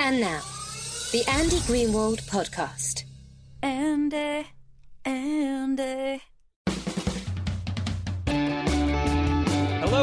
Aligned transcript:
And 0.00 0.20
now, 0.20 0.40
the 1.12 1.24
Andy 1.28 1.58
Greenwald 1.66 2.22
Podcast. 2.28 3.02
Andy, 3.62 4.46
Andy. 5.04 6.22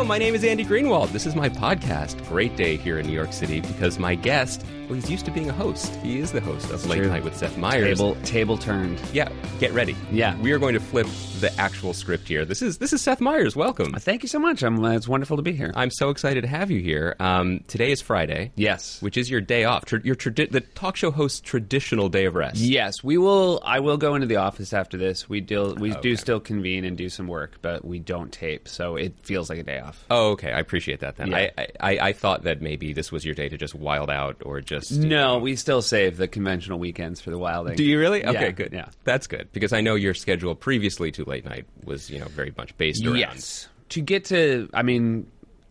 My 0.06 0.18
name 0.20 0.36
is 0.36 0.44
Andy 0.44 0.64
Greenwald. 0.64 1.12
This 1.12 1.26
is 1.26 1.36
my 1.36 1.50
podcast. 1.50 2.28
Great 2.30 2.56
day 2.56 2.78
here 2.78 3.00
in 3.00 3.08
New 3.08 3.14
York 3.14 3.34
City 3.34 3.62
because 3.62 3.98
my 3.98 4.14
guest, 4.14 4.64
well, 4.86 4.94
he's 4.94 5.10
used 5.10 5.26
to 5.26 5.32
being 5.32 5.50
a 5.50 5.54
host. 5.54 5.96
He 6.04 6.20
is 6.20 6.32
the 6.32 6.40
host 6.42 6.70
of 6.70 6.86
Late 6.86 7.00
true. 7.00 7.08
Night 7.10 7.24
with 7.24 7.36
Seth 7.36 7.58
Meyers. 7.58 7.98
Table 7.98 8.16
table 8.24 8.58
turned. 8.58 9.02
Yeah, 9.14 9.30
get 9.60 9.72
ready. 9.74 9.96
Yeah. 10.12 10.38
we 10.42 10.52
are 10.52 10.60
going 10.60 10.76
to 10.76 10.80
flip 10.80 11.08
the 11.40 11.52
actual 11.60 11.94
script 11.94 12.28
here. 12.28 12.46
This 12.46 12.62
is 12.62 12.78
this 12.78 12.94
is 12.94 13.02
Seth 13.02 13.20
Meyers. 13.20 13.56
Welcome. 13.56 13.94
Thank 13.94 14.22
you 14.22 14.30
so 14.30 14.38
much. 14.38 14.62
I'm, 14.64 14.84
uh, 14.84 14.92
it's 14.92 15.08
wonderful 15.08 15.38
to 15.38 15.44
be 15.44 15.54
here. 15.54 15.72
I'm 15.76 15.90
so 15.90 16.10
excited 16.12 16.42
to 16.42 16.48
have 16.48 16.70
you 16.70 16.82
here. 16.82 17.16
Um, 17.20 17.64
today 17.68 17.92
is 17.92 18.00
Friday. 18.02 18.52
yes. 18.56 19.02
Which 19.02 19.18
is 19.18 19.28
your 19.30 19.42
day 19.42 19.64
off? 19.64 19.86
Tra- 19.86 20.02
your 20.04 20.16
tradi- 20.16 20.52
the 20.52 20.62
talk 20.62 20.96
show 20.98 21.10
host's 21.10 21.40
traditional 21.42 22.10
day 22.10 22.26
of 22.26 22.36
rest. 22.36 22.58
Yes, 22.58 23.04
we 23.04 23.18
will. 23.18 23.60
I 23.66 23.80
will 23.80 23.98
go 23.98 24.14
into 24.14 24.28
the 24.28 24.36
office 24.38 24.72
after 24.72 24.98
this. 24.98 25.28
We 25.28 25.42
do. 25.42 25.74
We 25.80 25.92
Okay. 25.94 26.02
do 26.02 26.16
still 26.16 26.40
convene 26.40 26.86
and 26.86 26.96
do 26.96 27.10
some 27.10 27.28
work, 27.28 27.58
but 27.64 27.84
we 27.84 27.98
don't 27.98 28.32
tape, 28.32 28.68
so 28.68 28.98
it 28.98 29.16
feels 29.24 29.50
like 29.50 29.58
a 29.60 29.64
day 29.64 29.80
off. 29.80 29.95
Oh, 30.10 30.32
okay. 30.32 30.52
I 30.52 30.60
appreciate 30.60 31.00
that. 31.00 31.16
Then 31.18 31.32
Yeah. 31.32 31.50
I, 31.58 31.68
I 31.80 31.98
I 32.10 32.14
thought 32.14 32.44
that 32.44 32.62
maybe 32.62 32.94
this 32.94 33.12
was 33.12 33.26
your 33.26 33.34
day 33.36 33.50
to 33.50 33.58
just 33.58 33.74
wild 33.76 34.10
out 34.10 34.38
or 34.46 34.62
just 34.62 34.92
No, 34.92 35.08
know- 35.08 35.40
we 35.40 35.56
still 35.56 35.82
save 35.82 36.18
the 36.18 36.28
conventional 36.28 36.80
weekends 36.80 37.22
for 37.22 37.32
the 37.32 37.38
wilding. 37.38 37.76
Do 37.76 37.84
you 37.84 38.00
really? 38.00 38.22
Yeah, 38.22 38.30
Okay, 38.32 38.52
good. 38.52 38.72
Yeah. 38.74 38.90
That's 39.04 39.28
good 39.28 39.50
because 39.52 39.74
I 39.74 39.82
know 39.82 39.96
your 39.96 40.14
schedule 40.14 40.56
previously 40.56 41.12
to 41.14 41.24
late 41.26 41.46
night 41.46 41.66
was, 41.84 42.10
you 42.10 42.20
know, 42.20 42.28
very 42.28 42.54
much 42.58 42.78
based 42.78 43.06
around. 43.06 43.18
Yes. 43.18 43.68
To 43.90 44.02
get 44.02 44.26
to, 44.26 44.70
I 44.74 44.82
mean, 44.84 45.28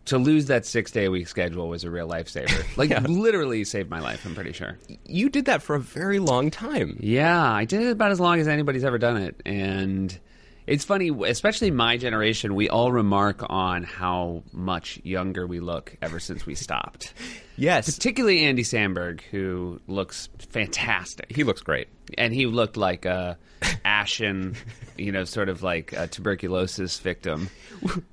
to 0.07 0.19
lose 0.19 0.47
that 0.47 0.67
six 0.67 0.91
day 0.91 1.07
a 1.07 1.11
week 1.11 1.29
schedule 1.29 1.69
was 1.69 1.83
a 1.85 1.91
real 1.91 2.09
lifesaver. 2.09 2.65
Like 2.77 2.91
literally 3.09 3.65
saved 3.65 3.89
my 3.89 4.01
life. 4.01 4.27
I'm 4.27 4.35
pretty 4.35 4.53
sure. 4.53 4.77
You 5.07 5.29
did 5.31 5.47
that 5.47 5.63
for 5.63 5.77
a 5.77 5.81
very 5.81 6.19
long 6.19 6.51
time. 6.51 6.97
Yeah, 7.01 7.51
I 7.53 7.65
did 7.65 7.83
it 7.83 7.91
about 7.93 8.11
as 8.11 8.21
long 8.21 8.39
as 8.41 8.49
anybody's 8.49 8.85
ever 8.85 8.99
done 8.99 9.17
it, 9.17 9.41
and 9.47 10.19
it's 10.67 10.85
funny, 10.85 11.11
especially 11.27 11.71
my 11.71 11.97
generation. 11.97 12.55
We 12.55 12.69
all 12.69 12.93
remark 12.93 13.45
on 13.49 13.83
how 13.85 14.43
much 14.53 15.01
younger 15.05 15.47
we 15.47 15.61
look 15.61 15.97
ever 16.01 16.19
since 16.21 16.47
we 16.47 16.55
stopped. 16.55 17.13
Yes. 17.57 17.95
Particularly 17.95 18.41
Andy 18.47 18.65
Samberg, 18.65 19.21
who 19.31 19.81
looks 19.87 20.29
fantastic, 20.51 21.27
He 21.31 21.45
looks 21.45 21.61
great. 21.61 21.87
And 22.19 22.33
he 22.35 22.47
looked 22.47 22.77
like 22.77 23.05
a 23.05 23.39
ashen, 23.85 24.57
you 24.97 25.11
know, 25.13 25.25
sort 25.25 25.49
of 25.49 25.63
like 25.63 25.93
a 25.95 26.07
tuberculosis 26.07 26.99
victim. 26.99 27.49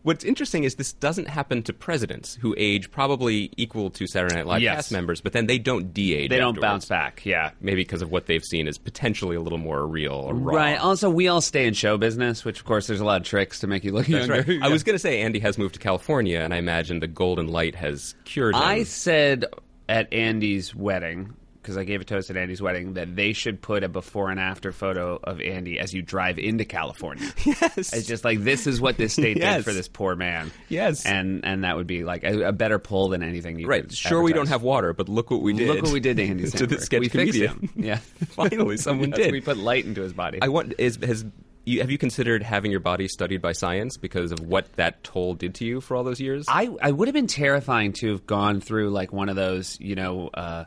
What's 0.04 0.24
interesting 0.24 0.64
is 0.64 0.76
this 0.76 0.94
doesn't 0.94 1.28
happen 1.28 1.64
to 1.64 1.74
presidents 1.74 2.36
who 2.42 2.56
age 2.58 2.90
probably 2.92 3.52
equal 3.58 3.90
to 3.92 4.08
Saturday 4.08 4.36
Night 4.36 4.46
Live 4.48 4.62
Yes. 4.62 4.76
cast 4.76 4.92
members, 4.92 5.22
but 5.22 5.34
then 5.34 5.48
they 5.48 5.58
don't 5.60 5.94
de-age. 5.94 6.30
They 6.30 6.38
don't 6.38 6.60
bounce 6.60 6.86
back. 6.86 7.26
Yeah. 7.26 7.52
Maybe 7.62 7.82
because 7.82 8.02
of 8.02 8.12
what 8.12 8.26
they've 8.28 8.44
seen 8.44 8.68
is 8.68 8.78
potentially 8.78 9.36
a 9.36 9.42
little 9.42 9.58
more 9.60 9.86
real 9.86 10.14
or 10.14 10.34
raw. 10.34 10.56
Right. 10.56 10.78
Also, 10.80 11.10
we 11.10 11.28
all 11.28 11.42
stay 11.42 11.68
in 11.68 11.74
show 11.74 11.98
business, 11.98 12.44
which 12.46 12.60
of 12.60 12.66
course 12.66 12.88
there's 12.88 13.02
a 13.02 13.06
lot 13.06 13.22
of 13.22 13.28
tricks 13.28 13.60
to 13.60 13.68
make 13.68 13.84
you 13.84 13.92
look 13.92 14.08
That's 14.08 14.28
younger. 14.28 14.44
right. 14.52 14.62
I 14.62 14.70
was 14.70 14.84
going 14.84 14.96
to 14.96 15.00
say 15.00 15.22
Andy 15.22 15.40
has 15.40 15.58
moved 15.58 15.74
to 15.76 15.80
California, 15.80 16.40
and 16.40 16.54
I 16.54 16.58
imagine 16.58 17.00
the 17.00 17.08
golden 17.08 17.48
light 17.48 17.76
has 17.76 18.16
cured 18.26 18.56
him. 18.56 18.62
I 18.62 18.84
said 18.84 19.46
at 19.90 20.12
Andy's 20.14 20.74
wedding 20.74 21.34
because 21.62 21.78
I 21.78 21.84
gave 21.84 22.02
a 22.02 22.04
toast 22.04 22.30
at 22.30 22.38
Andy's 22.38 22.62
wedding 22.62 22.94
that 22.94 23.16
they 23.16 23.34
should 23.34 23.62
put 23.62 23.84
a 23.84 23.90
before 23.90 24.32
and 24.32 24.40
after 24.40 24.72
photo 24.72 25.20
of 25.24 25.40
Andy 25.42 25.80
as 25.80 25.94
you 25.94 26.02
drive 26.02 26.40
into 26.40 26.66
California. 26.66 27.28
yes. 27.46 27.94
It's 27.94 28.08
just 28.08 28.24
like 28.26 28.44
this 28.44 28.68
is 28.68 28.82
what 28.82 28.98
this 28.98 29.14
state 29.14 29.38
Yes. 29.42 29.58
did 29.58 29.66
for 29.66 29.74
this 29.74 29.88
poor 29.88 30.16
man. 30.16 30.52
Yes. 30.70 31.06
and 31.06 31.46
and 31.46 31.64
that 31.64 31.78
would 31.78 31.88
be 31.88 32.04
like 32.04 32.24
a, 32.24 32.48
a 32.48 32.52
better 32.52 32.80
pull 32.80 33.10
than 33.10 33.24
anything. 33.24 33.60
You 33.60 33.68
right. 33.68 33.84
could 33.84 33.94
Sure, 33.96 34.22
we 34.22 34.34
don't 34.34 34.50
have 34.50 34.64
water, 34.64 34.94
but 34.94 35.10
look 35.10 35.30
what 35.32 35.42
we 35.42 35.54
did. 35.54 35.68
Look 35.68 35.84
what 35.84 35.94
we 35.94 36.00
did 36.00 36.18
to 36.18 36.24
Andy 36.26 36.50
to 36.50 36.68
the 36.68 36.80
sketch 36.80 37.00
we 37.02 37.10
fixed 37.10 37.40
him. 37.40 37.70
Yeah, 37.76 37.98
Finally, 38.30 38.78
someone 38.78 39.10
Yes, 39.10 39.18
did. 39.18 39.32
We 39.32 39.42
put 39.42 39.58
light 39.58 39.86
into 39.86 40.02
his 40.02 40.14
body. 40.14 40.40
I 40.42 40.48
want 40.48 40.74
is 40.78 40.98
has 41.04 41.26
you, 41.66 41.82
have 41.82 41.92
you 41.92 41.98
considered 41.98 42.42
having 42.42 42.72
your 42.72 42.80
body 42.80 43.08
studied 43.08 43.42
by 43.42 43.52
science 43.52 43.98
because 43.98 44.32
of 44.32 44.40
what 44.40 44.72
that 44.74 45.04
toll 45.04 45.36
did 45.36 45.56
to 45.56 45.66
you 45.66 45.80
for 45.80 45.96
all 45.96 46.04
those 46.04 46.20
years? 46.20 46.46
I, 46.48 46.70
I 46.82 46.92
would 46.92 47.08
have 47.08 47.14
been 47.14 47.28
terrifying 47.28 47.94
to 48.00 48.12
have 48.12 48.26
gone 48.26 48.62
through 48.62 48.90
like 48.90 49.14
one 49.14 49.30
of 49.30 49.36
those, 49.36 49.80
you 49.80 49.96
know, 49.96 50.30
uh, 50.34 50.66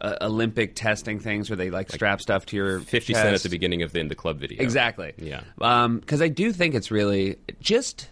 uh, 0.00 0.16
Olympic 0.22 0.74
testing 0.74 1.18
things 1.18 1.50
where 1.50 1.56
they 1.56 1.70
like 1.70 1.90
strap 1.90 2.20
stuff 2.20 2.46
to 2.46 2.56
your 2.56 2.80
Fifty 2.80 3.12
chest. 3.12 3.22
Cent 3.24 3.34
at 3.34 3.42
the 3.42 3.48
beginning 3.48 3.82
of 3.82 3.92
the 3.92 4.00
In 4.00 4.08
the 4.08 4.14
Club 4.14 4.38
video. 4.38 4.62
Exactly. 4.62 5.12
Yeah. 5.18 5.42
Because 5.56 6.22
I 6.22 6.28
do 6.28 6.52
think 6.52 6.74
it's 6.74 6.90
really 6.90 7.36
just 7.60 8.08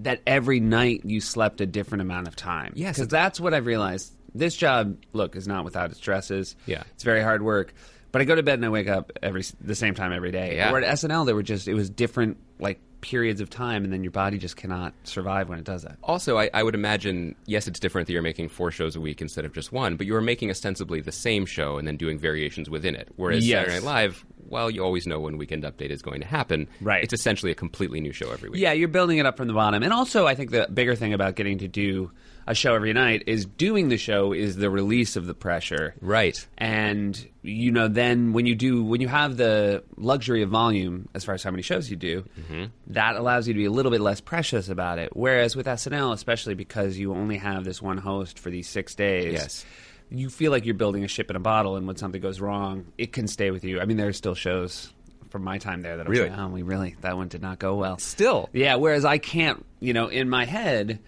that 0.00 0.20
every 0.26 0.60
night 0.60 1.02
you 1.04 1.20
slept 1.20 1.60
a 1.60 1.66
different 1.66 2.02
amount 2.02 2.28
of 2.28 2.36
time. 2.36 2.72
Yes, 2.76 2.96
Because 2.96 3.08
that's 3.08 3.40
what 3.40 3.54
I've 3.54 3.66
realized. 3.66 4.12
This 4.34 4.54
job, 4.54 4.96
look, 5.12 5.34
is 5.34 5.48
not 5.48 5.64
without 5.64 5.90
its 5.90 5.98
stresses. 5.98 6.54
Yeah. 6.66 6.84
It's 6.94 7.02
very 7.02 7.22
hard 7.22 7.42
work. 7.42 7.74
But 8.12 8.22
I 8.22 8.24
go 8.24 8.34
to 8.34 8.42
bed 8.42 8.54
and 8.54 8.64
I 8.64 8.68
wake 8.68 8.88
up 8.88 9.12
every 9.22 9.44
the 9.60 9.74
same 9.74 9.94
time 9.94 10.12
every 10.12 10.30
day. 10.30 10.56
Yeah. 10.56 10.72
Or 10.72 10.78
at 10.78 10.98
SNL, 10.98 11.26
there 11.26 11.34
were 11.34 11.42
just 11.42 11.68
it 11.68 11.74
was 11.74 11.90
different 11.90 12.38
like 12.58 12.80
periods 13.00 13.40
of 13.40 13.48
time, 13.50 13.84
and 13.84 13.92
then 13.92 14.02
your 14.02 14.10
body 14.10 14.38
just 14.38 14.56
cannot 14.56 14.92
survive 15.04 15.48
when 15.48 15.58
it 15.58 15.64
does 15.64 15.82
that. 15.82 15.96
Also, 16.02 16.38
I, 16.38 16.50
I 16.52 16.62
would 16.62 16.74
imagine, 16.74 17.34
yes, 17.46 17.66
it's 17.68 17.78
different 17.78 18.06
that 18.06 18.12
you're 18.12 18.22
making 18.22 18.48
four 18.48 18.70
shows 18.70 18.96
a 18.96 19.00
week 19.00 19.20
instead 19.20 19.44
of 19.44 19.52
just 19.52 19.72
one, 19.72 19.96
but 19.96 20.06
you 20.06 20.14
are 20.16 20.20
making 20.20 20.50
ostensibly 20.50 21.00
the 21.00 21.12
same 21.12 21.46
show 21.46 21.78
and 21.78 21.86
then 21.86 21.96
doing 21.96 22.18
variations 22.18 22.68
within 22.68 22.94
it. 22.94 23.08
Whereas 23.16 23.46
Yes. 23.46 23.60
Saturday 23.66 23.74
Night 23.76 23.84
Live, 23.84 24.24
while 24.48 24.70
you 24.70 24.82
always 24.82 25.06
know 25.06 25.20
when 25.20 25.38
Weekend 25.38 25.62
Update 25.64 25.90
is 25.90 26.02
going 26.02 26.20
to 26.20 26.26
happen, 26.26 26.68
Right. 26.80 27.02
it's 27.04 27.12
essentially 27.12 27.52
a 27.52 27.54
completely 27.54 28.00
new 28.00 28.12
show 28.12 28.30
every 28.32 28.50
week. 28.50 28.60
Yeah, 28.60 28.72
you're 28.72 28.88
building 28.88 29.18
it 29.18 29.26
up 29.26 29.36
from 29.36 29.46
the 29.48 29.54
bottom. 29.54 29.82
And 29.82 29.92
also, 29.92 30.26
I 30.26 30.34
think 30.34 30.50
the 30.50 30.68
bigger 30.72 30.94
thing 30.94 31.12
about 31.12 31.34
getting 31.36 31.58
to 31.58 31.68
do 31.68 32.10
a 32.48 32.54
show 32.54 32.74
every 32.74 32.92
night 32.94 33.22
is 33.26 33.44
doing 33.44 33.88
the 33.90 33.98
show 33.98 34.32
is 34.32 34.56
the 34.56 34.70
release 34.70 35.14
of 35.16 35.26
the 35.26 35.34
pressure. 35.34 35.94
Right. 36.00 36.44
And 36.56 37.28
you 37.42 37.70
know, 37.70 37.88
then 37.88 38.32
when 38.32 38.46
you 38.46 38.54
do 38.54 38.82
when 38.82 39.00
you 39.00 39.08
have 39.08 39.36
the 39.36 39.84
luxury 39.96 40.42
of 40.42 40.48
volume 40.50 41.08
as 41.14 41.24
far 41.24 41.34
as 41.34 41.42
how 41.42 41.50
many 41.50 41.62
shows 41.62 41.90
you 41.90 41.96
do, 41.96 42.22
Mm-hmm. 42.40 42.64
that 42.88 43.16
allows 43.16 43.46
you 43.46 43.54
to 43.54 43.58
be 43.58 43.66
a 43.66 43.70
little 43.70 43.92
bit 43.92 44.00
less 44.00 44.20
precious 44.20 44.68
about 44.68 44.98
it. 44.98 45.14
Whereas 45.14 45.54
with 45.54 45.66
SNL, 45.66 46.12
especially 46.14 46.54
because 46.54 46.98
you 46.98 47.12
only 47.14 47.36
have 47.36 47.64
this 47.64 47.80
one 47.82 47.98
host 47.98 48.38
for 48.38 48.50
these 48.50 48.68
six 48.68 48.94
days, 48.94 49.32
Yes. 49.34 49.64
you 50.10 50.30
feel 50.30 50.50
like 50.50 50.64
you're 50.64 50.74
building 50.74 51.04
a 51.04 51.08
ship 51.08 51.28
in 51.30 51.36
a 51.36 51.40
bottle, 51.40 51.76
and 51.76 51.86
when 51.86 51.96
something 51.96 52.20
goes 52.22 52.40
wrong, 52.40 52.86
it 52.96 53.12
can 53.12 53.28
stay 53.28 53.50
with 53.50 53.62
you. 53.62 53.78
I 53.80 53.84
mean, 53.84 53.98
there 53.98 54.08
are 54.08 54.12
still 54.14 54.34
shows 54.34 54.90
from 55.28 55.44
my 55.44 55.58
time 55.58 55.82
there 55.82 55.98
that 55.98 56.06
I'm 56.06 56.10
Really? 56.12 56.30
like, 56.30 56.38
oh, 56.38 56.48
we 56.48 56.62
really 56.62 56.96
that 57.02 57.14
one 57.14 57.28
did 57.28 57.42
not 57.42 57.58
go 57.58 57.74
well. 57.74 57.98
Still. 57.98 58.48
Yeah, 58.54 58.76
whereas 58.76 59.04
I 59.04 59.18
can't, 59.18 59.66
you 59.80 59.92
know, 59.92 60.08
in 60.08 60.30
my 60.30 60.46
head, 60.46 61.00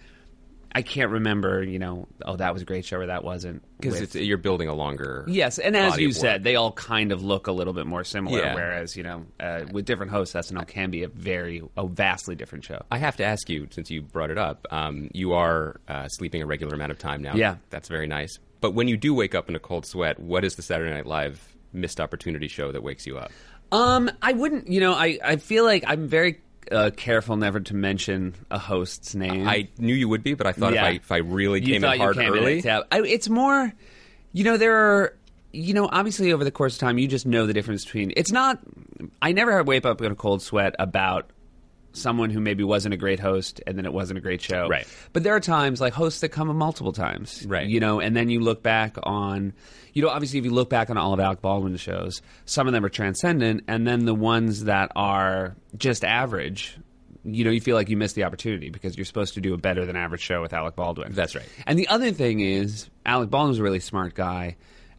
I 0.73 0.81
can't 0.81 1.11
remember, 1.11 1.63
you 1.63 1.79
know, 1.79 2.07
oh, 2.25 2.35
that 2.37 2.53
was 2.53 2.61
a 2.61 2.65
great 2.65 2.85
show 2.85 2.97
or 2.97 3.07
that 3.07 3.23
wasn't. 3.23 3.63
Because 3.79 4.15
you're 4.15 4.37
building 4.37 4.67
a 4.67 4.73
longer. 4.73 5.25
Yes, 5.27 5.57
and 5.59 5.75
as 5.75 5.97
you 5.97 6.11
said, 6.13 6.43
they 6.43 6.55
all 6.55 6.71
kind 6.71 7.11
of 7.11 7.23
look 7.23 7.47
a 7.47 7.51
little 7.51 7.73
bit 7.73 7.87
more 7.87 8.03
similar. 8.03 8.39
Yeah. 8.39 8.55
Whereas, 8.55 8.95
you 8.95 9.03
know, 9.03 9.25
uh, 9.39 9.65
with 9.71 9.85
different 9.85 10.11
hosts, 10.11 10.35
SNL 10.35 10.67
can 10.67 10.91
be 10.91 11.03
a 11.03 11.07
very, 11.07 11.61
a 11.75 11.87
vastly 11.87 12.35
different 12.35 12.63
show. 12.63 12.83
I 12.91 12.99
have 12.99 13.17
to 13.17 13.25
ask 13.25 13.49
you, 13.49 13.67
since 13.71 13.89
you 13.89 14.01
brought 14.01 14.29
it 14.29 14.37
up, 14.37 14.67
um, 14.71 15.09
you 15.13 15.33
are 15.33 15.81
uh, 15.87 16.07
sleeping 16.07 16.41
a 16.41 16.45
regular 16.45 16.75
amount 16.75 16.91
of 16.91 16.99
time 16.99 17.21
now. 17.21 17.35
Yeah. 17.35 17.55
That's 17.69 17.89
very 17.89 18.07
nice. 18.07 18.37
But 18.61 18.75
when 18.75 18.87
you 18.87 18.95
do 18.95 19.13
wake 19.13 19.35
up 19.35 19.49
in 19.49 19.55
a 19.55 19.59
cold 19.59 19.85
sweat, 19.85 20.19
what 20.19 20.45
is 20.45 20.55
the 20.55 20.61
Saturday 20.61 20.93
Night 20.93 21.07
Live 21.07 21.55
missed 21.73 21.99
opportunity 21.99 22.47
show 22.47 22.71
that 22.71 22.83
wakes 22.83 23.07
you 23.07 23.17
up? 23.17 23.31
Um, 23.71 24.11
I 24.21 24.33
wouldn't, 24.33 24.67
you 24.67 24.79
know, 24.79 24.93
I, 24.93 25.17
I 25.23 25.35
feel 25.37 25.63
like 25.63 25.83
I'm 25.87 26.07
very 26.07 26.41
uh, 26.71 26.91
careful 26.95 27.37
never 27.37 27.59
to 27.59 27.75
mention 27.75 28.35
a 28.49 28.57
host's 28.57 29.15
name. 29.15 29.47
I 29.47 29.67
knew 29.77 29.93
you 29.95 30.09
would 30.09 30.23
be, 30.23 30.33
but 30.33 30.47
I 30.47 30.51
thought 30.51 30.73
Yeah. 30.73 30.85
if 30.87 30.87
I 30.87 30.95
if 30.95 31.11
I 31.11 31.17
really 31.17 31.59
you 31.61 31.73
came 31.73 31.83
in 31.83 31.97
hard 31.99 32.15
you 32.15 32.21
came 32.23 32.33
early, 32.33 32.57
in 32.57 32.63
tap. 32.63 32.83
I, 32.91 33.01
it's 33.01 33.29
more, 33.29 33.71
you 34.33 34.43
know, 34.43 34.57
there 34.57 34.75
are, 34.75 35.15
you 35.53 35.73
know, 35.73 35.89
obviously 35.91 36.31
over 36.33 36.43
the 36.43 36.51
course 36.51 36.75
of 36.75 36.79
time, 36.79 36.97
you 36.97 37.07
just 37.07 37.25
know 37.25 37.45
the 37.47 37.53
difference 37.53 37.83
between. 37.85 38.13
It's 38.15 38.31
not. 38.31 38.59
I 39.21 39.31
never 39.31 39.63
wake 39.63 39.85
up 39.85 40.01
in 40.01 40.11
a 40.11 40.15
cold 40.15 40.41
sweat 40.41 40.75
about 40.79 41.29
someone 41.93 42.29
who 42.29 42.39
maybe 42.39 42.63
wasn't 42.63 42.93
a 42.93 42.97
great 42.97 43.19
host 43.19 43.59
and 43.67 43.77
then 43.77 43.85
it 43.85 43.91
wasn't 43.91 44.17
a 44.17 44.21
great 44.21 44.41
show. 44.41 44.67
Right. 44.69 44.87
But 45.11 45.23
there 45.23 45.35
are 45.35 45.41
times 45.41 45.81
like 45.81 45.93
hosts 45.93 46.21
that 46.21 46.29
come 46.29 46.47
multiple 46.55 46.93
times. 46.93 47.45
Right. 47.45 47.67
You 47.67 47.79
know, 47.81 47.99
and 47.99 48.15
then 48.15 48.29
you 48.29 48.39
look 48.39 48.63
back 48.63 48.95
on 49.03 49.51
you 49.93 50.01
know, 50.01 50.09
obviously 50.09 50.39
if 50.39 50.45
you 50.45 50.51
look 50.51 50.69
back 50.69 50.89
on 50.89 50.97
all 50.97 51.13
of 51.13 51.19
Alec 51.19 51.41
Baldwin's 51.41 51.81
shows, 51.81 52.21
some 52.45 52.67
of 52.67 52.73
them 52.73 52.83
are 52.85 52.89
transcendent 52.89 53.63
and 53.67 53.85
then 53.87 54.05
the 54.05 54.15
ones 54.15 54.65
that 54.65 54.91
are 54.95 55.55
just 55.77 56.03
average 56.03 56.77
you 57.23 57.43
know, 57.45 57.51
you 57.51 57.61
feel 57.61 57.75
like 57.75 57.87
you 57.87 57.97
missed 57.97 58.15
the 58.15 58.23
opportunity 58.23 58.71
because 58.71 58.97
you're 58.97 59.05
supposed 59.05 59.35
to 59.35 59.41
do 59.41 59.53
a 59.53 59.57
better 59.57 59.85
than 59.85 59.95
average 59.95 60.21
show 60.21 60.41
with 60.41 60.53
Alec 60.53 60.75
Baldwin. 60.75 61.13
That's 61.13 61.35
right. 61.35 61.45
And 61.67 61.77
the 61.77 61.87
other 61.87 62.11
thing 62.11 62.39
is, 62.39 62.89
Alec 63.05 63.29
Baldwin's 63.29 63.59
a 63.59 63.63
really 63.63 63.79
smart 63.79 64.15
guy, 64.15 64.55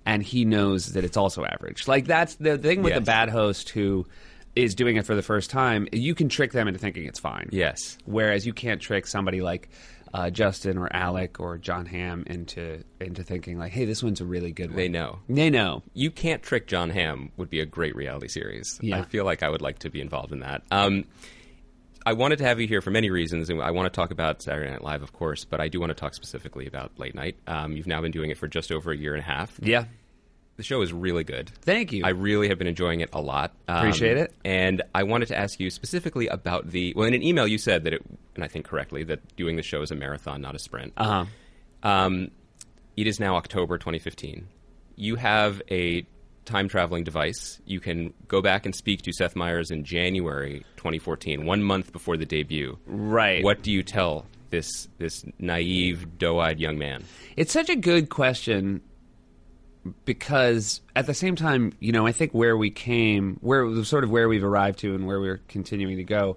and 0.06 0.22
he 0.22 0.44
knows 0.44 0.92
that 0.92 1.02
it's 1.04 1.16
also 1.16 1.44
average. 1.44 1.88
Like 1.88 2.06
that's 2.06 2.36
the 2.36 2.58
thing 2.58 2.82
with 2.84 2.92
Yes. 2.92 2.98
a 2.98 3.04
bad 3.04 3.28
host 3.28 3.70
who 3.70 4.06
is 4.54 4.76
doing 4.76 4.96
it 4.98 5.04
for 5.04 5.16
the 5.16 5.22
first 5.22 5.50
time. 5.50 5.88
You 5.92 6.14
can 6.14 6.28
trick 6.28 6.52
them 6.52 6.68
into 6.68 6.78
thinking 6.78 7.06
it's 7.06 7.18
fine. 7.18 7.48
Yes. 7.50 7.98
Whereas 8.04 8.46
you 8.46 8.52
can't 8.52 8.80
trick 8.80 9.08
somebody 9.08 9.40
like 9.40 9.68
uh, 10.14 10.30
Justin 10.30 10.78
or 10.78 10.88
Alec 10.94 11.40
or 11.40 11.58
Jon 11.58 11.86
Hamm 11.86 12.24
into 12.26 12.84
into 13.00 13.22
thinking 13.22 13.58
like, 13.58 13.72
hey, 13.72 13.84
this 13.84 14.02
one's 14.02 14.20
a 14.20 14.24
really 14.24 14.52
good 14.52 14.68
one. 14.68 14.76
They 14.76 14.88
know. 14.88 15.18
They 15.28 15.50
know. 15.50 15.82
You 15.94 16.10
Can't 16.10 16.42
Trick 16.42 16.66
Jon 16.66 16.90
Hamm 16.90 17.30
would 17.36 17.50
be 17.50 17.60
a 17.60 17.66
great 17.66 17.96
reality 17.96 18.28
series. 18.28 18.78
Yeah. 18.82 18.98
I 18.98 19.02
feel 19.02 19.24
like 19.24 19.42
I 19.42 19.48
would 19.48 19.62
like 19.62 19.80
to 19.80 19.90
be 19.90 20.00
involved 20.00 20.32
in 20.32 20.40
that. 20.40 20.62
Um, 20.70 21.04
I 22.04 22.14
wanted 22.14 22.38
to 22.38 22.44
have 22.44 22.60
you 22.60 22.66
here 22.66 22.80
for 22.80 22.90
many 22.90 23.10
reasons, 23.10 23.48
and 23.48 23.62
I 23.62 23.70
want 23.70 23.92
to 23.92 23.96
talk 23.96 24.10
about 24.10 24.42
Saturday 24.42 24.70
Night 24.70 24.82
Live, 24.82 25.02
of 25.02 25.12
course, 25.12 25.44
but 25.44 25.60
I 25.60 25.68
do 25.68 25.78
want 25.78 25.90
to 25.90 25.94
talk 25.94 26.14
specifically 26.14 26.66
about 26.66 26.98
late 26.98 27.14
night. 27.14 27.36
Um, 27.46 27.76
you've 27.76 27.86
now 27.86 28.00
been 28.00 28.10
doing 28.10 28.30
it 28.30 28.38
for 28.38 28.48
just 28.48 28.72
over 28.72 28.90
a 28.90 28.96
year 28.96 29.14
and 29.14 29.22
a 29.22 29.24
half. 29.24 29.56
Yeah. 29.62 29.84
The 30.62 30.66
show 30.66 30.80
is 30.80 30.92
really 30.92 31.24
good. 31.24 31.50
Thank 31.62 31.90
you. 31.90 32.04
I 32.04 32.10
really 32.10 32.46
have 32.46 32.56
been 32.56 32.68
enjoying 32.68 33.00
it 33.00 33.08
a 33.12 33.20
lot. 33.20 33.52
Um, 33.66 33.78
Appreciate 33.78 34.16
it. 34.16 34.32
And 34.44 34.80
I 34.94 35.02
wanted 35.02 35.26
to 35.26 35.36
ask 35.36 35.58
you 35.58 35.70
specifically 35.70 36.28
about 36.28 36.70
the. 36.70 36.92
Well, 36.94 37.08
in 37.08 37.14
an 37.14 37.22
email, 37.24 37.48
you 37.48 37.58
said 37.58 37.82
that 37.82 37.94
it, 37.94 38.02
and 38.36 38.44
I 38.44 38.46
think 38.46 38.64
correctly, 38.64 39.02
that 39.02 39.34
doing 39.34 39.56
the 39.56 39.64
show 39.64 39.82
is 39.82 39.90
a 39.90 39.96
marathon, 39.96 40.40
not 40.40 40.54
a 40.54 40.60
sprint. 40.60 40.92
uh-huh. 40.96 41.24
Um, 41.82 42.30
it 42.96 43.08
is 43.08 43.18
now 43.18 43.34
October 43.34 43.76
2015. 43.76 44.46
You 44.94 45.16
have 45.16 45.60
a 45.68 46.06
time 46.44 46.68
traveling 46.68 47.02
device. 47.02 47.60
You 47.66 47.80
can 47.80 48.14
go 48.28 48.40
back 48.40 48.64
and 48.64 48.72
speak 48.72 49.02
to 49.02 49.12
Seth 49.12 49.34
Meyers 49.34 49.72
in 49.72 49.82
January 49.82 50.64
2014, 50.76 51.44
one 51.44 51.64
month 51.64 51.92
before 51.92 52.16
the 52.16 52.26
debut. 52.26 52.78
Right. 52.86 53.42
What 53.42 53.64
do 53.64 53.72
you 53.72 53.82
tell 53.82 54.26
this 54.50 54.86
this 54.98 55.24
naive, 55.40 56.18
doe-eyed 56.18 56.60
young 56.60 56.78
man? 56.78 57.02
It's 57.36 57.52
such 57.52 57.68
a 57.68 57.74
good 57.74 58.10
question 58.10 58.80
because 60.04 60.80
at 60.94 61.06
the 61.06 61.14
same 61.14 61.36
time, 61.36 61.72
you 61.80 61.92
know, 61.92 62.06
I 62.06 62.12
think 62.12 62.32
where 62.32 62.56
we 62.56 62.70
came, 62.70 63.38
where 63.40 63.84
sort 63.84 64.04
of 64.04 64.10
where 64.10 64.28
we've 64.28 64.44
arrived 64.44 64.80
to, 64.80 64.94
and 64.94 65.06
where 65.06 65.20
we're 65.20 65.40
continuing 65.48 65.96
to 65.96 66.04
go. 66.04 66.36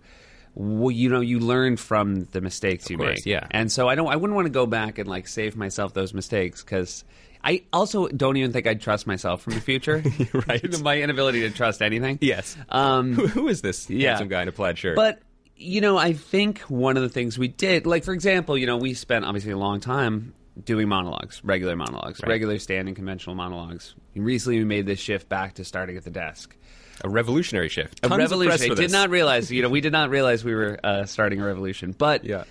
Well, 0.55 0.91
you 0.91 1.09
know, 1.09 1.19
you 1.19 1.39
learn 1.39 1.75
from 1.75 2.25
the 2.25 2.39
mistakes 2.39 2.89
you 2.89 2.97
course, 2.97 3.17
make, 3.17 3.25
yeah. 3.25 3.45
And 3.51 3.69
so 3.69 3.89
I 3.89 3.95
don't, 3.95 4.07
I 4.07 4.15
wouldn't 4.15 4.35
want 4.35 4.45
to 4.45 4.51
go 4.51 4.65
back 4.65 4.97
and 4.97 5.07
like 5.07 5.27
save 5.27 5.57
myself 5.57 5.93
those 5.93 6.13
mistakes 6.13 6.63
because 6.63 7.03
I 7.43 7.63
also 7.73 8.07
don't 8.07 8.37
even 8.37 8.53
think 8.53 8.65
I'd 8.65 8.81
trust 8.81 9.05
myself 9.05 9.41
from 9.41 9.53
the 9.53 9.61
future. 9.61 10.01
Right. 10.47 10.81
My 10.81 10.99
inability 10.99 11.41
to 11.41 11.49
trust 11.49 11.81
anything. 11.81 12.19
Yes. 12.21 12.57
Um, 12.69 13.13
who, 13.13 13.27
who 13.27 13.47
is 13.47 13.61
this 13.61 13.89
yeah. 13.89 14.09
handsome 14.09 14.27
guy 14.27 14.41
in 14.41 14.47
a 14.47 14.51
plaid 14.51 14.77
shirt? 14.77 14.95
But 14.95 15.19
you 15.57 15.81
know, 15.81 15.97
I 15.97 16.13
think 16.13 16.59
one 16.61 16.97
of 16.97 17.03
the 17.03 17.09
things 17.09 17.37
we 17.37 17.47
did, 17.47 17.85
like 17.85 18.03
for 18.03 18.13
example, 18.13 18.57
you 18.57 18.65
know, 18.65 18.77
we 18.77 18.93
spent 18.93 19.25
obviously 19.25 19.51
a 19.51 19.57
long 19.57 19.79
time 19.79 20.33
doing 20.63 20.87
monologues, 20.87 21.41
regular 21.43 21.75
monologues, 21.75 22.21
Right. 22.23 22.29
regular 22.29 22.59
standing 22.59 22.95
conventional 22.95 23.35
monologues. 23.35 23.93
Recently, 24.15 24.59
we 24.59 24.65
made 24.65 24.85
this 24.85 24.99
shift 24.99 25.27
back 25.27 25.55
to 25.55 25.65
starting 25.65 25.97
at 25.97 26.03
the 26.03 26.11
desk. 26.11 26.55
a 27.03 27.09
revolutionary 27.09 27.67
shift. 27.67 27.99
A 28.03 28.07
Tons 28.07 28.13
of 28.13 28.17
press 28.17 28.31
revolution. 28.31 28.71
I 28.71 28.75
did 28.75 28.91
not 28.91 29.09
realize, 29.09 29.51
you 29.51 29.61
know, 29.61 29.67
we 29.67 29.81
did 29.81 29.91
not 29.91 30.09
realize 30.09 30.45
we 30.45 30.55
were 30.55 30.79
uh, 30.81 31.03
starting 31.05 31.41
a 31.41 31.45
revolution. 31.45 31.91
But 31.91 32.23
Yeah. 32.23 32.45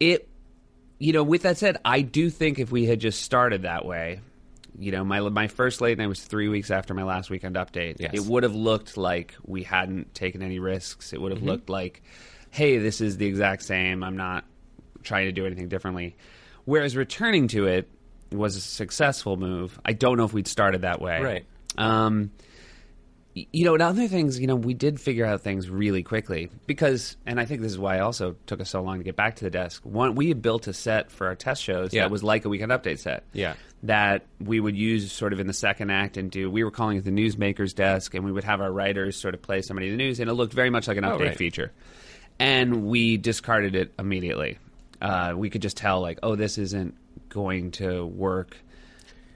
it, 0.00 0.30
you 0.98 1.12
know, 1.12 1.22
with 1.22 1.42
that 1.42 1.58
said, 1.58 1.76
I 1.84 2.00
do 2.00 2.30
think 2.30 2.58
if 2.58 2.72
we 2.72 2.86
had 2.86 3.00
just 3.00 3.20
started 3.20 3.62
that 3.62 3.84
way, 3.84 4.20
you 4.78 4.92
know, 4.92 5.04
my 5.04 5.20
my 5.20 5.46
first 5.46 5.82
late 5.82 5.98
night 5.98 6.06
was 6.06 6.22
three 6.22 6.48
weeks 6.48 6.70
after 6.70 6.94
my 6.94 7.02
last 7.02 7.28
weekend 7.28 7.56
update. 7.56 7.96
Yes. 8.00 8.12
It 8.14 8.20
would 8.24 8.44
have 8.44 8.54
looked 8.54 8.96
like 8.96 9.34
we 9.44 9.62
hadn't 9.62 10.14
taken 10.14 10.40
any 10.40 10.58
risks. 10.58 11.12
It 11.12 11.20
would 11.20 11.30
have 11.32 11.40
Mm-hmm. 11.40 11.48
looked 11.48 11.68
like, 11.68 12.02
hey, 12.48 12.78
this 12.78 13.02
is 13.02 13.18
the 13.18 13.26
exact 13.26 13.62
same. 13.62 14.02
I'm 14.02 14.16
not 14.16 14.46
trying 15.02 15.26
to 15.26 15.32
do 15.32 15.44
anything 15.44 15.68
differently. 15.68 16.16
Whereas 16.64 16.96
returning 16.96 17.48
to 17.48 17.66
it 17.66 17.88
was 18.30 18.56
a 18.56 18.60
successful 18.60 19.36
move. 19.36 19.78
I 19.84 19.92
don't 19.92 20.16
know 20.16 20.24
if 20.24 20.32
we'd 20.32 20.46
started 20.48 20.82
that 20.82 21.00
way. 21.00 21.20
Right. 21.20 21.44
Um, 21.76 22.30
you 23.34 23.64
know, 23.64 23.72
and 23.72 23.82
other 23.82 24.08
things, 24.08 24.38
you 24.38 24.46
know, 24.46 24.56
we 24.56 24.74
did 24.74 25.00
figure 25.00 25.24
out 25.24 25.40
things 25.40 25.70
really 25.70 26.02
quickly 26.02 26.50
because, 26.66 27.16
and 27.24 27.40
I 27.40 27.46
think 27.46 27.62
this 27.62 27.72
is 27.72 27.78
why 27.78 27.96
it 27.96 28.00
also 28.00 28.36
took 28.46 28.60
us 28.60 28.68
so 28.68 28.82
long 28.82 28.98
to 28.98 29.04
get 29.04 29.16
back 29.16 29.36
to 29.36 29.44
the 29.44 29.50
desk. 29.50 29.82
One, 29.86 30.14
we 30.14 30.28
had 30.28 30.42
built 30.42 30.66
a 30.66 30.74
set 30.74 31.10
for 31.10 31.26
our 31.28 31.34
test 31.34 31.62
shows 31.62 31.94
Yeah. 31.94 32.02
that 32.02 32.10
was 32.10 32.22
like 32.22 32.44
a 32.44 32.50
weekend 32.50 32.72
update 32.72 32.98
set. 32.98 33.24
Yeah. 33.32 33.54
That 33.84 34.26
we 34.38 34.60
would 34.60 34.76
use 34.76 35.10
sort 35.10 35.32
of 35.32 35.40
in 35.40 35.46
the 35.46 35.54
second 35.54 35.88
act 35.90 36.18
and 36.18 36.30
do, 36.30 36.50
we 36.50 36.62
were 36.62 36.70
calling 36.70 36.98
it 36.98 37.04
the 37.04 37.10
newsmaker's 37.10 37.72
desk, 37.72 38.12
and 38.14 38.22
we 38.22 38.32
would 38.32 38.44
have 38.44 38.60
our 38.60 38.70
writers 38.70 39.16
sort 39.16 39.32
of 39.34 39.40
play 39.40 39.62
somebody 39.62 39.86
in 39.88 39.96
the 39.96 40.04
news, 40.04 40.20
and 40.20 40.28
it 40.28 40.34
looked 40.34 40.52
very 40.52 40.68
much 40.70 40.86
like 40.86 40.98
an 40.98 41.04
Oh, 41.04 41.16
update 41.16 41.28
right. 41.28 41.36
feature. 41.38 41.72
And 42.38 42.84
we 42.84 43.16
discarded 43.16 43.74
it 43.74 43.92
immediately. 43.98 44.58
Uh, 45.02 45.34
we 45.36 45.50
could 45.50 45.60
just 45.60 45.76
tell, 45.76 46.00
like, 46.00 46.18
oh, 46.22 46.36
this 46.36 46.56
isn't 46.56 46.94
going 47.28 47.72
to 47.72 48.06
work 48.06 48.56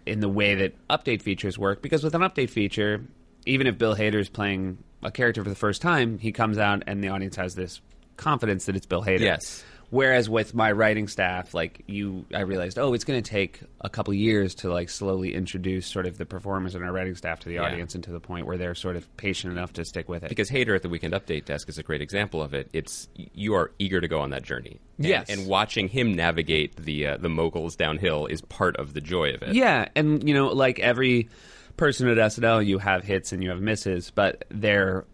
in 0.06 0.20
the 0.20 0.28
way 0.28 0.54
that 0.54 0.74
update 0.88 1.20
features 1.20 1.58
work 1.58 1.82
because 1.82 2.04
with 2.04 2.14
an 2.14 2.22
update 2.22 2.48
feature, 2.48 3.04
even 3.44 3.66
if 3.66 3.76
Bill 3.76 3.96
Hader 3.96 4.20
is 4.20 4.28
playing 4.28 4.78
a 5.02 5.10
character 5.10 5.42
for 5.42 5.50
the 5.50 5.56
first 5.56 5.82
time, 5.82 6.18
he 6.18 6.32
comes 6.32 6.56
out 6.56 6.84
and 6.86 7.02
the 7.02 7.08
audience 7.08 7.36
has 7.36 7.54
this 7.54 7.80
confidence 8.16 8.66
that 8.66 8.76
it's 8.76 8.86
Bill 8.86 9.02
Hader. 9.02 9.20
Yes. 9.20 9.64
Whereas 9.90 10.28
with 10.28 10.52
my 10.54 10.72
writing 10.72 11.06
staff, 11.06 11.54
like 11.54 11.82
you, 11.86 12.26
I 12.34 12.40
realized, 12.40 12.76
oh, 12.78 12.92
it's 12.92 13.04
going 13.04 13.22
to 13.22 13.30
take 13.30 13.60
a 13.80 13.88
couple 13.88 14.12
years 14.14 14.54
to 14.56 14.72
like 14.72 14.88
slowly 14.90 15.32
introduce 15.34 15.86
sort 15.86 16.06
of 16.06 16.18
the 16.18 16.26
performers 16.26 16.74
and 16.74 16.84
our 16.84 16.92
writing 16.92 17.14
staff 17.14 17.40
to 17.40 17.48
the 17.48 17.58
audience 17.58 17.94
and 17.94 18.02
to 18.04 18.10
the 18.10 18.18
point 18.18 18.46
where 18.46 18.56
they're 18.56 18.74
sort 18.74 18.96
of 18.96 19.16
patient 19.16 19.52
enough 19.52 19.72
to 19.74 19.84
stick 19.84 20.08
with 20.08 20.24
it. 20.24 20.28
because 20.28 20.50
Hader 20.50 20.74
at 20.74 20.82
the 20.82 20.88
Weekend 20.88 21.14
Update 21.14 21.44
desk 21.44 21.68
is 21.68 21.78
a 21.78 21.82
great 21.84 22.02
example 22.02 22.42
of 22.42 22.52
it. 22.52 22.68
It's 22.72 23.08
you 23.14 23.54
are 23.54 23.70
eager 23.78 24.00
to 24.00 24.08
go 24.08 24.20
on 24.20 24.30
that 24.30 24.42
journey. 24.42 24.80
And, 24.98 25.06
Yes. 25.06 25.30
and 25.30 25.46
watching 25.46 25.88
him 25.88 26.14
navigate 26.14 26.74
the 26.76 27.06
uh, 27.06 27.16
the 27.18 27.28
moguls 27.28 27.76
downhill 27.76 28.26
is 28.26 28.40
part 28.40 28.76
of 28.76 28.92
the 28.92 29.00
joy 29.00 29.34
of 29.34 29.42
it. 29.42 29.54
Yeah, 29.54 29.88
and 29.94 30.26
you 30.26 30.34
know, 30.34 30.48
like 30.48 30.80
every 30.80 31.28
person 31.76 32.08
at 32.08 32.16
SNL, 32.16 32.66
you 32.66 32.78
have 32.78 33.04
hits 33.04 33.32
and 33.32 33.42
you 33.42 33.50
have 33.50 33.60
misses, 33.60 34.10
but 34.10 34.44
they're 34.48 35.04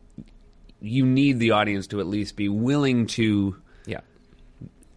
you 0.81 1.05
need 1.05 1.39
the 1.39 1.51
audience 1.53 1.87
to 1.89 2.01
at 2.01 2.07
least 2.07 2.37
be 2.37 2.49
willing 2.49 3.07
to 3.07 3.57
yeah. 3.57 3.59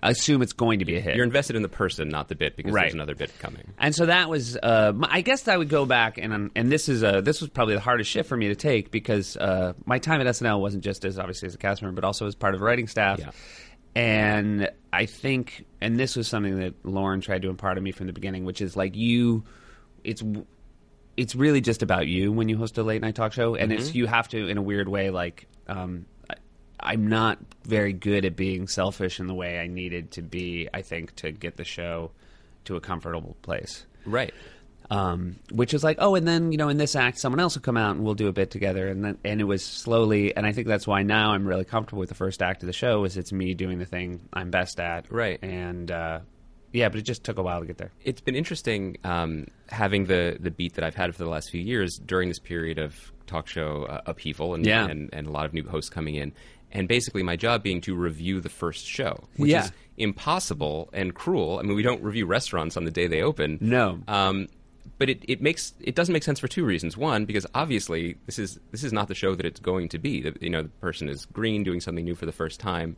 Assume 0.10 0.42
it's 0.42 0.54
going 0.54 0.80
to 0.80 0.86
be 0.86 0.96
a 0.96 1.02
hit. 1.02 1.16
You're 1.16 1.26
invested 1.26 1.56
in 1.56 1.62
the 1.62 1.70
person, 1.70 2.10
not 2.10 2.28
the 2.30 2.36
bit, 2.36 2.56
because 2.56 2.74
Right. 2.74 2.84
there's 2.84 2.94
another 2.94 3.16
bit 3.16 3.32
coming. 3.40 3.74
and 3.78 3.94
so 3.96 4.06
that 4.06 4.30
was, 4.30 4.56
uh, 4.58 4.94
I 5.04 5.22
guess 5.22 5.48
I 5.48 5.58
would 5.58 5.70
go 5.70 5.86
back 5.86 6.18
and 6.18 6.52
and 6.56 6.72
this 6.72 6.88
is 6.90 7.04
uh 7.04 7.22
this 7.22 7.42
was 7.42 7.50
probably 7.50 7.74
the 7.76 7.82
hardest 7.82 8.10
shift 8.10 8.30
for 8.30 8.38
me 8.38 8.48
to 8.50 8.56
take 8.56 8.92
because 8.92 9.36
uh, 9.38 9.74
my 9.86 10.00
time 10.00 10.22
at 10.22 10.28
SNL 10.28 10.60
wasn't 10.62 10.84
just 10.84 11.06
as 11.06 11.18
obviously 11.20 11.48
as 11.48 11.56
a 11.56 11.58
cast 11.58 11.82
member, 11.82 11.96
but 12.00 12.06
also 12.08 12.28
as 12.28 12.36
part 12.36 12.54
of 12.54 12.60
the 12.60 12.66
writing 12.66 12.88
staff. 12.88 13.20
Yeah. 13.20 13.32
And 13.96 14.70
I 14.92 15.06
think, 15.06 15.66
and 15.80 15.98
this 15.98 16.16
was 16.16 16.28
something 16.28 16.60
that 16.60 16.74
Lorne 16.86 17.22
tried 17.22 17.44
to 17.44 17.50
impart 17.50 17.78
on 17.78 17.84
me 17.84 17.92
from 17.92 18.08
the 18.08 18.14
beginning, 18.14 18.44
which 18.44 18.60
is 18.62 18.76
like 18.76 18.96
you, 18.96 19.46
it's 20.04 20.22
it's 21.18 21.34
really 21.34 21.62
just 21.62 21.82
about 21.82 22.08
you 22.08 22.32
when 22.34 22.50
you 22.50 22.58
host 22.58 22.78
a 22.78 22.84
late 22.84 23.02
night 23.02 23.16
talk 23.16 23.32
show, 23.32 23.56
and 23.56 23.72
it's 23.72 23.96
you 23.96 24.06
have 24.06 24.28
to 24.30 24.48
in 24.48 24.58
a 24.58 24.62
weird 24.62 24.90
way 24.90 25.10
like. 25.12 25.48
Um, 25.68 26.06
I'm 26.80 27.08
not 27.08 27.40
very 27.64 27.94
good 27.94 28.26
at 28.26 28.36
being 28.36 28.68
selfish 28.68 29.20
in 29.20 29.28
the 29.28 29.34
way 29.34 29.60
I 29.60 29.68
needed 29.68 30.12
to 30.12 30.22
be. 30.22 30.68
I 30.74 30.82
think 30.82 31.16
to 31.18 31.32
get 31.32 31.58
the 31.58 31.64
show 31.66 32.12
to 32.66 32.76
a 32.76 32.82
comfortable 32.82 33.36
place 33.42 33.86
Right. 34.06 34.34
um, 34.92 35.36
which 35.52 35.74
is 35.74 35.84
like, 35.84 35.98
oh, 36.00 36.16
and 36.16 36.28
then 36.28 36.52
you 36.52 36.58
know, 36.58 36.70
in 36.70 36.78
this 36.78 36.96
act, 36.96 37.18
someone 37.20 37.40
else 37.40 37.56
will 37.56 37.62
come 37.64 37.78
out 37.78 37.96
and 37.96 38.04
we'll 38.06 38.14
do 38.14 38.28
a 38.28 38.34
bit 38.34 38.52
together, 38.52 38.88
and 38.88 39.04
then 39.04 39.18
and 39.24 39.42
it 39.42 39.46
was 39.46 39.64
slowly, 39.66 40.36
and 40.36 40.46
I 40.46 40.52
think 40.52 40.68
that's 40.68 40.86
why 40.88 41.02
now 41.04 41.32
I'm 41.32 41.48
really 41.48 41.66
comfortable 41.66 42.00
with 42.02 42.10
the 42.10 42.16
first 42.16 42.42
act 42.44 42.62
of 42.62 42.68
the 42.68 42.74
show, 42.74 43.04
is 43.04 43.18
it's 43.18 43.32
me 43.32 43.54
doing 43.56 43.80
the 43.80 43.86
thing 43.86 44.22
I'm 44.34 44.52
best 44.52 44.80
at, 44.80 45.12
Right. 45.12 45.40
And 45.44 45.90
uh, 45.90 46.20
yeah, 46.72 46.90
but 46.90 47.00
it 47.00 47.04
just 47.04 47.24
took 47.24 47.38
a 47.40 47.42
while 47.44 47.62
to 47.62 47.66
get 47.66 47.78
there. 47.78 47.92
It's 48.04 48.22
been 48.22 48.36
interesting 48.36 48.98
um, 49.04 49.48
having 49.70 50.06
the 50.06 50.38
the 50.40 50.52
beat 50.52 50.74
that 50.76 50.84
I've 50.84 50.96
had 50.96 51.16
for 51.16 51.24
the 51.24 51.30
last 51.30 51.50
few 51.50 51.62
years 51.62 51.98
during 51.98 52.28
this 52.30 52.40
period 52.40 52.78
of 52.78 53.12
talk 53.28 53.48
show 53.48 53.86
uh, 53.86 54.02
upheaval 54.06 54.54
and, 54.54 54.66
Yeah. 54.66 54.86
and 54.88 55.10
and 55.14 55.26
a 55.26 55.32
lot 55.32 55.46
of 55.46 55.54
new 55.54 55.64
hosts 55.68 55.90
coming 55.90 56.14
in, 56.16 56.32
and 56.76 56.88
basically 56.88 57.24
my 57.24 57.36
job 57.36 57.64
being 57.64 57.82
to 57.82 57.96
review 57.96 58.40
the 58.42 58.50
first 58.50 58.86
show, 58.86 59.24
which 59.38 59.50
Yeah. 59.52 59.64
is 59.66 59.72
impossible 59.98 60.90
and 60.94 61.14
cruel. 61.16 61.58
I 61.60 61.64
mean, 61.64 61.76
we 61.76 61.82
don't 61.84 62.04
review 62.04 62.26
restaurants 62.26 62.76
on 62.78 62.84
the 62.86 62.92
day 62.92 63.08
they 63.08 63.22
open. 63.22 63.58
No. 63.62 64.00
Um, 64.08 64.48
but 64.98 65.10
it, 65.10 65.24
it 65.28 65.42
makes 65.42 65.74
it 65.82 65.96
doesn't 65.96 66.14
make 66.14 66.24
sense 66.24 66.40
for 66.40 66.48
two 66.48 66.64
reasons. 66.66 66.96
One, 66.96 67.26
because 67.26 67.46
obviously 67.56 68.16
this 68.28 68.38
is 68.40 68.60
this 68.72 68.84
is 68.84 68.94
not 68.94 69.08
the 69.08 69.16
show 69.16 69.36
that 69.36 69.46
it's 69.46 69.60
going 69.60 69.90
to 69.90 69.98
be. 70.00 70.22
The, 70.22 70.36
you 70.40 70.50
know, 70.50 70.64
the 70.64 70.70
person 70.70 71.10
is 71.10 71.26
green, 71.26 71.64
doing 71.64 71.82
something 71.82 72.06
new 72.06 72.16
for 72.16 72.26
the 72.26 72.32
first 72.32 72.60
time. 72.60 72.96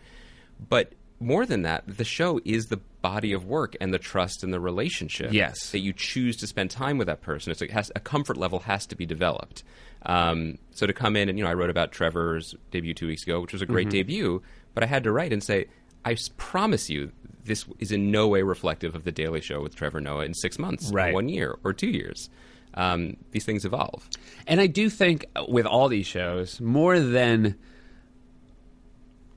But 0.70 0.94
more 1.20 1.46
than 1.46 1.64
that, 1.64 1.84
the 1.88 2.04
show 2.04 2.40
is 2.46 2.68
the 2.68 2.78
body 3.02 3.34
of 3.34 3.46
work 3.46 3.76
and 3.82 3.94
the 3.94 4.00
trust 4.00 4.44
and 4.44 4.54
the 4.54 4.60
relationship. 4.60 5.32
Yes. 5.34 5.72
that 5.72 5.80
you 5.80 5.94
choose 5.94 6.36
to 6.38 6.48
spend 6.48 6.70
time 6.72 6.98
with 6.98 7.08
that 7.08 7.22
person. 7.22 7.52
It's, 7.52 7.62
it 7.62 7.72
has 7.72 7.92
a 7.96 8.00
comfort 8.00 8.38
level 8.38 8.60
has 8.60 8.86
to 8.88 8.96
be 8.96 9.06
developed. 9.06 9.64
Um, 10.06 10.58
so 10.72 10.86
to 10.86 10.94
come 10.94 11.16
in 11.16 11.28
and 11.30 11.38
you 11.38 11.44
know, 11.44 11.50
I 11.50 11.54
wrote 11.54 11.70
about 11.70 11.92
Trevor's 11.92 12.54
debut 12.72 12.94
two 12.94 13.08
weeks 13.08 13.24
ago, 13.24 13.42
which 13.42 13.54
was 13.54 13.62
a 13.62 13.66
great 13.66 13.90
debut. 13.90 14.42
But 14.74 14.84
I 14.84 14.88
had 14.88 15.04
to 15.06 15.12
write 15.12 15.34
and 15.34 15.44
say, 15.44 15.66
I 16.06 16.16
promise 16.38 16.90
you, 16.90 17.12
this 17.46 17.66
is 17.80 17.92
in 17.92 18.12
no 18.12 18.28
way 18.28 18.42
reflective 18.44 18.94
of 18.94 19.04
the 19.06 19.12
Daily 19.12 19.42
Show 19.42 19.62
with 19.62 19.76
Trevor 19.76 20.02
Noah 20.02 20.26
in 20.26 20.34
six 20.34 20.60
months, 20.60 20.92
Right. 20.92 21.14
one 21.14 21.30
year, 21.30 21.58
or 21.64 21.74
two 21.74 21.88
years. 21.90 22.30
Um, 22.76 23.18
these 23.32 23.44
things 23.46 23.66
evolve. 23.66 24.08
And 24.46 24.62
I 24.62 24.68
do 24.68 24.90
think 24.90 25.26
uh, 25.36 25.46
with 25.48 25.66
all 25.66 25.88
these 25.88 26.06
shows, 26.06 26.62
more 26.62 27.00
than 27.00 27.56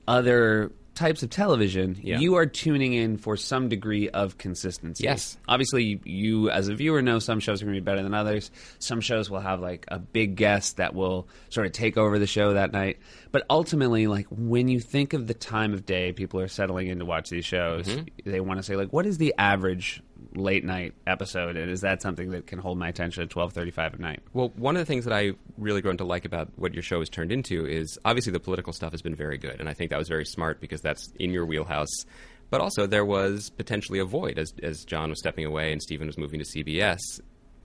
other 0.07 0.71
types 1.01 1.23
of 1.23 1.29
television, 1.29 1.97
Yeah. 2.01 2.19
you 2.19 2.35
are 2.35 2.45
tuning 2.45 2.93
in 2.93 3.17
for 3.17 3.35
some 3.35 3.69
degree 3.69 4.09
of 4.09 4.37
consistency. 4.37 5.03
Yes. 5.03 5.37
Obviously, 5.47 5.99
you 6.05 6.49
as 6.49 6.67
a 6.67 6.75
viewer 6.75 7.01
know 7.01 7.19
some 7.19 7.39
shows 7.39 7.61
are 7.61 7.65
going 7.65 7.75
to 7.75 7.81
be 7.81 7.83
better 7.83 8.03
than 8.03 8.13
others. 8.13 8.51
Some 8.79 9.01
shows 9.01 9.29
will 9.29 9.39
have 9.39 9.59
like 9.59 9.85
a 9.89 9.99
big 9.99 10.35
guest 10.35 10.77
that 10.77 10.93
will 10.93 11.27
sort 11.49 11.65
of 11.65 11.73
take 11.73 11.97
over 11.97 12.19
the 12.19 12.27
show 12.27 12.53
that 12.53 12.71
night. 12.71 12.99
But 13.31 13.45
ultimately, 13.49 14.07
like 14.07 14.27
when 14.29 14.67
you 14.67 14.79
think 14.79 15.13
of 15.13 15.27
the 15.27 15.33
time 15.33 15.73
of 15.73 15.85
day 15.85 16.13
people 16.13 16.39
are 16.39 16.47
settling 16.47 16.87
in 16.87 16.99
to 16.99 17.05
watch 17.05 17.29
these 17.29 17.45
shows, 17.45 17.87
mm-hmm. 17.87 18.29
they 18.29 18.39
want 18.39 18.59
to 18.59 18.63
say 18.63 18.75
like, 18.75 18.93
what 18.93 19.05
is 19.05 19.17
the 19.17 19.33
average 19.37 20.01
late 20.33 20.63
night 20.63 20.93
episode, 21.07 21.55
and 21.57 21.69
is 21.69 21.81
that 21.81 22.01
something 22.01 22.31
that 22.31 22.47
can 22.47 22.59
hold 22.59 22.77
my 22.77 22.89
attention 22.89 23.23
at 23.23 23.29
twelve 23.29 23.53
thirty 23.53 23.71
five 23.71 23.93
at 23.93 23.99
night? 23.99 24.21
Well, 24.33 24.51
one 24.55 24.75
of 24.75 24.81
the 24.81 24.85
things 24.85 25.05
that 25.05 25.13
I 25.13 25.31
really 25.57 25.81
grown 25.81 25.97
to 25.97 26.03
like 26.03 26.25
about 26.25 26.49
what 26.55 26.73
your 26.73 26.83
show 26.83 26.99
has 26.99 27.09
turned 27.09 27.31
into 27.31 27.65
is 27.65 27.97
obviously 28.05 28.31
the 28.31 28.39
political 28.39 28.73
stuff 28.73 28.91
has 28.91 29.01
been 29.01 29.15
very 29.15 29.37
good, 29.37 29.59
and 29.59 29.69
I 29.69 29.73
think 29.73 29.89
that 29.91 29.99
was 29.99 30.07
very 30.07 30.25
smart 30.25 30.61
because 30.61 30.81
that's 30.81 31.11
in 31.19 31.31
your 31.31 31.45
wheelhouse. 31.45 32.05
But 32.49 32.61
also, 32.61 32.85
there 32.85 33.05
was 33.05 33.49
potentially 33.49 33.99
a 33.99 34.05
void 34.05 34.37
as 34.37 34.53
as 34.61 34.83
John 34.85 35.09
was 35.09 35.19
stepping 35.19 35.45
away 35.45 35.71
and 35.71 35.81
Stephen 35.81 36.07
was 36.07 36.17
moving 36.17 36.39
to 36.39 36.45
CBS. 36.45 36.99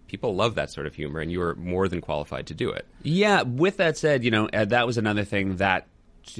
People 0.06 0.37
love 0.37 0.54
that 0.54 0.73
sort 0.73 0.87
of 0.87 0.94
humor, 0.94 1.20
and 1.20 1.32
you 1.32 1.40
were 1.40 1.56
more 1.56 1.88
than 1.88 2.00
qualified 2.00 2.46
to 2.46 2.54
do 2.54 2.70
it. 2.70 2.87
Yeah. 3.02 3.42
With 3.42 3.78
that 3.78 3.96
said, 3.99 4.23
you 4.23 4.30
know 4.30 4.49
uh, 4.52 4.64
that 4.66 4.87
was 4.87 4.99
another 4.99 5.25
thing 5.25 5.56
that 5.56 5.88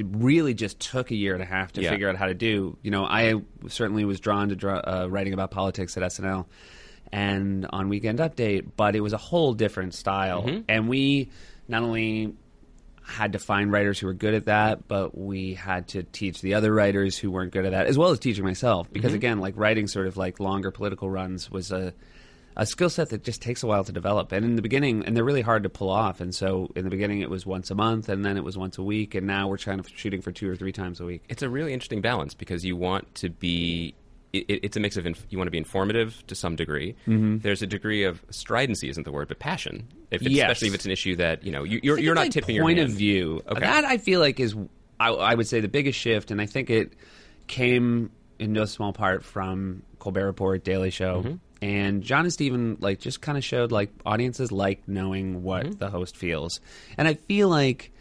really 0.03 0.55
just 0.55 0.81
took 0.81 1.11
a 1.11 1.15
year 1.15 1.35
and 1.35 1.43
a 1.43 1.47
half 1.47 1.73
to 1.73 1.83
Yeah. 1.83 1.91
figure 1.91 2.09
out 2.09 2.17
how 2.17 2.27
to 2.27 2.35
do. 2.35 2.77
You 2.83 2.91
know, 2.91 3.05
I 3.05 3.35
certainly 3.69 4.05
was 4.05 4.21
drawn 4.21 4.49
to 4.51 4.57
draw, 4.57 4.77
uh, 4.79 5.07
writing 5.11 5.33
about 5.33 5.51
politics 5.51 5.97
at 5.97 6.03
SNL 6.03 6.47
and 7.13 7.67
on 7.71 7.89
Weekend 7.89 8.19
Update, 8.19 8.67
but 8.77 8.97
it 8.97 9.01
was 9.01 9.13
a 9.13 9.17
whole 9.19 9.55
different 9.55 9.95
style, 9.95 10.63
and 10.69 10.89
we 10.89 11.31
not 11.69 11.83
only 11.83 12.35
had 13.05 13.35
to 13.35 13.39
find 13.39 13.71
writers 13.71 14.01
who 14.01 14.07
were 14.09 14.15
good 14.15 14.35
at 14.35 14.47
that, 14.47 14.89
but 14.89 15.17
we 15.17 15.55
had 15.55 15.87
to 15.87 16.03
teach 16.03 16.41
the 16.41 16.55
other 16.55 16.75
writers 16.75 17.17
who 17.17 17.31
weren't 17.31 17.53
good 17.53 17.65
at 17.65 17.71
that, 17.71 17.87
as 17.87 17.97
well 17.97 18.11
as 18.11 18.19
teaching 18.19 18.43
myself. 18.45 18.93
Because 18.93 19.15
again, 19.15 19.39
like 19.39 19.55
writing 19.57 19.87
sort 19.87 20.09
of 20.09 20.17
like 20.17 20.41
longer 20.41 20.73
political 20.73 21.09
runs 21.09 21.49
was 21.49 21.71
a 21.71 21.95
a 22.57 22.65
skill 22.67 22.89
set 22.89 23.11
that 23.11 23.23
just 23.23 23.43
takes 23.43 23.63
a 23.63 23.67
while 23.67 23.85
to 23.85 23.93
develop. 23.93 24.33
And 24.33 24.45
in 24.45 24.57
the 24.57 24.63
beginning, 24.63 25.05
and 25.05 25.15
they're 25.17 25.25
really 25.25 25.43
hard 25.43 25.63
to 25.65 25.69
pull 25.69 25.91
off. 25.91 26.21
And 26.21 26.35
so 26.35 26.71
in 26.75 26.85
the 26.85 26.91
beginning, 26.91 27.21
it 27.21 27.29
was 27.29 27.45
once 27.45 27.71
a 27.71 27.75
month, 27.75 28.09
and 28.09 28.25
then 28.25 28.37
it 28.37 28.45
was 28.45 28.57
once 28.57 28.79
a 28.79 28.83
week, 28.83 29.15
and 29.15 29.27
now 29.27 29.49
we're 29.49 29.59
kind 29.59 29.79
of 29.79 29.89
shooting 29.89 30.23
for 30.23 30.33
two 30.33 30.49
or 30.51 30.57
three 30.57 30.73
times 30.73 30.99
a 31.01 31.05
week. 31.05 31.23
It's 31.29 31.43
a 31.43 31.49
really 31.51 31.73
interesting 31.75 32.01
balance 32.01 32.33
because 32.35 32.65
you 32.65 32.75
want 32.77 33.15
to 33.17 33.29
be. 33.31 33.95
It, 34.33 34.45
it- 34.49 34.61
it's 34.65 34.77
a 34.77 34.81
mix 34.81 34.97
of 34.97 35.07
inf- 35.07 35.25
you 35.31 35.39
want 35.39 35.47
to 35.49 35.51
be 35.53 35.59
informative 35.59 36.23
to 36.27 36.35
some 36.35 36.57
degree. 36.57 36.95
Mm-hmm. 37.07 37.39
There's 37.39 37.63
a 37.63 37.67
degree 37.67 38.05
of 38.05 38.23
stridency, 38.31 38.89
isn't 38.91 39.05
the 39.05 39.13
word, 39.13 39.29
but 39.29 39.39
passion. 39.39 39.89
If 40.11 40.23
Yes. 40.23 40.45
especially 40.51 40.69
if 40.69 40.75
it's 40.75 40.85
an 40.85 40.91
issue 40.91 41.17
that 41.17 41.45
you 41.45 41.53
know 41.53 41.63
you, 41.63 41.81
think 41.81 42.01
you're 42.05 42.15
not 42.15 42.23
like 42.23 42.33
tipping 42.33 42.61
point 42.61 42.79
your 42.79 42.87
of 42.87 42.93
view. 42.93 43.43
Okay. 43.49 43.61
That 43.61 43.85
I 43.85 43.99
feel 43.99 44.21
like 44.21 44.41
is, 44.41 44.55
I, 45.01 45.11
I 45.11 45.35
would 45.35 45.47
say, 45.47 45.61
the 45.61 45.69
biggest 45.69 45.99
shift, 45.99 46.31
and 46.31 46.41
I 46.41 46.47
think 46.47 46.69
it 46.71 46.95
came 47.47 48.11
in 48.39 48.53
no 48.53 48.65
small 48.65 48.93
part 48.93 49.25
from 49.25 49.83
Colbert 49.99 50.27
Report, 50.27 50.63
Daily 50.65 50.91
Show, 50.91 51.23
Mm-hmm. 51.23 51.35
And 51.67 52.03
John 52.03 52.21
and 52.25 52.33
Stephen 52.33 52.77
like 52.81 52.99
just 53.01 53.21
kind 53.21 53.37
of 53.37 53.45
showed 53.45 53.73
like 53.73 53.91
audiences 54.05 54.53
like 54.53 54.87
knowing 54.87 55.43
what 55.43 55.65
Mm-hmm. 55.67 55.79
the 55.79 55.91
host 55.91 56.17
feels, 56.17 56.61
and 56.97 57.09
I 57.09 57.15
feel 57.15 57.49
like 57.49 57.93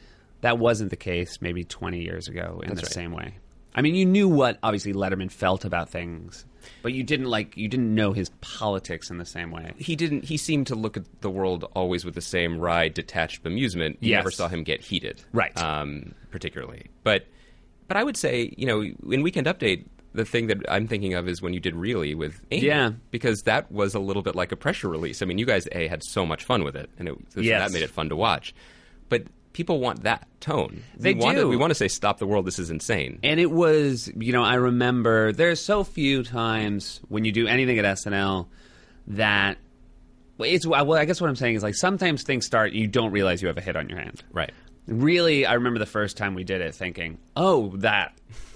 that 0.42 0.58
wasn't 0.60 0.90
the 0.92 0.96
case 0.98 1.40
maybe 1.42 1.64
20 1.64 2.02
years 2.02 2.28
ago 2.28 2.62
in 2.64 2.70
That's 2.70 2.82
the 2.82 2.86
right. 2.86 2.94
same 2.94 3.12
way. 3.12 3.36
I 3.78 3.82
mean, 3.82 3.96
you 3.96 4.06
knew 4.06 4.30
what 4.30 4.58
obviously 4.64 4.94
Letterman 4.94 5.30
felt 5.32 5.66
about 5.66 5.90
things, 5.90 6.46
but 6.82 6.94
you 6.94 7.04
didn't 7.04 7.26
like 7.26 7.58
you 7.58 7.68
didn't 7.68 7.94
know 7.94 8.14
his 8.14 8.30
politics 8.42 9.10
in 9.10 9.18
the 9.18 9.26
same 9.26 9.52
way. 9.52 9.74
he 9.78 9.96
didn't 9.96 10.24
he 10.26 10.38
seemed 10.38 10.68
to 10.68 10.76
look 10.76 10.96
at 10.98 11.04
the 11.22 11.30
world 11.30 11.66
always 11.76 12.06
with 12.06 12.14
the 12.16 12.22
same 12.22 12.58
wry 12.60 12.88
detached 12.88 13.44
bemusement 13.44 13.98
you 14.00 14.12
Yes. 14.12 14.20
never 14.20 14.32
saw 14.32 14.48
him 14.48 14.64
get 14.64 14.82
heated 14.82 15.22
Right. 15.34 15.56
um, 15.62 16.14
particularly 16.32 16.84
but 17.04 17.26
but 17.88 17.98
i 17.98 18.04
would 18.04 18.18
say 18.18 18.54
you 18.58 18.66
know 18.66 18.82
in 19.14 19.22
weekend 19.24 19.46
update 19.48 19.86
the 20.16 20.26
thing 20.26 20.48
that 20.48 20.58
i'm 20.70 20.88
thinking 20.88 21.14
of 21.14 21.28
is 21.28 21.42
when 21.42 21.54
you 21.54 21.60
did 21.60 21.76
really 21.76 22.16
with 22.16 22.42
Amy, 22.52 22.68
Yeah. 22.68 22.92
because 23.12 23.44
that 23.44 23.72
was 23.72 23.94
a 23.96 24.00
little 24.00 24.22
bit 24.24 24.36
like 24.36 24.52
a 24.52 24.56
pressure 24.56 24.88
release 24.90 25.22
i 25.22 25.26
mean 25.26 25.38
you 25.38 25.46
guys 25.46 25.68
a 25.72 25.88
had 25.88 26.04
so 26.04 26.26
much 26.26 26.44
fun 26.44 26.64
with 26.64 26.76
it 26.76 26.90
and 26.98 27.08
it, 27.10 27.16
Yes. 27.36 27.62
that 27.70 27.74
made 27.74 27.84
it 27.84 27.90
fun 27.92 28.10
to 28.10 28.16
watch 28.16 28.54
but 29.10 29.24
people 29.54 29.80
want 29.80 30.04
that 30.04 30.28
tone 30.42 30.84
They 30.98 31.14
we 31.14 31.20
want 31.22 31.36
to, 31.38 31.44
do. 31.44 31.48
we 31.50 31.56
want 31.56 31.72
to 31.72 31.76
say 31.76 31.88
stop 31.88 32.18
the 32.20 32.28
world 32.28 32.46
this 32.46 32.60
is 32.60 32.70
insane 32.70 33.20
And 33.24 33.40
it 33.40 33.50
was, 33.52 34.12
you 34.18 34.34
know, 34.34 34.44
I 34.44 34.56
remember 34.56 35.32
there's 35.32 35.62
so 35.64 35.84
few 35.86 36.24
times 36.24 37.00
when 37.08 37.24
you 37.24 37.32
do 37.32 37.48
anything 37.48 37.80
at 37.80 37.86
SNL 37.86 38.48
that 39.08 39.58
it's 40.40 40.68
well, 40.68 40.94
I 40.96 41.06
guess 41.06 41.22
what 41.22 41.30
I'm 41.30 41.38
saying 41.38 41.56
is 41.56 41.64
like 41.64 41.76
sometimes 41.76 42.24
things 42.24 42.46
start 42.46 42.74
you 42.74 42.88
don't 42.88 43.12
realize 43.12 43.42
you 43.42 43.48
have 43.48 43.58
a 43.58 43.62
hit 43.62 43.76
on 43.78 43.88
your 43.88 44.00
hand. 44.00 44.24
right 44.34 44.52
Really, 44.88 45.46
I 45.48 45.54
remember 45.54 45.80
the 45.80 45.86
first 45.88 46.16
time 46.18 46.36
we 46.36 46.44
did 46.44 46.62
it 46.62 46.76
thinking, 46.76 47.18
"Oh, 47.36 47.70
that." 47.78 48.14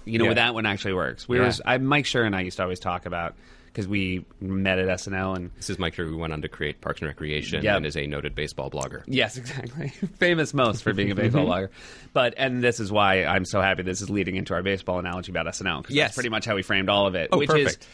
You 0.09 0.19
know, 0.19 0.25
Yeah. 0.25 0.33
that 0.35 0.53
one 0.53 0.65
actually 0.65 0.93
works. 0.93 1.27
We 1.27 1.37
Yeah. 1.37 1.45
were 1.47 1.53
I 1.65 1.77
Mike 1.77 2.05
Schur 2.05 2.25
and 2.25 2.35
I 2.35 2.41
used 2.41 2.57
to 2.57 2.63
always 2.63 2.79
talk 2.79 3.05
about 3.05 3.35
because 3.67 3.87
we 3.87 4.25
met 4.41 4.79
at 4.79 4.89
SNL 4.89 5.35
and 5.35 5.51
this 5.57 5.69
is 5.69 5.77
Mike 5.77 5.95
Schur, 5.95 6.07
who 6.09 6.17
went 6.17 6.33
on 6.33 6.41
to 6.41 6.47
create 6.49 6.81
parks 6.81 7.01
and 7.01 7.07
recreation 7.07 7.63
Yep. 7.63 7.77
and 7.77 7.85
is 7.85 7.95
a 7.95 8.07
noted 8.07 8.33
baseball 8.35 8.69
blogger 8.71 9.03
Yes, 9.05 9.37
exactly. 9.41 9.89
Famous 10.17 10.53
most 10.53 10.83
for 10.83 10.91
being 10.93 11.11
a 11.11 11.15
baseball 11.15 11.45
blogger. 11.47 11.69
But 12.13 12.33
and 12.37 12.63
this 12.63 12.79
is 12.79 12.91
why 12.91 13.23
I'm 13.25 13.45
so 13.45 13.61
happy 13.61 13.83
this 13.83 14.01
is 14.01 14.09
leading 14.09 14.35
into 14.35 14.53
our 14.55 14.63
baseball 14.63 14.97
analogy 14.99 15.31
about 15.31 15.45
SNL 15.47 15.81
because 15.83 15.95
Yes. 15.95 16.09
that's 16.09 16.15
pretty 16.15 16.29
much 16.29 16.45
how 16.45 16.55
we 16.55 16.63
framed 16.63 16.89
all 16.89 17.05
of 17.07 17.15
it. 17.15 17.29
Oh, 17.31 17.37
which 17.37 17.49
perfect. 17.49 17.69
is 17.83 17.87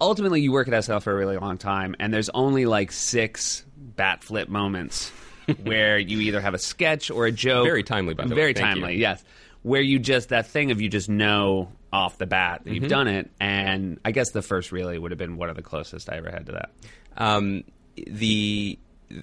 ultimately 0.00 0.40
you 0.40 0.50
work 0.52 0.66
at 0.66 0.74
SNL 0.74 1.00
for 1.02 1.12
a 1.12 1.16
really 1.16 1.36
long 1.36 1.58
time 1.58 1.94
and 2.00 2.12
there's 2.12 2.30
only 2.30 2.66
like 2.66 2.90
six 2.90 3.64
bat 3.76 4.24
flip 4.24 4.48
moments 4.48 5.10
where 5.62 5.98
you 5.98 6.20
either 6.20 6.40
have 6.40 6.54
a 6.54 6.58
sketch 6.58 7.10
or 7.10 7.26
a 7.26 7.32
joke. 7.32 7.66
Very 7.66 7.82
timely, 7.82 8.14
by 8.14 8.24
the 8.24 8.30
way. 8.30 8.34
Very 8.36 8.54
timely, 8.54 8.94
you. 8.94 9.00
yes. 9.00 9.22
Where 9.62 9.82
you 9.82 9.98
just 9.98 10.30
that 10.30 10.46
thing 10.46 10.70
of 10.70 10.80
you 10.80 10.88
just 10.88 11.08
know 11.08 11.70
off 11.92 12.18
the 12.18 12.26
bat 12.26 12.62
that 12.64 12.70
Mm-hmm. 12.70 12.82
you've 12.82 12.90
done 12.90 13.08
it 13.08 13.30
and 13.40 13.98
I 14.04 14.12
guess 14.12 14.30
the 14.30 14.42
first 14.42 14.72
really 14.72 14.96
would 14.98 15.10
have 15.10 15.18
been 15.18 15.36
one 15.36 15.50
of 15.50 15.56
the 15.56 15.62
closest 15.62 16.08
I 16.08 16.16
ever 16.16 16.30
had 16.30 16.46
to 16.46 16.52
that. 16.52 16.70
Um, 17.16 17.64
the 18.06 18.78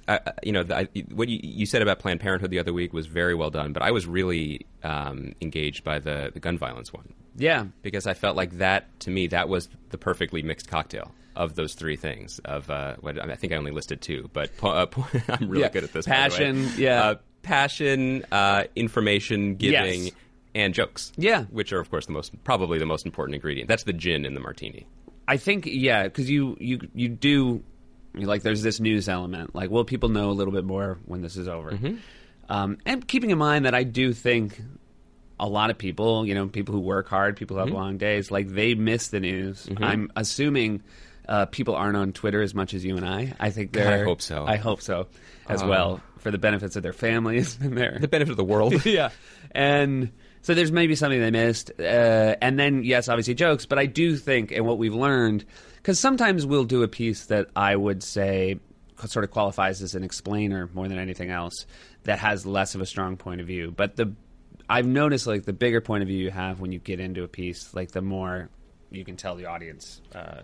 uh, 0.10 0.20
you 0.44 0.52
know 0.52 0.64
the, 0.64 0.78
I, 0.80 0.88
what 1.14 1.30
you, 1.30 1.40
you 1.42 1.66
said 1.66 1.82
about 1.82 2.00
Planned 2.00 2.20
Parenthood 2.20 2.52
the 2.52 2.60
other 2.60 2.74
week 2.74 2.92
was 2.94 3.08
very 3.08 3.34
well 3.34 3.50
done, 3.50 3.72
but 3.72 3.82
I 3.82 3.92
was 3.92 4.06
really 4.06 4.66
um, 4.84 5.34
engaged 5.42 5.84
by 5.86 6.00
the 6.00 6.30
the 6.34 6.40
gun 6.42 6.58
violence 6.58 6.92
one 6.92 7.14
Yeah. 7.38 7.66
because 7.84 8.06
I 8.06 8.14
felt 8.14 8.36
like 8.36 8.58
that 8.58 9.00
to 9.02 9.10
me 9.10 9.28
that 9.28 9.48
was 9.50 9.70
the 9.90 9.98
perfectly 9.98 10.42
mixed 10.42 10.68
cocktail 10.68 11.12
of 11.38 11.56
those 11.56 11.74
three 11.74 11.96
things. 11.96 12.40
Of 12.44 12.70
uh, 12.70 12.96
what 13.00 13.18
I 13.18 13.36
think 13.36 13.54
I 13.54 13.56
only 13.56 13.72
listed 13.72 14.02
two, 14.02 14.30
but 14.34 14.56
po- 14.58 14.70
uh, 14.72 14.86
po- 14.88 15.08
I'm 15.30 15.48
really 15.50 15.64
Yeah. 15.64 15.70
good 15.70 15.86
at 15.86 15.94
this. 15.94 16.06
by 16.06 16.12
the 16.16 16.22
way. 16.24 16.30
Passion, 16.30 16.70
yeah. 16.78 17.02
uh, 17.04 17.16
passion, 17.44 18.26
uh, 18.32 18.64
information 18.76 19.56
giving. 19.56 20.04
Yes. 20.06 20.12
And 20.58 20.74
jokes, 20.74 21.12
Yeah. 21.18 21.44
which 21.52 21.72
are 21.72 21.80
of 21.80 21.90
course 21.92 22.06
the 22.08 22.12
most 22.14 22.32
probably 22.44 22.80
the 22.80 22.86
most 22.86 23.06
important 23.06 23.36
ingredient. 23.36 23.68
That's 23.70 23.84
the 23.84 23.94
gin 23.94 24.26
in 24.26 24.34
the 24.34 24.40
martini. 24.40 24.88
I 25.28 25.38
think 25.38 25.66
yeah, 25.68 26.04
because 26.04 26.30
you 26.30 26.58
you 26.60 26.80
you 26.96 27.10
do 27.10 27.64
you 28.16 28.26
like 28.26 28.42
there's 28.42 28.64
this 28.64 28.80
news 28.80 29.08
element. 29.08 29.54
Like, 29.54 29.70
will 29.70 29.84
people 29.86 30.10
know 30.10 30.30
a 30.32 30.36
little 30.40 30.54
bit 30.54 30.64
more 30.66 30.98
when 31.06 31.22
this 31.22 31.36
is 31.38 31.48
over? 31.48 31.78
Um, 32.50 32.78
and 32.86 33.08
keeping 33.08 33.30
in 33.32 33.38
mind 33.38 33.66
that 33.66 33.76
I 33.76 33.84
do 33.84 34.14
think 34.14 34.60
a 35.40 35.48
lot 35.48 35.70
of 35.70 35.78
people, 35.78 36.26
you 36.26 36.34
know, 36.34 36.48
people 36.48 36.74
who 36.74 36.82
work 36.82 37.08
hard, 37.08 37.36
people 37.36 37.58
who 37.58 37.66
have 37.66 37.74
long 37.74 37.98
days, 37.98 38.32
like 38.32 38.48
they 38.48 38.74
miss 38.74 39.10
the 39.10 39.20
news. 39.20 39.68
I'm 39.78 40.12
assuming. 40.16 40.82
Uh, 41.30 41.46
people 41.46 41.76
aren't 41.76 41.98
on 41.98 42.14
Twitter 42.14 42.42
as 42.42 42.56
much 42.56 42.74
as 42.74 42.86
you 42.86 42.96
and 42.96 43.06
I. 43.06 43.34
I 43.38 43.50
think 43.50 43.74
God, 43.74 43.82
I 43.86 43.98
they're. 43.98 44.06
hope 44.06 44.22
so. 44.22 44.46
I 44.48 44.56
hope 44.56 44.82
so, 44.82 45.08
as 45.50 45.62
Oh. 45.62 45.68
well, 45.68 46.02
for 46.20 46.32
the 46.32 46.38
benefits 46.38 46.78
of 46.78 46.84
their 46.84 46.94
families 46.94 47.58
and 47.62 47.78
their 47.78 47.98
The 48.00 48.08
benefit 48.08 48.32
of 48.32 48.38
the 48.38 48.46
world. 48.46 48.86
yeah. 48.86 49.10
And 49.52 50.14
so 50.48 50.54
there's 50.54 50.72
maybe 50.72 50.96
something 50.96 51.20
they 51.20 51.30
missed. 51.30 51.74
Uh, 51.78 52.38
and 52.42 52.58
then, 52.58 52.86
yes, 52.86 53.10
obviously 53.10 53.34
jokes, 53.34 53.66
but 53.66 53.78
I 53.78 53.86
do 53.86 54.16
think, 54.16 54.54
and 54.54 54.66
what 54.66 54.78
we've 54.78 54.94
learned, 54.94 55.44
because 55.76 56.00
sometimes 56.00 56.46
we'll 56.46 56.64
do 56.64 56.84
a 56.84 56.88
piece 56.88 57.26
that 57.26 57.50
I 57.54 57.76
would 57.76 58.02
say 58.02 58.58
sort 59.08 59.26
of 59.26 59.32
qualifies 59.32 59.82
as 59.82 59.94
an 59.94 60.06
explainer 60.06 60.70
more 60.74 60.88
than 60.88 61.00
anything 61.00 61.32
else 61.32 61.66
that 62.04 62.20
has 62.20 62.46
less 62.46 62.76
of 62.76 62.82
a 62.82 62.86
strong 62.86 63.18
point 63.18 63.42
of 63.42 63.48
view. 63.48 63.74
But 63.76 63.98
the 63.98 64.14
I've 64.70 64.88
noticed 64.88 65.28
like 65.28 65.44
the 65.44 65.52
bigger 65.52 65.82
point 65.82 66.04
of 66.04 66.08
view 66.08 66.18
you 66.18 66.32
have 66.32 66.62
when 66.62 66.72
you 66.72 66.80
get 66.80 67.02
into 67.02 67.26
a 67.26 67.28
piece, 67.28 67.74
like 67.74 67.92
the 67.92 68.02
more 68.02 68.50
you 68.90 69.04
can 69.04 69.18
tell 69.18 69.36
the 69.36 69.48
audience 69.48 70.02
uh, 70.16 70.44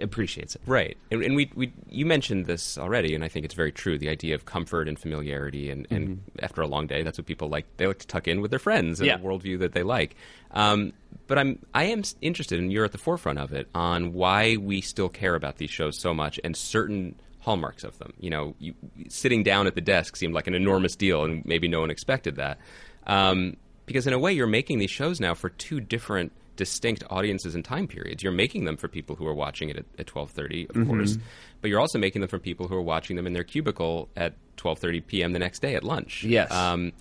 appreciates 0.00 0.54
it. 0.54 0.62
Right, 0.66 0.96
and, 1.10 1.22
and 1.22 1.34
we, 1.36 1.50
we 1.54 1.72
you 1.88 2.06
mentioned 2.06 2.46
this 2.46 2.76
already, 2.78 3.14
and 3.14 3.24
I 3.24 3.28
think 3.28 3.44
it's 3.44 3.54
very 3.54 3.72
true. 3.72 3.98
The 3.98 4.08
idea 4.08 4.34
of 4.34 4.44
comfort 4.44 4.88
and 4.88 4.98
familiarity, 4.98 5.70
and, 5.70 5.86
and 5.90 6.22
after 6.40 6.60
a 6.62 6.66
long 6.66 6.86
day, 6.86 7.02
that's 7.02 7.18
what 7.18 7.26
people 7.26 7.48
like. 7.48 7.66
They 7.76 7.86
like 7.86 7.98
to 7.98 8.06
tuck 8.06 8.28
in 8.28 8.40
with 8.40 8.50
their 8.50 8.58
friends 8.60 9.00
and 9.00 9.06
Yeah. 9.06 9.16
a 9.16 9.18
worldview 9.18 9.58
that 9.60 9.72
they 9.72 9.82
like. 9.82 10.16
Um, 10.52 10.92
but 11.26 11.38
I'm 11.38 11.58
I 11.74 11.84
am 11.84 12.02
interested, 12.20 12.58
and 12.58 12.72
you're 12.72 12.84
at 12.84 12.92
the 12.92 12.98
forefront 12.98 13.38
of 13.38 13.52
it, 13.52 13.68
on 13.74 14.12
why 14.12 14.56
we 14.56 14.80
still 14.80 15.08
care 15.08 15.34
about 15.34 15.56
these 15.58 15.70
shows 15.70 15.98
so 15.98 16.12
much, 16.14 16.38
and 16.44 16.56
certain 16.56 17.14
hallmarks 17.40 17.84
of 17.84 17.98
them. 17.98 18.12
You 18.20 18.30
know, 18.30 18.54
you, 18.58 18.74
sitting 19.08 19.42
down 19.42 19.66
at 19.66 19.74
the 19.74 19.80
desk 19.80 20.16
seemed 20.16 20.34
like 20.34 20.46
an 20.46 20.54
enormous 20.54 20.94
deal, 20.96 21.24
and 21.24 21.44
maybe 21.46 21.68
no 21.68 21.80
one 21.80 21.90
expected 21.90 22.36
that. 22.36 22.58
Um, 23.06 23.56
because 23.86 24.06
in 24.06 24.12
a 24.12 24.18
way, 24.18 24.32
you're 24.32 24.46
making 24.46 24.78
these 24.78 24.90
shows 24.90 25.20
now 25.20 25.34
for 25.34 25.48
two 25.48 25.80
different 25.80 26.32
distinct 26.60 27.02
audiences 27.08 27.54
and 27.54 27.64
time 27.64 27.88
periods. 27.88 28.22
You're 28.22 28.32
making 28.44 28.66
them 28.66 28.76
for 28.76 28.86
people 28.86 29.16
who 29.16 29.26
are 29.26 29.32
watching 29.34 29.70
it 29.70 29.78
at, 29.78 29.86
at 29.98 30.06
12:30, 30.06 30.68
of 30.76 30.86
course, 30.86 31.16
but 31.62 31.70
you're 31.70 31.80
also 31.80 31.98
making 31.98 32.20
them 32.20 32.28
for 32.28 32.38
people 32.38 32.68
who 32.68 32.74
are 32.76 32.82
watching 32.82 33.16
them 33.16 33.26
in 33.26 33.32
their 33.32 33.44
cubicle 33.44 34.10
at 34.14 34.34
12:30 34.58 35.06
p.m. 35.06 35.32
the 35.32 35.38
next 35.38 35.60
day 35.62 35.74
at 35.74 35.82
lunch. 35.82 36.22
Yes. 36.22 36.52
Um, 36.52 36.92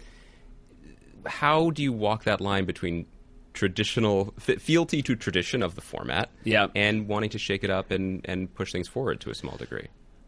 how 1.25 1.71
do 1.71 1.83
you 1.83 1.91
walk 1.91 2.23
that 2.23 2.39
line 2.41 2.63
between 2.63 3.05
traditional 3.53 4.33
fe- 4.39 4.55
fealty 4.55 5.01
to 5.01 5.15
tradition 5.15 5.61
of 5.61 5.75
the 5.75 5.81
format, 5.81 6.29
Yeah. 6.45 6.67
and 6.75 7.07
wanting 7.07 7.31
to 7.31 7.37
shake 7.39 7.63
it 7.65 7.69
up 7.69 7.91
and 7.91 8.21
and 8.25 8.53
push 8.55 8.71
things 8.71 8.87
forward 8.87 9.19
to 9.21 9.29
a 9.29 9.35
small 9.35 9.57
degree? 9.57 9.87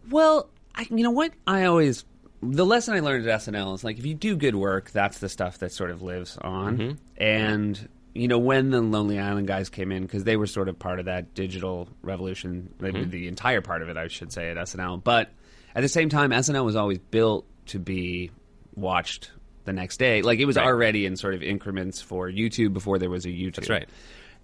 Well, 0.10 0.50
I, 0.76 0.88
you 0.90 1.04
know 1.04 1.12
what? 1.12 1.32
I 1.48 1.64
always 1.64 2.04
the 2.44 2.66
lesson 2.66 2.96
I 2.96 3.00
learned 3.00 3.26
at 3.28 3.42
SNL 3.42 3.76
is 3.76 3.84
like 3.84 3.98
if 4.00 4.06
you 4.06 4.16
do 4.16 4.36
good 4.36 4.56
work, 4.56 4.92
that's 4.92 5.20
the 5.20 5.30
stuff 5.30 5.60
that 5.60 5.72
sort 5.72 5.92
of 5.92 6.02
lives 6.02 6.38
on. 6.42 6.98
And 7.18 7.88
you 8.14 8.28
know, 8.28 8.40
when 8.40 8.72
the 8.72 8.82
Lonely 8.82 9.20
Island 9.20 9.48
guys 9.48 9.70
came 9.70 9.92
in, 9.92 10.04
because 10.04 10.24
they 10.24 10.38
were 10.38 10.48
sort 10.48 10.68
of 10.70 10.78
part 10.78 11.00
of 11.00 11.06
that 11.06 11.34
digital 11.34 11.88
revolution, 12.02 12.74
maybe 12.80 13.02
mm-hmm. 13.02 13.10
the 13.10 13.28
entire 13.28 13.62
part 13.62 13.82
of 13.82 13.90
it, 13.90 13.98
I 13.98 14.08
should 14.08 14.32
say, 14.32 14.50
at 14.50 14.58
SNL. 14.58 15.04
But 15.04 15.30
at 15.76 15.82
the 15.82 15.90
same 15.90 16.10
time, 16.10 16.32
SNL 16.32 16.66
was 16.66 16.76
always 16.76 17.00
built 17.00 17.46
to 17.68 17.80
be 17.80 18.32
watched 18.76 19.32
the 19.66 19.74
next 19.74 19.98
day. 19.98 20.22
Like 20.22 20.40
it 20.40 20.46
was 20.46 20.58
Right. 20.58 20.66
already 20.66 21.06
in 21.06 21.16
sort 21.16 21.34
of 21.34 21.44
increments 21.44 22.02
for 22.02 22.30
YouTube 22.30 22.74
before 22.74 23.00
there 23.00 23.10
was 23.10 23.26
a 23.26 23.30
YouTube. 23.30 23.56
That's 23.56 23.70
right. 23.70 23.90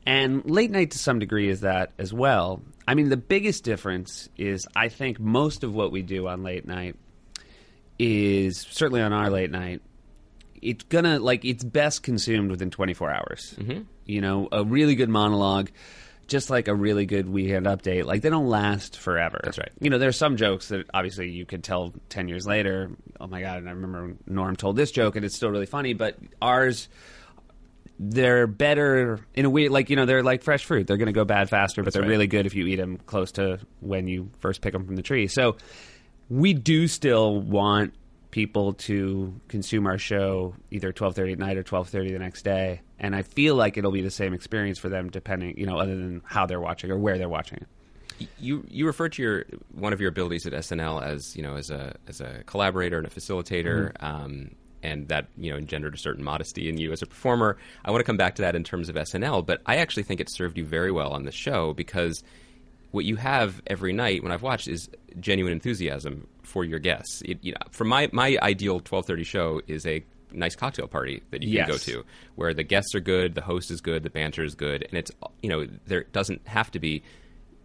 And 0.06 0.50
late 0.50 0.72
night 0.72 0.92
to 0.92 0.98
some 0.98 1.20
degree 1.20 1.50
is 1.50 1.62
that 1.62 1.92
as 1.98 2.14
well. 2.14 2.62
I 2.88 2.96
mean, 2.96 3.10
the 3.10 3.18
biggest 3.18 3.66
difference 3.66 4.30
is 4.38 4.66
I 4.76 4.88
think 4.88 5.20
most 5.20 5.64
of 5.66 5.74
what 5.74 5.92
we 5.92 6.02
do 6.02 6.28
on 6.28 6.44
late 6.44 6.66
night 6.66 6.96
is 8.00 8.60
certainly 8.70 9.02
on 9.02 9.12
our 9.12 9.30
late 9.30 9.52
night. 9.52 9.82
It's 10.62 10.84
gonna 10.86 11.20
like 11.20 11.46
it's 11.46 11.64
best 11.64 12.04
consumed 12.04 12.52
within 12.52 12.72
24 12.72 13.12
hours. 13.12 13.56
Mm-hmm. 13.58 13.84
You 14.06 14.22
know, 14.22 14.48
a 14.52 14.64
really 14.64 14.96
good 14.96 15.10
monologue, 15.10 15.70
just 16.28 16.50
like 16.50 16.68
a 16.68 16.76
really 16.76 17.06
good 17.06 17.30
weekend 17.30 17.66
update. 17.66 18.06
Like 18.06 18.22
they 18.22 18.30
don't 18.30 18.48
last 18.48 18.98
forever. 18.98 19.40
That's 19.44 19.58
right. 19.58 19.72
You 19.80 19.90
know, 19.90 19.98
there's 19.98 20.18
some 20.18 20.38
jokes 20.38 20.70
that 20.70 20.88
obviously 20.94 21.30
you 21.30 21.46
could 21.46 21.64
tell 21.64 21.94
10 22.10 22.28
years 22.28 22.46
later. 22.46 22.92
Oh 23.20 23.28
my 23.28 23.42
god! 23.42 23.60
And 23.60 23.70
I 23.70 23.72
remember 23.72 24.16
Norm 24.26 24.56
told 24.56 24.76
this 24.76 24.92
joke, 24.92 25.16
and 25.16 25.26
it's 25.26 25.36
still 25.36 25.50
really 25.50 25.66
funny. 25.66 25.94
But 25.94 26.18
ours 26.42 26.88
they're 28.00 28.46
better 28.46 29.20
in 29.34 29.46
a 29.46 29.50
way 29.50 29.70
like 29.70 29.90
you 29.90 29.96
know 29.96 30.06
they're 30.06 30.22
like 30.22 30.44
fresh 30.44 30.66
fruit 30.66 30.86
they're 30.86 30.98
going 30.98 31.08
to 31.08 31.14
go 31.14 31.26
bad 31.26 31.50
faster 31.50 31.84
but 31.84 31.94
they're 31.94 32.04
right. 32.04 32.10
really 32.10 32.28
good 32.28 32.46
if 32.46 32.54
you 32.54 32.68
eat 32.68 32.76
them 32.76 32.98
close 33.08 33.32
to 33.32 33.60
when 33.80 34.08
you 34.08 34.30
first 34.40 34.62
pick 34.62 34.74
them 34.74 34.86
from 34.86 34.96
the 34.96 35.02
tree 35.02 35.28
so 35.28 35.56
we 36.30 36.54
do 36.54 36.88
still 36.88 37.40
want 37.40 37.94
people 38.32 38.74
to 38.74 39.34
consume 39.48 39.88
our 39.88 39.98
show 39.98 40.56
either 40.72 40.92
12:30 40.92 41.34
at 41.34 41.40
night 41.40 41.58
or 41.58 41.64
12:30 41.64 42.12
the 42.12 42.20
next 42.20 42.44
day. 42.44 42.82
And 43.00 43.16
i 43.16 43.22
feel 43.22 43.56
like 43.56 43.78
it'll 43.78 43.92
be 43.92 44.02
the 44.02 44.12
same 44.12 44.34
experience 44.34 44.80
for 44.80 44.90
them 44.90 45.10
depending 45.10 45.58
you 45.58 45.66
know 45.66 45.78
other 45.78 45.96
than 45.96 46.22
how 46.26 46.46
they're 46.46 46.60
watching 46.60 46.92
or 46.92 46.98
where 46.98 47.18
they're 47.18 47.30
watching 47.30 47.60
it. 47.60 47.68
You 48.40 48.66
you 48.68 48.86
refer 48.86 49.10
to 49.10 49.22
your 49.22 49.46
one 49.74 49.94
of 49.94 50.02
your 50.02 50.10
abilities 50.10 50.48
at 50.48 50.54
SNL 50.54 51.04
as 51.04 51.36
you 51.36 51.44
know 51.44 51.56
as 51.56 51.70
a 51.70 51.96
as 52.08 52.20
a 52.20 52.44
collaborator 52.46 52.98
and 52.98 53.06
a 53.06 53.10
facilitator, 53.12 53.92
um, 54.02 54.56
and 54.82 55.08
that 55.10 55.28
you 55.38 55.52
know 55.52 55.58
engendered 55.58 55.94
a 55.94 55.98
certain 56.00 56.24
modesty 56.24 56.68
in 56.68 56.78
you 56.78 56.92
as 56.92 57.04
a 57.04 57.06
performer. 57.06 57.58
I 57.86 57.92
want 57.92 58.00
to 58.02 58.06
come 58.06 58.18
back 58.18 58.34
to 58.36 58.42
that 58.42 58.56
in 58.56 58.64
terms 58.64 58.90
of 58.90 58.96
SNL, 58.96 59.46
but 59.46 59.62
I 59.68 59.78
actually 59.78 60.04
think 60.04 60.20
it 60.20 60.32
served 60.32 60.58
you 60.58 60.66
very 60.66 60.92
well 60.92 61.12
on 61.14 61.26
the 61.26 61.32
show 61.32 61.74
because 61.74 62.24
what 62.98 63.06
you 63.06 63.16
have 63.16 63.62
every 63.68 63.94
night 63.94 64.22
when 64.24 64.32
I've 64.34 64.42
watched 64.42 64.68
is 64.68 64.90
genuine 65.20 65.54
enthusiasm 65.54 66.28
for 66.44 66.66
your 66.66 66.80
guests. 66.80 67.22
It, 67.24 67.38
you 67.42 67.52
know, 67.54 67.60
for 67.72 67.86
my 67.86 68.10
my 68.12 68.38
ideal 68.42 68.80
twelve 68.82 69.06
thirty 69.06 69.24
show 69.24 69.62
is 69.68 69.86
a 69.86 70.04
nice 70.34 70.56
cocktail 70.56 70.88
party 70.88 71.22
that 71.32 71.42
you 71.44 71.58
can 71.60 71.70
Yes. 71.70 71.86
go 71.86 71.92
to 71.94 72.06
where 72.36 72.54
the 72.54 72.64
guests 72.64 72.94
are 72.96 73.00
good, 73.00 73.34
the 73.36 73.42
host 73.42 73.72
is 73.72 73.80
good, 73.80 74.04
the 74.04 74.10
banter 74.10 74.44
is 74.44 74.56
good, 74.56 74.84
and 74.84 74.94
it's 74.98 75.12
you 75.42 75.50
know 75.50 75.66
there 75.86 76.04
doesn't 76.12 76.46
have 76.48 76.70
to 76.72 76.80
be 76.80 77.04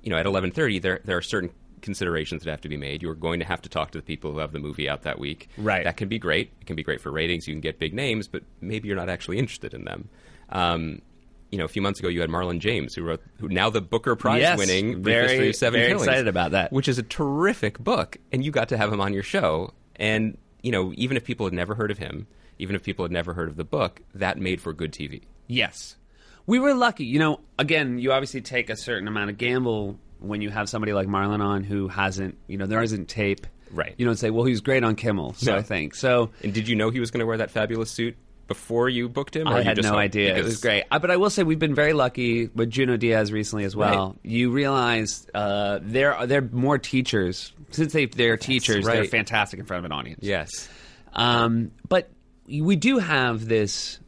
you 0.04 0.10
know 0.10 0.16
at 0.18 0.26
eleven 0.26 0.50
thirty 0.52 0.78
there 0.78 1.00
there 1.04 1.16
are 1.16 1.22
certain 1.22 1.50
considerations 1.80 2.44
that 2.44 2.50
have 2.50 2.60
to 2.60 2.68
be 2.68 2.76
made. 2.76 3.02
You're 3.02 3.14
going 3.16 3.40
to 3.40 3.46
have 3.46 3.60
to 3.62 3.68
talk 3.68 3.90
to 3.90 3.98
the 3.98 4.02
people 4.04 4.30
who 4.32 4.38
have 4.38 4.52
the 4.52 4.60
movie 4.60 4.88
out 4.88 5.02
that 5.02 5.18
week. 5.18 5.48
Right. 5.58 5.82
That 5.82 5.96
can 5.96 6.08
be 6.08 6.18
great. 6.18 6.52
It 6.60 6.66
can 6.68 6.76
be 6.76 6.84
great 6.84 7.00
for 7.00 7.10
ratings. 7.10 7.48
You 7.48 7.54
can 7.54 7.60
get 7.60 7.80
big 7.80 7.92
names, 7.92 8.28
but 8.28 8.44
maybe 8.60 8.86
you're 8.86 8.96
not 8.96 9.08
actually 9.08 9.38
interested 9.38 9.74
in 9.74 9.84
them. 9.84 10.08
Um, 10.50 11.02
you 11.52 11.58
know, 11.58 11.64
a 11.64 11.68
few 11.68 11.82
months 11.82 12.00
ago, 12.00 12.08
you 12.08 12.20
had 12.20 12.30
Marlon 12.30 12.58
James, 12.58 12.94
who 12.94 13.02
wrote, 13.04 13.22
who 13.38 13.48
now 13.48 13.70
the 13.70 13.80
Booker 13.80 14.16
Prize 14.16 14.40
Yes, 14.40 14.58
winning 14.58 15.02
very- 15.02 15.20
Brief 15.26 15.30
History 15.30 15.48
of 15.50 15.56
Seven 15.56 15.78
very 15.80 15.90
Killings, 15.92 16.06
excited 16.08 16.26
about 16.28 16.50
that. 16.52 16.72
which 16.72 16.88
is 16.88 16.98
a 16.98 17.02
terrific 17.04 17.78
book, 17.78 18.16
and 18.32 18.44
you 18.44 18.50
got 18.50 18.70
to 18.70 18.76
have 18.76 18.92
him 18.92 19.00
on 19.00 19.12
your 19.14 19.22
show. 19.22 19.72
And 19.96 20.36
you 20.62 20.72
know, 20.72 20.92
even 20.96 21.16
if 21.16 21.24
people 21.24 21.46
had 21.46 21.52
never 21.52 21.74
heard 21.74 21.90
of 21.90 21.98
him, 21.98 22.26
even 22.58 22.74
if 22.74 22.82
people 22.82 23.04
had 23.04 23.12
never 23.12 23.34
heard 23.34 23.48
of 23.48 23.56
the 23.56 23.64
book, 23.64 24.00
that 24.14 24.38
made 24.38 24.60
for 24.60 24.72
good 24.72 24.92
TV. 24.92 25.22
Yes. 25.46 25.96
We 26.46 26.58
were 26.58 26.74
lucky. 26.74 27.04
You 27.04 27.18
know, 27.18 27.40
again, 27.58 27.98
you 27.98 28.12
obviously 28.12 28.40
take 28.40 28.70
a 28.70 28.76
certain 28.76 29.06
amount 29.08 29.30
of 29.30 29.38
gamble 29.38 29.98
when 30.20 30.40
you 30.40 30.50
have 30.50 30.68
somebody 30.68 30.92
like 30.92 31.08
Marlon 31.08 31.40
on 31.40 31.64
who 31.64 31.88
hasn't, 31.88 32.38
you 32.46 32.56
know, 32.58 32.66
there 32.66 32.82
isn't 32.82 33.08
tape. 33.08 33.46
Right. 33.72 33.94
You 33.98 34.06
don't 34.06 34.16
say, 34.16 34.30
well, 34.30 34.44
he's 34.44 34.60
great 34.60 34.84
on 34.84 34.94
Kimmel, 34.96 35.34
so 35.34 35.52
No. 35.52 35.58
I 35.58 35.62
think. 35.62 35.94
So 35.94 36.30
And 36.42 36.52
did 36.54 36.68
you 36.68 36.76
know 36.76 36.90
he 36.90 37.00
was 37.00 37.10
going 37.10 37.20
to 37.20 37.26
wear 37.26 37.38
that 37.38 37.50
fabulous 37.50 37.90
suit 37.90 38.16
before 38.46 38.88
you 38.88 39.08
booked 39.08 39.36
him? 39.36 39.48
or 39.48 39.56
I 39.56 39.62
had 39.62 39.82
no 39.82 39.96
idea. 39.96 40.36
It 40.36 40.44
was 40.44 40.60
great. 40.60 40.84
Uh, 40.90 40.98
but 40.98 41.10
I 41.10 41.16
will 41.16 41.30
say 41.30 41.42
we've 41.42 41.58
been 41.58 41.74
very 41.74 41.92
lucky 41.92 42.48
with 42.48 42.70
Junot 42.70 43.00
Diaz 43.00 43.32
recently 43.32 43.64
as 43.64 43.74
well. 43.74 44.08
Right. 44.08 44.18
You 44.30 44.50
realize 44.50 45.26
uh, 45.34 45.78
they're, 45.82 46.26
they're 46.26 46.42
more 46.42 46.78
teachers. 46.78 47.52
Since 47.70 47.92
they, 47.92 48.06
they're 48.06 48.36
teachers, 48.36 48.84
they're 48.84 49.04
fantastic 49.04 49.58
in 49.60 49.66
front 49.66 49.80
of 49.80 49.84
an 49.86 49.92
audience. 49.92 50.20
Yes. 50.22 50.68
Um, 51.14 51.72
but 51.88 52.10
we 52.46 52.76
do 52.76 52.98
have 52.98 53.46
this 53.46 53.98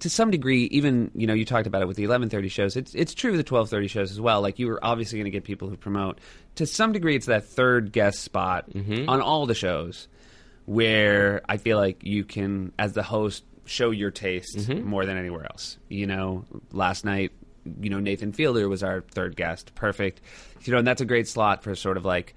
to 0.00 0.10
some 0.10 0.30
degree. 0.30 0.64
Even 0.64 1.10
you 1.14 1.26
know, 1.26 1.34
you 1.34 1.44
talked 1.44 1.66
about 1.66 1.82
it 1.82 1.88
with 1.88 1.96
the 1.96 2.04
eleven 2.04 2.28
thirty 2.28 2.48
shows. 2.48 2.76
It's 2.76 2.94
it's 2.94 3.14
true 3.14 3.32
with 3.32 3.38
the 3.38 3.44
twelve 3.44 3.68
thirty 3.68 3.88
shows 3.88 4.10
as 4.10 4.20
well. 4.20 4.40
Like 4.40 4.58
you 4.58 4.68
were 4.68 4.78
obviously 4.84 5.18
going 5.18 5.24
to 5.24 5.30
get 5.30 5.44
people 5.44 5.68
who 5.68 5.76
promote. 5.76 6.20
To 6.56 6.66
some 6.66 6.92
degree, 6.92 7.14
it's 7.16 7.26
that 7.26 7.44
third 7.44 7.92
guest 7.92 8.20
spot 8.20 8.66
on 9.08 9.20
all 9.20 9.46
the 9.46 9.54
shows 9.54 10.08
where 10.68 11.40
I 11.48 11.56
feel 11.56 11.78
like 11.78 12.04
you 12.04 12.24
can, 12.24 12.72
as 12.78 12.92
the 12.92 13.02
host, 13.02 13.42
show 13.64 13.90
your 13.90 14.10
taste 14.10 14.68
more 14.68 15.06
than 15.06 15.16
anywhere 15.16 15.44
else. 15.44 15.78
You 15.88 16.06
know, 16.06 16.44
last 16.72 17.04
night. 17.04 17.32
You 17.80 17.90
know, 17.90 18.00
Nathan 18.00 18.32
Fielder 18.32 18.66
was 18.68 18.82
our 18.82 19.02
third 19.02 19.36
guest. 19.36 19.74
Perfect. 19.74 20.22
You 20.62 20.72
know, 20.72 20.78
and 20.78 20.86
that's 20.86 21.02
a 21.02 21.04
great 21.04 21.28
slot 21.28 21.62
for 21.62 21.74
sort 21.74 21.98
of 21.98 22.04
like 22.04 22.34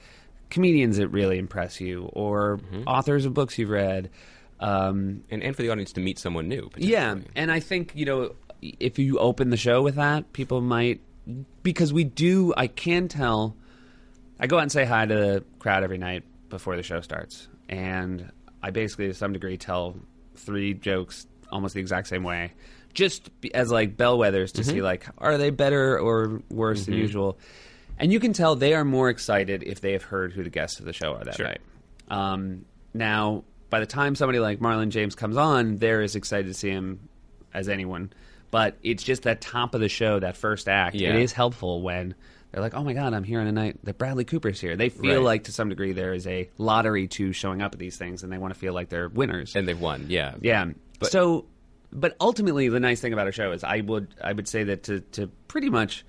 comedians 0.50 0.98
that 0.98 1.08
really 1.08 1.38
impress 1.38 1.80
you 1.80 2.10
or 2.12 2.60
authors 2.86 3.26
of 3.26 3.34
books 3.34 3.58
you've 3.58 3.70
read. 3.70 4.10
Um, 4.60 5.24
And, 5.30 5.42
and 5.42 5.56
for 5.56 5.62
the 5.62 5.70
audience 5.70 5.94
to 5.94 6.02
meet 6.02 6.20
someone 6.20 6.48
new. 6.50 6.70
yeah, 6.76 7.16
and 7.36 7.50
I 7.52 7.62
think 7.62 7.94
you 7.96 8.06
know 8.06 8.36
if 8.62 9.00
you 9.00 9.20
open 9.20 9.50
the 9.52 9.58
show 9.58 9.82
with 9.82 9.96
that, 9.96 10.34
people 10.34 10.60
might 10.62 11.00
because 11.64 11.94
we 11.94 12.04
do. 12.04 12.54
I 12.58 12.68
can 12.68 13.08
tell. 13.08 13.56
I 14.40 14.48
go 14.48 14.58
out 14.58 14.64
and 14.64 14.72
say 14.72 14.84
hi 14.86 15.06
to 15.06 15.16
the 15.16 15.44
crowd 15.60 15.84
every 15.84 15.98
night 15.98 16.24
before 16.50 16.76
the 16.76 16.84
show 16.84 17.00
starts, 17.02 17.48
and 17.72 18.32
I 18.62 18.70
basically, 18.70 19.08
to 19.08 19.14
some 19.14 19.34
degree, 19.34 19.58
tell 19.58 19.96
three 20.36 20.74
jokes 20.76 21.26
almost 21.52 21.74
the 21.74 21.80
exact 21.80 22.08
same 22.08 22.24
way, 22.24 22.52
just 22.94 23.30
as 23.54 23.72
like 23.72 23.98
bellwethers 23.98 24.52
to 24.54 24.64
see 24.64 24.82
like 24.82 25.06
are 25.18 25.38
they 25.38 25.50
better 25.50 25.98
or 26.00 26.42
worse 26.50 26.86
than 26.86 26.94
usual. 26.96 27.40
And 27.98 28.12
you 28.12 28.20
can 28.20 28.34
tell 28.34 28.56
they 28.56 28.74
are 28.74 28.86
more 28.86 29.10
excited 29.10 29.64
if 29.64 29.82
they 29.82 29.94
have 29.94 30.04
heard 30.04 30.34
who 30.34 30.44
the 30.44 30.50
guests 30.50 30.80
of 30.80 30.86
the 30.86 30.94
show 30.94 31.14
are 31.14 31.24
that 31.24 31.36
Sure. 31.36 31.48
night. 31.48 31.62
Um, 32.10 32.66
now, 32.94 33.44
by 33.70 33.80
the 33.80 33.86
time 33.86 34.16
somebody 34.16 34.40
like 34.40 34.60
Marlon 34.60 34.90
James 34.90 35.16
comes 35.16 35.38
on, 35.38 35.78
they're 35.78 36.02
as 36.02 36.16
excited 36.16 36.48
to 36.48 36.54
see 36.54 36.70
him 36.70 37.08
as 37.54 37.70
anyone. 37.70 38.12
But 38.50 38.78
it's 38.84 39.04
just 39.04 39.24
that 39.24 39.40
top 39.40 39.76
of 39.76 39.82
the 39.82 39.88
show, 39.88 40.20
that 40.20 40.36
first 40.36 40.68
act. 40.68 40.96
Yeah. 40.96 41.10
It 41.14 41.22
is 41.22 41.32
helpful 41.32 41.82
when 41.82 42.16
they're 42.52 42.62
like, 42.62 42.74
"Oh 42.74 42.84
my 42.84 42.94
god, 42.94 43.14
I'm 43.14 43.24
here 43.24 43.40
on 43.40 43.48
a 43.48 43.52
night 43.52 43.78
that 43.84 43.98
Bradley 43.98 44.26
Cooper's 44.26 44.60
here." 44.60 44.76
They 44.76 44.90
feel 44.90 45.18
Right. 45.18 45.24
like 45.24 45.44
to 45.46 45.52
some 45.52 45.70
degree 45.70 45.94
there 45.94 46.14
is 46.14 46.28
a 46.28 46.50
lottery 46.58 47.08
to 47.10 47.34
showing 47.34 47.62
up 47.62 47.74
at 47.74 47.80
these 47.80 47.98
things, 47.98 48.24
and 48.24 48.32
they 48.32 48.38
want 48.38 48.54
to 48.54 48.60
feel 48.60 48.74
like 48.74 48.90
they're 48.90 49.10
winners. 49.10 49.56
And 49.56 49.68
they've 49.68 49.80
won. 49.80 50.06
Yeah. 50.10 50.36
Yeah. 50.42 50.66
But- 51.00 51.12
so, 51.12 51.46
but 51.92 52.16
ultimately, 52.22 52.70
the 52.70 52.80
nice 52.80 53.02
thing 53.02 53.14
about 53.14 53.26
our 53.28 53.32
show 53.32 53.52
is 53.52 53.64
I 53.64 53.82
would 53.82 54.08
I 54.24 54.34
would 54.34 54.48
say 54.48 54.64
that 54.66 54.84
to 54.84 55.00
to 55.14 55.28
pretty 55.48 55.70
much 55.70 56.06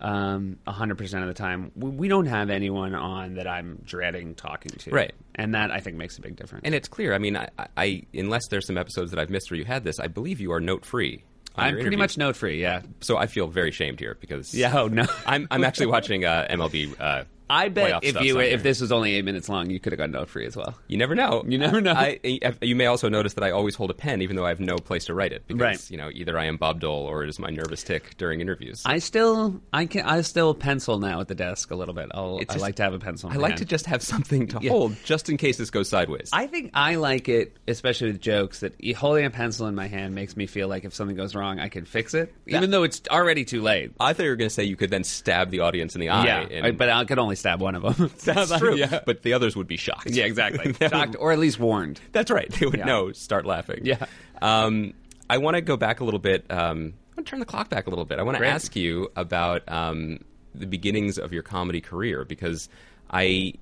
um, 0.00 0.58
hundred 0.66 0.98
percent 0.98 1.22
of 1.22 1.28
the 1.28 1.34
time 1.34 1.70
we, 1.76 1.90
we 1.90 2.08
don't 2.08 2.26
have 2.26 2.50
anyone 2.50 2.92
on 2.94 3.34
that 3.34 3.46
I'm 3.46 3.78
dreading 3.84 4.34
talking 4.34 4.72
to. 4.72 4.90
Right. 4.90 5.12
And 5.36 5.54
that 5.54 5.70
I 5.70 5.78
think 5.78 5.96
makes 5.96 6.18
a 6.18 6.20
big 6.20 6.34
difference. 6.36 6.62
And 6.64 6.74
it's 6.74 6.88
clear. 6.88 7.14
I 7.14 7.18
mean, 7.18 7.36
I, 7.36 7.48
I 7.76 8.02
unless 8.12 8.48
there's 8.50 8.66
some 8.66 8.76
episodes 8.76 9.12
that 9.12 9.20
I've 9.20 9.30
missed 9.30 9.50
where 9.50 9.58
you 9.58 9.64
had 9.64 9.84
this, 9.84 10.00
I 10.00 10.08
believe 10.08 10.40
you 10.40 10.52
are 10.52 10.60
note 10.60 10.84
free. 10.84 11.22
I'm 11.56 11.78
pretty 11.78 11.96
much 11.96 12.16
note 12.16 12.36
free. 12.36 12.60
Yeah. 12.60 12.82
So 13.00 13.16
I 13.16 13.26
feel 13.26 13.46
very 13.46 13.70
shamed 13.70 14.00
here 14.00 14.16
because 14.20 14.54
Yeah. 14.54 14.78
Oh 14.78 14.88
no. 14.88 15.06
I'm 15.26 15.48
I'm 15.50 15.64
actually 15.64 15.86
watching 15.86 16.24
uh, 16.24 16.46
MLB. 16.50 16.94
Uh, 16.98 17.24
I 17.52 17.68
bet 17.68 18.02
if 18.02 18.20
you 18.20 18.40
if 18.40 18.62
this 18.62 18.80
was 18.80 18.90
only 18.92 19.14
eight 19.14 19.24
minutes 19.24 19.48
long, 19.48 19.68
you 19.70 19.78
could 19.78 19.92
have 19.92 19.98
gotten 19.98 20.12
note 20.12 20.28
free 20.28 20.46
as 20.46 20.56
well. 20.56 20.74
You 20.88 20.96
never 20.96 21.14
know. 21.14 21.44
You 21.46 21.58
never 21.58 21.80
know. 21.80 21.92
I, 21.92 22.18
I- 22.24 22.54
you 22.62 22.74
may 22.76 22.86
also 22.86 23.08
notice 23.08 23.34
that 23.34 23.44
I 23.44 23.50
always 23.50 23.74
hold 23.74 23.90
a 23.90 23.94
pen, 23.94 24.22
even 24.22 24.36
though 24.36 24.46
I 24.46 24.48
have 24.48 24.60
no 24.60 24.76
place 24.76 25.04
to 25.06 25.14
write 25.14 25.32
it. 25.32 25.44
Because 25.46 25.60
Right. 25.60 25.90
you 25.90 25.96
know, 25.98 26.10
either 26.12 26.38
I 26.38 26.46
am 26.46 26.56
Bob 26.56 26.80
Dole 26.80 27.04
or 27.06 27.24
it 27.24 27.28
is 27.28 27.38
my 27.38 27.50
nervous 27.50 27.82
tic 27.82 28.16
during 28.16 28.40
interviews. 28.40 28.82
I 28.86 28.98
still 28.98 29.60
I 29.72 29.86
can 29.86 30.06
I 30.06 30.20
still 30.22 30.54
pencil 30.54 30.98
now 30.98 31.20
at 31.20 31.28
the 31.28 31.34
desk 31.34 31.70
a 31.70 31.76
little 31.76 31.94
bit. 31.94 32.08
I'll, 32.14 32.38
It's 32.38 32.54
I 32.54 32.58
like 32.58 32.76
to 32.76 32.82
have 32.82 32.94
a 32.94 32.98
pencil. 32.98 33.30
I 33.30 33.34
like 33.36 33.50
hand. 33.52 33.58
to 33.58 33.64
just 33.66 33.86
have 33.86 34.02
something 34.02 34.46
to 34.48 34.58
Yeah. 34.62 34.70
hold, 34.70 34.96
just 35.04 35.28
in 35.28 35.36
case 35.36 35.56
this 35.58 35.70
goes 35.70 35.88
sideways. 35.88 36.30
I 36.32 36.46
think 36.46 36.70
I 36.74 36.94
like 36.94 37.28
it, 37.28 37.56
especially 37.68 38.12
with 38.12 38.20
jokes, 38.20 38.60
that 38.60 38.74
holding 38.96 39.24
a 39.26 39.30
pencil 39.30 39.66
in 39.66 39.74
my 39.74 39.88
hand 39.88 40.14
makes 40.14 40.36
me 40.36 40.46
feel 40.46 40.68
like 40.68 40.84
if 40.84 40.94
something 40.94 41.16
goes 41.16 41.34
wrong, 41.34 41.58
I 41.60 41.68
can 41.68 41.84
fix 41.84 42.14
it, 42.14 42.32
even 42.46 42.70
though 42.70 42.82
it's 42.84 43.02
already 43.10 43.44
too 43.44 43.60
late. 43.60 43.92
I 44.00 44.12
thought 44.12 44.22
you 44.24 44.30
were 44.30 44.36
going 44.36 44.48
to 44.48 44.54
say 44.54 44.64
you 44.64 44.76
could 44.76 44.90
then 44.90 45.04
stab 45.04 45.50
the 45.50 45.60
audience 45.60 45.94
in 45.94 46.00
the 46.00 46.08
eye. 46.08 46.24
yeah, 46.24 46.40
and- 46.50 46.78
but 46.78 46.88
I 46.88 47.04
could 47.04 47.18
only 47.18 47.36
stab 47.42 47.60
one 47.60 47.74
of 47.74 47.82
them. 47.96 48.10
that's 48.24 48.56
true. 48.58 48.76
yeah. 48.76 49.00
But 49.04 49.22
the 49.22 49.32
others 49.34 49.54
would 49.56 49.66
be 49.68 49.76
shocked. 49.76 50.10
yeah, 50.10 50.24
exactly. 50.24 50.72
That 50.72 50.80
would- 50.80 50.90
Shocked, 50.90 51.16
or 51.18 51.32
at 51.32 51.38
least 51.38 51.58
warned. 51.60 52.00
That's 52.12 52.30
right. 52.30 52.50
They 52.50 52.66
would 52.66 52.78
Yeah. 52.78 52.84
know. 52.86 53.12
Start 53.12 53.44
laughing. 53.46 53.80
Yeah. 53.84 54.06
Um, 54.40 54.94
I 55.30 55.38
want 55.38 55.56
to 55.56 55.60
go 55.60 55.76
back 55.76 56.00
a 56.00 56.04
little 56.04 56.20
bit. 56.20 56.44
Um, 56.50 56.94
I 57.12 57.16
want 57.20 57.26
to 57.26 57.30
turn 57.30 57.40
the 57.40 57.46
clock 57.46 57.68
back 57.68 57.86
a 57.86 57.90
little 57.90 58.04
bit. 58.04 58.18
I 58.18 58.22
want 58.22 58.38
to 58.38 58.46
ask 58.46 58.74
you 58.76 59.10
about 59.16 59.68
um, 59.70 60.18
the 60.54 60.66
beginnings 60.66 61.18
of 61.18 61.32
your 61.32 61.42
comedy 61.42 61.80
career 61.80 62.24
because 62.24 62.68
I 63.10 63.54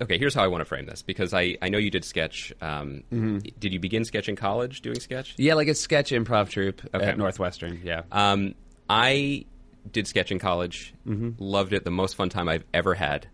okay, 0.00 0.16
here's 0.18 0.34
how 0.34 0.44
I 0.44 0.46
want 0.46 0.60
to 0.60 0.64
frame 0.64 0.86
this 0.86 1.02
because 1.02 1.34
I, 1.34 1.56
I 1.60 1.68
know 1.68 1.78
you 1.78 1.90
did 1.90 2.04
sketch. 2.04 2.52
Um, 2.60 3.02
Mm-hmm. 3.12 3.38
Did 3.58 3.72
you 3.72 3.80
begin 3.80 4.04
sketch 4.04 4.28
in 4.28 4.36
college, 4.36 4.80
doing 4.82 5.00
sketch? 5.00 5.34
Yeah, 5.38 5.54
like 5.54 5.68
a 5.68 5.74
sketch 5.74 6.10
improv 6.12 6.48
troupe 6.50 6.82
Okay. 6.94 7.04
at 7.04 7.18
Northwestern. 7.18 7.80
Yeah. 7.84 8.02
Um, 8.12 8.54
I 8.88 9.44
did 9.90 10.06
sketch 10.06 10.30
in 10.30 10.38
college. 10.38 10.94
Mm-hmm. 11.06 11.30
Loved 11.42 11.72
it. 11.72 11.84
The 11.84 11.90
most 11.90 12.14
fun 12.16 12.28
time 12.28 12.48
I've 12.48 12.64
ever 12.72 12.94
had. 12.94 13.26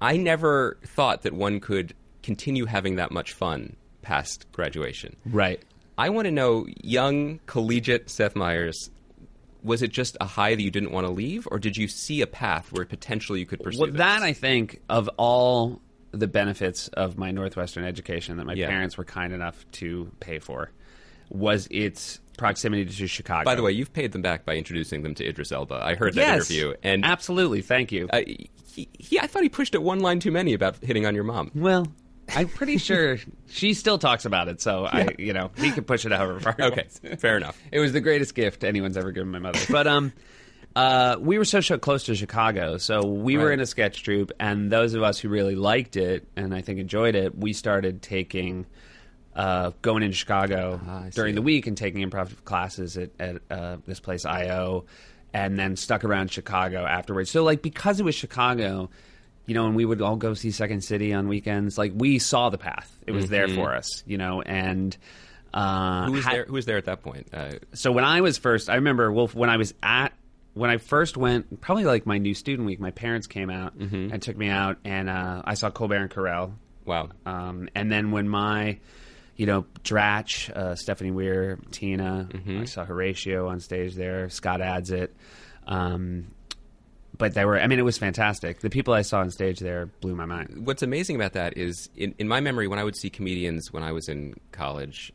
I 0.00 0.16
never 0.16 0.78
thought 0.84 1.22
that 1.22 1.32
one 1.32 1.60
could 1.60 1.94
continue 2.22 2.64
having 2.66 2.96
that 2.96 3.10
much 3.12 3.32
fun 3.32 3.76
past 4.02 4.46
graduation. 4.52 5.16
right. 5.24 5.62
I 5.96 6.10
want 6.10 6.26
to 6.26 6.32
know, 6.32 6.66
young 6.82 7.38
collegiate 7.46 8.10
Seth 8.10 8.34
Meyers, 8.34 8.90
was 9.62 9.80
it 9.80 9.92
just 9.92 10.16
a 10.20 10.24
high 10.26 10.56
that 10.56 10.60
you 10.62 10.70
didn't 10.72 10.90
want 10.90 11.06
to 11.06 11.12
leave, 11.12 11.46
or 11.52 11.60
did 11.60 11.76
you 11.76 11.86
see 11.86 12.20
a 12.20 12.26
path 12.26 12.72
where 12.72 12.84
potentially 12.84 13.38
you 13.38 13.46
could 13.46 13.60
pursue 13.62 13.78
Well, 13.82 13.90
this? 13.92 13.98
that 13.98 14.22
I 14.22 14.32
think 14.32 14.80
of 14.88 15.08
all 15.16 15.80
the 16.10 16.26
benefits 16.26 16.88
of 16.88 17.16
my 17.16 17.30
Northwestern 17.30 17.84
education 17.84 18.38
that 18.38 18.44
my 18.44 18.54
Yeah. 18.54 18.66
parents 18.68 18.98
were 18.98 19.04
kind 19.04 19.32
enough 19.32 19.64
to 19.72 20.10
pay 20.18 20.40
for 20.40 20.72
was 21.30 21.68
its 21.70 22.18
proximity 22.36 22.84
to 22.84 23.06
Chicago. 23.06 23.44
By 23.44 23.54
the 23.54 23.62
way, 23.62 23.72
you've 23.72 23.92
paid 23.92 24.12
them 24.12 24.22
back 24.22 24.44
by 24.44 24.56
introducing 24.56 25.02
them 25.02 25.14
to 25.16 25.26
Idris 25.26 25.52
Elba. 25.52 25.80
I 25.82 25.94
heard 25.94 26.14
that 26.14 26.20
yes, 26.20 26.50
interview, 26.50 26.74
and 26.82 27.04
absolutely, 27.04 27.62
thank 27.62 27.92
you. 27.92 28.08
uh, 28.12 28.22
he, 28.74 28.88
he, 28.98 29.20
I 29.20 29.26
thought 29.26 29.42
he 29.42 29.48
pushed 29.48 29.74
it 29.74 29.82
one 29.82 30.00
line 30.00 30.20
too 30.20 30.32
many 30.32 30.52
about 30.52 30.76
hitting 30.82 31.06
on 31.06 31.14
your 31.14 31.24
mom. 31.24 31.50
well, 31.54 31.86
I'm 32.34 32.48
pretty 32.48 32.78
sure 32.78 33.18
she 33.48 33.74
still 33.74 33.98
talks 33.98 34.24
about 34.24 34.48
it, 34.48 34.60
so 34.60 34.86
I, 34.86 35.14
you 35.18 35.32
know, 35.32 35.50
he 35.56 35.70
could 35.70 35.86
push 35.86 36.04
it 36.04 36.12
however 36.12 36.40
far. 36.40 36.56
Okay, 36.58 36.86
fair 37.18 37.36
enough. 37.36 37.58
It 37.70 37.80
was 37.80 37.92
the 37.92 38.00
greatest 38.00 38.34
gift 38.34 38.64
anyone's 38.64 38.96
ever 38.96 39.12
given 39.12 39.30
my 39.30 39.38
mother. 39.38 39.60
But 39.70 39.86
um, 39.86 40.12
uh, 40.74 41.16
we 41.20 41.38
were 41.38 41.44
so, 41.44 41.60
so 41.60 41.78
close 41.78 42.04
to 42.04 42.14
Chicago, 42.14 42.78
so 42.78 43.04
we 43.06 43.36
were 43.36 43.52
in 43.52 43.60
a 43.60 43.66
sketch 43.66 44.02
troupe, 44.02 44.32
and 44.40 44.70
those 44.70 44.94
of 44.94 45.02
us 45.02 45.18
who 45.18 45.28
really 45.28 45.54
liked 45.54 45.96
it 45.96 46.26
and 46.36 46.54
I 46.54 46.62
think 46.62 46.78
enjoyed 46.78 47.14
it, 47.14 47.36
we 47.36 47.52
started 47.52 48.02
taking. 48.02 48.66
Uh, 49.36 49.72
going 49.82 50.02
into 50.04 50.14
Chicago 50.16 50.80
Ah, 50.86 51.06
during 51.10 51.34
the 51.34 51.42
week 51.42 51.66
and 51.66 51.76
taking 51.76 52.08
improv 52.08 52.44
classes 52.44 52.96
at, 52.96 53.10
at 53.18 53.42
uh, 53.50 53.76
this 53.84 53.98
place 53.98 54.24
IO, 54.24 54.84
and 55.32 55.58
then 55.58 55.74
stuck 55.74 56.04
around 56.04 56.30
Chicago 56.30 56.84
afterwards. 56.86 57.30
So 57.30 57.42
like 57.42 57.60
because 57.60 57.98
it 57.98 58.04
was 58.04 58.14
Chicago, 58.14 58.90
you 59.46 59.54
know, 59.54 59.66
and 59.66 59.74
we 59.74 59.84
would 59.84 60.00
all 60.00 60.14
go 60.14 60.34
see 60.34 60.52
Second 60.52 60.84
City 60.84 61.12
on 61.12 61.26
weekends. 61.26 61.76
Like 61.76 61.90
we 61.96 62.20
saw 62.20 62.48
the 62.50 62.58
path; 62.58 62.96
it 63.08 63.10
was 63.12 63.28
there 63.28 63.48
for 63.48 63.74
us, 63.74 64.04
you 64.06 64.18
know. 64.18 64.40
And 64.42 64.96
uh, 65.52 66.04
Mm-hmm. 66.04 66.06
Who 66.06 66.12
was 66.12 66.24
had- 66.24 66.34
there? 66.34 66.44
Who 66.44 66.52
was 66.52 66.66
there 66.66 66.76
at 66.76 66.84
that 66.84 67.02
point? 67.02 67.26
Uh, 67.32 67.52
so 67.72 67.90
when 67.90 68.04
I 68.04 68.20
was 68.20 68.38
first, 68.38 68.70
I 68.70 68.76
remember 68.76 69.10
well 69.10 69.26
when 69.28 69.50
I 69.50 69.56
was 69.56 69.74
at 69.82 70.12
when 70.54 70.70
I 70.70 70.76
first 70.76 71.16
went, 71.16 71.60
probably 71.60 71.84
like 71.84 72.06
my 72.06 72.18
new 72.18 72.34
student 72.34 72.66
week. 72.66 72.78
My 72.78 72.92
parents 72.92 73.26
came 73.26 73.50
out 73.50 73.76
Mm-hmm. 73.76 74.12
and 74.12 74.22
took 74.22 74.36
me 74.36 74.48
out, 74.48 74.78
and 74.84 75.10
uh, 75.10 75.42
I 75.44 75.54
saw 75.54 75.70
Colbert 75.70 75.96
and 75.96 76.10
Carell. 76.10 76.52
wow. 76.84 77.08
Um, 77.26 77.68
and 77.74 77.90
then 77.90 78.12
when 78.12 78.28
my, 78.28 78.78
you 79.36 79.46
know, 79.46 79.66
Dratch, 79.82 80.50
uh, 80.50 80.74
Stephanie 80.76 81.10
Weir, 81.10 81.58
Tina, 81.70 82.28
Mm-hmm. 82.32 82.60
I 82.60 82.64
saw 82.66 82.84
Horatio 82.84 83.48
on 83.48 83.60
stage 83.60 83.94
there. 83.94 84.28
Scott 84.30 84.60
Adsit. 84.60 85.08
Um, 85.66 86.28
but 87.16 87.34
they 87.34 87.44
were, 87.44 87.58
I 87.60 87.66
mean, 87.68 87.78
it 87.78 87.84
was 87.84 87.96
fantastic. 87.96 88.60
The 88.60 88.70
people 88.70 88.92
I 88.92 89.02
saw 89.02 89.20
on 89.20 89.30
stage 89.30 89.60
there 89.60 89.86
blew 89.86 90.14
my 90.16 90.24
mind. 90.24 90.66
What's 90.66 90.82
amazing 90.82 91.14
about 91.16 91.32
that 91.34 91.56
is, 91.56 91.88
in, 91.96 92.14
in 92.18 92.26
my 92.26 92.40
memory, 92.40 92.66
when 92.66 92.78
I 92.78 92.84
would 92.84 92.96
see 92.96 93.08
comedians 93.08 93.72
when 93.72 93.82
I 93.84 93.92
was 93.92 94.08
in 94.08 94.34
college, 94.52 95.12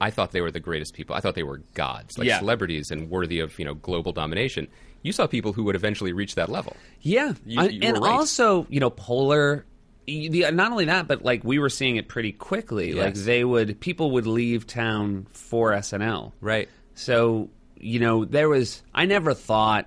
I 0.00 0.10
thought 0.10 0.32
they 0.32 0.40
were 0.42 0.50
the 0.50 0.60
greatest 0.60 0.92
people. 0.94 1.14
I 1.16 1.20
thought 1.20 1.34
they 1.34 1.42
were 1.42 1.62
gods, 1.74 2.18
like 2.18 2.26
Yeah. 2.28 2.38
celebrities 2.38 2.90
and 2.90 3.08
worthy 3.08 3.40
of 3.40 3.58
you 3.58 3.64
know 3.64 3.74
global 3.74 4.12
domination. 4.12 4.68
You 5.02 5.12
saw 5.12 5.26
people 5.26 5.52
who 5.52 5.64
would 5.64 5.74
eventually 5.76 6.12
reach 6.12 6.34
that 6.34 6.48
level. 6.50 6.76
Yeah, 7.00 7.32
You- 7.46 7.60
and, 7.60 7.72
you 7.72 7.80
and 7.82 7.98
right. 8.02 8.12
also 8.12 8.66
you 8.68 8.80
know 8.80 8.90
polar. 8.90 9.64
The, 10.06 10.50
not 10.50 10.72
only 10.72 10.86
that, 10.86 11.06
but 11.06 11.24
like 11.24 11.44
we 11.44 11.58
were 11.58 11.68
seeing 11.68 11.96
it 11.96 12.08
pretty 12.08 12.32
quickly. 12.32 12.92
Like 12.92 13.14
they 13.14 13.44
would, 13.44 13.78
people 13.80 14.12
would 14.12 14.26
leave 14.26 14.66
town 14.66 15.26
for 15.32 15.72
SNL. 15.72 16.32
Right. 16.40 16.68
So 16.94 17.50
you 17.76 18.00
know 18.00 18.24
there 18.24 18.48
was. 18.48 18.82
I 18.94 19.06
never 19.06 19.34
thought 19.34 19.86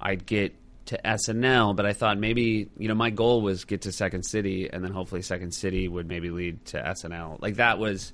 I'd 0.00 0.24
get 0.24 0.54
to 0.86 1.00
SNL, 1.04 1.76
but 1.76 1.84
I 1.84 1.92
thought 1.92 2.18
maybe 2.18 2.70
you 2.78 2.88
know 2.88 2.94
my 2.94 3.10
goal 3.10 3.42
was 3.42 3.64
get 3.64 3.82
to 3.82 3.92
Second 3.92 4.24
City, 4.24 4.70
and 4.72 4.82
then 4.82 4.92
hopefully 4.92 5.22
Second 5.22 5.52
City 5.52 5.88
would 5.88 6.08
maybe 6.08 6.30
lead 6.30 6.64
to 6.66 6.82
SNL. 6.82 7.40
Like 7.40 7.56
that 7.56 7.78
was. 7.78 8.12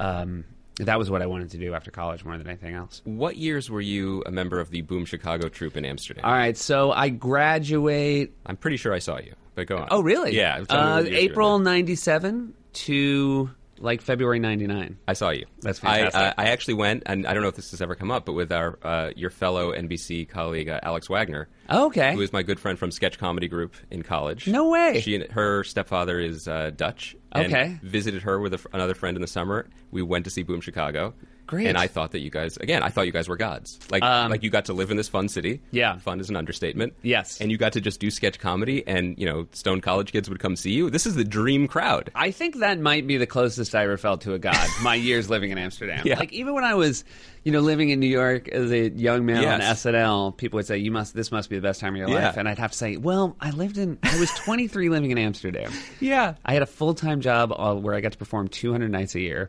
Um, 0.00 0.44
that 0.78 0.98
was 0.98 1.10
what 1.10 1.22
I 1.22 1.26
wanted 1.26 1.50
to 1.50 1.58
do 1.58 1.74
after 1.74 1.90
college 1.90 2.24
more 2.24 2.38
than 2.38 2.46
anything 2.46 2.74
else. 2.74 3.02
What 3.04 3.36
years 3.36 3.70
were 3.70 3.80
you 3.80 4.22
a 4.26 4.30
member 4.30 4.60
of 4.60 4.70
the 4.70 4.82
Boom 4.82 5.04
Chicago 5.04 5.48
troupe 5.48 5.76
in 5.76 5.84
Amsterdam? 5.84 6.24
All 6.24 6.32
right, 6.32 6.56
so 6.56 6.92
I 6.92 7.08
graduate 7.08 8.34
I'm 8.46 8.56
pretty 8.56 8.76
sure 8.76 8.92
I 8.94 8.98
saw 8.98 9.18
you, 9.18 9.34
but 9.54 9.66
go 9.66 9.78
on. 9.78 9.88
Oh, 9.90 10.00
really? 10.00 10.34
Yeah. 10.36 10.64
Uh, 10.68 11.02
what 11.02 11.04
years 11.04 11.14
you 11.22 11.28
were 11.28 11.32
April 11.32 11.58
'97 11.58 12.54
to 12.72 13.50
like 13.80 14.00
February 14.02 14.38
'99. 14.38 14.98
I 15.06 15.12
saw 15.12 15.30
you. 15.30 15.46
That's 15.60 15.82
I, 15.84 15.98
fantastic. 16.10 16.20
uh, 16.20 16.34
I 16.36 16.48
actually 16.50 16.74
went, 16.74 17.02
and 17.06 17.26
I 17.26 17.34
don't 17.34 17.42
know 17.42 17.48
if 17.48 17.56
this 17.56 17.70
has 17.72 17.80
ever 17.80 17.94
come 17.94 18.10
up, 18.10 18.24
but 18.26 18.32
with 18.32 18.52
our 18.52 18.78
uh, 18.82 19.10
your 19.16 19.30
fellow 19.30 19.72
NBC 19.72 20.28
colleague 20.28 20.68
uh, 20.68 20.80
Alex 20.82 21.08
Wagner, 21.08 21.48
Okay. 21.70 22.14
who 22.14 22.20
is 22.20 22.32
my 22.32 22.42
good 22.42 22.58
friend 22.60 22.78
from 22.78 22.90
Sketch 22.90 23.18
Comedy 23.18 23.48
Group 23.48 23.74
in 23.90 24.02
college. 24.02 24.46
No 24.48 24.68
way. 24.68 25.00
She 25.00 25.14
and 25.14 25.30
her 25.32 25.64
stepfather 25.64 26.18
is 26.20 26.48
uh, 26.48 26.70
Dutch. 26.74 27.16
And 27.32 27.46
Okay. 27.52 27.78
Visited 27.82 28.22
her 28.22 28.40
with 28.40 28.54
a, 28.54 28.60
another 28.72 28.94
friend 28.94 29.16
in 29.16 29.20
the 29.20 29.26
summer. 29.28 29.68
We 29.90 30.00
went 30.02 30.24
to 30.24 30.30
see 30.30 30.42
Boom 30.42 30.60
Chicago. 30.62 31.12
Great. 31.48 31.66
And 31.66 31.76
I 31.76 31.88
thought 31.88 32.12
that 32.12 32.20
you 32.20 32.30
guys, 32.30 32.56
again, 32.58 32.82
I 32.84 32.90
thought 32.90 33.06
you 33.06 33.12
guys 33.12 33.28
were 33.28 33.36
gods. 33.36 33.78
Like, 33.90 34.02
Um, 34.04 34.30
like 34.30 34.42
you 34.44 34.50
got 34.50 34.66
to 34.66 34.72
live 34.74 34.90
in 34.92 34.96
this 34.96 35.08
fun 35.08 35.28
city. 35.28 35.60
Yeah. 35.72 35.96
Fun 35.98 36.20
is 36.20 36.30
an 36.30 36.36
understatement. 36.36 36.92
Yes. 37.02 37.40
And 37.40 37.50
you 37.50 37.58
got 37.58 37.72
to 37.72 37.80
just 37.80 37.98
do 37.98 38.10
sketch 38.10 38.38
comedy, 38.38 38.86
and 38.86 39.18
you 39.18 39.26
know, 39.26 39.48
Stone 39.52 39.80
College 39.80 40.12
kids 40.12 40.28
would 40.28 40.38
come 40.38 40.54
see 40.54 40.70
you. 40.72 40.90
This 40.90 41.06
is 41.06 41.16
the 41.16 41.24
dream 41.24 41.66
crowd. 41.66 42.10
I 42.14 42.30
think 42.30 42.58
that 42.60 42.78
might 42.78 43.06
be 43.06 43.16
the 43.16 43.26
closest 43.26 43.74
I 43.74 43.82
ever 43.84 43.96
felt 43.96 44.20
to 44.22 44.34
a 44.34 44.38
god. 44.38 44.68
my 44.82 44.94
years 45.08 45.28
living 45.28 45.50
in 45.50 45.58
Amsterdam. 45.58 46.02
Yeah. 46.06 46.18
Like 46.18 46.32
even 46.32 46.54
when 46.54 46.64
I 46.64 46.74
was, 46.74 47.04
you 47.48 47.52
know, 47.52 47.60
living 47.60 47.88
in 47.88 47.98
New 47.98 48.06
York 48.08 48.46
as 48.48 48.70
a 48.70 48.90
young 48.90 49.24
man 49.24 49.42
on 49.42 49.60
SNL, 49.62 50.36
people 50.36 50.58
would 50.58 50.66
say, 50.66 50.76
"You 50.76 50.90
must. 50.90 51.14
This 51.14 51.32
must 51.32 51.48
be 51.48 51.56
the 51.56 51.62
best 51.62 51.80
time 51.80 51.94
of 51.94 51.98
your 51.98 52.10
Yeah. 52.10 52.26
life." 52.26 52.36
And 52.36 52.46
I'd 52.46 52.58
have 52.58 52.72
to 52.72 52.76
say, 52.76 52.98
"Well, 52.98 53.34
I 53.40 53.52
lived 53.52 53.78
in. 53.78 53.96
I 54.02 54.20
was 54.20 54.30
23 54.32 54.88
living 54.90 55.10
in 55.12 55.16
Amsterdam. 55.16 55.72
Yeah. 55.98 56.34
I 56.44 56.52
had 56.52 56.60
a 56.60 56.66
full 56.66 56.92
time 56.92 57.22
job 57.22 57.50
where 57.82 57.94
I 57.94 58.02
got 58.02 58.12
to 58.12 58.18
perform 58.18 58.48
200 58.48 58.90
nights 58.90 59.14
a 59.14 59.20
year, 59.20 59.48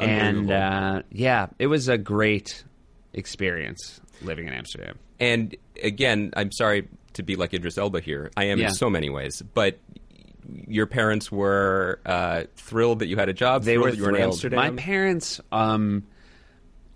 and 0.00 0.50
uh, 0.50 1.02
yeah, 1.12 1.46
it 1.60 1.68
was 1.68 1.86
a 1.86 1.96
great 1.96 2.64
experience 3.14 4.00
living 4.22 4.48
in 4.48 4.52
Amsterdam. 4.52 4.98
And 5.20 5.54
again, 5.80 6.32
I'm 6.36 6.50
sorry 6.50 6.88
to 7.12 7.22
be 7.22 7.36
like 7.36 7.54
Idris 7.54 7.78
Elba 7.78 8.00
here. 8.00 8.32
I 8.36 8.46
am 8.46 8.58
Yeah. 8.58 8.68
in 8.70 8.74
so 8.74 8.90
many 8.90 9.10
ways, 9.10 9.42
but 9.54 9.78
your 10.66 10.86
parents 10.86 11.30
were 11.30 12.00
uh, 12.04 12.44
thrilled 12.56 12.98
that 13.00 13.06
you 13.06 13.16
had 13.16 13.28
a 13.28 13.32
job. 13.32 13.62
They 13.62 13.78
were 13.78 13.90
you 13.90 14.02
were 14.02 14.16
in. 14.16 14.22
Amsterdam. 14.22 14.56
My 14.58 14.70
parents, 14.70 15.40
um, 15.52 16.04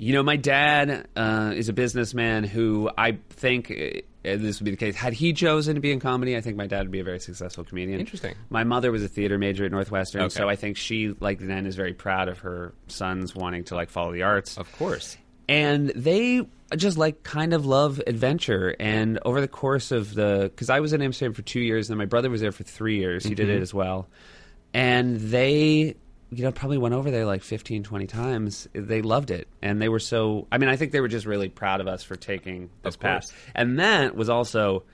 you 0.03 0.13
know, 0.13 0.23
my 0.23 0.37
dad 0.37 1.07
uh, 1.17 1.53
is 1.55 1.69
a 1.69 1.73
businessman 1.73 2.45
who 2.45 2.91
I 2.99 3.19
think 3.31 3.71
uh, 3.71 4.01
this 4.23 4.59
would 4.59 4.65
be 4.65 4.71
the 4.73 4.77
case. 4.77 4.97
Had 4.97 5.13
he 5.13 5.33
chosen 5.33 5.77
to 5.77 5.81
be 5.81 5.93
in 5.93 6.01
comedy, 6.01 6.37
I 6.37 6.41
think 6.41 6.57
my 6.57 6.67
dad 6.67 6.81
would 6.83 6.91
be 6.91 7.01
a 7.01 7.05
very 7.05 7.21
successful 7.21 7.63
comedian. 7.65 8.01
Interesting. 8.01 8.35
My 8.51 8.65
mother 8.65 8.91
was 8.91 9.05
a 9.05 9.09
theater 9.09 9.39
major 9.39 9.65
at 9.65 9.71
Northwestern, 9.71 10.23
Okay. 10.23 10.35
so 10.35 10.49
I 10.49 10.57
think 10.57 10.77
she, 10.77 11.15
like 11.21 11.39
then, 11.39 11.67
is 11.67 11.77
very 11.77 11.95
proud 11.95 12.29
of 12.29 12.41
her 12.41 12.73
sons 12.89 13.35
wanting 13.35 13.65
to 13.65 13.75
like 13.77 13.91
follow 13.91 14.13
the 14.13 14.23
arts. 14.23 14.59
of 14.59 14.71
course. 14.73 15.17
and 15.49 15.91
they 15.91 16.47
just 16.77 16.97
like 16.99 17.23
kind 17.23 17.53
of 17.55 17.67
love 17.67 18.01
adventure 18.07 18.75
and 18.81 19.19
over 19.25 19.41
the 19.41 19.49
course 19.49 19.93
of 19.93 20.15
the 20.15 20.51
because 20.55 20.71
i 20.71 20.81
was 20.81 20.95
in 20.95 21.03
amsterdam 21.03 21.35
for 21.35 21.43
two 21.43 21.61
years 21.61 21.89
and 21.89 21.93
then 21.95 21.99
my 21.99 22.07
brother 22.07 22.31
was 22.31 22.41
there 22.41 22.51
for 22.53 22.63
three 22.65 22.97
years 22.99 23.25
he 23.25 23.35
did 23.35 23.49
Mm-hmm. 23.49 23.59
it 23.59 23.61
as 23.61 23.75
well 23.75 24.09
and 24.73 25.21
they 25.21 25.97
you 26.35 26.43
know 26.45 26.51
probably 26.53 26.79
went 26.79 26.95
over 26.95 27.11
there 27.11 27.27
like 27.27 27.43
15 27.43 27.83
20 27.85 28.07
times 28.07 28.67
they 28.73 29.03
loved 29.03 29.31
it 29.31 29.47
and 29.61 29.83
they 29.83 29.89
were 29.91 29.99
so 30.01 30.47
i 30.51 30.57
mean 30.57 30.71
i 30.71 30.77
think 30.77 30.91
they 30.91 31.01
were 31.01 31.09
just 31.09 31.27
really 31.27 31.51
proud 31.51 31.81
of 31.83 31.87
us 31.87 32.03
for 32.03 32.17
taking 32.17 32.71
this 32.83 32.95
Of 32.95 33.01
course. 33.01 33.31
path 33.31 33.51
and 33.55 33.79
that 33.79 34.17
was 34.17 34.31
also 34.31 34.85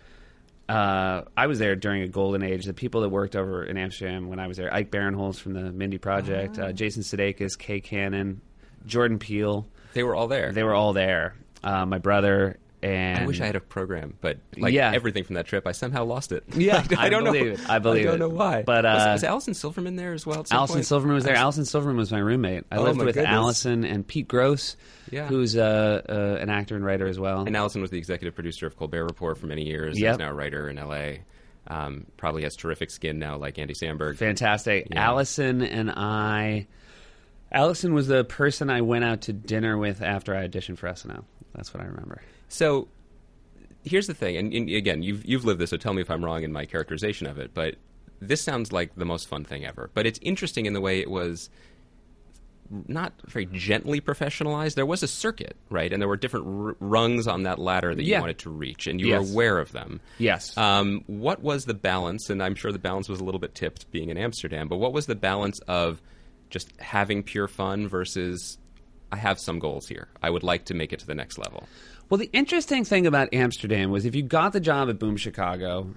uh, 0.68 1.22
I 1.34 1.46
was 1.46 1.58
there 1.58 1.76
during 1.76 2.02
a 2.02 2.08
golden 2.08 2.42
age. 2.42 2.66
The 2.66 2.74
people 2.74 3.00
that 3.00 3.08
worked 3.08 3.34
over 3.36 3.64
in 3.64 3.78
Amsterdam 3.78 4.28
when 4.28 4.38
I 4.38 4.48
was 4.48 4.58
there, 4.58 4.70
Ike 4.70 4.90
Barinholtz 4.90 5.36
from 5.40 5.54
the 5.54 5.72
Mindy 5.72 5.96
Project, 5.96 6.58
Ah. 6.58 6.64
uh, 6.64 6.72
Jason 6.72 7.02
Sudeikis, 7.02 7.56
Kay 7.58 7.80
Cannon, 7.80 8.42
Jordan 8.84 9.18
Peele. 9.18 9.66
They 9.94 10.02
were 10.02 10.14
all 10.14 10.28
there. 10.28 10.52
They 10.52 10.62
were 10.64 10.74
all 10.74 10.92
there. 10.92 11.36
Uh, 11.64 11.86
my 11.86 11.96
brother 11.96 12.58
and 12.82 13.18
I 13.18 13.26
wish 13.26 13.40
I 13.40 13.46
had 13.46 13.56
a 13.56 13.60
program, 13.60 14.14
but 14.20 14.38
like 14.56 14.72
Yeah. 14.72 14.92
everything 14.94 15.24
from 15.24 15.34
that 15.34 15.46
trip, 15.46 15.66
I 15.66 15.72
somehow 15.72 16.04
lost 16.04 16.32
it. 16.32 16.44
Yeah, 16.54 16.84
I, 16.96 17.06
I 17.06 17.08
don't 17.08 17.24
believe 17.24 17.46
know. 17.46 17.52
it. 17.52 17.68
I 17.70 17.78
believe 17.78 18.02
I 18.02 18.10
don't 18.10 18.14
it. 18.16 18.18
know 18.18 18.28
why. 18.28 18.62
But, 18.62 18.84
was, 18.84 19.02
uh, 19.02 19.10
was 19.12 19.24
Allison 19.24 19.54
Silverman 19.54 19.96
there 19.96 20.12
as 20.12 20.24
well? 20.26 20.44
Allison 20.50 20.76
point? 20.76 20.86
Silverman 20.86 21.14
was 21.14 21.24
there. 21.24 21.34
Allison 21.34 21.64
Silverman 21.64 21.96
was 21.96 22.12
my 22.12 22.18
roommate. 22.18 22.64
I 22.70 22.76
Oh, 22.76 22.82
lived 22.84 22.98
with 22.98 23.14
goodness. 23.14 23.26
Allison 23.32 23.84
and 23.84 24.06
Pete 24.06 24.28
Grosz, 24.28 24.76
Yeah. 25.10 25.26
who's 25.26 25.56
uh, 25.56 26.02
uh, 26.08 26.38
an 26.40 26.50
actor 26.50 26.76
and 26.76 26.84
writer 26.84 27.06
as 27.08 27.18
well. 27.18 27.40
And 27.46 27.56
Allison 27.56 27.80
was 27.80 27.90
the 27.90 27.98
executive 27.98 28.34
producer 28.34 28.66
of 28.66 28.76
Colbert 28.76 29.04
Report 29.04 29.38
for 29.38 29.46
many 29.46 29.64
years. 29.64 29.98
Yep. 29.98 30.12
He's 30.14 30.18
now 30.18 30.30
a 30.30 30.34
writer 30.34 30.68
in 30.68 30.78
L.A. 30.78 31.22
Um, 31.66 32.06
probably 32.16 32.44
has 32.44 32.56
terrific 32.56 32.90
skin 32.90 33.18
now, 33.18 33.36
like 33.36 33.58
Andy 33.58 33.74
Samberg. 33.74 34.16
Fantastic. 34.16 34.86
Yeah. 34.90 35.04
Allison 35.06 35.62
and 35.62 35.90
I. 35.90 36.66
Allison 37.50 37.94
was 37.94 38.06
the 38.08 38.24
person 38.24 38.70
I 38.70 38.82
went 38.82 39.04
out 39.04 39.22
to 39.22 39.32
dinner 39.32 39.76
with 39.78 40.02
after 40.02 40.34
I 40.36 40.46
auditioned 40.46 40.78
for 40.78 40.88
SNL. 40.88 41.24
That's 41.54 41.72
what 41.72 41.82
I 41.82 41.86
remember. 41.86 42.20
So 42.48 42.88
here's 43.84 44.06
the 44.06 44.14
thing, 44.14 44.36
and, 44.36 44.52
and 44.52 44.68
again, 44.70 45.02
you've 45.02 45.24
you've 45.24 45.44
lived 45.44 45.60
this, 45.60 45.70
so 45.70 45.76
tell 45.76 45.92
me 45.94 46.02
if 46.02 46.10
I'm 46.10 46.24
wrong 46.24 46.42
in 46.42 46.52
my 46.52 46.64
characterization 46.66 47.26
of 47.26 47.38
it. 47.38 47.52
But 47.54 47.76
this 48.20 48.40
sounds 48.42 48.72
like 48.72 48.94
the 48.96 49.04
most 49.04 49.28
fun 49.28 49.44
thing 49.44 49.64
ever. 49.64 49.90
But 49.94 50.06
it's 50.06 50.18
interesting 50.22 50.66
in 50.66 50.72
the 50.72 50.80
way 50.80 51.00
it 51.00 51.10
was 51.10 51.50
not 52.86 53.14
very 53.26 53.46
gently 53.46 53.98
professionalized. 54.00 54.74
There 54.74 54.84
was 54.84 55.02
a 55.02 55.08
circuit, 55.08 55.56
right, 55.70 55.90
and 55.90 56.02
there 56.02 56.08
were 56.08 56.18
different 56.18 56.46
r- 56.46 56.76
rungs 56.80 57.26
on 57.26 57.44
that 57.44 57.58
ladder 57.58 57.94
that 57.94 58.02
you 58.02 58.10
Yeah. 58.12 58.20
wanted 58.20 58.38
to 58.40 58.50
reach, 58.50 58.86
and 58.86 59.00
you 59.00 59.06
Yes. 59.08 59.20
were 59.26 59.32
aware 59.32 59.58
of 59.58 59.72
them. 59.72 60.00
Yes. 60.18 60.56
Um, 60.58 61.02
what 61.06 61.42
was 61.42 61.64
the 61.64 61.72
balance? 61.72 62.28
And 62.28 62.42
I'm 62.42 62.54
sure 62.54 62.70
the 62.70 62.78
balance 62.78 63.08
was 63.08 63.20
a 63.20 63.24
little 63.24 63.38
bit 63.40 63.54
tipped 63.54 63.90
being 63.90 64.10
in 64.10 64.18
Amsterdam. 64.18 64.68
But 64.68 64.76
what 64.76 64.92
was 64.92 65.06
the 65.06 65.14
balance 65.14 65.60
of 65.60 66.02
just 66.50 66.70
having 66.78 67.22
pure 67.22 67.48
fun 67.48 67.88
versus 67.88 68.58
I 69.12 69.16
have 69.16 69.38
some 69.40 69.58
goals 69.58 69.88
here. 69.88 70.08
I 70.22 70.30
would 70.30 70.42
like 70.42 70.66
to 70.66 70.74
make 70.74 70.92
it 70.92 70.98
to 71.00 71.06
the 71.06 71.14
next 71.14 71.38
level. 71.38 71.66
Well, 72.10 72.18
the 72.18 72.30
interesting 72.32 72.84
thing 72.84 73.06
about 73.06 73.32
Amsterdam 73.32 73.90
was 73.90 74.04
if 74.04 74.14
you 74.14 74.22
got 74.22 74.52
the 74.52 74.60
job 74.60 74.88
at 74.88 74.98
Boom 74.98 75.16
Chicago, 75.16 75.94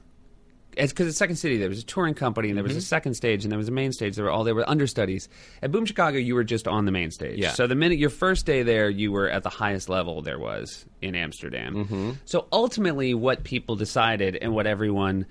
it's 0.77 0.93
because 0.93 1.07
it's 1.07 1.17
Second 1.17 1.35
City. 1.35 1.57
There 1.57 1.67
was 1.69 1.79
a 1.79 1.85
touring 1.85 2.13
company, 2.13 2.47
and 2.49 2.57
there 2.57 2.63
Mm-hmm. 2.63 2.75
was 2.75 2.83
a 2.83 2.87
second 2.87 3.15
stage, 3.15 3.43
and 3.43 3.51
there 3.51 3.57
was 3.57 3.67
a 3.67 3.73
main 3.73 3.91
stage. 3.91 4.15
There 4.15 4.23
were 4.25 4.31
all 4.31 4.45
there 4.45 4.55
were 4.55 4.69
understudies. 4.69 5.27
At 5.61 5.71
Boom 5.71 5.85
Chicago, 5.85 6.17
you 6.17 6.33
were 6.35 6.45
just 6.45 6.67
on 6.67 6.85
the 6.85 6.91
main 6.93 7.11
stage. 7.11 7.39
Yeah. 7.39 7.51
So 7.51 7.67
the 7.67 7.75
minute 7.75 7.97
your 7.99 8.09
first 8.09 8.45
day 8.45 8.63
there, 8.63 8.89
you 8.89 9.11
were 9.11 9.29
at 9.29 9.43
the 9.43 9.49
highest 9.49 9.89
level 9.89 10.21
there 10.21 10.39
was 10.39 10.85
in 11.01 11.13
Amsterdam. 11.15 11.75
Mm-hmm. 11.75 12.11
So 12.23 12.47
ultimately, 12.53 13.13
what 13.13 13.43
people 13.43 13.75
decided, 13.75 14.37
and 14.37 14.53
what 14.53 14.65
everyone 14.67 15.25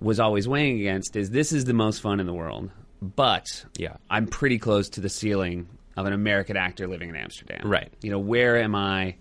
was 0.00 0.18
always 0.18 0.48
weighing 0.48 0.80
against, 0.80 1.16
is 1.16 1.30
this 1.30 1.52
is 1.52 1.66
the 1.66 1.74
most 1.74 2.00
fun 2.00 2.18
in 2.20 2.26
the 2.26 2.34
world, 2.34 2.70
but 3.02 3.46
Yeah. 3.76 3.96
I'm 4.10 4.26
pretty 4.26 4.58
close 4.58 4.88
to 4.90 5.00
the 5.02 5.10
ceiling 5.10 5.68
of 5.96 6.06
an 6.06 6.12
American 6.12 6.56
actor 6.56 6.86
living 6.86 7.08
in 7.08 7.16
Amsterdam. 7.16 7.62
Right. 7.64 7.92
You 8.02 8.10
know, 8.10 8.18
where 8.18 8.58
am 8.58 8.74
I? 8.74 9.16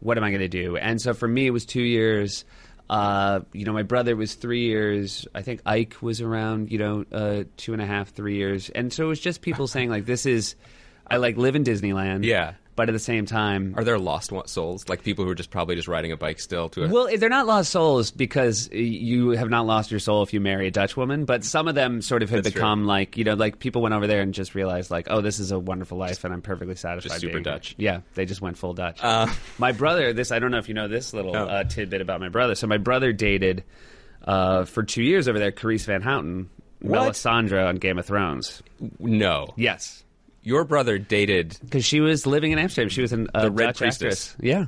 What 0.00 0.18
am 0.18 0.24
I 0.24 0.30
going 0.30 0.40
to 0.40 0.48
do? 0.48 0.76
And 0.76 1.00
so 1.00 1.14
for 1.14 1.26
me, 1.26 1.46
it 1.46 1.50
was 1.50 1.64
two 1.64 1.82
years. 1.82 2.44
Uh, 2.90 3.40
you 3.52 3.64
know, 3.64 3.72
my 3.72 3.82
brother 3.82 4.14
was 4.14 4.34
three 4.34 4.66
years. 4.66 5.26
I 5.34 5.40
think 5.40 5.62
Ike 5.64 5.96
was 6.02 6.20
around, 6.20 6.70
you 6.70 6.78
know, 6.78 7.04
uh, 7.10 7.44
two 7.56 7.72
and 7.72 7.80
a 7.80 7.86
half, 7.86 8.10
three 8.10 8.36
years. 8.36 8.68
And 8.68 8.92
so 8.92 9.04
it 9.04 9.08
was 9.08 9.20
just 9.20 9.40
people 9.40 9.66
saying, 9.66 9.88
like, 9.88 10.04
this 10.04 10.26
is, 10.26 10.54
I 11.06 11.16
like 11.16 11.38
live 11.38 11.56
in 11.56 11.64
Disneyland. 11.64 12.24
Yeah. 12.24 12.54
But 12.76 12.88
at 12.88 12.92
the 12.92 12.98
same 12.98 13.24
time, 13.24 13.74
Are 13.76 13.84
there 13.84 14.00
lost 14.00 14.32
souls, 14.46 14.88
like 14.88 15.04
people 15.04 15.24
who 15.24 15.30
are 15.30 15.34
just 15.36 15.50
probably 15.50 15.76
just 15.76 15.86
riding 15.86 16.10
a 16.10 16.16
bike 16.16 16.40
still 16.40 16.68
to 16.70 16.82
a 16.84 16.88
Well, 16.88 17.08
they're 17.16 17.28
not 17.28 17.46
lost 17.46 17.70
souls 17.70 18.10
because 18.10 18.68
you 18.72 19.30
have 19.30 19.48
not 19.48 19.64
lost 19.64 19.92
your 19.92 20.00
soul 20.00 20.24
if 20.24 20.32
you 20.34 20.40
marry 20.40 20.66
a 20.66 20.70
Dutch 20.72 20.96
woman, 20.96 21.24
but 21.24 21.44
some 21.44 21.68
of 21.68 21.76
them 21.76 22.02
sort 22.02 22.24
of 22.24 22.30
have 22.30 22.42
That's 22.42 22.52
true. 22.52 22.60
become 22.60 22.84
like, 22.84 23.16
you 23.16 23.22
know, 23.22 23.34
like 23.34 23.60
people 23.60 23.80
went 23.80 23.94
over 23.94 24.08
there 24.08 24.22
and 24.22 24.34
just 24.34 24.56
realized, 24.56 24.90
like, 24.90 25.06
oh, 25.08 25.20
this 25.20 25.38
is 25.38 25.52
a 25.52 25.58
wonderful 25.58 25.98
life 25.98 26.24
and 26.24 26.34
I'm 26.34 26.42
perfectly 26.42 26.74
satisfied. 26.74 27.10
Just 27.10 27.20
super 27.20 27.34
here. 27.34 27.42
Dutch. 27.42 27.76
Yeah, 27.78 28.00
they 28.14 28.24
just 28.24 28.40
went 28.40 28.58
full 28.58 28.74
Dutch. 28.74 28.98
Uh, 29.02 29.28
my 29.58 29.70
brother, 29.70 30.12
this, 30.12 30.32
I 30.32 30.40
don't 30.40 30.50
know 30.50 30.58
if 30.58 30.66
you 30.68 30.74
know 30.74 30.88
this 30.88 31.14
little 31.14 31.32
No. 31.32 31.46
uh, 31.46 31.64
tidbit 31.64 32.00
about 32.00 32.18
my 32.20 32.28
brother. 32.28 32.54
So 32.56 32.66
my 32.66 32.78
brother 32.78 33.12
dated 33.12 33.62
uh, 34.24 34.64
for 34.64 34.82
two 34.82 35.02
years 35.02 35.28
over 35.28 35.38
there, 35.38 35.52
Carice 35.52 35.84
Van 35.86 36.02
Houten, 36.02 36.50
What? 36.80 37.12
Melisandre 37.12 37.68
on 37.68 37.76
Game 37.76 37.98
of 37.98 38.06
Thrones. 38.06 38.62
no. 38.98 39.54
Yes. 39.56 40.03
Your 40.44 40.64
brother 40.64 40.98
dated. 40.98 41.58
Because 41.64 41.84
she 41.84 42.00
was 42.00 42.26
living 42.26 42.52
in 42.52 42.58
Amsterdam. 42.58 42.88
She 42.90 43.00
was 43.02 43.12
an, 43.12 43.28
a 43.34 43.42
The 43.42 43.50
Red 43.50 43.66
Dutch 43.66 43.78
Priestess. 43.78 44.30
actress. 44.32 44.36
Yeah. 44.46 44.66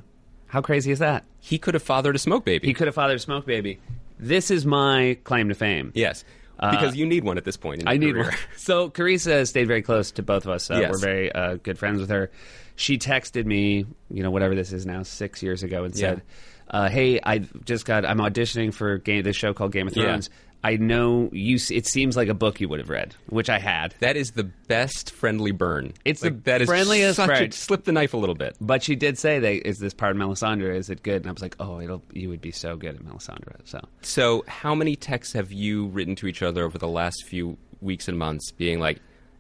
How 0.49 0.61
crazy 0.63 0.91
is 0.91 0.99
that? 1.01 1.25
He 1.41 1.59
could 1.59 1.75
have 1.75 1.83
fathered 1.83 2.17
a 2.17 2.19
smoke 2.19 2.45
baby. 2.45 2.67
He 2.67 2.75
could 2.75 2.87
have 2.89 2.95
fathered 2.95 3.17
a 3.17 3.21
smoke 3.21 3.47
baby. 3.47 3.79
This 4.19 4.51
is 4.51 4.65
my 4.67 5.19
claim 5.25 5.49
to 5.51 5.55
fame. 5.55 5.93
yes, 5.95 6.25
because 6.59 6.97
you 6.97 7.05
need 7.05 7.23
one 7.25 7.37
at 7.37 7.45
this 7.45 7.57
point. 7.59 7.83
In 7.83 7.89
Uh, 7.89 7.91
I 7.91 7.97
need 7.99 8.13
career. 8.15 8.25
one. 8.25 8.35
So 8.57 8.89
Carice 8.89 9.47
stayed 9.47 9.67
very 9.69 9.83
close 9.83 10.11
to 10.13 10.23
both 10.23 10.47
of 10.47 10.51
us. 10.51 10.71
Uh, 10.71 10.79
Yes. 10.81 10.93
We're 10.93 10.99
very 10.99 11.33
uh, 11.33 11.57
good 11.57 11.79
friends 11.79 12.01
with 12.01 12.09
her. 12.11 12.31
She 12.77 12.97
texted 12.97 13.45
me, 13.45 13.85
you 14.11 14.23
know, 14.23 14.31
whatever 14.31 14.55
this 14.55 14.73
is 14.73 14.87
now, 14.87 15.03
six 15.03 15.43
years 15.43 15.63
ago, 15.63 15.85
and 15.85 15.95
said, 15.95 16.23
uh, 16.71 16.89
"Hey, 16.89 17.21
I 17.23 17.39
just 17.65 17.85
got. 17.85 18.05
I'm 18.07 18.19
auditioning 18.19 18.73
for 18.73 18.97
game, 18.99 19.23
this 19.23 19.37
show 19.37 19.53
called 19.53 19.73
Game 19.73 19.87
of 19.89 19.97
Yeah. 19.97 20.19
I 20.67 20.77
know 20.77 21.29
you. 21.33 21.59
It 21.71 21.87
seems 21.87 22.17
like 22.17 22.29
a 22.29 22.35
book 22.35 22.61
you 22.61 22.69
would 22.69 22.81
have 22.81 22.89
read, 22.89 23.15
which 23.29 23.49
I 23.49 23.59
had. 23.59 23.95
That 24.01 24.17
is 24.17 24.33
the 24.33 24.45
best 24.45 25.13
friendly 25.13 25.53
burn. 25.53 25.93
It's 26.05 26.23
Like, 26.23 26.35
the 26.45 26.51
that 26.51 26.63
is 26.63 26.69
friendliest 26.69 27.17
such 27.17 27.41
a- 27.41 27.53
slip 27.53 27.85
the 27.85 27.93
knife 27.93 28.15
a 28.15 28.17
little 28.17 28.35
bit. 28.35 28.57
But 28.61 28.83
she 28.83 28.97
did 28.97 29.17
say, 29.19 29.39
"They 29.39 29.57
is 29.57 29.79
this 29.79 29.95
part 29.95 30.13
of 30.17 30.19
Melisandre? 30.23 30.75
Is 30.75 30.91
it 30.91 31.03
good?" 31.03 31.23
And 31.23 31.29
I 31.29 31.33
was 31.33 31.43
like, 31.43 31.57
"Oh, 31.61 31.81
it'll. 31.81 32.03
You 32.13 32.29
would 32.31 32.41
be 32.41 32.51
so 32.53 32.77
good 32.77 32.97
at 32.97 33.03
Melisandre." 33.03 33.57
So 33.65 33.81
So, 34.03 34.45
how 34.49 34.75
many 34.75 34.97
texts 34.97 35.33
have 35.35 35.53
you 35.53 35.87
written 35.87 36.15
to 36.17 36.27
each 36.27 36.43
other 36.43 36.65
over 36.65 36.79
the 36.79 36.89
last 36.89 37.25
few 37.25 37.57
weeks 37.81 38.09
and 38.09 38.19
months, 38.19 38.51
being 38.51 38.81
like, 38.81 38.99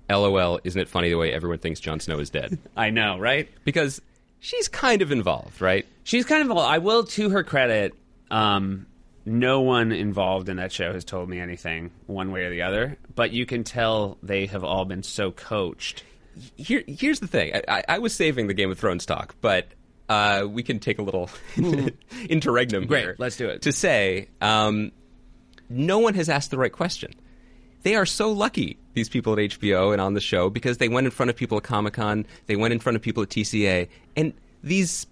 "LOL, 0.09 0.61
isn't 0.65 0.81
it 0.81 0.89
funny 0.89 1.09
the 1.11 1.17
way 1.19 1.33
everyone 1.33 1.59
thinks 1.59 1.81
Jon 1.81 1.99
Snow 2.01 2.19
is 2.21 2.31
dead?" 2.31 2.59
I 2.77 2.91
know, 2.91 3.19
right? 3.19 3.49
because 3.65 4.01
she's 4.39 4.69
kind 4.69 5.03
of 5.03 5.11
involved, 5.11 5.61
right? 5.61 5.87
She's 6.05 6.25
kind 6.25 6.49
of. 6.49 6.57
I 6.57 6.79
will, 6.79 7.03
to 7.05 7.31
her 7.31 7.43
credit, 7.43 7.95
um, 8.31 8.87
no 9.27 9.61
one 9.61 9.91
involved 9.93 10.49
in 10.49 10.57
that 10.57 10.71
show 10.73 10.93
has 10.93 11.05
told 11.05 11.29
me 11.29 11.41
anything 11.41 11.91
one 12.07 12.31
way 12.31 12.45
or 12.45 12.51
the 12.51 12.63
other. 12.63 12.97
But 13.15 13.33
you 13.33 13.45
can 13.45 13.65
tell 13.65 14.17
they 14.23 14.47
have 14.47 14.63
all 14.65 14.85
been 14.85 15.03
so 15.03 15.33
coached. 15.33 16.05
Here, 16.57 16.85
here's 16.87 17.21
the 17.21 17.27
thing. 17.27 17.55
I, 17.55 17.63
I, 17.69 17.85
I 17.89 17.99
was 17.99 18.15
saving 18.15 18.47
the 18.47 18.55
Game 18.55 18.71
of 18.71 18.79
Thrones 18.79 19.05
talk, 19.05 19.35
but 19.41 19.67
uh, 20.09 20.47
we 20.49 20.63
can 20.63 20.79
take 20.79 20.99
a 20.99 21.03
little 21.03 21.29
interregnum 22.29 22.87
Great, 22.87 23.03
here. 23.03 23.17
let's 23.19 23.37
do 23.37 23.49
it. 23.49 23.63
To 23.63 23.73
say, 23.73 24.29
um, 24.41 24.93
no 25.69 25.99
one 25.99 26.15
has 26.15 26.29
asked 26.29 26.51
the 26.51 26.59
right 26.59 26.73
question. 26.73 27.13
They 27.83 27.97
are 27.97 28.07
so 28.07 28.31
lucky, 28.31 28.79
these 28.95 29.09
people 29.09 29.33
at 29.33 29.39
HBO 29.39 29.93
and 29.93 30.01
on 30.01 30.15
the 30.15 30.21
show, 30.21 30.51
because 30.51 30.79
they 30.79 30.89
went 30.89 31.07
in 31.07 31.11
front 31.11 31.31
of 31.31 31.37
people 31.37 31.59
at 31.59 31.65
Comic 31.65 31.95
Con, 31.95 32.27
they 32.47 32.57
went 32.57 32.73
in 32.73 32.81
front 32.81 32.97
of 32.97 33.03
people 33.03 33.23
at 33.23 33.29
TCA, 33.29 33.89
and 34.17 34.33
these, 34.63 35.07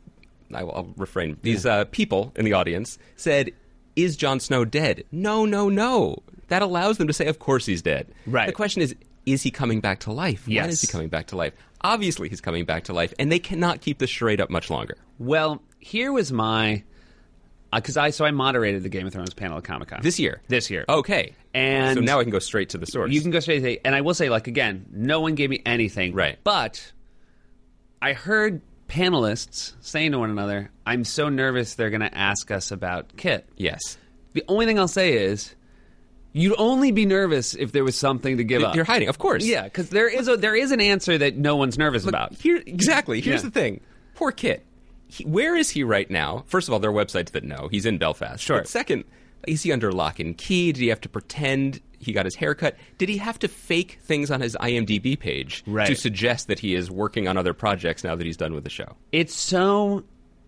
I 0.52 0.62
will, 0.64 0.72
I'll 0.74 0.92
refrain, 0.96 1.36
these 1.42 1.66
uh, 1.66 1.84
people 1.86 2.32
in 2.36 2.44
the 2.44 2.52
audience 2.52 2.98
said, 3.16 3.52
Is 3.96 4.16
Jon 4.16 4.40
Snow 4.40 4.64
dead? 4.64 5.04
No, 5.12 5.44
no, 5.44 5.68
no. 5.68 6.22
That 6.48 6.62
allows 6.62 6.98
them 6.98 7.06
to 7.06 7.12
say, 7.12 7.26
Of 7.26 7.38
course 7.38 7.66
he's 7.66 7.82
dead. 7.82 8.06
Right. 8.26 8.46
The 8.46 8.52
question 8.52 8.82
is, 8.82 8.94
is 9.26 9.42
he 9.42 9.50
coming 9.50 9.80
back 9.80 10.00
to 10.00 10.12
life? 10.12 10.46
When 10.46 10.54
Yes. 10.56 10.72
is 10.74 10.80
he 10.82 10.86
coming 10.86 11.08
back 11.08 11.28
to 11.28 11.36
life? 11.36 11.52
Obviously, 11.82 12.28
he's 12.28 12.40
coming 12.40 12.64
back 12.64 12.84
to 12.84 12.92
life, 12.92 13.12
and 13.18 13.30
they 13.30 13.38
cannot 13.38 13.80
keep 13.80 13.98
this 13.98 14.10
charade 14.10 14.40
up 14.40 14.50
much 14.50 14.70
longer. 14.70 14.96
Well, 15.18 15.62
here 15.78 16.12
was 16.12 16.32
my 16.32 16.82
uh, 17.72 17.76
because 17.80 17.96
I 17.96 18.10
so 18.10 18.24
I 18.24 18.30
moderated 18.30 18.82
the 18.82 18.88
Game 18.88 19.06
of 19.06 19.12
Thrones 19.12 19.34
panel 19.34 19.58
at 19.58 19.64
Comic 19.64 19.88
Con 19.88 20.00
This 20.02 20.18
year. 20.18 20.40
This 20.48 20.70
year, 20.70 20.84
Okay. 20.88 21.34
And- 21.54 21.94
so 21.96 22.00
now 22.00 22.18
I 22.20 22.22
can 22.24 22.30
go 22.32 22.38
straight 22.40 22.70
to 22.70 22.78
the 22.78 22.86
source. 22.86 23.12
You 23.12 23.20
can 23.20 23.30
go 23.30 23.40
straight 23.40 23.56
to 23.58 23.62
the, 23.62 23.80
and 23.84 23.94
I 23.94 24.00
will 24.00 24.14
say, 24.14 24.28
like 24.28 24.46
again, 24.48 24.86
no 24.92 25.20
one 25.20 25.34
gave 25.34 25.50
me 25.50 25.62
anything. 25.64 26.14
Right. 26.14 26.38
But 26.44 26.92
I 28.02 28.12
heard 28.12 28.60
panelists 28.94 29.72
saying 29.80 30.12
to 30.12 30.18
one 30.18 30.30
another, 30.30 30.70
"I'm 30.86 31.04
so 31.04 31.28
nervous 31.28 31.74
they're 31.74 31.90
going 31.90 32.00
to 32.00 32.16
ask 32.16 32.50
us 32.50 32.70
about 32.70 33.16
Kit." 33.16 33.48
yes. 33.56 33.98
The 34.34 34.44
only 34.48 34.66
thing 34.66 34.78
I'll 34.80 34.88
say 34.88 35.12
is, 35.26 35.54
you'd 36.32 36.56
only 36.58 36.90
be 36.90 37.06
nervous 37.06 37.54
if 37.54 37.70
there 37.70 37.84
was 37.84 37.96
something 37.96 38.36
to 38.38 38.44
give 38.44 38.62
up. 38.64 38.74
You're 38.74 38.84
hiding, 38.84 39.08
of 39.08 39.18
course. 39.18 39.44
Yeah, 39.44 39.62
because 39.64 39.90
there 39.90 40.08
is 40.08 40.26
a 40.28 40.36
there 40.36 40.56
is 40.56 40.70
an 40.72 40.80
answer 40.80 41.16
that 41.18 41.36
no 41.36 41.56
one's 41.56 41.78
nervous 41.78 42.04
Look, 42.04 42.10
about. 42.14 42.34
Here, 42.34 42.62
exactly. 42.66 43.20
Here's 43.20 43.42
Yeah. 43.42 43.48
the 43.48 43.52
thing. 43.52 43.80
Poor 44.14 44.32
Kit. 44.32 44.64
He, 45.06 45.24
where 45.24 45.56
is 45.56 45.70
he 45.70 45.84
right 45.84 46.10
now? 46.10 46.44
First 46.46 46.66
of 46.68 46.72
all, 46.74 46.80
there 46.80 46.90
are 46.90 46.94
websites 46.94 47.30
that 47.32 47.44
know 47.44 47.68
he's 47.70 47.86
in 47.86 47.98
Belfast. 47.98 48.42
Sure. 48.42 48.58
But 48.58 48.68
second, 48.68 49.04
is 49.46 49.62
he 49.62 49.72
under 49.72 49.92
lock 49.92 50.20
and 50.20 50.36
key? 50.36 50.72
Did 50.72 50.80
he 50.80 50.88
have 50.88 51.00
to 51.02 51.08
pretend 51.08 51.80
he 51.98 52.12
got 52.12 52.24
his 52.26 52.34
hair 52.34 52.54
cut? 52.54 52.76
Did 52.98 53.08
he 53.08 53.18
have 53.18 53.38
to 53.40 53.48
fake 53.48 53.98
things 54.02 54.30
on 54.30 54.40
his 54.40 54.56
IMDb 54.60 55.18
page 55.18 55.62
Right. 55.66 55.86
to 55.86 55.94
suggest 55.96 56.48
that 56.48 56.58
he 56.58 56.74
is 56.74 56.90
working 56.90 57.28
on 57.28 57.36
other 57.36 57.54
projects 57.54 58.04
now 58.04 58.14
that 58.14 58.26
he's 58.26 58.36
done 58.36 58.54
with 58.54 58.64
the 58.64 58.70
show? 58.70 58.96
It's 59.12 59.34
so. 59.34 60.04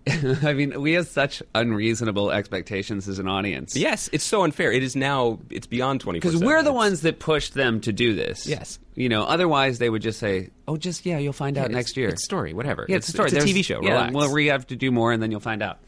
I 0.42 0.52
mean, 0.52 0.80
we 0.80 0.92
have 0.92 1.08
such 1.08 1.42
unreasonable 1.52 2.30
expectations 2.30 3.08
as 3.08 3.18
an 3.18 3.26
audience. 3.26 3.74
Yes, 3.74 4.08
it's 4.12 4.22
so 4.22 4.44
unfair. 4.44 4.70
It 4.70 4.84
is 4.84 4.94
now. 4.94 5.40
It's 5.50 5.66
beyond 5.66 6.00
twenty. 6.00 6.20
Because 6.20 6.36
we're 6.36 6.62
the 6.62 6.72
ones 6.72 7.00
that 7.00 7.18
pushed 7.18 7.54
them 7.54 7.80
to 7.80 7.92
do 7.92 8.14
this. 8.14 8.46
Yes. 8.46 8.78
You 8.94 9.08
know, 9.08 9.24
otherwise 9.24 9.78
they 9.78 9.90
would 9.90 10.02
just 10.02 10.20
say, 10.20 10.50
oh, 10.68 10.76
just, 10.76 11.04
yeah, 11.04 11.18
you'll 11.18 11.32
find 11.32 11.58
out 11.58 11.70
next 11.72 11.96
year. 11.96 12.08
It's 12.08 12.24
story, 12.24 12.54
whatever. 12.54 12.86
Yeah, 12.88 12.96
it's, 12.96 13.08
a 13.08 13.12
story. 13.12 13.26
It's 13.26 13.34
a 13.34 13.38
There's- 13.40 13.50
TV 13.52 13.64
show. 13.64 13.82
Yeah, 13.82 13.90
Relax. 13.94 14.14
well, 14.14 14.32
we 14.32 14.46
have 14.46 14.66
to 14.68 14.76
do 14.76 14.90
more, 14.92 15.12
and 15.12 15.20
then 15.22 15.30
you'll 15.32 15.40
find 15.40 15.62
out. 15.62 15.80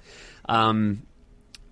Um, 0.49 1.03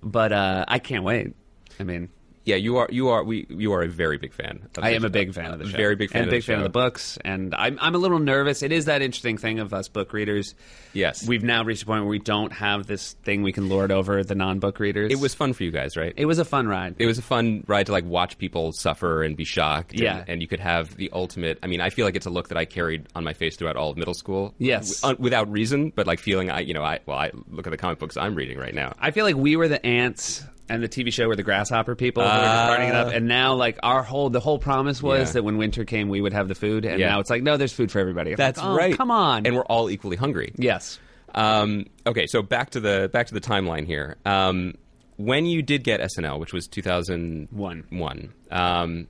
but 0.06 0.32
uh, 0.32 0.64
I 0.68 0.78
can't 0.78 1.04
wait. 1.04 1.34
I 1.78 1.82
mean, 1.82 2.08
yeah, 2.46 2.56
you 2.56 2.78
are. 2.78 2.88
You 2.90 3.08
are. 3.08 3.22
We. 3.22 3.44
You 3.50 3.72
are 3.74 3.82
a 3.82 3.88
very 3.88 4.16
big 4.16 4.32
fan. 4.32 4.66
Of 4.76 4.82
I 4.84 4.90
am 4.90 5.04
a 5.04 5.10
big 5.10 5.34
fan 5.34 5.52
of 5.52 5.58
the 5.58 5.68
show. 5.68 5.76
Very 5.76 5.96
big 5.96 6.10
fan. 6.10 6.22
and 6.22 6.28
of 6.28 6.30
big 6.30 6.42
the 6.42 6.46
fan 6.46 6.56
of 6.58 6.62
the 6.62 6.68
books. 6.70 7.18
And 7.24 7.54
I'm 7.54 7.76
I'm 7.80 7.94
a 7.94 7.98
little 7.98 8.18
nervous. 8.20 8.62
It 8.62 8.72
is 8.72 8.86
that 8.86 9.02
interesting 9.02 9.36
thing 9.36 9.58
of 9.58 9.74
us 9.74 9.88
book 9.88 10.12
readers. 10.14 10.54
Yes. 10.94 11.28
we've 11.28 11.42
now 11.42 11.62
reached 11.62 11.82
a 11.82 11.86
point 11.86 12.02
where 12.04 12.08
we 12.10 12.18
don't 12.18 12.54
have 12.54 12.86
this 12.86 13.12
thing 13.24 13.42
we 13.42 13.52
can 13.52 13.68
lord 13.68 13.92
over 13.92 14.24
the 14.24 14.34
non-book 14.34 14.78
readers. 14.80 15.12
It 15.12 15.18
was 15.20 15.34
fun 15.34 15.52
for 15.52 15.62
you 15.64 15.70
guys, 15.70 15.94
right? 15.94 16.14
it 16.16 16.24
was 16.24 16.38
a 16.38 16.44
fun 16.44 16.66
ride. 16.68 16.94
it 16.98 17.04
was 17.04 17.18
a 17.18 17.22
fun 17.22 17.64
ride 17.66 17.84
to 17.86 17.92
like 17.92 18.06
watch 18.06 18.38
people 18.38 18.72
suffer 18.72 19.22
and 19.22 19.36
be 19.36 19.44
shocked. 19.44 19.90
and- 19.92 20.00
Yeah. 20.00 20.24
and, 20.26 20.40
you 20.40 20.48
could 20.48 20.60
have 20.60 20.96
the 20.96 21.10
ultimate. 21.12 21.58
I 21.62 21.66
mean, 21.66 21.82
I 21.82 21.90
feel 21.90 22.06
like 22.06 22.16
it's 22.16 22.24
a 22.24 22.30
look 22.30 22.48
that 22.48 22.56
I 22.56 22.64
carried 22.64 23.08
on 23.14 23.24
my 23.24 23.34
face 23.34 23.56
throughout 23.56 23.76
all 23.76 23.90
of 23.90 23.98
middle 23.98 24.14
school. 24.14 24.54
Yes. 24.56 25.00
w- 25.02 25.20
without 25.20 25.50
reason, 25.52 25.92
but 25.94 26.06
like 26.06 26.18
feeling 26.18 26.50
I, 26.50 26.60
you 26.60 26.72
know, 26.72 26.82
I 26.82 27.00
well, 27.04 27.18
I 27.18 27.30
look 27.50 27.66
at 27.66 27.70
the 27.70 27.76
comic 27.76 27.98
books 27.98 28.16
I'm 28.16 28.34
reading 28.34 28.56
right 28.58 28.74
now. 28.74 28.94
I 28.98 29.10
feel 29.10 29.26
like 29.26 29.36
we 29.36 29.56
were 29.56 29.68
the 29.68 29.84
ants 29.84 30.44
and 30.68 30.82
the 30.82 30.88
TV 30.88 31.12
show 31.12 31.28
were 31.28 31.36
the 31.36 31.42
grasshopper 31.42 31.94
people 31.94 32.22
who 32.22 32.28
were 32.28 32.34
just 32.34 32.46
Ah. 32.46 32.68
running 32.72 32.88
it 32.88 32.94
up. 32.94 33.12
And 33.12 33.28
now, 33.28 33.54
like 33.54 33.78
our 33.82 34.02
whole 34.02 34.30
the 34.30 34.40
whole 34.40 34.58
promise 34.58 35.02
was 35.02 35.28
Yeah. 35.28 35.32
that 35.34 35.44
when 35.44 35.58
winter 35.58 35.84
came, 35.84 36.08
we 36.08 36.20
would 36.20 36.32
have 36.32 36.48
the 36.48 36.54
food. 36.54 36.84
And 36.84 36.98
Yeah. 37.00 37.10
now 37.10 37.20
it's 37.20 37.30
like, 37.30 37.42
no, 37.42 37.56
there's 37.56 37.72
food 37.72 37.90
for 37.92 37.98
everybody. 38.00 38.32
I'm 38.32 38.38
like, 38.38 38.58
oh, 38.92 38.96
Come 38.96 39.10
on. 39.10 39.46
and 39.46 39.54
we're 39.54 39.64
all 39.66 39.88
equally 39.90 40.16
hungry. 40.16 40.52
yes, 40.56 40.98
Um, 41.34 41.86
okay, 42.06 42.26
so 42.26 42.42
back 42.42 42.70
to 42.70 42.80
the 42.80 43.10
back 43.12 43.26
to 43.28 43.34
the 43.34 43.40
timeline 43.40 43.86
here. 43.86 44.16
Um, 44.24 44.74
when 45.18 45.46
you 45.46 45.62
did 45.62 45.82
get 45.84 46.00
SNL, 46.00 46.38
which 46.40 46.52
was 46.52 46.66
2001, 46.66 47.84
One. 47.90 48.32
um, 48.50 49.06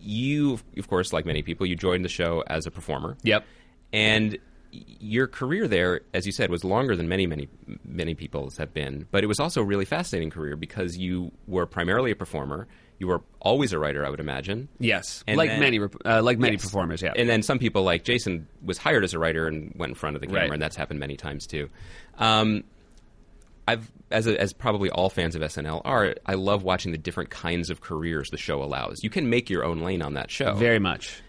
you, 0.00 0.58
of 0.78 0.88
course, 0.88 1.12
like 1.12 1.24
many 1.26 1.42
people, 1.42 1.66
you 1.66 1.76
joined 1.76 2.04
the 2.04 2.08
show 2.08 2.42
as 2.46 2.66
a 2.66 2.70
performer. 2.70 3.16
Yep. 3.22 3.44
And 3.92 4.38
your 4.72 5.26
career 5.26 5.68
there, 5.68 6.00
as 6.14 6.24
you 6.26 6.32
said, 6.32 6.50
was 6.50 6.64
longer 6.64 6.96
than 6.96 7.08
many, 7.08 7.26
many, 7.26 7.48
many 7.84 8.14
people's 8.14 8.56
have 8.56 8.72
been. 8.72 9.06
But 9.10 9.22
it 9.22 9.26
was 9.26 9.38
also 9.38 9.60
a 9.60 9.64
really 9.64 9.84
fascinating 9.84 10.30
career 10.30 10.56
because 10.56 10.96
you 10.96 11.30
were 11.46 11.66
primarily 11.66 12.10
a 12.10 12.16
performer. 12.16 12.66
You 12.98 13.08
were 13.08 13.20
always 13.40 13.72
a 13.72 13.78
writer, 13.78 14.06
I 14.06 14.10
would 14.10 14.20
imagine. 14.20 14.68
Yes, 14.78 15.24
And 15.26 15.36
like 15.36 15.50
then- 15.50 15.60
many 15.60 15.80
uh, 16.04 16.22
like 16.22 16.38
many 16.38 16.54
Yes. 16.54 16.62
performers. 16.64 17.02
Yeah, 17.02 17.12
And 17.16 17.28
then 17.28 17.42
some 17.42 17.58
people, 17.58 17.82
like 17.82 18.04
Jason, 18.04 18.46
was 18.64 18.78
hired 18.78 19.04
as 19.04 19.12
a 19.12 19.18
writer 19.18 19.46
and 19.46 19.74
went 19.76 19.90
in 19.90 19.94
front 19.94 20.16
of 20.16 20.20
the 20.22 20.26
camera, 20.28 20.42
Right. 20.42 20.52
and 20.52 20.62
that's 20.62 20.76
happened 20.76 21.00
many 21.00 21.16
times 21.16 21.46
too. 21.46 21.68
Um, 22.18 22.64
I've, 23.68 23.90
as 24.10 24.26
a, 24.26 24.40
as 24.40 24.52
probably 24.52 24.90
all 24.90 25.08
fans 25.10 25.34
of 25.36 25.42
SNL 25.42 25.82
are, 25.84 26.14
I 26.26 26.34
love 26.34 26.62
watching 26.64 26.92
the 26.92 26.98
different 26.98 27.30
kinds 27.30 27.70
of 27.70 27.80
careers 27.80 28.30
the 28.30 28.36
show 28.38 28.62
allows. 28.62 29.02
You 29.04 29.10
can 29.10 29.28
make 29.30 29.50
your 29.50 29.64
own 29.64 29.80
lane 29.80 30.02
on 30.02 30.14
that 30.14 30.30
show. 30.30 30.54
very 30.54 30.78
much. 30.80 31.20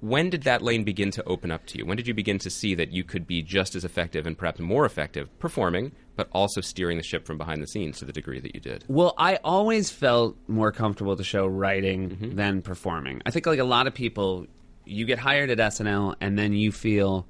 When 0.00 0.30
did 0.30 0.44
that 0.44 0.62
lane 0.62 0.84
begin 0.84 1.10
to 1.12 1.24
open 1.24 1.50
up 1.50 1.66
to 1.66 1.78
you? 1.78 1.84
When 1.84 1.98
did 1.98 2.08
you 2.08 2.14
begin 2.14 2.38
to 2.38 2.48
see 2.50 2.74
that 2.76 2.92
you 2.92 3.04
could 3.04 3.26
be 3.26 3.42
just 3.42 3.74
as 3.74 3.84
effective 3.84 4.26
and 4.26 4.36
perhaps 4.36 4.58
more 4.58 4.86
effective 4.86 5.28
performing, 5.38 5.92
but 6.16 6.28
also 6.32 6.62
steering 6.62 6.96
the 6.96 7.02
ship 7.02 7.26
from 7.26 7.36
behind 7.36 7.62
the 7.62 7.66
scenes 7.66 7.98
to 7.98 8.06
the 8.06 8.12
degree 8.12 8.40
that 8.40 8.54
you 8.54 8.60
did? 8.60 8.84
Well, 8.88 9.14
I 9.18 9.36
always 9.44 9.90
felt 9.90 10.36
more 10.48 10.72
comfortable 10.72 11.16
to 11.16 11.24
show 11.24 11.46
writing 11.46 12.10
Mm-hmm. 12.10 12.36
than 12.36 12.62
performing. 12.62 13.20
I 13.26 13.30
think 13.30 13.44
like 13.46 13.58
a 13.58 13.64
lot 13.64 13.86
of 13.86 13.92
people, 13.94 14.46
you 14.86 15.04
get 15.04 15.18
hired 15.18 15.50
at 15.50 15.58
SNL 15.58 16.14
and 16.20 16.38
then 16.38 16.54
you 16.54 16.72
feel 16.72 17.26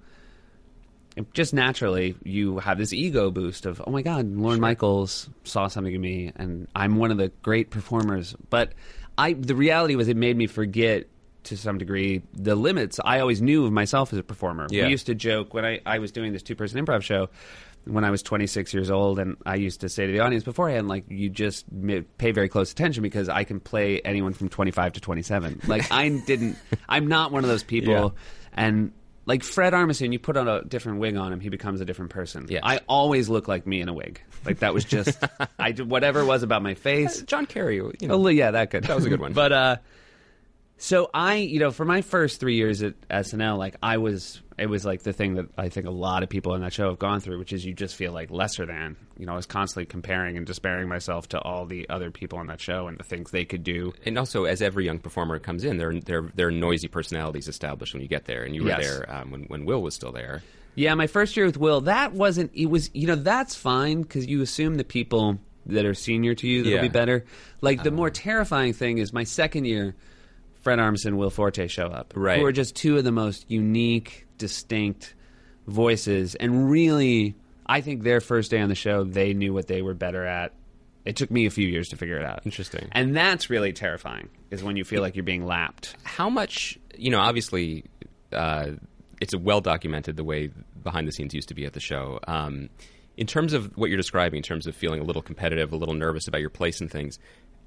just 1.33 1.53
naturally 1.53 2.15
you 2.23 2.61
have 2.61 2.79
this 2.79 2.93
ego 2.93 3.31
boost 3.31 3.67
of 3.67 3.83
oh 3.87 3.91
my 3.91 4.03
god, 4.03 4.27
Lorne 4.31 4.61
Michaels 4.61 5.29
saw 5.45 5.67
something 5.67 5.93
in 5.95 6.01
me 6.01 6.33
and 6.37 6.69
I'm 6.75 6.97
one 6.97 7.11
of 7.11 7.19
the 7.19 7.29
great 7.43 7.71
performers. 7.71 8.37
But 8.49 8.73
I 9.19 9.33
the 9.33 9.57
reality 9.57 9.97
was 9.97 10.07
it 10.09 10.17
made 10.17 10.37
me 10.37 10.47
forget 10.47 11.07
to 11.45 11.57
some 11.57 11.79
degree 11.79 12.23
the 12.35 12.55
limits 12.55 13.01
I 13.05 13.21
always 13.21 13.41
knew 13.41 13.65
of 13.65 13.73
myself 13.73 14.13
as 14.13 14.19
a 14.19 14.23
performer. 14.23 14.67
Yeah. 14.71 14.85
We 14.85 14.91
used 14.91 15.07
to 15.07 15.15
joke 15.15 15.55
when 15.55 15.65
I, 15.65 15.81
I 15.87 15.99
was 15.99 16.13
doing 16.13 16.33
this 16.33 16.43
two 16.43 16.55
person 16.55 16.85
improv 16.85 17.03
show 17.03 17.29
when 17.85 18.05
I 18.05 18.11
was 18.11 18.23
26 18.23 18.75
years 18.75 18.91
old, 18.91 19.19
and 19.19 19.37
I 19.47 19.55
used 19.57 19.81
to 19.81 19.89
say 19.89 20.07
to 20.07 20.13
the 20.13 20.21
audience 20.21 20.45
beforehand, 20.45 20.89
like, 20.89 21.05
you 21.09 21.31
just 21.31 21.65
pay 22.19 22.33
very 22.33 22.49
close 22.49 22.73
attention 22.73 23.03
because 23.03 23.29
I 23.29 23.45
can 23.45 23.61
play 23.61 24.01
anyone 24.01 24.33
from 24.33 24.49
25 24.49 24.95
to 24.95 25.01
27. 25.01 25.63
Like, 25.67 25.91
I 25.91 26.09
didn't, 26.27 26.57
I'm 26.89 27.07
not 27.07 27.33
one 27.33 27.45
of 27.45 27.49
those 27.51 27.63
people. 27.63 27.93
Yeah. 27.95 28.09
And 28.53 28.93
like 29.27 29.43
Fred 29.43 29.73
Armisen, 29.73 30.13
you 30.13 30.19
put 30.19 30.37
on 30.37 30.49
a 30.49 30.63
different 30.63 30.99
wig 30.99 31.17
on 31.17 31.33
him, 31.33 31.41
he 31.41 31.49
becomes 31.49 31.81
a 31.81 31.85
different 31.85 32.11
person. 32.11 32.47
Yes. 32.49 32.63
I 32.65 32.81
always 32.89 33.29
look 33.29 33.49
like 33.49 33.67
me 33.67 33.81
in 33.81 33.89
a 33.89 33.95
wig. 33.95 34.21
Like, 34.45 34.59
that 34.59 34.75
was 34.75 34.85
just, 34.85 35.23
I 35.59 35.73
did 35.73 35.89
whatever 35.89 36.21
it 36.21 36.27
was 36.27 36.43
about 36.43 36.63
my 36.63 36.75
face. 36.75 37.23
John 37.23 37.47
Kerry, 37.47 37.77
you 37.77 37.93
know, 38.03 38.15
Oh, 38.15 38.29
yeah, 38.29 38.51
that 38.51 38.71
good. 38.71 38.85
That 38.85 38.97
was 38.97 39.07
a 39.07 39.09
good 39.09 39.21
one. 39.21 39.33
but 39.35 39.53
uh, 39.53 39.77
so 40.83 41.11
I, 41.13 41.37
you 41.37 41.61
know, 41.61 41.71
for 41.71 41.85
my 41.85 42.01
first 42.01 42.41
three 42.41 42.57
years 42.57 42.83
at 42.83 42.95
SNL, 43.09 43.59
like 43.59 43.77
I 43.83 43.99
was, 43.99 44.41
it 44.59 44.67
was 44.67 44.85
like 44.85 45.03
the 45.03 45.13
thing 45.13 45.35
that 45.35 45.47
I 45.59 45.69
think 45.69 45.87
a 45.87 45.91
lot 45.91 46.23
of 46.23 46.31
people 46.31 46.55
in 46.55 46.63
that 46.63 46.73
show 46.73 46.89
have 46.89 46.99
gone 46.99 47.21
through, 47.21 47.39
which 47.39 47.53
is 47.53 47.65
you 47.67 47.75
just 47.75 47.95
feel 47.97 48.13
like 48.13 48.31
lesser 48.31 48.65
than. 48.65 48.97
You 49.19 49.27
know, 49.27 49.33
I 49.33 49.37
was 49.37 49.45
constantly 49.45 49.85
comparing 49.85 50.39
and 50.39 50.47
despairing 50.47 50.89
myself 50.89 51.29
to 51.29 51.41
all 51.41 51.67
the 51.67 51.87
other 51.91 52.11
people 52.11 52.39
on 52.39 52.47
that 52.47 52.61
show 52.61 52.89
and 52.89 52.97
the 52.99 53.05
things 53.05 53.31
they 53.31 53.45
could 53.45 53.63
do. 53.63 53.93
and 54.07 54.19
also 54.19 54.45
as 54.45 54.63
every 54.63 54.87
young 54.87 54.99
performer 54.99 55.39
comes 55.39 55.65
in, 55.65 55.77
there 55.77 55.93
there 56.01 56.31
there 56.35 56.49
are 56.49 56.53
noisy 56.53 56.89
personalities 56.89 57.47
established 57.47 57.93
when 57.93 58.01
you 58.03 58.09
get 58.09 58.25
there, 58.25 58.43
and 58.45 58.55
you 58.55 58.63
were 58.63 58.69
Yes. 58.71 58.81
there 58.87 59.15
um, 59.15 59.31
when 59.31 59.43
when 59.45 59.67
Will 59.67 59.83
was 59.83 59.95
still 59.95 60.13
there. 60.13 60.43
Yeah, 60.77 60.95
my 60.95 61.09
first 61.09 61.37
year 61.37 61.45
with 61.45 61.59
Will, 61.59 61.83
that 61.83 62.13
wasn't. 62.15 62.53
It 62.55 62.67
was, 62.67 62.91
you 62.95 63.07
know, 63.07 63.17
that's 63.17 63.55
fine 63.55 64.01
because 64.03 64.27
you 64.27 64.41
assume 64.41 64.77
the 64.77 64.85
people 64.85 65.39
that 65.67 65.85
are 65.85 65.95
senior 65.95 66.35
to 66.37 66.49
you 66.49 66.63
that'll 66.63 66.77
Yeah. 66.77 66.81
be 66.83 66.89
better. 66.89 67.25
Like 67.61 67.83
the 67.83 67.91
more 67.91 68.09
terrifying 68.09 68.73
thing 68.73 68.97
is 68.99 69.13
my 69.13 69.25
second 69.25 69.67
year, 69.67 69.95
Fred 70.61 70.79
Armisen, 70.79 71.07
and 71.07 71.19
Will 71.19 71.31
Forte 71.31 71.67
show 71.69 71.87
up, 71.87 72.13
Right. 72.17 72.39
Who 72.39 72.45
are 72.47 72.53
just 72.53 72.77
two 72.77 72.97
of 72.99 73.05
the 73.05 73.13
most 73.13 73.47
unique, 73.51 74.27
distinct 74.39 75.15
voices, 75.67 76.35
and 76.35 76.71
really, 76.71 77.35
I 77.67 77.81
think 77.81 78.03
their 78.03 78.21
first 78.21 78.51
day 78.51 78.61
on 78.61 78.69
the 78.69 78.75
show, 78.75 79.05
they 79.05 79.33
knew 79.35 79.53
what 79.55 79.67
they 79.67 79.83
were 79.83 79.95
better 79.95 80.25
at. 80.25 80.53
It 81.05 81.17
took 81.17 81.31
me 81.31 81.47
a 81.47 81.51
few 81.51 81.67
years 81.67 81.89
to 81.89 81.97
figure 81.97 82.19
it 82.19 82.25
out. 82.27 82.43
Interesting. 82.45 82.89
and 82.93 83.17
that's 83.17 83.49
really 83.49 83.73
terrifying. 83.73 84.29
Is 84.51 84.63
when 84.63 84.77
you 84.77 84.85
feel 84.85 85.01
like 85.01 85.17
you're 85.17 85.23
being 85.25 85.47
lapped. 85.47 85.97
How 86.03 86.29
much, 86.29 86.79
you 86.97 87.11
know, 87.11 87.21
obviously, 87.21 87.85
uh, 88.33 88.73
it's 89.21 89.35
well 89.37 89.61
documented 89.61 90.17
the 90.17 90.25
way 90.25 90.51
behind 90.83 91.07
the 91.09 91.13
scenes 91.13 91.35
used 91.35 91.49
to 91.49 91.55
be 91.55 91.65
at 91.65 91.73
the 91.73 91.81
show. 91.81 92.21
Um, 92.27 92.69
in 93.17 93.27
terms 93.27 93.53
of 93.53 93.77
what 93.77 93.89
you're 93.91 93.97
describing, 93.99 94.39
in 94.39 94.43
terms 94.43 94.67
of 94.67 94.75
feeling 94.75 95.01
a 95.01 95.05
little 95.05 95.23
competitive, 95.23 95.73
a 95.73 95.77
little 95.77 95.95
nervous 95.95 96.27
about 96.27 96.41
your 96.41 96.51
place 96.51 96.81
in 96.81 96.89
things, 96.89 97.19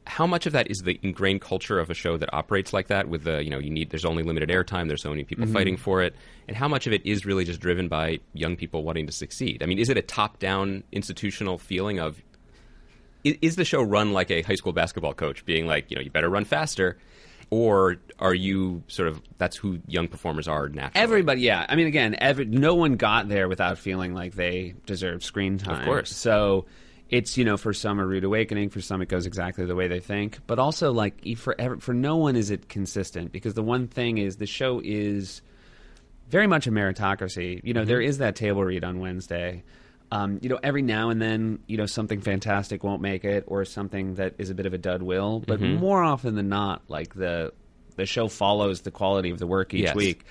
how 0.05 0.27
much 0.27 0.45
of 0.45 0.53
that 0.53 0.69
is 0.69 0.79
the 0.79 0.99
ingrained 1.01 1.41
culture 1.41 1.79
of 1.79 1.89
a 1.89 1.93
show 1.93 2.17
that 2.17 2.33
operates 2.33 2.73
like 2.73 2.87
that? 2.87 3.07
With 3.07 3.23
the, 3.23 3.43
you 3.43 3.49
know, 3.49 3.59
you 3.59 3.69
need 3.69 3.89
there's 3.89 4.05
only 4.05 4.23
limited 4.23 4.49
airtime, 4.49 4.87
there's 4.87 5.01
so 5.01 5.09
many 5.09 5.23
people 5.23 5.45
mm-hmm. 5.45 5.53
fighting 5.53 5.77
for 5.77 6.01
it, 6.01 6.15
and 6.47 6.57
how 6.57 6.67
much 6.67 6.87
of 6.87 6.93
it 6.93 7.05
is 7.05 7.25
really 7.25 7.45
just 7.45 7.59
driven 7.59 7.87
by 7.87 8.19
young 8.33 8.55
people 8.55 8.83
wanting 8.83 9.05
to 9.07 9.13
succeed? 9.13 9.63
I 9.63 9.65
mean, 9.65 9.79
is 9.79 9.89
it 9.89 9.97
a 9.97 10.01
top-down 10.01 10.83
institutional 10.91 11.57
feeling 11.57 11.99
of 11.99 12.21
is, 13.23 13.37
is 13.41 13.55
the 13.55 13.65
show 13.65 13.81
run 13.81 14.13
like 14.13 14.29
a 14.31 14.41
high 14.41 14.55
school 14.55 14.73
basketball 14.73 15.13
coach 15.13 15.45
being 15.45 15.67
like, 15.67 15.89
you 15.89 15.95
know, 15.95 16.01
you 16.01 16.09
better 16.09 16.29
run 16.29 16.45
faster? 16.45 16.97
Or 17.49 17.97
are 18.17 18.33
you 18.33 18.81
sort 18.87 19.09
of 19.09 19.21
that's 19.37 19.55
who 19.55 19.79
young 19.85 20.07
performers 20.07 20.47
are 20.47 20.69
naturally? 20.69 21.03
Everybody, 21.03 21.41
yeah. 21.41 21.67
I 21.69 21.75
mean, 21.75 21.85
again, 21.85 22.15
every, 22.17 22.45
no 22.45 22.73
one 22.73 22.95
got 22.95 23.29
there 23.29 23.47
without 23.47 23.77
feeling 23.77 24.15
like 24.15 24.33
they 24.33 24.73
deserved 24.87 25.23
screen 25.23 25.59
time. 25.59 25.81
Of 25.81 25.85
course. 25.85 26.15
So 26.15 26.65
it's 27.13 27.37
you 27.37 27.45
know 27.45 27.57
for 27.57 27.73
some 27.73 27.99
a 27.99 28.05
rude 28.05 28.23
awakening, 28.23 28.69
for 28.69 28.81
some 28.81 29.01
it 29.03 29.07
goes 29.07 29.25
exactly 29.27 29.65
the 29.65 29.75
way 29.75 29.87
they 29.87 29.99
think. 29.99 30.39
But 30.47 30.57
also 30.59 30.91
like 30.91 31.15
for 31.37 31.55
for 31.79 31.93
no 31.93 32.17
one 32.17 32.35
is 32.35 32.49
it 32.49 32.67
consistent 32.69 33.31
because 33.31 33.53
the 33.53 33.61
one 33.63 33.87
thing 33.87 34.17
is 34.17 34.37
the 34.37 34.47
show 34.47 34.81
is 34.83 35.41
very 36.29 36.47
much 36.47 36.65
a 36.67 36.71
meritocracy. 36.71 37.61
You 37.63 37.73
know, 37.73 37.81
Mm-hmm. 37.81 37.87
there 37.89 38.01
is 38.01 38.17
that 38.17 38.35
table 38.35 38.63
read 38.63 38.83
on 38.83 38.99
Wednesday. 38.99 39.63
Um, 40.11 40.39
you 40.43 40.49
know, 40.49 40.59
every 40.61 40.81
now 40.83 41.09
and 41.09 41.19
then, 41.21 41.59
you 41.65 41.75
know, 41.77 41.87
something 41.87 42.21
fantastic 42.21 42.83
won't 42.83 43.01
make 43.01 43.23
it, 43.25 43.43
or 43.47 43.65
something 43.65 44.15
that 44.15 44.35
is 44.37 44.49
a 44.51 44.53
bit 44.55 44.65
of 44.67 44.73
a 44.73 44.77
dud 44.77 45.01
will. 45.01 45.39
But 45.39 45.59
Mm-hmm. 45.59 45.79
more 45.79 46.03
often 46.03 46.35
than 46.35 46.49
not, 46.49 46.81
like 46.87 47.13
the 47.15 47.51
the 47.95 48.05
show 48.07 48.27
follows 48.27 48.81
the 48.81 48.91
quality 48.91 49.29
of 49.29 49.37
the 49.39 49.47
work 49.47 49.73
each 49.73 49.83
Yes. 49.85 49.95
week. 49.95 50.25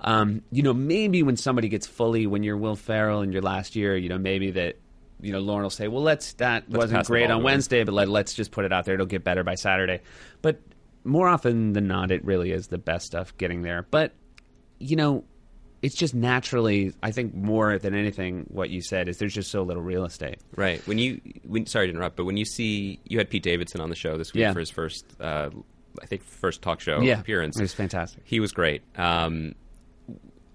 Um, 0.00 0.42
you 0.52 0.62
know, 0.62 0.74
maybe 0.74 1.22
when 1.22 1.36
somebody 1.38 1.68
gets 1.68 1.86
fully, 1.86 2.26
when 2.26 2.42
you're 2.42 2.58
Will 2.58 2.76
Ferrell 2.76 3.22
in 3.22 3.32
your 3.32 3.40
last 3.42 3.74
year, 3.76 3.96
you 3.96 4.10
know, 4.10 4.18
maybe 4.18 4.50
that, 4.52 4.76
you 5.20 5.32
know, 5.32 5.40
Lorne 5.40 5.62
will 5.62 5.70
say, 5.70 5.88
well, 5.88 6.02
let's, 6.02 6.34
that 6.34 6.68
wasn't 6.68 7.06
great 7.06 7.30
on. 7.30 7.42
Wednesday, 7.42 7.84
but 7.84 7.94
let, 7.94 8.08
let's 8.08 8.34
just 8.34 8.50
put 8.50 8.64
it 8.64 8.72
out 8.72 8.84
there. 8.84 8.94
It'll 8.94 9.06
get 9.06 9.24
better 9.24 9.44
by 9.44 9.54
Saturday. 9.54 10.00
But 10.42 10.60
more 11.04 11.28
often 11.28 11.72
than 11.72 11.86
not, 11.86 12.10
it 12.10 12.24
really 12.24 12.52
is 12.52 12.66
the 12.68 12.78
best 12.78 13.06
stuff 13.06 13.36
getting 13.38 13.62
there. 13.62 13.86
But, 13.90 14.12
you 14.78 14.96
know, 14.96 15.24
it's 15.82 15.94
just 15.94 16.14
naturally, 16.14 16.92
I 17.02 17.12
think 17.12 17.34
more 17.34 17.78
than 17.78 17.94
anything, 17.94 18.46
what 18.48 18.70
you 18.70 18.82
said 18.82 19.08
is 19.08 19.18
there's 19.18 19.34
just 19.34 19.50
so 19.50 19.62
little 19.62 19.82
real 19.82 20.04
estate. 20.04 20.38
Right. 20.56 20.86
When 20.86 20.98
you, 20.98 21.20
when, 21.46 21.66
sorry 21.66 21.86
to 21.86 21.92
interrupt, 21.92 22.16
but 22.16 22.24
when 22.24 22.36
you 22.36 22.44
see, 22.44 22.98
you 23.04 23.18
had 23.18 23.30
Pete 23.30 23.42
Davidson 23.42 23.80
on 23.80 23.88
the 23.88 23.96
show 23.96 24.16
this 24.16 24.32
week 24.32 24.40
Yeah. 24.40 24.52
for 24.52 24.60
his 24.60 24.70
first, 24.70 25.04
uh, 25.20 25.50
I 26.02 26.06
think, 26.06 26.24
first 26.24 26.60
talk 26.62 26.80
show 26.80 27.00
yeah. 27.00 27.20
appearance. 27.20 27.58
It 27.58 27.62
was 27.62 27.72
fantastic. 27.74 28.22
He 28.24 28.40
was 28.40 28.52
great. 28.52 28.82
Um, 28.96 29.54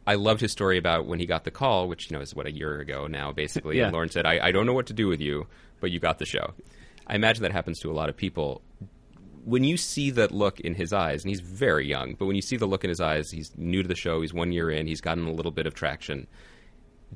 I 0.05 0.15
loved 0.15 0.41
his 0.41 0.51
story 0.51 0.77
about 0.77 1.05
when 1.05 1.19
he 1.19 1.25
got 1.25 1.43
the 1.43 1.51
call, 1.51 1.87
which 1.87 2.09
you 2.09 2.17
know 2.17 2.21
is 2.21 2.33
what 2.33 2.47
a 2.47 2.51
year 2.51 2.79
ago 2.79 3.07
now, 3.07 3.31
basically. 3.31 3.77
Yeah. 3.77 3.85
And 3.85 3.93
Lorne 3.93 4.09
said, 4.09 4.25
I, 4.25 4.47
"I 4.47 4.51
don't 4.51 4.65
know 4.65 4.73
what 4.73 4.87
to 4.87 4.93
do 4.93 5.07
with 5.07 5.21
you, 5.21 5.47
but 5.79 5.91
you 5.91 5.99
got 5.99 6.19
the 6.19 6.25
show." 6.25 6.53
I 7.07 7.15
imagine 7.15 7.43
that 7.43 7.51
happens 7.51 7.79
to 7.81 7.91
a 7.91 7.93
lot 7.93 8.09
of 8.09 8.17
people. 8.17 8.61
When 9.43 9.63
you 9.63 9.77
see 9.77 10.11
that 10.11 10.31
look 10.31 10.59
in 10.59 10.75
his 10.75 10.93
eyes, 10.93 11.23
and 11.23 11.29
he's 11.29 11.41
very 11.41 11.87
young, 11.87 12.13
but 12.13 12.25
when 12.25 12.35
you 12.35 12.41
see 12.41 12.57
the 12.57 12.67
look 12.67 12.83
in 12.83 12.89
his 12.89 13.01
eyes, 13.01 13.31
he's 13.31 13.51
new 13.57 13.81
to 13.81 13.87
the 13.87 13.95
show. 13.95 14.21
He's 14.21 14.33
one 14.33 14.51
year 14.51 14.69
in. 14.69 14.87
He's 14.87 15.01
gotten 15.01 15.25
a 15.25 15.31
little 15.31 15.51
bit 15.51 15.65
of 15.65 15.73
traction. 15.73 16.27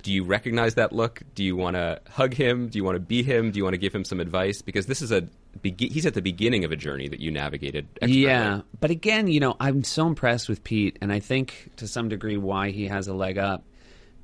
Do 0.01 0.11
you 0.11 0.23
recognize 0.23 0.75
that 0.75 0.91
look? 0.91 1.21
Do 1.35 1.43
you 1.43 1.55
want 1.55 1.75
to 1.75 2.01
hug 2.09 2.33
him? 2.33 2.67
Do 2.67 2.77
you 2.77 2.83
want 2.83 2.95
to 2.95 2.99
be 2.99 3.23
him? 3.23 3.51
Do 3.51 3.57
you 3.57 3.63
want 3.63 3.75
to 3.75 3.79
give 3.79 3.93
him 3.93 4.03
some 4.03 4.19
advice? 4.19 4.61
Because 4.61 4.87
this 4.87 5.01
is 5.01 5.11
a 5.11 5.27
begi- 5.61 5.91
he's 5.91 6.05
at 6.05 6.13
the 6.13 6.21
beginning 6.21 6.63
of 6.65 6.71
a 6.71 6.75
journey 6.75 7.07
that 7.07 7.19
you 7.19 7.31
navigated. 7.31 7.87
Expertly. 8.01 8.21
Yeah, 8.23 8.61
but 8.79 8.91
again, 8.91 9.27
you 9.27 9.39
know, 9.39 9.55
I'm 9.59 9.83
so 9.83 10.07
impressed 10.07 10.49
with 10.49 10.63
Pete, 10.63 10.97
and 11.01 11.11
I 11.11 11.19
think 11.19 11.71
to 11.77 11.87
some 11.87 12.09
degree 12.09 12.37
why 12.37 12.71
he 12.71 12.87
has 12.87 13.07
a 13.07 13.13
leg 13.13 13.37
up. 13.37 13.63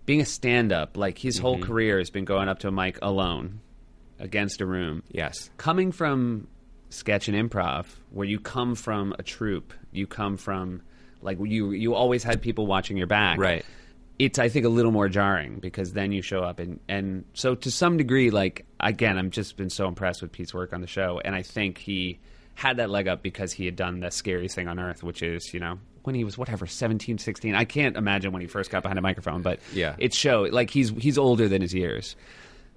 Being 0.06 0.22
a 0.22 0.26
stand-up, 0.26 0.98
like 0.98 1.18
his 1.20 1.38
whole 1.38 1.58
Mm-hmm. 1.58 1.64
career 1.72 1.98
has 2.00 2.10
been 2.10 2.26
going 2.26 2.50
up 2.50 2.60
to 2.60 2.68
a 2.68 2.72
mic 2.72 2.98
alone, 3.02 3.60
against 4.20 4.60
a 4.62 4.66
room. 4.66 5.04
Yes. 5.12 5.50
Coming 5.58 5.92
from 5.92 6.48
sketch 6.90 7.28
and 7.28 7.38
improv, 7.50 7.86
where 8.12 8.28
you 8.28 8.40
come 8.40 8.76
from 8.76 9.14
a 9.20 9.24
troupe, 9.24 9.74
you 9.92 10.08
come 10.08 10.38
from 10.38 10.82
like 11.22 11.38
you 11.40 11.72
you 11.72 11.94
always 11.94 12.24
had 12.24 12.42
people 12.42 12.66
watching 12.66 12.98
your 12.98 13.06
back, 13.08 13.38
Right. 13.40 13.64
It's 14.24 14.38
I 14.40 14.50
think 14.50 14.66
a 14.66 14.70
little 14.70 14.92
more 14.92 15.10
jarring 15.10 15.60
because 15.60 15.94
then 15.94 16.12
you 16.12 16.22
show 16.22 16.42
up 16.44 16.60
and 16.60 16.80
and 16.88 17.24
so 17.34 17.56
to 17.56 17.72
some 17.72 17.98
degree, 17.98 18.30
like 18.30 18.66
again, 18.80 19.18
I'm 19.18 19.32
just 19.32 19.58
been 19.58 19.70
so 19.70 19.88
impressed 19.88 20.22
with 20.22 20.32
Pete's 20.32 20.54
work 20.54 20.74
on 20.74 20.82
the 20.82 20.88
show, 20.88 21.20
and 21.26 21.34
I 21.36 21.42
think 21.42 21.78
he 21.80 22.20
had 22.54 22.78
that 22.78 22.90
leg 22.90 23.08
up 23.08 23.24
because 23.24 23.52
he 23.54 23.66
had 23.66 23.76
done 23.76 24.00
the 24.02 24.12
scariest 24.12 24.54
thing 24.56 24.68
on 24.68 24.80
earth, 24.80 25.02
which 25.04 25.24
is 25.24 25.54
you 25.54 25.60
know 25.60 25.80
when 26.04 26.14
he 26.16 26.24
was 26.24 26.36
whatever 26.38 26.66
17 26.66 27.20
16 27.20 27.54
i 27.54 27.64
can't 27.64 27.96
imagine 27.96 28.32
when 28.32 28.42
he 28.42 28.48
first 28.48 28.72
got 28.72 28.82
behind 28.82 28.98
a 28.98 29.04
microphone 29.04 29.44
but 29.44 29.60
Yeah. 29.72 29.96
it 30.00 30.16
showed 30.16 30.52
like 30.52 30.72
he's 30.72 30.90
he's 30.90 31.16
older 31.18 31.48
than 31.48 31.62
his 31.62 31.74
years. 31.76 32.16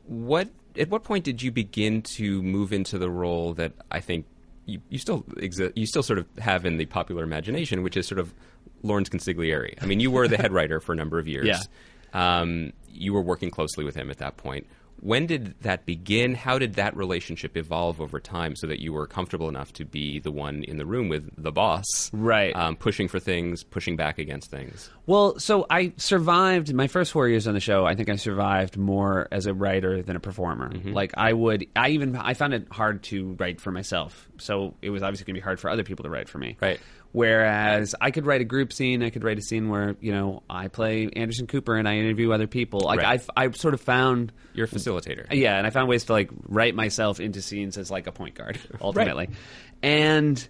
What 0.06 0.48
at 0.78 0.88
what 0.90 1.04
point 1.04 1.24
did 1.24 1.42
you 1.42 1.50
begin 1.50 2.02
to 2.16 2.42
move 2.42 2.72
into 2.72 2.98
the 2.98 3.08
role 3.10 3.54
that 3.54 3.72
I 3.90 4.00
think 4.00 4.26
you, 4.66 4.80
you 4.88 4.98
still 4.98 5.22
exi- 5.36 5.72
you 5.74 5.86
still 5.86 6.02
sort 6.02 6.18
of 6.18 6.26
have 6.38 6.64
in 6.66 6.76
the 6.78 6.86
popular 6.86 7.22
imagination, 7.24 7.82
which 7.82 7.96
is 7.96 8.06
sort 8.06 8.18
of 8.18 8.32
Lorne's 8.82 9.08
Consigliere. 9.08 9.74
I 9.82 9.86
mean, 9.86 10.00
you 10.00 10.10
were 10.10 10.28
the 10.28 10.36
head 10.36 10.52
writer 10.54 10.80
for 10.80 10.92
a 10.92 10.96
number 10.96 11.18
of 11.18 11.26
years. 11.26 11.46
Yeah. 11.46 12.40
Um, 12.40 12.72
you 12.88 13.12
were 13.12 13.22
working 13.22 13.50
closely 13.50 13.84
with 13.84 13.94
him 13.94 14.10
at 14.10 14.18
that 14.18 14.36
point. 14.36 14.66
When 15.00 15.26
did 15.26 15.54
that 15.60 15.84
begin? 15.84 16.34
How 16.34 16.58
did 16.58 16.74
that 16.74 16.96
relationship 16.96 17.58
evolve 17.58 18.00
over 18.00 18.20
time 18.20 18.56
so 18.56 18.66
that 18.68 18.80
you 18.80 18.92
were 18.92 19.06
comfortable 19.06 19.50
enough 19.50 19.70
to 19.74 19.84
be 19.84 20.18
the 20.18 20.30
one 20.30 20.62
in 20.64 20.78
the 20.78 20.86
room 20.86 21.08
with 21.08 21.30
the 21.36 21.52
boss? 21.52 22.10
Right. 22.14 22.56
Um, 22.56 22.74
pushing 22.76 23.08
for 23.08 23.18
things, 23.18 23.64
pushing 23.64 23.96
back 23.96 24.18
against 24.18 24.50
things. 24.50 24.88
Well, 25.04 25.38
so 25.38 25.66
I 25.68 25.92
survived 25.98 26.72
my 26.72 26.86
first 26.86 27.12
four 27.12 27.28
years 27.28 27.46
on 27.46 27.52
the 27.52 27.60
show. 27.60 27.84
I 27.84 27.94
think 27.96 28.08
I 28.08 28.16
survived 28.16 28.78
more 28.78 29.28
as 29.30 29.44
a 29.44 29.52
writer 29.52 30.00
than 30.00 30.16
a 30.16 30.20
performer. 30.20 30.72
Like 30.84 31.12
I 31.18 31.34
would, 31.34 31.66
I 31.76 31.90
even 31.90 32.16
I 32.16 32.32
found 32.32 32.54
it 32.54 32.68
hard 32.70 33.02
to 33.04 33.36
write 33.38 33.60
for 33.60 33.72
myself. 33.72 34.26
So 34.38 34.74
it 34.80 34.88
was 34.88 35.02
obviously 35.02 35.26
going 35.26 35.34
to 35.34 35.40
be 35.40 35.44
hard 35.44 35.60
for 35.60 35.68
other 35.68 35.82
people 35.84 36.04
to 36.04 36.10
write 36.10 36.30
for 36.30 36.38
me. 36.38 36.56
Right. 36.62 36.80
Whereas 37.14 37.94
I 38.00 38.10
could 38.10 38.26
write 38.26 38.40
a 38.40 38.44
group 38.44 38.72
scene, 38.72 39.00
I 39.04 39.10
could 39.10 39.22
write 39.22 39.38
a 39.38 39.40
scene 39.40 39.68
where 39.68 39.94
you 40.00 40.10
know 40.10 40.42
I 40.50 40.66
play 40.66 41.08
Anderson 41.14 41.46
Cooper 41.46 41.76
and 41.76 41.88
I 41.88 41.94
interview 41.98 42.32
other 42.32 42.48
people. 42.48 42.80
Like 42.80 42.98
Right. 42.98 43.22
I, 43.36 43.44
I 43.44 43.50
sort 43.52 43.72
of 43.72 43.80
found 43.80 44.32
You're 44.52 44.66
a 44.66 44.68
facilitator. 44.68 45.26
yeah, 45.32 45.56
and 45.56 45.64
I 45.64 45.70
found 45.70 45.88
ways 45.88 46.06
to 46.06 46.12
like 46.12 46.28
write 46.48 46.74
myself 46.74 47.20
into 47.20 47.40
scenes 47.40 47.78
as 47.78 47.88
like 47.88 48.08
a 48.08 48.12
point 48.12 48.34
guard 48.34 48.58
ultimately, 48.80 49.26
right. 49.26 49.36
and 49.80 50.48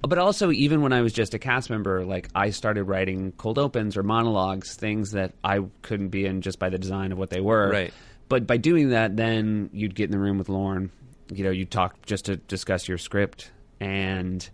but 0.00 0.16
also 0.16 0.50
even 0.52 0.80
when 0.80 0.94
I 0.94 1.02
was 1.02 1.12
just 1.12 1.34
a 1.34 1.38
cast 1.38 1.68
member, 1.68 2.02
like 2.06 2.30
I 2.34 2.48
started 2.48 2.84
writing 2.84 3.32
cold 3.32 3.58
opens 3.58 3.94
or 3.98 4.02
monologues, 4.02 4.74
things 4.74 5.10
that 5.10 5.34
I 5.44 5.60
couldn't 5.82 6.08
be 6.08 6.24
in 6.24 6.40
just 6.40 6.58
by 6.58 6.70
the 6.70 6.78
design 6.78 7.12
of 7.12 7.18
what 7.18 7.28
they 7.28 7.42
were. 7.42 7.70
Right. 7.70 7.92
But 8.30 8.46
by 8.46 8.56
doing 8.56 8.88
that, 8.90 9.16
then 9.18 9.68
you'd 9.74 9.94
get 9.94 10.04
in 10.06 10.12
the 10.12 10.18
room 10.18 10.38
with 10.38 10.48
Lorne. 10.48 10.90
You 11.30 11.44
know, 11.44 11.50
you'd 11.50 11.70
talk 11.70 12.06
just 12.06 12.24
to 12.24 12.36
discuss 12.36 12.88
your 12.88 12.96
script, 12.96 13.50
and 13.80 14.48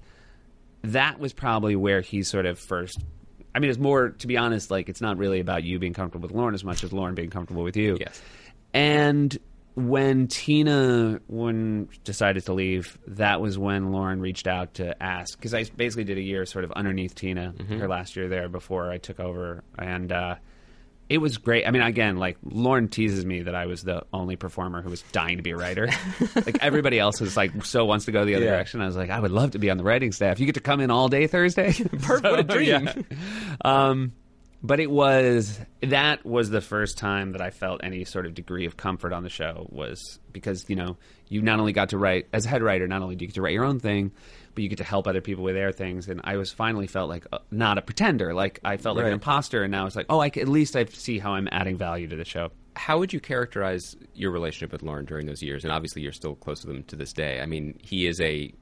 that 0.83 1.19
was 1.19 1.33
probably 1.33 1.77
where 1.77 2.01
he 2.01 2.23
sort 2.23 2.47
of 2.47 2.59
first. 2.59 3.03
I 3.55 3.59
mean, 3.59 3.71
it's 3.71 3.79
more 3.79 4.11
to 4.11 4.27
be 4.27 4.37
honest. 4.37 4.71
Like, 4.71 4.89
it's 4.89 5.01
not 5.01 5.19
really 5.19 5.41
about 5.41 5.65
you 5.65 5.79
being 5.79 5.93
comfortable 5.93 6.29
with 6.29 6.37
Lorne 6.37 6.55
as 6.55 6.65
much 6.65 6.85
as 6.85 6.93
Lorne 6.93 7.15
being 7.15 7.31
comfortable 7.31 7.63
with 7.63 7.77
you. 7.77 7.97
Yes. 8.01 8.21
And 8.75 9.39
when 9.75 10.27
Tina 10.29 11.21
when 11.29 11.89
decided 12.05 12.45
to 12.47 12.53
leave, 12.53 12.99
that 13.07 13.41
was 13.41 13.59
when 13.59 13.91
Lorne 13.93 14.21
reached 14.21 14.47
out 14.47 14.75
to 14.75 15.01
ask 15.03 15.37
because 15.39 15.55
I 15.55 15.65
basically 15.65 16.05
did 16.05 16.19
a 16.19 16.23
year 16.23 16.45
sort 16.45 16.65
of 16.65 16.73
underneath 16.73 17.15
Tina 17.15 17.55
her 17.79 17.89
last 17.89 18.17
year 18.17 18.29
there 18.29 18.49
before 18.49 18.91
I 18.91 18.99
took 18.99 19.19
over, 19.19 19.65
and 19.79 20.13
uh, 20.13 20.37
it 21.09 21.19
was 21.19 21.37
great. 21.39 21.67
I 21.67 21.71
mean, 21.71 21.83
again, 21.83 22.17
like 22.17 22.39
Lorne 22.43 22.89
teases 22.89 23.25
me 23.27 23.43
that 23.43 23.55
I 23.55 23.67
was 23.67 23.83
the 23.83 24.03
only 24.13 24.37
performer 24.37 24.81
who 24.83 24.91
was 24.91 25.03
dying 25.13 25.37
to 25.37 25.43
be 25.43 25.51
a 25.51 25.57
writer. 25.57 25.89
like 26.35 26.59
everybody 26.63 26.99
else 26.99 27.21
is 27.21 27.37
like 27.37 27.65
so 27.65 27.85
wants 27.85 28.07
to 28.07 28.13
go 28.13 28.25
the 28.25 28.35
other 28.35 28.45
Yeah. 28.47 28.53
direction. 28.53 28.81
I 28.81 28.87
was 28.87 28.97
like, 28.97 29.11
I 29.11 29.21
would 29.21 29.31
love 29.33 29.51
to 29.53 29.59
be 29.59 29.71
on 29.71 29.77
the 29.77 29.85
writing 29.85 30.13
staff. 30.13 30.41
You 30.41 30.47
get 30.47 30.55
to 30.55 30.61
come 30.61 30.81
in 30.81 30.91
all 30.91 31.09
day 31.09 31.27
Thursday. 31.27 31.73
Perfect. 32.03 32.23
what 32.25 32.41
a 32.41 32.43
dream. 32.45 32.89
Um, 33.65 34.13
but 34.63 34.79
it 34.81 34.91
was 34.91 35.59
that 35.83 36.25
was 36.25 36.51
the 36.51 36.61
first 36.61 36.97
time 36.99 37.33
that 37.33 37.41
I 37.41 37.51
felt 37.51 37.81
any 37.83 38.05
sort 38.05 38.27
of 38.27 38.35
degree 38.35 38.65
of 38.67 38.77
comfort 38.77 39.13
on 39.13 39.23
the 39.23 39.29
show 39.31 39.67
was 39.71 40.19
because 40.33 40.65
you 40.69 40.77
know 40.77 40.97
you 41.29 41.43
not 41.43 41.59
only 41.61 41.73
got 41.73 41.89
to 41.91 41.99
write 41.99 42.29
as 42.33 42.47
a 42.47 42.49
head 42.49 42.63
writer, 42.63 42.87
not 42.87 43.03
only 43.03 43.17
do 43.17 43.25
you 43.25 43.29
get 43.29 43.35
to 43.35 43.43
write 43.43 43.55
your 43.55 43.65
own 43.65 43.81
thing, 43.81 44.13
but 44.55 44.63
you 44.63 44.69
get 44.69 44.79
to 44.79 44.85
help 44.85 45.07
other 45.07 45.21
people 45.21 45.43
with 45.45 45.55
their 45.55 45.73
things. 45.73 46.09
And 46.09 46.21
I 46.25 46.37
was 46.37 46.53
finally 46.53 46.87
felt 46.87 47.09
like 47.09 47.27
uh, 47.33 47.39
not 47.51 47.79
a 47.79 47.83
pretender, 47.83 48.35
like 48.35 48.61
I 48.65 48.77
felt 48.77 48.97
like 48.97 49.07
an 49.07 49.13
imposter, 49.13 49.63
and 49.63 49.73
now 49.73 49.87
it's 49.87 49.97
like 49.97 50.07
oh, 50.09 50.21
I 50.21 50.27
at 50.27 50.49
least 50.49 50.77
I 50.77 50.85
see 50.85 51.19
how 51.19 51.33
I'm 51.35 51.49
adding 51.51 51.77
value 51.77 52.07
to 52.09 52.17
the 52.17 52.25
show. 52.25 52.51
how 52.77 52.99
would 52.99 53.13
you 53.13 53.21
characterize 53.21 53.97
your 54.15 54.31
relationship 54.31 54.73
with 54.73 54.83
Lorne 54.83 55.05
during 55.07 55.27
those 55.27 55.43
years? 55.43 55.65
And 55.65 55.73
obviously, 55.73 56.03
you're 56.03 56.13
still 56.13 56.35
close 56.37 56.61
to 56.61 56.67
them 56.67 56.85
to 56.85 56.97
this 56.97 57.13
day. 57.13 57.41
I 57.41 57.47
mean, 57.47 57.79
he 57.83 58.07
is 58.07 58.21
a 58.21 58.53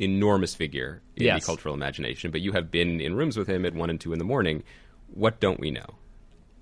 enormous 0.00 0.54
figure 0.54 1.02
in 1.16 1.24
Yes. 1.26 1.42
the 1.42 1.46
cultural 1.46 1.74
imagination, 1.74 2.30
but 2.30 2.40
you 2.40 2.52
have 2.52 2.70
been 2.70 3.00
in 3.00 3.14
rooms 3.14 3.36
with 3.36 3.48
him 3.48 3.64
at 3.66 3.74
one 3.74 3.90
and 3.90 4.00
two 4.00 4.12
in 4.12 4.18
the 4.18 4.24
morning. 4.24 4.62
What 5.14 5.40
don't 5.40 5.58
we 5.60 5.70
know, 5.70 5.86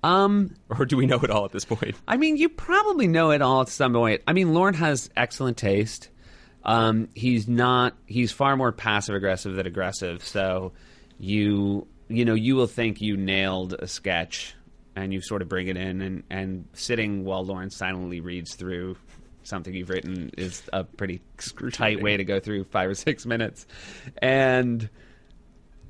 Um, 0.03 0.55
or 0.69 0.85
do 0.85 0.97
we 0.97 1.05
know 1.05 1.19
it 1.19 1.29
all 1.29 1.45
at 1.45 1.51
this 1.51 1.65
point? 1.65 1.95
I 2.07 2.17
mean, 2.17 2.37
you 2.37 2.49
probably 2.49 3.07
know 3.07 3.31
it 3.31 3.41
all 3.41 3.61
at 3.61 3.69
some 3.69 3.93
point. 3.93 4.21
I 4.27 4.33
mean, 4.33 4.53
Lorne 4.53 4.73
has 4.75 5.09
excellent 5.15 5.57
taste. 5.57 6.09
Um, 6.63 7.09
he's 7.13 7.47
not. 7.47 7.95
He's 8.05 8.31
far 8.31 8.57
more 8.57 8.71
passive 8.71 9.15
aggressive 9.15 9.55
than 9.55 9.65
aggressive. 9.67 10.23
So 10.23 10.73
you 11.19 11.87
you 12.09 12.25
know 12.25 12.33
you 12.33 12.55
will 12.55 12.67
think 12.67 13.01
you 13.01 13.17
nailed 13.17 13.73
a 13.73 13.87
sketch, 13.87 14.55
and 14.95 15.13
you 15.13 15.21
sort 15.21 15.41
of 15.41 15.49
bring 15.49 15.67
it 15.67 15.77
in, 15.77 16.01
and 16.01 16.23
and 16.29 16.67
sitting 16.73 17.23
while 17.25 17.45
Lorne 17.45 17.69
silently 17.69 18.19
reads 18.21 18.55
through 18.55 18.97
something 19.43 19.73
you've 19.73 19.89
written 19.89 20.29
is 20.37 20.61
a 20.73 20.83
pretty 20.83 21.21
tight 21.71 22.01
way 22.01 22.17
to 22.17 22.25
go 22.25 22.37
through 22.39 22.65
five 22.65 22.89
or 22.89 22.95
six 22.95 23.25
minutes, 23.25 23.65
and 24.21 24.89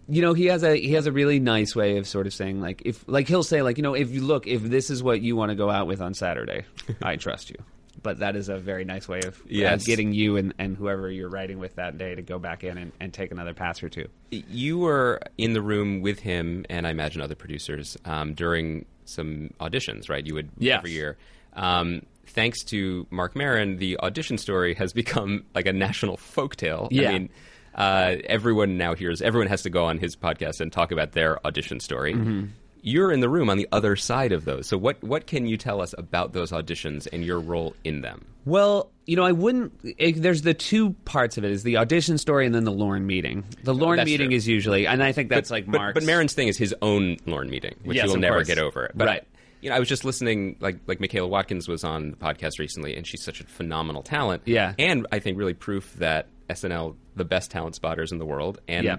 you 0.09 0.21
know 0.21 0.33
he 0.33 0.45
has 0.45 0.63
a 0.63 0.75
he 0.75 0.93
has 0.93 1.05
a 1.07 1.11
really 1.11 1.39
nice 1.39 1.75
way 1.75 1.97
of 1.97 2.07
sort 2.07 2.27
of 2.27 2.33
saying 2.33 2.61
like 2.61 2.81
if 2.85 3.03
like 3.07 3.27
he'll 3.27 3.43
say 3.43 3.61
like 3.61 3.77
you 3.77 3.83
know 3.83 3.93
if 3.93 4.09
you 4.11 4.21
look 4.21 4.47
if 4.47 4.61
this 4.63 4.89
is 4.89 5.03
what 5.03 5.21
you 5.21 5.35
want 5.35 5.49
to 5.49 5.55
go 5.55 5.69
out 5.69 5.87
with 5.87 6.01
on 6.01 6.13
Saturday, 6.13 6.65
I 7.01 7.15
trust 7.17 7.49
you. 7.49 7.57
But 8.03 8.19
that 8.19 8.35
is 8.35 8.47
a 8.47 8.57
very 8.59 8.85
nice 8.85 9.07
way 9.07 9.21
of 9.25 9.39
uh, 9.39 9.45
Yes. 9.47 9.83
getting 9.83 10.13
you 10.13 10.37
and, 10.37 10.53
and 10.59 10.77
whoever 10.77 11.09
you're 11.09 11.29
writing 11.29 11.57
with 11.57 11.75
that 11.75 11.97
day 11.97 12.13
to 12.13 12.21
go 12.21 12.37
back 12.37 12.63
in 12.63 12.77
and, 12.77 12.91
and 12.99 13.11
take 13.11 13.31
another 13.31 13.55
pass 13.55 13.81
or 13.81 13.89
two. 13.89 14.07
You 14.29 14.77
were 14.77 15.19
in 15.39 15.53
the 15.53 15.63
room 15.63 16.01
with 16.01 16.19
him, 16.19 16.63
and 16.69 16.85
I 16.85 16.91
imagine 16.91 17.23
other 17.23 17.33
producers 17.33 17.97
um, 18.05 18.35
during 18.35 18.85
some 19.05 19.49
auditions, 19.59 20.09
right? 20.09 20.25
You 20.25 20.35
would 20.35 20.49
Yes. 20.59 20.77
every 20.77 20.91
year. 20.91 21.17
Um, 21.53 22.03
thanks 22.27 22.63
to 22.65 23.07
Marc 23.09 23.35
Maron, 23.35 23.77
the 23.77 23.97
audition 24.01 24.37
story 24.37 24.75
has 24.75 24.93
become 24.93 25.43
like 25.55 25.65
a 25.65 25.73
national 25.73 26.17
folktale. 26.17 26.89
Yeah. 26.91 27.09
I 27.09 27.13
mean, 27.13 27.29
uh, 27.77 28.15
everyone 28.25 28.77
now 28.77 28.95
hears. 28.95 29.21
Everyone 29.21 29.47
has 29.47 29.61
to 29.63 29.69
go 29.69 29.85
on 29.85 29.97
his 29.99 30.15
podcast 30.15 30.59
and 30.61 30.71
talk 30.71 30.91
about 30.91 31.11
their 31.13 31.45
audition 31.45 31.79
story. 31.79 32.13
Mm-hmm. 32.13 32.45
You're 32.81 33.11
in 33.11 33.19
the 33.19 33.27
room 33.27 33.49
on 33.49 33.57
the 33.57 33.67
other 33.71 33.95
side 33.95 34.31
of 34.31 34.45
those. 34.45 34.67
So, 34.67 34.77
what 34.77 35.03
what 35.03 35.27
can 35.27 35.45
you 35.45 35.57
tell 35.57 35.81
us 35.81 35.93
about 35.97 36.31
those 36.33 36.51
auditions 36.51 37.07
and 37.11 37.23
your 37.25 37.39
role 37.39 37.75
in 37.83 38.01
them? 38.01 38.25
Well, 38.45 38.91
you 39.05 39.17
know, 39.17 39.23
I 39.25 39.33
wouldn't. 39.33 39.73
It, 39.83 40.21
there's 40.21 40.43
the 40.43 40.53
two 40.53 40.91
parts 41.03 41.37
of 41.37 41.43
it: 41.43 41.51
is 41.51 41.63
the 41.63 41.77
audition 41.77 42.17
story 42.17 42.45
and 42.45 42.55
then 42.55 42.63
the 42.63 42.71
Lorne 42.71 43.05
meeting. 43.05 43.43
The 43.63 43.73
Lorne 43.73 43.97
that's 43.97 44.05
meeting 44.05 44.29
true. 44.29 44.37
is 44.37 44.47
usually, 44.47 44.87
and 44.87 45.03
I 45.03 45.11
think 45.11 45.27
that's 45.29 45.51
like 45.51 45.65
but, 45.65 45.77
Mark's. 45.77 45.93
but 45.95 46.03
Maron's 46.03 46.33
thing 46.33 46.47
is 46.47 46.57
his 46.57 46.73
own 46.81 47.17
Lorne 47.25 47.49
meeting, 47.49 47.75
which 47.83 47.97
Yes, 47.97 48.07
will 48.07 48.17
never 48.17 48.37
course. 48.37 48.47
get 48.47 48.59
over. 48.59 48.89
But 48.95 49.07
Right. 49.07 49.23
you 49.59 49.69
know, 49.69 49.75
I 49.75 49.79
was 49.79 49.89
just 49.89 50.05
listening, 50.05 50.55
like 50.61 50.79
like 50.87 51.01
Michaela 51.01 51.27
Watkins 51.27 51.67
was 51.67 51.83
on 51.83 52.11
the 52.11 52.17
podcast 52.17 52.57
recently, 52.57 52.95
and 52.95 53.05
she's 53.05 53.23
such 53.23 53.41
a 53.41 53.43
phenomenal 53.43 54.01
talent. 54.03 54.43
Yeah. 54.45 54.73
and 54.79 55.07
I 55.11 55.19
think 55.19 55.37
really 55.37 55.55
proof 55.55 55.93
that 55.95 56.27
SNL, 56.49 56.95
the 57.15 57.25
best 57.25 57.51
talent 57.51 57.75
spotters 57.75 58.11
in 58.11 58.17
the 58.19 58.25
world, 58.25 58.59
and 58.67 58.85
Yeah. 58.85 58.97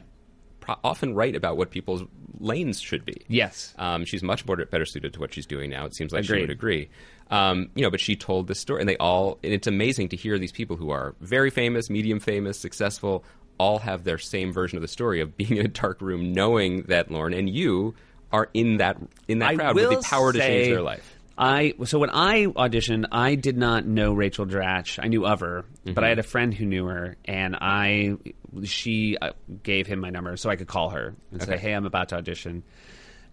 pro- 0.60 0.76
often 0.84 1.14
right 1.14 1.34
about 1.34 1.56
what 1.56 1.70
people's 1.70 2.02
lanes 2.40 2.80
should 2.80 3.04
be. 3.04 3.16
Yes. 3.28 3.74
Um, 3.78 4.04
she's 4.04 4.22
much 4.22 4.46
more 4.46 4.56
better 4.56 4.84
suited 4.84 5.12
to 5.14 5.20
what 5.20 5.32
she's 5.34 5.46
doing 5.46 5.70
now. 5.70 5.84
It 5.86 5.94
seems 5.94 6.12
like 6.12 6.24
she 6.24 6.32
would 6.40 6.50
agree. 6.50 6.88
Um, 7.30 7.70
you 7.74 7.82
know, 7.82 7.90
but 7.90 8.00
she 8.00 8.16
told 8.16 8.46
this 8.48 8.58
story, 8.60 8.80
and 8.80 8.88
they 8.88 8.96
all. 8.96 9.38
And 9.42 9.52
it's 9.52 9.66
amazing 9.66 10.08
to 10.10 10.16
hear 10.16 10.38
these 10.38 10.52
people 10.52 10.76
who 10.76 10.90
are 10.90 11.14
very 11.20 11.50
famous, 11.50 11.90
medium 11.90 12.20
famous, 12.20 12.58
successful, 12.58 13.24
all 13.58 13.80
have 13.80 14.04
their 14.04 14.18
same 14.18 14.52
version 14.52 14.78
of 14.78 14.82
the 14.82 14.88
story 14.88 15.20
of 15.20 15.36
being 15.36 15.56
in 15.56 15.64
a 15.66 15.68
dark 15.68 16.00
room, 16.00 16.32
knowing 16.32 16.82
that 16.82 17.10
Lorne 17.10 17.34
and 17.34 17.48
you 17.50 17.94
are 18.32 18.48
in 18.54 18.76
that 18.76 18.96
in 19.26 19.38
that 19.40 19.50
I 19.50 19.54
crowd 19.56 19.74
with 19.74 19.90
the 19.90 20.02
power 20.02 20.32
to 20.32 20.38
change 20.38 20.68
their 20.68 20.82
life. 20.82 21.17
I 21.38 21.74
so 21.84 21.98
when 22.00 22.10
I 22.10 22.46
auditioned, 22.46 23.06
I 23.12 23.36
did 23.36 23.56
not 23.56 23.86
know 23.86 24.12
Rachel 24.12 24.44
Dratch. 24.44 24.98
I 25.02 25.06
knew 25.08 25.24
of 25.24 25.40
her, 25.40 25.64
but 25.84 25.92
Mm-hmm. 25.92 26.04
I 26.04 26.08
had 26.08 26.18
a 26.18 26.22
friend 26.24 26.52
who 26.52 26.66
knew 26.66 26.86
her, 26.86 27.16
and 27.24 27.54
I 27.56 28.16
she 28.64 29.16
uh, 29.20 29.30
gave 29.62 29.86
him 29.86 30.00
my 30.00 30.10
number 30.10 30.36
so 30.36 30.50
I 30.50 30.56
could 30.56 30.66
call 30.68 30.90
her 30.90 31.14
and 31.30 31.42
say, 31.42 31.56
"Hey, 31.56 31.72
I'm 31.72 31.86
about 31.86 32.08
to 32.10 32.16
audition." 32.16 32.64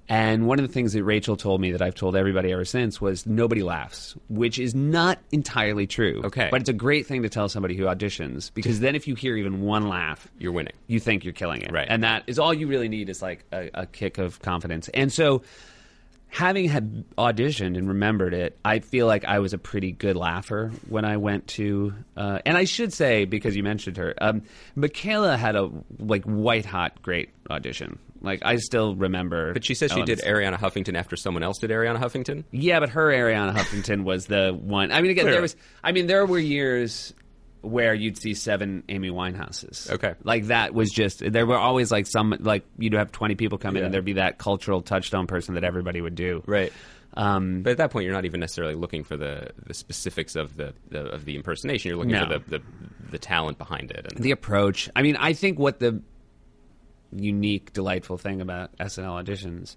And 0.08 0.46
one 0.46 0.60
of 0.60 0.68
the 0.68 0.72
things 0.72 0.94
that 0.94 1.04
Rachel 1.04 1.36
told 1.36 1.60
me 1.60 1.72
that 1.72 1.82
I've 1.82 1.96
told 1.96 2.16
everybody 2.16 2.52
ever 2.52 2.64
since 2.64 3.02
was 3.02 3.26
nobody 3.26 3.64
laughs, 3.64 4.16
which 4.30 4.60
is 4.60 4.76
not 4.76 5.18
entirely 5.32 5.88
true. 5.88 6.22
Okay. 6.26 6.48
but 6.52 6.62
it's 6.62 6.70
a 6.70 6.74
great 6.74 7.08
thing 7.08 7.24
to 7.24 7.30
tell 7.30 7.50
somebody 7.50 7.76
who 7.76 7.86
auditions 7.86 8.54
because 8.54 8.82
then 8.82 8.94
if 8.94 9.08
you 9.08 9.16
hear 9.16 9.36
even 9.36 9.62
one 9.62 9.88
laugh, 9.90 10.28
You're 10.38 10.52
winning. 10.52 10.74
you 10.86 11.00
think 11.00 11.24
you're 11.24 11.34
killing 11.34 11.64
it. 11.64 11.72
Right. 11.72 11.88
And 11.90 12.04
that 12.04 12.22
is 12.28 12.38
all 12.38 12.54
you 12.54 12.68
really 12.68 12.88
need 12.88 13.10
is 13.10 13.24
like 13.24 13.46
a, 13.52 13.72
a 13.74 13.86
kick 13.88 14.20
of 14.20 14.40
confidence. 14.44 14.90
And 14.90 15.12
so 15.12 15.42
having 16.30 16.68
had 16.68 17.06
auditioned 17.18 17.78
and 17.78 17.88
remembered 17.88 18.34
it, 18.34 18.58
I 18.66 18.80
feel 18.80 19.08
like 19.08 19.26
I 19.26 19.40
was 19.40 19.54
a 19.54 19.58
pretty 19.58 19.92
good 19.92 20.16
laugher 20.16 20.72
when 20.90 21.06
I 21.06 21.18
went 21.18 21.48
to 21.50 21.94
uh, 22.18 22.40
and 22.46 22.58
I 22.58 22.66
should 22.66 22.94
say, 22.94 23.26
because 23.26 23.56
you 23.56 23.64
mentioned 23.64 23.98
her, 23.98 24.14
um, 24.20 24.44
Michaela 24.76 25.38
had 25.38 25.56
a 25.56 25.70
like 26.00 26.24
white 26.24 26.66
hot 26.66 27.02
great 27.02 27.30
audition. 27.50 28.00
Like 28.22 28.42
I 28.44 28.58
still 28.58 28.96
remember 28.96 29.54
But 29.54 29.64
she 29.64 29.76
says 29.76 29.92
she 29.92 30.02
did. 30.02 30.20
Arianna 30.20 30.58
Huffington 30.58 30.98
after 30.98 31.16
someone 31.16 31.44
else 31.44 31.60
did 31.60 31.70
Arianna 31.70 32.00
Huffington. 32.00 32.44
Yeah, 32.52 32.80
but 32.80 32.90
her 32.90 33.08
Arianna 33.12 33.54
Huffington 33.54 34.04
was 34.04 34.26
the 34.26 34.52
one. 34.52 34.92
I 34.92 35.02
mean, 35.02 35.12
again, 35.12 35.26
there 35.26 35.42
was. 35.42 35.56
I 35.84 35.92
mean, 35.92 36.08
there 36.08 36.26
were 36.26 36.40
years 36.40 37.14
where 37.66 37.94
you'd 37.94 38.18
see 38.18 38.34
seven 38.34 38.84
Amy 38.90 39.10
Winehouses. 39.10 39.92
Okay. 39.92 40.14
like 40.24 40.46
that 40.46 40.74
was 40.74 40.92
just 40.92 41.20
there 41.32 41.46
were 41.46 41.58
always 41.58 41.92
like 41.92 42.08
some 42.08 42.36
like 42.40 42.66
you'd 42.78 42.94
have 42.94 43.12
twenty 43.12 43.36
people 43.36 43.58
come 43.58 43.76
in 43.76 43.80
Yeah. 43.82 43.86
and 43.86 43.94
there'd 43.94 44.06
be 44.06 44.14
that 44.14 44.38
cultural 44.38 44.82
touchstone 44.82 45.28
person 45.28 45.56
that 45.56 45.64
everybody 45.64 46.02
would 46.02 46.16
do. 46.16 46.44
Right. 46.46 46.72
Um, 47.18 47.62
But 47.64 47.72
at 47.72 47.78
that 47.78 47.92
point, 47.92 48.04
you're 48.06 48.14
not 48.14 48.26
even 48.26 48.42
necessarily 48.42 48.76
looking 48.76 49.04
for 49.06 49.16
the, 49.16 49.50
the 49.66 49.74
specifics 49.74 50.36
of 50.36 50.58
the, 50.58 50.74
the 50.90 51.00
of 51.06 51.24
the 51.26 51.36
impersonation. 51.38 51.90
You're 51.90 51.98
looking 51.98 52.12
No. 52.12 52.28
for 52.28 52.40
the, 52.40 52.58
the 52.60 52.64
the 53.12 53.18
talent 53.20 53.58
behind 53.58 53.92
it. 53.92 54.12
And 54.14 54.24
the 54.24 54.32
approach. 54.32 54.90
I 54.96 55.02
mean, 55.02 55.16
I 55.16 55.32
think 55.34 55.58
what 55.58 55.80
the 55.80 56.02
unique, 57.12 57.72
delightful 57.74 58.18
thing 58.18 58.42
about 58.42 58.76
SNL 58.78 59.24
auditions 59.24 59.76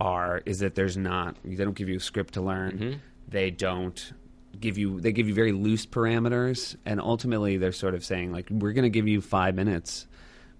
are 0.00 0.42
is 0.44 0.58
that 0.58 0.74
there's 0.74 0.96
not 0.96 1.36
they 1.44 1.64
don't 1.64 1.74
give 1.76 1.88
you 1.88 1.96
a 1.96 2.00
script 2.00 2.34
to 2.34 2.42
learn. 2.42 3.00
They 3.28 3.50
don't 3.50 4.12
give 4.60 4.78
you 4.78 5.00
they 5.00 5.12
give 5.12 5.28
you 5.28 5.34
very 5.34 5.52
loose 5.52 5.86
parameters, 5.86 6.76
and 6.84 7.00
ultimately 7.00 7.56
they're 7.56 7.72
sort 7.72 7.94
of 7.94 8.04
saying 8.04 8.32
like 8.32 8.48
we're 8.50 8.72
going 8.72 8.84
to 8.84 8.90
give 8.90 9.08
you 9.08 9.20
five 9.20 9.54
minutes, 9.54 10.06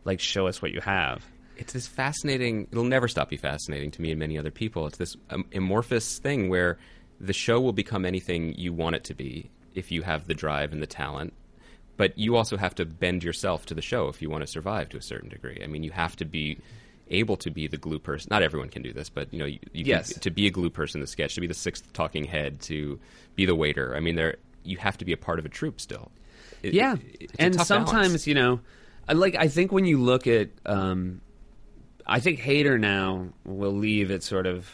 like 0.04 0.20
show 0.20 0.46
us 0.46 0.62
what 0.62 0.72
you 0.72 0.80
have. 0.80 1.24
it's 1.56 1.72
this 1.72 1.86
fascinating. 1.86 2.68
It'll 2.70 2.84
never 2.84 3.08
stop 3.08 3.30
be 3.30 3.36
fascinating 3.36 3.90
to 3.92 4.02
me 4.02 4.10
and 4.10 4.18
many 4.18 4.38
other 4.38 4.50
people. 4.50 4.86
It's 4.86 4.98
this 4.98 5.16
um, 5.30 5.44
amorphous 5.54 6.18
thing 6.18 6.48
where 6.48 6.78
the 7.20 7.32
show 7.32 7.60
will 7.60 7.72
become 7.72 8.04
anything 8.04 8.54
you 8.56 8.72
want 8.72 8.96
it 8.96 9.04
to 9.04 9.14
be 9.14 9.50
if 9.74 9.90
you 9.90 10.02
have 10.02 10.26
the 10.26 10.34
drive 10.34 10.72
and 10.72 10.82
the 10.82 10.86
talent. 10.86 11.32
But 11.96 12.18
you 12.18 12.36
also 12.36 12.58
have 12.58 12.74
to 12.74 12.84
bend 12.84 13.24
yourself 13.24 13.64
to 13.66 13.74
the 13.74 13.80
show 13.82 14.08
if 14.08 14.20
you 14.20 14.28
want 14.28 14.42
to 14.42 14.46
survive 14.46 14.90
to 14.90 14.98
a 14.98 15.02
certain 15.02 15.30
degree. 15.30 15.60
I 15.64 15.66
mean, 15.66 15.82
you 15.82 15.92
have 15.92 16.14
to 16.16 16.26
be 16.26 16.58
able 17.08 17.36
to 17.38 17.50
be 17.50 17.66
the 17.66 17.76
glue 17.76 17.98
person. 17.98 18.28
Not 18.30 18.42
everyone 18.42 18.68
can 18.68 18.82
do 18.82 18.92
this, 18.92 19.08
but 19.08 19.32
you 19.32 19.38
know, 19.38 19.44
you, 19.46 19.58
you 19.72 19.84
Yes. 19.84 20.12
can, 20.12 20.20
to 20.22 20.30
be 20.30 20.46
a 20.46 20.50
glue 20.50 20.70
person 20.70 20.98
in 20.98 21.00
the 21.02 21.06
sketch, 21.06 21.34
to 21.36 21.40
be 21.40 21.46
the 21.46 21.54
sixth 21.54 21.92
talking 21.92 22.24
head, 22.24 22.60
to 22.62 22.98
be 23.34 23.46
the 23.46 23.54
waiter. 23.54 23.94
I 23.96 24.00
mean, 24.00 24.16
there 24.16 24.36
you 24.64 24.76
have 24.78 24.98
to 24.98 25.04
be 25.04 25.12
a 25.12 25.16
part 25.16 25.38
of 25.38 25.44
a 25.44 25.48
troupe 25.48 25.80
still. 25.80 26.10
It- 26.62 26.74
yeah, 26.74 26.96
it- 27.20 27.30
and 27.38 27.54
tough 27.54 27.68
balance. 27.68 27.90
sometimes 27.90 28.26
you 28.26 28.34
know, 28.34 28.60
I 29.08 29.12
like 29.12 29.36
I 29.36 29.48
think 29.48 29.70
when 29.72 29.84
you 29.84 29.98
look 30.02 30.26
at, 30.26 30.48
um, 30.64 31.20
I 32.06 32.20
think 32.20 32.40
Hader 32.40 32.78
now 32.78 33.28
will 33.44 33.72
leave 33.72 34.10
it 34.10 34.22
sort 34.22 34.46
of 34.46 34.68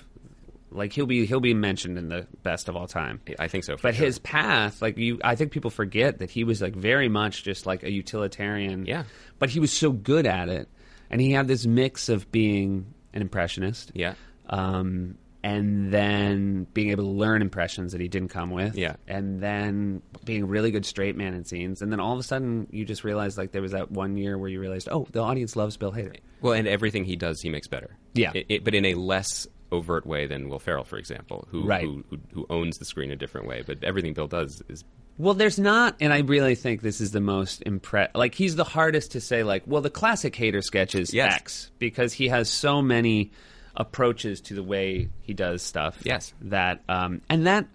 like 0.70 0.94
he'll 0.94 1.04
be 1.06 1.26
he'll 1.26 1.40
be 1.40 1.52
mentioned 1.52 1.98
in 1.98 2.08
the 2.08 2.26
best 2.42 2.68
of 2.70 2.76
all 2.76 2.86
time. 2.86 3.20
I 3.38 3.48
think 3.48 3.64
so. 3.64 3.76
But 3.82 3.94
sure. 3.94 4.06
his 4.06 4.18
path, 4.20 4.80
like 4.80 4.96
you, 4.96 5.20
I 5.22 5.34
think 5.34 5.52
people 5.52 5.70
forget 5.70 6.18
that 6.20 6.30
he 6.30 6.44
was 6.44 6.62
like 6.62 6.74
very 6.74 7.10
much 7.10 7.42
just 7.44 7.66
like 7.66 7.82
a 7.82 7.90
utilitarian. 7.90 8.86
Yeah. 8.86 9.04
But 9.38 9.50
he 9.50 9.60
was 9.60 9.70
so 9.72 9.92
good 9.92 10.26
at 10.26 10.48
it, 10.48 10.68
and 11.12 11.20
he 11.20 11.30
had 11.32 11.46
this 11.46 11.66
mix 11.66 12.08
of 12.08 12.30
being 12.32 12.92
an 13.14 13.22
impressionist. 13.22 13.92
yeah, 13.94 14.14
Um, 14.48 15.18
and 15.44 15.92
then 15.92 16.66
being 16.72 16.90
able 16.90 17.04
to 17.04 17.10
learn 17.10 17.42
impressions 17.42 17.90
that 17.92 18.00
he 18.00 18.06
didn't 18.08 18.28
come 18.28 18.50
with. 18.50 18.76
Yeah. 18.76 18.94
And 19.08 19.40
then 19.40 20.00
being 20.24 20.44
a 20.44 20.46
really 20.46 20.70
good 20.70 20.86
straight 20.86 21.16
man 21.16 21.34
in 21.34 21.44
scenes. 21.44 21.82
And 21.82 21.90
then 21.90 21.98
all 21.98 22.12
of 22.12 22.18
a 22.20 22.22
sudden, 22.22 22.68
you 22.70 22.84
just 22.84 23.02
realized 23.02 23.36
like 23.38 23.50
there 23.50 23.60
was 23.62 23.72
that 23.72 23.90
one 23.90 24.16
year 24.16 24.38
where 24.38 24.48
you 24.48 24.60
realized, 24.60 24.88
oh, 24.90 25.06
the 25.10 25.20
audience 25.20 25.56
loves 25.56 25.76
Bill 25.76 25.90
Hader. 25.92 26.16
Well, 26.40 26.52
and 26.52 26.68
everything 26.68 27.04
he 27.04 27.16
does, 27.16 27.40
he 27.42 27.50
makes 27.50 27.66
better. 27.66 27.96
Yeah. 28.14 28.30
It- 28.34 28.46
it- 28.48 28.64
but 28.64 28.74
in 28.74 28.84
a 28.84 28.94
less 28.94 29.48
overt 29.72 30.06
way 30.06 30.26
than 30.28 30.48
Will 30.48 30.60
Ferrell, 30.60 30.84
for 30.84 30.96
example, 30.96 31.48
who, 31.50 31.64
Right. 31.64 31.82
who, 31.84 32.04
who 32.10 32.18
who 32.32 32.46
owns 32.48 32.78
the 32.78 32.84
screen 32.84 33.10
a 33.10 33.16
different 33.16 33.48
way. 33.48 33.62
But 33.66 33.82
everything 33.82 34.12
Bill 34.14 34.28
does 34.28 34.62
is 34.68 34.84
Well, 35.18 35.34
there's 35.34 35.58
not, 35.58 35.96
and 36.00 36.12
I 36.12 36.20
really 36.20 36.54
think 36.54 36.80
this 36.82 37.00
is 37.00 37.10
the 37.12 37.20
most 37.20 37.62
impress. 37.66 38.10
Like 38.14 38.34
he's 38.34 38.56
the 38.56 38.64
hardest 38.64 39.12
to 39.12 39.20
say. 39.20 39.42
Like, 39.44 39.62
well, 39.66 39.82
the 39.82 39.90
classic 39.90 40.34
Hader 40.34 40.62
sketch 40.62 40.94
is 40.94 41.12
Yes. 41.14 41.34
X 41.34 41.70
because 41.78 42.12
he 42.12 42.28
has 42.28 42.48
so 42.48 42.82
many 42.82 43.30
approaches 43.76 44.40
to 44.42 44.54
the 44.54 44.62
way 44.62 45.08
he 45.22 45.34
does 45.34 45.62
stuff. 45.62 45.98
Yes. 46.02 46.32
that 46.42 46.82
um, 46.88 47.20
and 47.28 47.46
that, 47.46 47.66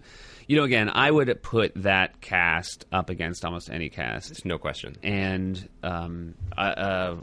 you 0.46 0.56
know, 0.56 0.64
again, 0.64 0.90
I 0.92 1.10
would 1.10 1.42
put 1.42 1.72
that 1.82 2.20
cast 2.20 2.86
up 2.92 3.10
against 3.10 3.44
almost 3.44 3.70
any 3.70 3.88
cast. 3.88 4.28
there's 4.28 4.44
no 4.44 4.58
question. 4.58 4.96
and 5.02 5.68
um, 5.82 6.34
uh, 6.56 6.60
uh, 6.60 7.16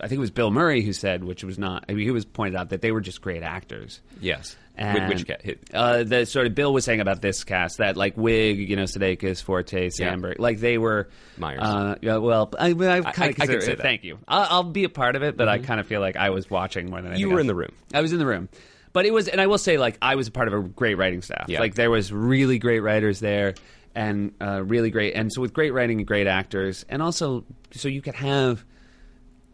I 0.00 0.08
think 0.08 0.18
it 0.18 0.20
was 0.20 0.30
Bill 0.30 0.50
Murray 0.50 0.82
who 0.82 0.92
said, 0.92 1.24
which 1.24 1.42
was 1.44 1.58
not. 1.58 1.84
I 1.88 1.92
mean, 1.94 2.04
he 2.04 2.10
was 2.10 2.24
pointed 2.24 2.56
out 2.56 2.70
that 2.70 2.80
they 2.82 2.92
were 2.92 3.00
just 3.00 3.20
great 3.22 3.42
actors. 3.42 4.00
Yes. 4.20 4.56
And, 4.78 5.08
Which, 5.08 5.26
which 5.26 5.26
ca- 5.26 5.54
uh, 5.72 6.04
the 6.04 6.26
sort 6.26 6.46
of 6.46 6.54
Bill 6.54 6.70
was 6.70 6.84
saying 6.84 7.00
about 7.00 7.22
this 7.22 7.44
cast 7.44 7.78
that 7.78 7.96
like 7.96 8.14
Wiig, 8.16 8.68
you 8.68 8.76
know, 8.76 8.82
Sudeikis, 8.82 9.42
Forte, 9.42 9.88
Samberg, 9.88 10.38
like 10.38 10.58
they 10.60 10.76
were 10.76 11.08
Myers. 11.38 11.60
Uh, 11.62 11.94
yeah, 12.02 12.18
well, 12.18 12.52
I, 12.58 12.72
I 12.72 12.74
kind 12.74 13.30
of 13.30 13.36
consider 13.36 13.62
say 13.62 13.72
it. 13.72 13.80
Thank 13.80 14.04
you. 14.04 14.18
I'll, 14.28 14.46
I'll 14.50 14.62
be 14.64 14.84
a 14.84 14.90
part 14.90 15.16
of 15.16 15.22
it, 15.22 15.34
but 15.34 15.48
I 15.48 15.60
kind 15.60 15.80
of 15.80 15.86
feel 15.86 16.02
like 16.02 16.16
I 16.16 16.28
was 16.28 16.50
watching 16.50 16.90
more 16.90 17.00
than 17.00 17.12
anything 17.12 17.20
you 17.22 17.28
were 17.30 17.36
else. 17.38 17.40
in 17.40 17.46
the 17.46 17.54
room. 17.54 17.72
I 17.94 18.02
was 18.02 18.12
in 18.12 18.18
the 18.18 18.26
room, 18.26 18.50
but 18.92 19.06
it 19.06 19.14
was, 19.14 19.28
and 19.28 19.40
I 19.40 19.46
will 19.46 19.56
say, 19.56 19.78
like 19.78 19.96
I 20.02 20.14
was 20.14 20.28
a 20.28 20.30
part 20.30 20.46
of 20.46 20.52
a 20.52 20.60
great 20.60 20.96
writing 20.98 21.22
staff. 21.22 21.46
Yeah. 21.48 21.60
Like 21.60 21.74
there 21.74 21.90
was 21.90 22.12
really 22.12 22.58
great 22.58 22.80
writers 22.80 23.18
there, 23.18 23.54
and 23.94 24.34
uh, 24.42 24.62
really 24.62 24.90
great, 24.90 25.14
and 25.14 25.32
so 25.32 25.40
with 25.40 25.54
great 25.54 25.72
writing 25.72 26.00
and 26.00 26.06
great 26.06 26.26
actors, 26.26 26.84
and 26.90 27.00
also 27.02 27.46
so 27.70 27.88
you 27.88 28.02
could 28.02 28.14
have. 28.16 28.62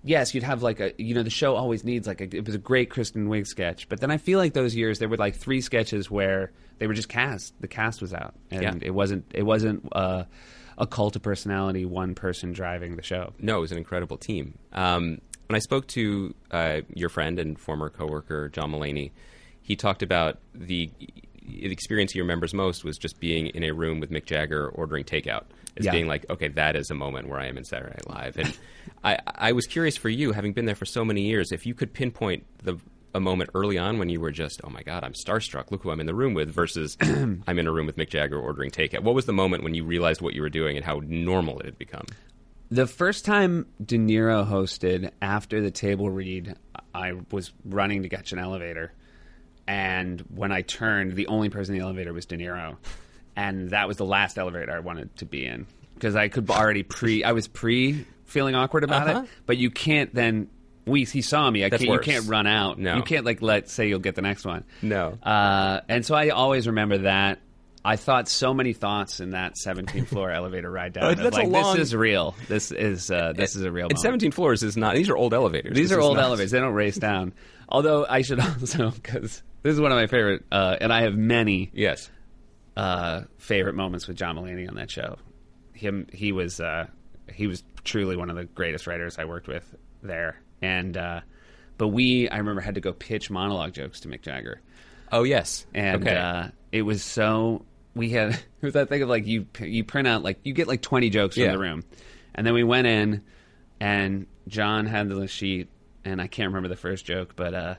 Yes, 0.05 0.35
you'd 0.35 0.43
have 0.45 0.63
like 0.63 0.81
a 0.81 0.93
you 0.99 1.15
know 1.15 1.23
the 1.23 1.31
show 1.31 1.55
always 1.55 1.85
needs 1.85 2.07
like 2.07 2.21
a, 2.21 2.25
it 2.37 2.45
was 2.45 2.55
a 2.55 2.59
great 2.59 2.91
Kristen 2.91 3.29
Wiig 3.29 3.47
sketch, 3.47 3.89
but 3.89 4.01
then 4.01 4.11
I 4.11 4.17
feel 4.17 4.39
like 4.39 4.53
those 4.53 4.75
years 4.75 4.99
there 4.99 5.09
were 5.09 5.17
like 5.17 5.37
three 5.37 5.61
sketches 5.61 6.11
where 6.11 6.51
they 6.79 6.87
were 6.87 6.95
just 6.95 7.09
cast. 7.09 7.55
The 7.61 7.69
cast 7.69 8.01
was 8.01 8.13
out, 8.13 8.35
and 8.51 8.63
Yeah. 8.63 8.75
it 8.83 8.91
wasn't 8.91 9.25
it 9.33 9.45
wasn't 9.45 9.89
uh, 9.93 10.25
a 10.77 10.87
cult 10.87 11.15
of 11.17 11.23
personality, 11.23 11.85
one 11.85 12.15
person 12.15 12.53
driving 12.53 12.97
the 12.97 13.03
show. 13.03 13.33
No, 13.39 13.59
it 13.59 13.61
was 13.61 13.73
an 13.73 13.79
incredible 13.79 14.17
team. 14.17 14.59
Um, 14.73 15.21
when 15.47 15.57
I 15.57 15.61
spoke 15.61 15.87
to 15.89 16.35
uh, 16.51 16.81
your 16.95 17.09
friend 17.09 17.39
and 17.39 17.59
former 17.59 17.89
coworker 17.91 18.49
John 18.49 18.73
Mulaney, 18.73 19.13
he 19.61 19.77
talked 19.77 20.03
about 20.03 20.39
the 20.55 20.91
experience 21.49 22.13
he 22.13 22.21
remembers 22.21 22.55
most 22.55 22.85
was 22.85 22.99
just 22.99 23.21
being 23.21 23.49
in 23.49 23.63
a 23.65 23.73
room 23.73 24.01
with 24.01 24.11
Mick 24.11 24.25
Jagger 24.27 24.69
ordering 24.69 25.05
takeout. 25.05 25.45
As 25.77 25.87
Yeah. 25.87 25.93
being 25.93 26.07
like, 26.07 26.29
okay, 26.29 26.49
that 26.49 26.77
is 26.77 26.91
a 26.91 26.95
moment 26.95 27.29
where 27.29 27.39
I 27.41 27.47
am 27.47 27.57
in 27.57 27.65
Saturday 27.65 27.95
Night 27.95 28.09
Live. 28.11 28.37
And 28.37 28.59
I, 29.05 29.19
I 29.27 29.53
was 29.53 29.67
curious 29.67 29.97
for 29.97 30.11
you, 30.11 30.33
having 30.33 30.53
been 30.53 30.67
there 30.67 30.75
for 30.75 30.85
so 30.85 31.03
many 31.05 31.23
years, 31.23 31.51
if 31.51 31.65
you 31.65 31.75
could 31.75 31.93
pinpoint 31.95 32.45
the 32.63 32.79
a 33.15 33.21
moment 33.21 33.51
early 33.55 33.77
on 33.77 33.99
when 33.99 34.09
you 34.09 34.21
were 34.21 34.31
just, 34.31 34.61
oh 34.65 34.71
my 34.71 34.83
god, 34.83 35.05
I'm 35.05 35.13
starstruck. 35.13 35.71
Look 35.71 35.83
who 35.83 35.91
I'm 35.91 36.01
in 36.01 36.07
the 36.07 36.15
room 36.15 36.33
with. 36.35 36.51
Versus, 36.51 36.97
I'm 37.01 37.43
in 37.59 37.67
a 37.67 37.73
room 37.73 37.87
with 37.87 37.97
Mick 37.97 38.09
Jagger 38.09 38.39
ordering 38.39 38.71
takeout. 38.71 39.03
What 39.03 39.15
was 39.15 39.27
the 39.27 39.33
moment 39.35 39.63
when 39.65 39.75
you 39.75 39.85
realized 39.85 40.21
what 40.23 40.33
you 40.35 40.41
were 40.43 40.49
doing 40.49 40.77
and 40.77 40.85
how 40.85 41.01
normal 41.05 41.59
it 41.61 41.67
had 41.67 41.79
become? 41.79 42.07
The 42.71 42.87
first 42.87 43.27
time 43.27 43.67
De 43.85 43.99
Niro 43.99 44.49
hosted 44.49 45.11
after 45.21 45.61
the 45.61 45.71
table 45.71 46.09
read, 46.09 46.55
I 46.95 47.13
was 47.31 47.53
running 47.67 48.03
to 48.05 48.09
catch 48.09 48.33
an 48.33 48.39
elevator, 48.39 48.93
and 49.67 50.21
when 50.35 50.53
I 50.53 50.63
turned, 50.63 51.13
the 51.15 51.27
only 51.29 51.49
person 51.49 51.75
in 51.75 51.81
the 51.81 51.85
elevator 51.85 52.13
was 52.13 52.27
De 52.27 52.37
Niro, 52.37 52.77
and 53.37 53.71
that 53.71 53.89
was 53.89 53.97
the 53.97 54.05
last 54.07 54.39
elevator 54.39 54.73
I 54.73 54.81
wanted 54.81 55.15
to 55.19 55.25
be 55.25 55.45
in 55.47 55.67
because 55.95 56.17
I 56.17 56.29
could 56.29 56.49
already 56.51 56.83
pre. 56.83 57.25
I 57.25 57.33
was 57.33 57.49
pre 57.49 58.07
feeling 58.25 58.55
awkward 58.55 58.85
about 58.85 59.09
Uh-huh. 59.09 59.23
it, 59.23 59.29
but 59.47 59.57
you 59.59 59.71
can't 59.71 60.15
then. 60.15 60.49
We 60.85 61.05
he 61.05 61.23
saw 61.23 61.49
me. 61.49 61.65
I 61.65 61.69
That's 61.69 61.85
can't, 61.85 61.95
you 61.95 62.01
can't 62.01 62.27
run 62.29 62.49
out. 62.49 62.77
No. 62.77 62.97
you 62.97 63.03
can't 63.03 63.25
like 63.25 63.41
let 63.41 63.71
say 63.71 63.89
you'll 63.89 64.01
get 64.01 64.17
the 64.17 64.23
next 64.23 64.45
one. 64.45 64.65
No. 64.83 65.17
Uh, 65.23 65.81
and 65.89 66.05
so 66.05 66.17
I 66.17 66.31
always 66.31 66.67
remember 66.67 66.99
that. 66.99 67.39
I 67.85 67.95
thought 67.97 68.29
so 68.29 68.53
many 68.55 68.73
thoughts 68.73 69.19
in 69.21 69.31
that 69.31 69.55
17th 69.65 70.09
floor 70.09 70.31
elevator 70.33 70.71
ride 70.71 70.93
down. 70.93 71.05
Of 71.13 71.19
that's 71.19 71.37
like, 71.37 71.49
long- 71.49 71.77
This 71.77 71.89
is 71.89 71.95
real. 71.97 72.35
This 72.49 72.73
is 72.73 73.11
uh, 73.13 73.33
this 73.33 73.55
is 73.55 73.63
a 73.63 73.71
real. 73.71 73.89
And 73.91 73.99
17 73.99 74.33
floors 74.33 74.65
is 74.65 74.77
not. 74.77 74.97
These 74.97 75.09
are 75.09 75.17
old 75.17 75.35
elevators. 75.35 75.77
These 75.77 75.91
This 75.91 75.99
are 75.99 76.01
old 76.01 76.17
not- 76.17 76.25
elevators. 76.25 76.51
They 76.51 76.59
don't 76.59 76.75
race 76.75 76.97
down. 76.97 77.33
Although 77.69 78.05
I 78.09 78.23
should 78.23 78.41
also 78.41 78.91
because 78.91 79.41
this 79.63 79.75
is 79.75 79.81
one 79.81 79.93
of 79.93 79.97
my 79.97 80.07
favorite, 80.07 80.45
uh, 80.53 80.77
and 80.81 80.93
I 80.93 81.03
have 81.03 81.17
many 81.17 81.71
Yes. 81.73 82.11
uh, 82.77 83.23
favorite 83.39 83.75
moments 83.75 84.09
with 84.09 84.17
John 84.17 84.37
Mulaney 84.37 84.69
on 84.69 84.75
that 84.77 84.91
show. 84.91 85.17
Him, 85.73 86.07
he 86.13 86.33
was 86.33 86.61
uh, 86.61 86.87
he 87.33 87.47
was 87.47 87.63
truly 87.85 88.17
one 88.17 88.31
of 88.31 88.37
the 88.37 88.45
greatest 88.45 88.87
writers 88.87 89.19
I 89.19 89.25
worked 89.25 89.49
with 89.49 89.75
there. 90.03 90.41
And 90.61 90.97
uh, 90.97 91.21
but 91.79 91.89
we, 91.89 92.29
I 92.29 92.39
remember, 92.39 92.61
had 92.61 92.77
to 92.77 92.81
go 92.81 92.93
pitch 92.93 93.31
monologue 93.31 93.73
jokes 93.73 94.01
to 94.01 94.09
Mick 94.09 94.23
Jagger 94.23 94.61
Oh 95.11 95.25
yes. 95.25 95.67
and 95.75 96.03
okay. 96.07 96.17
uh, 96.17 96.49
it 96.71 96.83
was 96.83 97.03
so 97.03 97.65
we 97.95 98.11
had 98.11 98.31
it 98.35 98.45
was 98.63 98.75
that 98.75 98.89
thing 98.89 99.03
of 99.03 99.09
like 99.09 99.27
you 99.27 99.47
you 99.61 99.85
print 99.85 100.07
out 100.09 100.23
like 100.23 100.39
you 100.45 100.53
get 100.55 100.69
like 100.69 100.81
20 100.83 101.11
jokes 101.11 101.37
from 101.37 101.49
the 101.51 101.59
room 101.59 101.85
and 102.35 102.47
then 102.47 102.55
we 102.55 102.65
went 102.65 102.87
in 102.87 103.23
and 103.81 104.27
john 104.49 104.87
had 104.87 105.09
the 105.11 105.27
sheet 105.29 105.69
and 106.05 106.19
i 106.23 106.27
can't 106.27 106.49
remember 106.49 106.69
the 106.71 106.77
first 106.77 107.05
joke 107.05 107.35
but 107.37 107.53
uh 107.53 107.75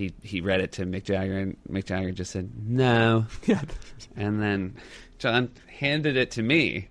he 0.00 0.12
he 0.22 0.40
read 0.40 0.60
it 0.60 0.72
to 0.72 0.84
mick 0.86 1.04
jagger 1.04 1.38
and 1.38 1.56
mick 1.70 1.84
jagger 1.84 2.10
just 2.12 2.30
said 2.32 2.50
no 2.66 3.26
Yeah. 3.46 3.62
and 4.16 4.40
then 4.42 4.74
john 5.18 5.50
handed 5.78 6.16
it 6.16 6.30
to 6.32 6.42
me 6.42 6.88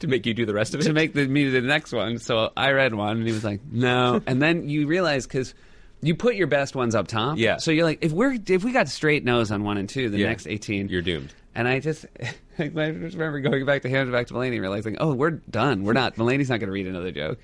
to 0.00 0.06
make 0.08 0.26
you 0.26 0.34
do 0.34 0.44
the 0.44 0.54
rest 0.54 0.74
of 0.74 0.80
it. 0.80 0.84
to 0.84 0.92
make 0.92 1.14
the 1.14 1.26
me 1.28 1.44
do 1.44 1.50
the 1.52 1.60
next 1.60 1.92
one. 1.92 2.18
So 2.18 2.50
I 2.56 2.72
read 2.72 2.94
one, 2.94 3.18
and 3.18 3.26
he 3.26 3.32
was 3.32 3.44
like, 3.44 3.60
"No." 3.70 4.20
and 4.26 4.42
then 4.42 4.68
you 4.68 4.88
realize 4.88 5.24
because 5.26 5.54
you 6.02 6.16
put 6.16 6.34
your 6.34 6.48
best 6.48 6.74
ones 6.74 6.94
up 6.96 7.06
top. 7.06 7.38
Yeah. 7.38 7.58
So 7.58 7.70
you're 7.70 7.84
like, 7.84 8.04
if 8.04 8.10
we're 8.12 8.36
if 8.48 8.64
we 8.64 8.72
got 8.72 8.88
straight 8.88 9.24
nose 9.24 9.52
on 9.52 9.62
one 9.62 9.76
and 9.78 9.88
two, 9.88 10.08
the 10.10 10.18
Yeah. 10.18 10.26
next 10.28 10.48
eighteen, 10.48 10.88
You're 10.88 11.02
doomed. 11.02 11.32
And 11.54 11.66
I 11.68 11.78
just, 11.80 12.06
I 12.20 12.64
just 12.68 12.74
remember 13.16 13.40
going 13.40 13.64
back 13.66 13.82
to 13.82 13.88
him, 13.88 14.10
back 14.12 14.26
to 14.28 14.34
Mulaney, 14.34 14.60
realizing, 14.60 14.96
oh, 15.00 15.14
we're 15.14 15.30
done. 15.30 15.84
We're 15.84 15.92
not. 15.92 16.16
Mulaney's 16.16 16.50
not 16.50 16.58
going 16.60 16.68
to 16.68 16.72
read 16.72 16.86
another 16.88 17.10
joke. 17.12 17.38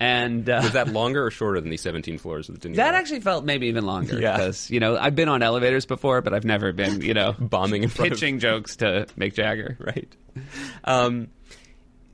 And 0.00 0.48
uh, 0.48 0.60
Was 0.62 0.72
that 0.72 0.88
longer 0.88 1.26
or 1.26 1.30
shorter 1.30 1.60
than 1.60 1.68
the 1.68 1.76
17 1.76 2.16
floors 2.16 2.48
of 2.48 2.54
the 2.58 2.60
De 2.60 2.72
Niro? 2.72 2.76
that 2.76 2.94
actually 2.94 3.20
felt 3.20 3.44
maybe 3.44 3.66
even 3.66 3.84
longer 3.84 4.18
Yeah. 4.18 4.36
because 4.38 4.70
you 4.70 4.80
know 4.80 4.96
I've 4.96 5.14
been 5.14 5.28
on 5.28 5.42
elevators 5.42 5.84
before, 5.84 6.22
but 6.22 6.32
I've 6.32 6.44
never 6.46 6.72
been 6.72 7.02
you 7.02 7.12
know 7.12 7.34
bombing 7.38 7.82
and 7.84 7.92
front 7.92 8.10
of- 8.12 8.16
pitching 8.18 8.38
jokes 8.38 8.76
to 8.76 9.06
Mick 9.18 9.34
Jagger. 9.34 9.76
right. 9.78 10.08
Um, 10.84 11.28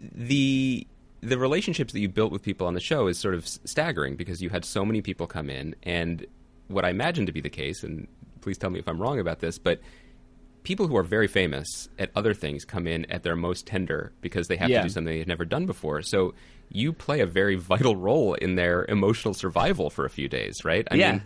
the 0.00 0.86
the 1.20 1.38
relationships 1.38 1.92
that 1.92 2.00
you 2.00 2.08
built 2.08 2.30
with 2.32 2.42
people 2.42 2.66
on 2.66 2.74
the 2.74 2.80
show 2.80 3.06
is 3.06 3.18
sort 3.18 3.34
of 3.34 3.46
staggering 3.46 4.16
because 4.16 4.42
you 4.42 4.48
had 4.50 4.64
so 4.64 4.84
many 4.84 5.00
people 5.02 5.26
come 5.26 5.48
in, 5.50 5.74
and 5.82 6.26
what 6.68 6.84
I 6.84 6.90
imagine 6.90 7.26
to 7.26 7.32
be 7.32 7.40
the 7.40 7.50
case, 7.50 7.82
and 7.82 8.06
please 8.40 8.58
tell 8.58 8.70
me 8.70 8.78
if 8.78 8.88
I'm 8.88 9.00
wrong 9.00 9.18
about 9.18 9.40
this, 9.40 9.58
but 9.58 9.80
people 10.62 10.86
who 10.88 10.96
are 10.96 11.02
very 11.04 11.28
famous 11.28 11.88
at 11.98 12.10
other 12.16 12.34
things 12.34 12.64
come 12.64 12.86
in 12.88 13.04
at 13.10 13.22
their 13.22 13.36
most 13.36 13.66
tender 13.66 14.12
because 14.20 14.48
they 14.48 14.56
have 14.56 14.68
Yeah. 14.68 14.78
to 14.82 14.88
do 14.88 14.92
something 14.92 15.16
they've 15.16 15.26
never 15.26 15.44
done 15.44 15.64
before. 15.66 16.02
So 16.02 16.34
you 16.70 16.92
play 16.92 17.20
a 17.20 17.26
very 17.26 17.56
vital 17.56 17.96
role 17.96 18.34
in 18.34 18.56
their 18.56 18.84
emotional 18.86 19.34
survival 19.34 19.90
for 19.90 20.04
a 20.04 20.10
few 20.10 20.28
days, 20.28 20.64
right? 20.64 20.86
I 20.90 20.94
Yeah. 20.96 21.12
mean, 21.12 21.22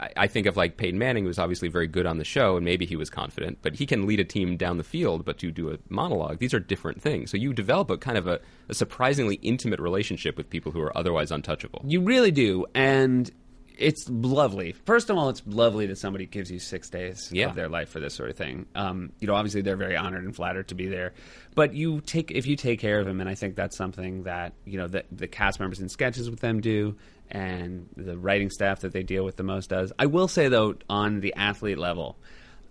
I, 0.00 0.10
I 0.16 0.26
think 0.28 0.46
of 0.46 0.56
like 0.56 0.76
Peyton 0.76 0.98
Manning, 0.98 1.24
who 1.24 1.28
was 1.28 1.38
obviously 1.38 1.68
very 1.68 1.86
good 1.86 2.06
on 2.06 2.18
the 2.18 2.24
show, 2.24 2.56
and 2.56 2.64
maybe 2.64 2.86
he 2.86 2.96
was 2.96 3.10
confident, 3.10 3.58
but 3.62 3.74
he 3.74 3.86
can 3.86 4.06
lead 4.06 4.20
a 4.20 4.24
team 4.24 4.56
down 4.56 4.76
the 4.78 4.84
field. 4.84 5.24
But 5.24 5.38
to 5.38 5.50
do 5.50 5.70
a 5.72 5.78
monologue, 5.88 6.38
these 6.38 6.54
are 6.54 6.60
different 6.60 7.02
things. 7.02 7.30
So 7.30 7.36
you 7.36 7.52
develop 7.52 7.90
a 7.90 7.98
kind 7.98 8.16
of 8.16 8.26
a, 8.26 8.40
a 8.68 8.74
surprisingly 8.74 9.36
intimate 9.36 9.80
relationship 9.80 10.36
with 10.36 10.50
people 10.50 10.72
who 10.72 10.80
are 10.80 10.96
otherwise 10.96 11.30
untouchable. 11.30 11.82
You 11.84 12.00
really 12.00 12.30
do, 12.30 12.64
and 12.74 13.30
it's 13.78 14.08
lovely. 14.08 14.72
First 14.72 15.08
of 15.10 15.16
all, 15.16 15.28
it's 15.28 15.42
lovely 15.46 15.86
that 15.86 15.98
somebody 15.98 16.26
gives 16.26 16.50
you 16.50 16.58
six 16.58 16.90
days 16.90 17.30
Yeah. 17.32 17.48
of 17.48 17.54
their 17.54 17.68
life 17.68 17.88
for 17.88 18.00
this 18.00 18.14
sort 18.14 18.28
of 18.30 18.36
thing. 18.36 18.66
Um, 18.74 19.12
you 19.20 19.26
know, 19.26 19.34
obviously 19.34 19.60
they're 19.62 19.76
very 19.76 19.96
honored 19.96 20.24
and 20.24 20.34
flattered 20.34 20.68
to 20.68 20.74
be 20.74 20.86
there, 20.88 21.14
but 21.54 21.74
you 21.74 22.00
take 22.00 22.30
if 22.30 22.46
you 22.46 22.56
take 22.56 22.80
care 22.80 22.98
of 22.98 23.06
them, 23.06 23.20
and 23.20 23.28
I 23.30 23.34
think 23.34 23.54
that's 23.56 23.76
something 23.76 24.24
that 24.24 24.52
you 24.64 24.78
know 24.78 24.88
that 24.88 25.06
the 25.12 25.26
cast 25.28 25.60
members 25.60 25.78
and 25.80 25.90
sketches 25.90 26.28
with 26.30 26.40
them 26.40 26.60
do, 26.60 26.96
and 27.30 27.88
the 27.96 28.18
writing 28.18 28.50
staff 28.50 28.80
that 28.80 28.92
they 28.92 29.02
deal 29.02 29.24
with 29.24 29.36
the 29.36 29.42
most 29.44 29.70
does. 29.70 29.92
I 29.98 30.06
will 30.06 30.28
say 30.28 30.48
though, 30.48 30.74
on 30.90 31.20
the 31.20 31.34
athlete 31.34 31.78
level. 31.78 32.16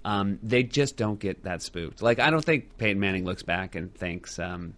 Um, 0.06 0.40
they 0.42 0.64
just 0.64 0.96
don't 0.96 1.20
get 1.20 1.44
that 1.44 1.62
spooked. 1.62 2.02
Like 2.02 2.20
I 2.20 2.30
don't 2.30 2.46
think 2.46 2.78
Peyton 2.78 3.00
Manning 3.00 3.26
looks 3.26 3.44
back 3.44 3.76
and 3.76 3.94
thinks, 3.94 4.40
um, 4.40 4.74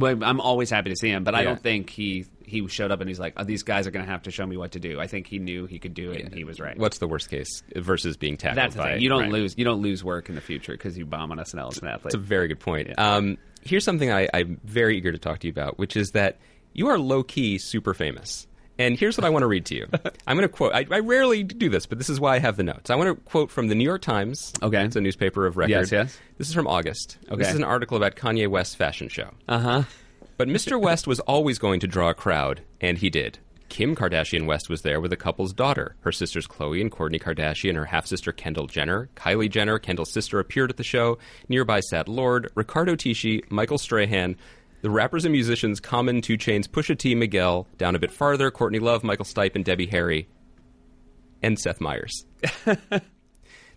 I'm 0.00 0.40
always 0.40 0.70
happy 0.70 0.90
to 0.90 0.96
see 0.96 1.08
him, 1.08 1.24
but 1.24 1.34
I 1.34 1.40
Yeah. 1.40 1.44
don't 1.50 1.62
think 1.62 1.90
he 1.90 2.26
he 2.44 2.66
showed 2.68 2.90
up 2.90 3.00
and 3.00 3.08
he's 3.08 3.18
like, 3.20 3.32
oh, 3.38 3.44
these 3.44 3.62
guys 3.62 3.86
are 3.86 3.90
going 3.90 4.04
to 4.04 4.10
have 4.10 4.22
to 4.24 4.30
show 4.30 4.44
me 4.46 4.58
what 4.58 4.72
to 4.72 4.80
do. 4.80 5.00
I 5.00 5.06
think 5.06 5.26
he 5.26 5.38
knew 5.38 5.64
he 5.66 5.78
could 5.78 5.94
do 5.94 6.10
it, 6.10 6.22
and 6.22 6.34
he 6.34 6.44
was 6.44 6.60
right. 6.60 6.76
What's 6.76 6.98
the 6.98 7.08
worst 7.08 7.30
case 7.30 7.62
versus 7.74 8.16
being 8.18 8.36
tackled 8.36 8.58
That's 8.58 8.74
the 8.74 8.82
by? 8.82 8.92
thing. 8.92 9.00
You 9.02 9.08
don't 9.08 9.22
right. 9.22 9.30
lose. 9.32 9.54
You 9.56 9.64
don't 9.64 9.80
lose 9.80 10.04
work 10.04 10.28
in 10.28 10.34
the 10.34 10.40
future 10.42 10.72
because 10.72 10.98
you 10.98 11.06
bomb 11.06 11.30
on 11.32 11.38
SNL 11.38 11.70
as 11.70 11.78
an 11.78 11.88
athlete. 11.88 12.06
It's 12.06 12.14
a 12.14 12.18
very 12.18 12.48
good 12.48 12.60
point. 12.60 12.90
Um, 12.98 13.38
here's 13.62 13.84
something 13.84 14.10
I, 14.12 14.28
I'm 14.34 14.60
very 14.64 14.98
eager 14.98 15.12
to 15.12 15.18
talk 15.18 15.38
to 15.40 15.46
you 15.46 15.50
about, 15.52 15.78
which 15.78 15.96
is 15.96 16.10
that 16.10 16.38
you 16.74 16.88
are 16.88 16.98
low 16.98 17.22
key 17.22 17.56
super 17.58 17.94
famous. 17.94 18.46
And 18.78 18.98
here's 18.98 19.16
what 19.18 19.24
I 19.24 19.30
want 19.30 19.42
to 19.42 19.46
read 19.46 19.66
to 19.66 19.74
you. 19.74 19.86
I'm 20.26 20.36
going 20.36 20.48
to 20.48 20.52
quote. 20.54 20.72
I, 20.74 20.86
I 20.90 21.00
rarely 21.00 21.42
do 21.44 21.68
this, 21.68 21.86
but 21.86 21.98
this 21.98 22.08
is 22.08 22.18
why 22.18 22.36
I 22.36 22.38
have 22.38 22.56
the 22.56 22.62
notes. 22.62 22.90
I 22.90 22.94
want 22.96 23.08
to 23.16 23.22
quote 23.30 23.50
from 23.50 23.68
the 23.68 23.74
New 23.74 23.84
York 23.84 24.02
Times. 24.02 24.52
Okay. 24.62 24.82
it's 24.84 24.96
a 24.96 25.00
newspaper 25.00 25.46
of 25.46 25.56
record. 25.56 25.70
Yes, 25.70 25.92
yes. 25.92 26.18
This 26.38 26.48
is 26.48 26.54
from 26.54 26.66
August. 26.66 27.18
Okay. 27.26 27.36
This 27.36 27.48
is 27.50 27.56
an 27.56 27.64
article 27.64 27.96
about 27.96 28.16
Kanye 28.16 28.48
West's 28.48 28.74
fashion 28.74 29.08
show. 29.08 29.30
uh 29.48 29.58
huh. 29.58 29.82
But 30.38 30.48
Mr. 30.48 30.80
West 30.80 31.06
was 31.06 31.20
always 31.20 31.58
going 31.58 31.80
to 31.80 31.86
draw 31.86 32.08
a 32.08 32.14
crowd, 32.14 32.62
and 32.80 32.98
he 32.98 33.10
did. 33.10 33.38
Kim 33.68 33.94
Kardashian 33.94 34.44
West 34.46 34.68
was 34.68 34.82
there 34.82 35.00
with 35.00 35.10
the 35.10 35.16
couple's 35.16 35.52
daughter. 35.54 35.94
Her 36.00 36.12
sisters 36.12 36.46
Khloe 36.46 36.80
and 36.80 36.90
Kourtney 36.90 37.18
Kardashian, 37.22 37.74
her 37.74 37.86
half 37.86 38.06
sister 38.06 38.32
Kendall 38.32 38.66
Jenner. 38.66 39.08
Kylie 39.16 39.48
Jenner, 39.50 39.78
Kendall's 39.78 40.10
sister, 40.12 40.38
appeared 40.38 40.68
at 40.70 40.76
the 40.76 40.84
show. 40.84 41.16
Nearby 41.48 41.80
sat 41.80 42.08
Lorde, 42.08 42.50
Riccardo 42.54 42.96
Tisci, 42.96 43.50
Michael 43.50 43.78
Strahan, 43.78 44.36
the 44.82 44.90
rappers 44.90 45.24
and 45.24 45.32
musicians 45.32 45.80
Common, 45.80 46.20
2 46.20 46.36
Chainz, 46.36 46.68
Pusha 46.68 46.96
T, 46.98 47.14
Miguel. 47.14 47.66
Down 47.78 47.94
a 47.94 47.98
bit 47.98 48.10
farther, 48.12 48.50
Courtney 48.50 48.78
Love, 48.78 49.02
Michael 49.02 49.24
Stipe, 49.24 49.54
and 49.56 49.64
Debbie 49.64 49.86
Harry. 49.86 50.28
And 51.42 51.58
Seth 51.58 51.80
Meyers. 51.80 52.24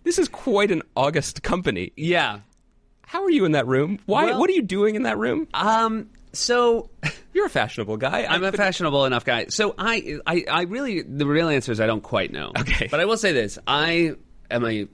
this 0.04 0.18
is 0.18 0.28
quite 0.28 0.70
an 0.70 0.82
august 0.96 1.42
company. 1.42 1.92
Yeah. 1.96 2.40
How 3.06 3.22
are 3.24 3.30
you 3.30 3.44
in 3.44 3.52
that 3.52 3.66
room? 3.66 3.98
Why? 4.06 4.26
Well- 4.26 4.40
what 4.40 4.50
are 4.50 4.52
you 4.54 4.62
doing 4.62 4.94
in 4.94 5.02
that 5.04 5.18
room? 5.18 5.48
Um. 5.54 6.10
So 6.32 6.90
You're 7.32 7.46
a 7.46 7.50
fashionable 7.50 7.96
guy. 7.96 8.24
I'm 8.28 8.44
I- 8.44 8.48
a 8.48 8.52
fashionable 8.52 9.04
enough 9.06 9.24
guy. 9.24 9.46
So 9.48 9.74
I, 9.78 10.18
I, 10.26 10.44
I 10.50 10.62
really, 10.62 11.02
the 11.02 11.26
real 11.26 11.48
answer 11.48 11.72
is 11.72 11.80
I 11.80 11.86
don't 11.86 12.02
quite 12.02 12.30
know. 12.32 12.52
Okay. 12.58 12.88
But 12.90 13.00
I 13.00 13.04
will 13.04 13.16
say 13.16 13.32
this: 13.32 13.58
I 13.66 14.14
am 14.50 14.64
a 14.64 14.86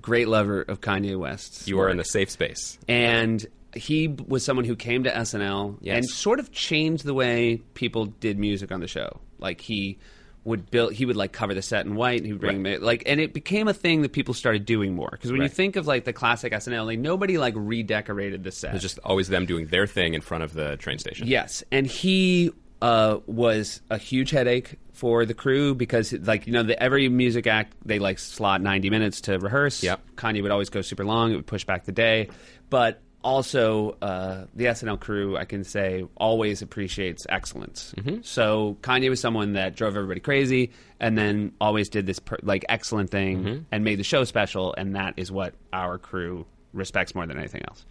great 0.00 0.28
lover 0.28 0.62
of 0.62 0.80
Kanye 0.80 1.18
West. 1.18 1.66
You 1.68 1.80
are 1.80 1.90
in 1.90 1.98
a 2.00 2.04
safe 2.04 2.30
space. 2.30 2.78
and 2.88 3.44
he 3.74 4.08
was 4.08 4.44
someone 4.44 4.64
who 4.64 4.76
came 4.76 5.04
to 5.04 5.10
SNL 5.10 5.78
Yes. 5.80 5.96
and 5.96 6.06
sort 6.08 6.38
of 6.40 6.52
changed 6.52 7.04
the 7.04 7.14
way 7.14 7.62
people 7.74 8.06
did 8.06 8.38
music 8.38 8.72
on 8.72 8.80
the 8.80 8.88
show. 8.88 9.20
Like 9.38 9.60
he 9.60 9.98
would 10.44 10.70
build, 10.70 10.92
he 10.92 11.04
would 11.04 11.16
like 11.16 11.32
cover 11.32 11.54
the 11.54 11.60
set 11.62 11.84
in 11.86 11.94
white. 11.96 12.18
And 12.18 12.26
he 12.26 12.32
would 12.32 12.40
bring 12.40 12.62
Right. 12.62 12.80
like, 12.80 13.02
and 13.06 13.20
it 13.20 13.32
became 13.34 13.66
a 13.68 13.74
thing 13.74 14.02
that 14.02 14.12
people 14.12 14.32
started 14.32 14.64
doing 14.64 14.94
more. 14.94 15.08
Because 15.10 15.32
when 15.32 15.42
you 15.42 15.48
think 15.48 15.76
of 15.76 15.86
like 15.86 16.04
the 16.04 16.12
classic 16.12 16.52
SNL, 16.52 16.86
like 16.86 16.98
nobody 17.00 17.36
like 17.36 17.54
redecorated 17.56 18.44
the 18.44 18.52
set. 18.52 18.72
It's 18.74 18.82
just 18.82 18.98
always 19.04 19.28
them 19.28 19.44
doing 19.44 19.66
their 19.66 19.86
thing 19.86 20.14
in 20.14 20.20
front 20.20 20.44
of 20.44 20.52
the 20.54 20.76
train 20.76 20.98
station. 20.98 21.26
Yes, 21.26 21.64
and 21.72 21.86
he 21.86 22.52
uh, 22.80 23.18
was 23.26 23.80
a 23.90 23.98
huge 23.98 24.30
headache 24.30 24.78
for 24.92 25.26
the 25.26 25.34
crew 25.34 25.74
because, 25.74 26.12
like, 26.12 26.46
you 26.46 26.52
know, 26.52 26.62
the, 26.62 26.80
every 26.82 27.08
music 27.08 27.46
act 27.46 27.74
they 27.84 27.98
like 27.98 28.18
slot 28.18 28.60
ninety 28.62 28.88
minutes 28.90 29.22
to 29.22 29.38
rehearse. 29.38 29.82
Yep. 29.82 30.00
Kanye 30.16 30.42
would 30.42 30.50
always 30.52 30.70
go 30.70 30.80
super 30.82 31.04
long; 31.04 31.32
it 31.32 31.36
would 31.36 31.46
push 31.46 31.64
back 31.64 31.84
the 31.86 31.92
day. 31.92 32.28
But 32.70 33.00
also, 33.26 33.96
uh, 34.00 34.44
the 34.54 34.66
SNL 34.66 35.00
crew, 35.00 35.36
I 35.36 35.44
can 35.44 35.64
say, 35.64 36.04
always 36.16 36.62
appreciates 36.62 37.26
excellence. 37.28 37.92
So 38.22 38.76
Kanye 38.82 39.10
was 39.10 39.18
someone 39.18 39.54
that 39.54 39.74
drove 39.74 39.96
everybody 39.96 40.20
crazy, 40.20 40.70
and 41.00 41.18
then 41.18 41.52
always 41.60 41.88
did 41.88 42.06
this 42.06 42.20
per- 42.20 42.38
like 42.44 42.64
excellent 42.68 43.10
thing 43.10 43.66
and 43.72 43.82
made 43.82 43.98
the 43.98 44.04
show 44.04 44.22
special, 44.22 44.74
and 44.78 44.94
that 44.94 45.14
is 45.16 45.32
what 45.32 45.54
our 45.72 45.98
crew 45.98 46.46
respects 46.72 47.16
more 47.16 47.26
than 47.26 47.36
anything 47.36 47.62
else. 47.68 47.84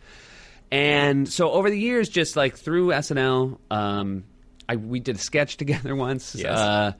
And 0.71 1.27
so 1.27 1.51
over 1.51 1.69
the 1.69 1.79
years, 1.79 2.07
just 2.07 2.37
like 2.37 2.55
through 2.57 2.87
SNL, 2.91 3.57
um, 3.69 4.23
I 4.69 4.77
we 4.77 5.01
did 5.01 5.17
a 5.17 5.19
sketch 5.19 5.57
together 5.63 5.95
once. 5.97 6.33
Yes. 6.33 6.57
Uh, 6.57 6.93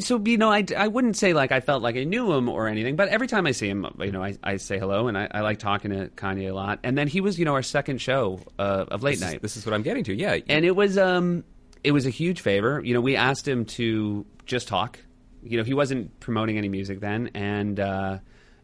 so 0.00 0.20
you 0.24 0.38
know, 0.38 0.50
I, 0.50 0.64
I 0.76 0.88
wouldn't 0.88 1.16
say 1.16 1.32
like 1.32 1.52
I 1.52 1.60
felt 1.60 1.82
like 1.82 1.96
I 1.96 2.04
knew 2.04 2.32
him 2.32 2.48
or 2.48 2.66
anything, 2.68 2.96
but 2.96 3.08
every 3.08 3.26
time 3.26 3.46
I 3.46 3.52
see 3.52 3.68
him, 3.68 3.86
you 4.00 4.10
know, 4.12 4.22
I, 4.22 4.36
I 4.42 4.56
say 4.56 4.78
hello, 4.78 5.08
and 5.08 5.16
I, 5.16 5.28
I 5.30 5.40
like 5.40 5.58
talking 5.58 5.90
to 5.90 6.08
Kanye 6.08 6.50
a 6.50 6.54
lot. 6.54 6.80
And 6.82 6.96
then 6.96 7.08
he 7.08 7.20
was, 7.20 7.38
you 7.38 7.44
know, 7.44 7.54
our 7.54 7.62
second 7.62 8.00
show 8.00 8.40
uh, 8.58 8.86
of 8.88 9.02
late 9.02 9.12
This 9.12 9.20
is, 9.22 9.32
night, 9.32 9.42
this 9.42 9.56
is 9.56 9.66
what 9.66 9.74
I'm 9.74 9.82
getting 9.82 10.04
to. 10.04 10.14
Yeah. 10.14 10.38
and 10.48 10.64
it 10.64 10.74
was 10.74 10.96
um, 10.98 11.44
it 11.84 11.92
was 11.92 12.06
a 12.06 12.10
huge 12.10 12.40
favor. 12.40 12.80
You 12.84 12.94
know, 12.94 13.00
we 13.00 13.16
asked 13.16 13.46
him 13.46 13.64
to 13.66 14.24
just 14.46 14.68
talk. 14.68 14.98
You 15.42 15.58
know, 15.58 15.64
he 15.64 15.74
wasn't 15.74 16.18
promoting 16.20 16.58
any 16.58 16.68
music 16.68 17.00
then, 17.00 17.30
and 17.34 17.78
uh, 17.78 18.18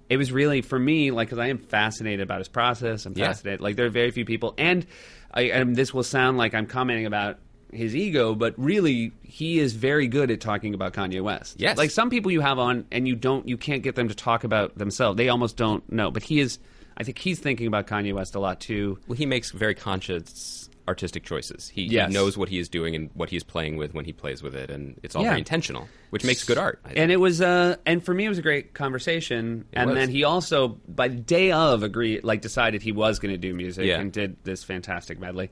it 0.09 0.17
was 0.17 0.33
really 0.33 0.63
for 0.63 0.79
me 0.79 1.11
like 1.11 1.29
because 1.29 1.39
I 1.39 1.47
am 1.49 1.59
fascinated 1.59 2.21
about 2.21 2.39
his 2.39 2.49
process. 2.49 3.07
I'm 3.07 3.13
Yeah. 3.17 3.27
fascinated. 3.29 3.61
Like 3.61 3.77
there 3.77 3.87
are 3.87 3.91
very 3.91 4.11
few 4.11 4.25
people, 4.25 4.55
and 4.59 4.87
I 5.33 5.43
and 5.43 5.77
this 5.77 5.95
will 5.95 6.03
sound 6.03 6.39
like 6.39 6.55
I'm 6.55 6.67
commenting 6.67 7.07
about 7.07 7.39
his 7.73 7.97
ego, 7.97 8.35
but 8.35 8.55
really 8.59 9.13
he 9.23 9.59
is 9.59 9.73
very 9.73 10.07
good 10.07 10.31
at 10.31 10.41
talking 10.41 10.75
about 10.75 10.93
Kanye 10.93 11.23
West. 11.23 11.57
Yes. 11.59 11.77
like 11.79 11.91
some 11.91 12.11
people 12.11 12.31
you 12.31 12.41
have 12.41 12.59
on 12.59 12.85
and 12.93 13.09
you 13.09 13.17
don't 13.17 13.49
you 13.49 13.57
can't 13.57 13.83
get 13.83 13.95
them 13.95 14.09
to 14.09 14.15
talk 14.15 14.45
about 14.45 14.77
themselves. 14.79 15.17
They 15.17 15.29
almost 15.29 15.57
don't 15.57 15.91
know, 15.91 16.11
but 16.11 16.23
he 16.23 16.41
is. 16.41 16.59
I 16.97 17.05
think 17.05 17.19
he's 17.19 17.39
thinking 17.39 17.67
about 17.67 17.87
Kanye 17.87 18.13
West 18.15 18.35
a 18.35 18.39
lot 18.41 18.61
too. 18.61 18.99
well, 19.09 19.17
he 19.17 19.25
makes 19.27 19.51
very 19.51 19.75
conscious 19.75 20.69
artistic 20.89 21.23
choices. 21.25 21.69
He, 21.69 21.87
he 21.87 22.07
knows 22.09 22.37
what 22.37 22.49
he 22.49 22.59
is 22.59 22.69
doing 22.69 22.95
and 22.97 23.09
what 23.15 23.31
he's 23.31 23.45
playing 23.45 23.77
with 23.77 23.95
when 23.95 24.05
he 24.05 24.13
plays 24.13 24.43
with 24.43 24.55
it, 24.57 24.69
and 24.69 24.99
it's 25.05 25.15
all 25.15 25.23
Yeah. 25.23 25.29
very 25.31 25.39
intentional, 25.39 25.89
which 26.11 26.25
makes 26.25 26.43
good 26.45 26.59
art. 26.59 26.81
And 26.97 27.13
it 27.13 27.19
was, 27.19 27.41
uh, 27.41 27.77
and 27.87 28.05
for 28.05 28.13
me, 28.13 28.27
it 28.27 28.29
was 28.29 28.39
a 28.39 28.43
great 28.43 28.75
conversation. 28.75 29.65
and 29.73 29.91
was. 29.91 29.95
then 29.97 30.09
he 30.11 30.25
also, 30.25 30.81
by 30.89 31.07
the 31.07 31.15
day 31.17 31.53
of, 31.53 31.85
agreed, 31.85 32.25
like 32.25 32.41
decided 32.43 32.83
he 32.83 32.91
was 32.93 33.21
going 33.21 33.33
to 33.33 33.39
do 33.39 33.55
music 33.55 33.87
Yeah. 33.87 34.01
and 34.01 34.11
did 34.13 34.37
this 34.43 34.65
fantastic 34.65 35.21
medley. 35.21 35.51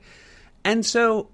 And 0.65 0.85
so 0.85 1.29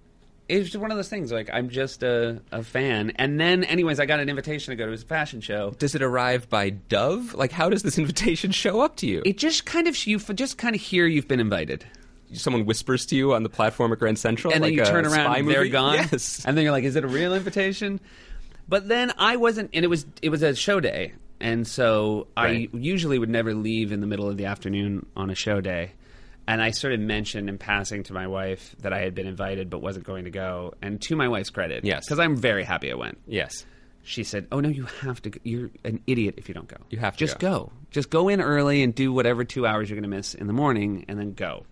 it 0.49 0.59
was 0.59 0.69
just 0.69 0.77
one 0.81 0.91
of 0.91 0.97
those 0.97 1.09
things. 1.09 1.31
Like 1.31 1.49
I'm 1.51 1.69
just 1.69 2.03
a, 2.03 2.41
a 2.51 2.63
fan. 2.63 3.11
And 3.15 3.39
then, 3.39 3.63
anyways, 3.63 3.99
I 3.99 4.05
got 4.05 4.19
an 4.19 4.29
invitation 4.29 4.71
to 4.71 4.75
go 4.75 4.85
to 4.85 4.91
his 4.91 5.03
fashion 5.03 5.41
show. 5.41 5.71
does 5.79 5.95
it 5.95 6.01
arrive 6.01 6.49
by 6.49 6.69
dove? 6.69 7.33
Like, 7.33 7.51
how 7.51 7.69
does 7.69 7.83
this 7.83 7.97
invitation 7.97 8.51
show 8.51 8.81
up 8.81 8.95
to 8.97 9.07
you? 9.07 9.21
It 9.25 9.37
just 9.37 9.65
kind 9.65 9.87
of 9.87 10.05
you 10.07 10.19
just 10.19 10.57
kind 10.57 10.75
of 10.75 10.81
hear 10.81 11.05
you've 11.05 11.27
been 11.27 11.39
invited, 11.39 11.85
Someone 12.33 12.65
whispers 12.65 13.05
to 13.07 13.15
you 13.15 13.33
on 13.33 13.43
the 13.43 13.49
platform 13.49 13.91
at 13.93 13.99
Grand 13.99 14.19
Central, 14.19 14.53
and 14.53 14.61
then 14.63 14.71
like 14.71 14.75
you 14.77 14.83
a 14.83 14.85
turn 14.85 15.05
around, 15.05 15.35
and 15.37 15.49
they're 15.49 15.67
gone. 15.67 15.95
Yes. 16.11 16.43
and 16.45 16.57
then 16.57 16.63
you're 16.63 16.73
like, 16.73 16.83
is 16.83 16.95
it 16.97 17.03
a 17.03 17.07
real 17.07 17.33
invitation? 17.33 17.99
But 18.67 18.89
then 18.89 19.13
I 19.17 19.37
wasn't, 19.37 19.69
and 19.73 19.85
it 19.85 19.87
was 19.87 20.05
it 20.21 20.29
was 20.29 20.41
a 20.43 20.53
show 20.53 20.79
day, 20.81 21.13
and 21.39 21.65
so 21.65 22.27
Right. 22.35 22.69
I 22.73 22.77
usually 22.77 23.17
would 23.17 23.29
never 23.29 23.53
leave 23.53 23.93
in 23.93 24.01
the 24.01 24.07
middle 24.07 24.29
of 24.29 24.35
the 24.37 24.45
afternoon 24.45 25.05
on 25.15 25.29
a 25.29 25.35
show 25.35 25.61
day. 25.61 25.93
And 26.47 26.61
I 26.61 26.71
sort 26.71 26.93
of 26.93 26.99
mentioned 27.01 27.49
in 27.49 27.57
passing 27.57 28.03
to 28.03 28.13
my 28.13 28.25
wife 28.27 28.73
that 28.79 28.93
I 28.93 28.99
had 28.99 29.13
been 29.13 29.27
invited 29.27 29.69
but 29.69 29.79
wasn't 29.81 30.05
going 30.05 30.23
to 30.25 30.31
go. 30.31 30.73
And 30.81 31.01
to 31.01 31.15
my 31.17 31.27
wife's 31.27 31.49
credit, 31.49 31.83
Yes. 31.83 32.05
because 32.05 32.19
I'm 32.19 32.37
very 32.37 32.63
happy 32.63 32.89
I 32.91 32.95
went. 32.95 33.17
yes. 33.27 33.65
She 34.03 34.23
said, 34.23 34.47
"Oh 34.53 34.61
no, 34.61 34.69
you 34.69 34.85
have 35.01 35.21
to. 35.23 35.29
Go. 35.31 35.39
You're 35.43 35.69
an 35.83 35.99
idiot 36.07 36.35
if 36.37 36.47
you 36.47 36.53
don't 36.53 36.69
go. 36.69 36.77
You 36.89 36.97
have 36.99 37.17
to 37.17 37.19
just 37.19 37.39
go. 37.39 37.73
Just 37.91 38.09
go 38.09 38.29
in 38.29 38.39
early 38.39 38.81
and 38.81 38.95
do 38.95 39.11
whatever 39.11 39.43
two 39.43 39.67
hours 39.67 39.89
you're 39.89 39.97
going 39.99 40.09
to 40.09 40.15
miss 40.15 40.33
in 40.33 40.47
the 40.47 40.53
morning, 40.53 41.03
and 41.09 41.19
then 41.19 41.33
go." 41.33 41.65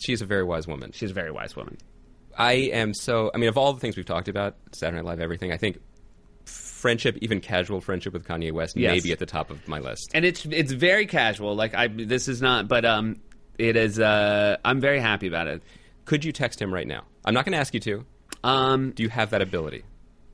She's 0.00 0.22
a 0.22 0.24
very 0.24 0.44
wise 0.44 0.68
woman. 0.68 0.92
She's 0.92 1.10
a 1.10 1.14
very 1.14 1.32
wise 1.32 1.56
woman. 1.56 1.78
I 2.38 2.52
am 2.52 2.94
so. 2.94 3.32
I 3.34 3.38
mean, 3.38 3.48
of 3.48 3.58
all 3.58 3.72
the 3.72 3.80
things 3.80 3.96
we've 3.96 4.06
talked 4.06 4.28
about, 4.28 4.54
Saturday 4.70 4.98
Night 4.98 5.04
Live, 5.04 5.18
everything. 5.18 5.50
I 5.50 5.56
think 5.56 5.80
friendship, 6.44 7.18
even 7.22 7.40
casual 7.40 7.80
friendship 7.80 8.12
with 8.12 8.24
Kanye 8.24 8.52
West, 8.52 8.76
Yes. 8.76 8.92
may 8.92 9.00
be 9.00 9.10
at 9.12 9.18
the 9.18 9.26
top 9.26 9.50
of 9.50 9.66
my 9.66 9.80
list. 9.80 10.10
and 10.14 10.24
it's 10.24 10.44
it's 10.46 10.70
very 10.70 11.06
casual. 11.06 11.56
Like 11.56 11.74
I, 11.74 11.88
this 11.88 12.28
is 12.28 12.40
not, 12.40 12.68
but 12.68 12.84
um, 12.84 13.20
it 13.60 13.76
is. 13.76 13.98
Uh, 14.00 14.56
I'm 14.64 14.80
very 14.80 15.00
happy 15.00 15.26
about 15.28 15.46
it. 15.46 15.62
Could 16.04 16.24
you 16.24 16.32
text 16.32 16.60
him 16.60 16.72
right 16.72 16.86
now? 16.86 17.02
I'm 17.24 17.34
not 17.34 17.44
going 17.44 17.52
to 17.52 17.58
ask 17.58 17.74
you 17.74 17.80
to. 17.80 18.04
Um, 18.42 18.92
Do 18.92 19.02
you 19.02 19.08
have 19.10 19.30
that 19.30 19.42
ability? 19.42 19.84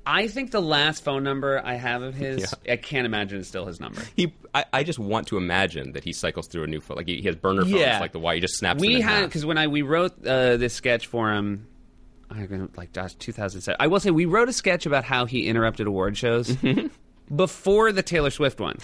I 0.08 0.28
think 0.28 0.52
the 0.52 0.62
last 0.62 1.02
phone 1.02 1.24
number 1.24 1.60
I 1.64 1.74
have 1.74 2.02
of 2.02 2.14
his, 2.14 2.54
Yeah. 2.64 2.74
I 2.74 2.76
can't 2.76 3.04
imagine 3.06 3.40
it's 3.40 3.48
still 3.48 3.66
his 3.66 3.80
number. 3.80 4.00
He, 4.14 4.32
I, 4.54 4.64
I 4.72 4.82
just 4.84 5.00
want 5.00 5.26
to 5.28 5.36
imagine 5.36 5.92
that 5.92 6.04
he 6.04 6.12
cycles 6.12 6.46
through 6.46 6.62
a 6.62 6.66
new 6.68 6.80
phone. 6.80 6.96
Like 6.98 7.08
he, 7.08 7.16
he 7.20 7.26
has 7.26 7.34
burner 7.34 7.62
phones, 7.62 7.74
Yeah. 7.74 7.98
like 7.98 8.12
the 8.12 8.20
Y. 8.20 8.36
He 8.36 8.40
just 8.40 8.54
snaps. 8.56 8.80
We 8.80 9.00
had 9.00 9.24
because 9.26 9.44
when 9.44 9.58
I 9.58 9.66
we 9.66 9.82
wrote 9.82 10.12
uh, 10.24 10.56
this 10.58 10.74
sketch 10.74 11.08
for 11.08 11.32
him, 11.32 11.66
I 12.30 12.46
like 12.76 12.92
gosh, 12.92 13.14
2007. 13.14 13.76
I 13.80 13.88
will 13.88 13.98
say 13.98 14.12
we 14.12 14.26
wrote 14.26 14.48
a 14.48 14.52
sketch 14.52 14.86
about 14.86 15.02
how 15.02 15.24
he 15.26 15.48
interrupted 15.48 15.88
award 15.88 16.16
shows 16.16 16.56
before 17.34 17.90
the 17.92 18.02
Taylor 18.02 18.30
Swift 18.30 18.60
one. 18.60 18.78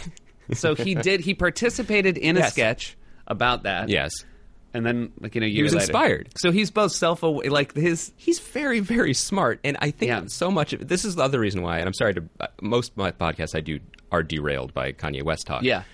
So 0.52 0.74
he 0.74 0.94
did. 0.96 1.20
He 1.20 1.34
participated 1.34 2.18
in 2.18 2.36
a 2.36 2.40
Yes. 2.40 2.52
sketch 2.52 2.96
about 3.28 3.62
that. 3.62 3.88
Yes, 3.88 4.12
and 4.74 4.84
then 4.86 5.12
like 5.20 5.34
you 5.34 5.40
know, 5.40 5.46
year 5.46 5.64
was 5.64 5.72
later- 5.74 5.82
inspired. 5.82 6.28
So 6.36 6.50
he's 6.50 6.70
both 6.70 6.92
self 6.92 7.22
aware, 7.22 7.50
like 7.50 7.74
his. 7.74 8.12
he's 8.16 8.38
very, 8.38 8.80
very 8.80 9.14
smart, 9.14 9.60
and 9.64 9.76
I 9.80 9.90
think 9.90 10.08
Yeah. 10.08 10.24
so 10.26 10.50
much. 10.50 10.72
of 10.72 10.88
This 10.88 11.04
is 11.04 11.14
the 11.16 11.22
other 11.22 11.38
reason 11.40 11.62
why. 11.62 11.78
And 11.78 11.86
I'm 11.86 11.94
sorry 11.94 12.14
to 12.14 12.24
uh, 12.40 12.46
most 12.60 12.92
of 12.92 12.96
my 12.96 13.10
podcasts 13.12 13.54
I 13.54 13.60
do 13.60 13.80
are 14.10 14.22
derailed 14.22 14.72
by 14.74 14.92
Kanye 14.92 15.22
West 15.22 15.46
talk. 15.46 15.62
Yeah, 15.62 15.84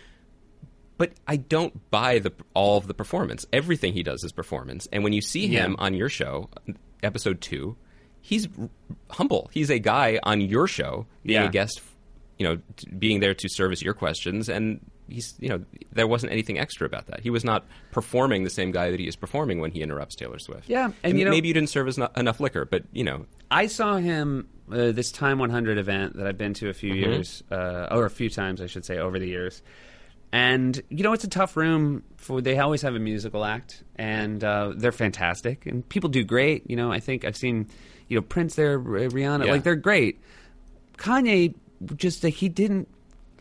but 0.96 1.12
I 1.26 1.36
don't 1.36 1.90
buy 1.90 2.18
the 2.18 2.32
all 2.54 2.76
of 2.78 2.86
the 2.86 2.94
performance. 2.94 3.46
Everything 3.52 3.92
he 3.92 4.02
does 4.02 4.22
is 4.24 4.32
performance, 4.32 4.86
and 4.92 5.04
when 5.04 5.12
you 5.12 5.20
see 5.20 5.46
him 5.46 5.76
on 5.78 5.94
your 5.94 6.08
show, 6.08 6.50
episode 7.02 7.40
two, 7.40 7.76
he's 8.20 8.48
humble. 9.10 9.50
He's 9.52 9.70
a 9.70 9.78
guy 9.78 10.18
on 10.22 10.40
your 10.40 10.66
show, 10.66 11.06
being 11.24 11.40
Yeah. 11.42 11.48
a 11.48 11.50
guest, 11.50 11.80
you 12.38 12.46
know, 12.46 12.58
being 12.98 13.20
there 13.20 13.34
to 13.34 13.48
service 13.48 13.80
your 13.82 13.94
questions, 13.94 14.48
and 14.48 14.80
he's, 15.08 15.34
you 15.40 15.48
know, 15.48 15.64
there 15.92 16.06
wasn't 16.06 16.32
anything 16.32 16.58
extra 16.58 16.86
about 16.86 17.06
that. 17.06 17.20
He 17.20 17.30
was 17.30 17.44
not 17.44 17.64
performing 17.92 18.44
the 18.44 18.50
same 18.50 18.70
guy 18.70 18.90
that 18.90 19.00
he 19.00 19.08
is 19.08 19.16
performing 19.16 19.60
when 19.60 19.70
he 19.70 19.82
interrupts 19.82 20.14
Taylor 20.14 20.38
Swift. 20.38 20.68
Yeah, 20.68 20.90
and 21.02 21.18
you 21.18 21.24
know- 21.24 21.30
maybe 21.30 21.48
you 21.48 21.54
didn't 21.54 21.70
serve 21.70 21.88
as 21.88 21.98
no- 21.98 22.10
enough 22.16 22.40
liquor, 22.40 22.64
but 22.64 22.84
you 22.92 23.04
know, 23.04 23.26
I 23.50 23.66
saw 23.66 23.96
him 23.96 24.48
uh, 24.70 24.92
this 24.92 25.10
Time 25.10 25.38
100 25.38 25.78
event 25.78 26.16
that 26.16 26.26
I've 26.26 26.36
been 26.38 26.54
to 26.54 26.68
a 26.68 26.74
few 26.74 26.92
Mm-hmm. 26.92 27.10
years, 27.10 27.42
uh, 27.50 27.88
or 27.90 28.04
a 28.04 28.10
few 28.10 28.28
times, 28.28 28.60
I 28.60 28.66
should 28.66 28.84
say, 28.84 28.98
over 28.98 29.18
the 29.18 29.26
years. 29.28 29.62
And 30.30 30.78
you 30.90 31.02
know, 31.02 31.14
it's 31.14 31.24
a 31.24 31.28
tough 31.28 31.56
room. 31.56 32.02
For 32.18 32.42
they 32.42 32.58
always 32.58 32.82
have 32.82 32.94
a 32.94 32.98
musical 32.98 33.46
act, 33.46 33.82
and 33.96 34.44
uh, 34.44 34.72
they're 34.76 34.92
fantastic, 34.92 35.64
and 35.64 35.88
people 35.88 36.10
do 36.10 36.22
great. 36.22 36.68
You 36.68 36.76
know, 36.76 36.92
I 36.92 37.00
think 37.00 37.24
I've 37.24 37.36
seen, 37.36 37.68
you 38.08 38.16
know, 38.18 38.22
Prince 38.22 38.54
there, 38.54 38.78
Rihanna, 38.78 39.46
Yeah. 39.46 39.52
like 39.52 39.62
they're 39.62 39.74
great. 39.74 40.20
Kanye 40.98 41.54
just 41.96 42.22
like 42.24 42.34
he 42.34 42.48
didn't. 42.50 42.88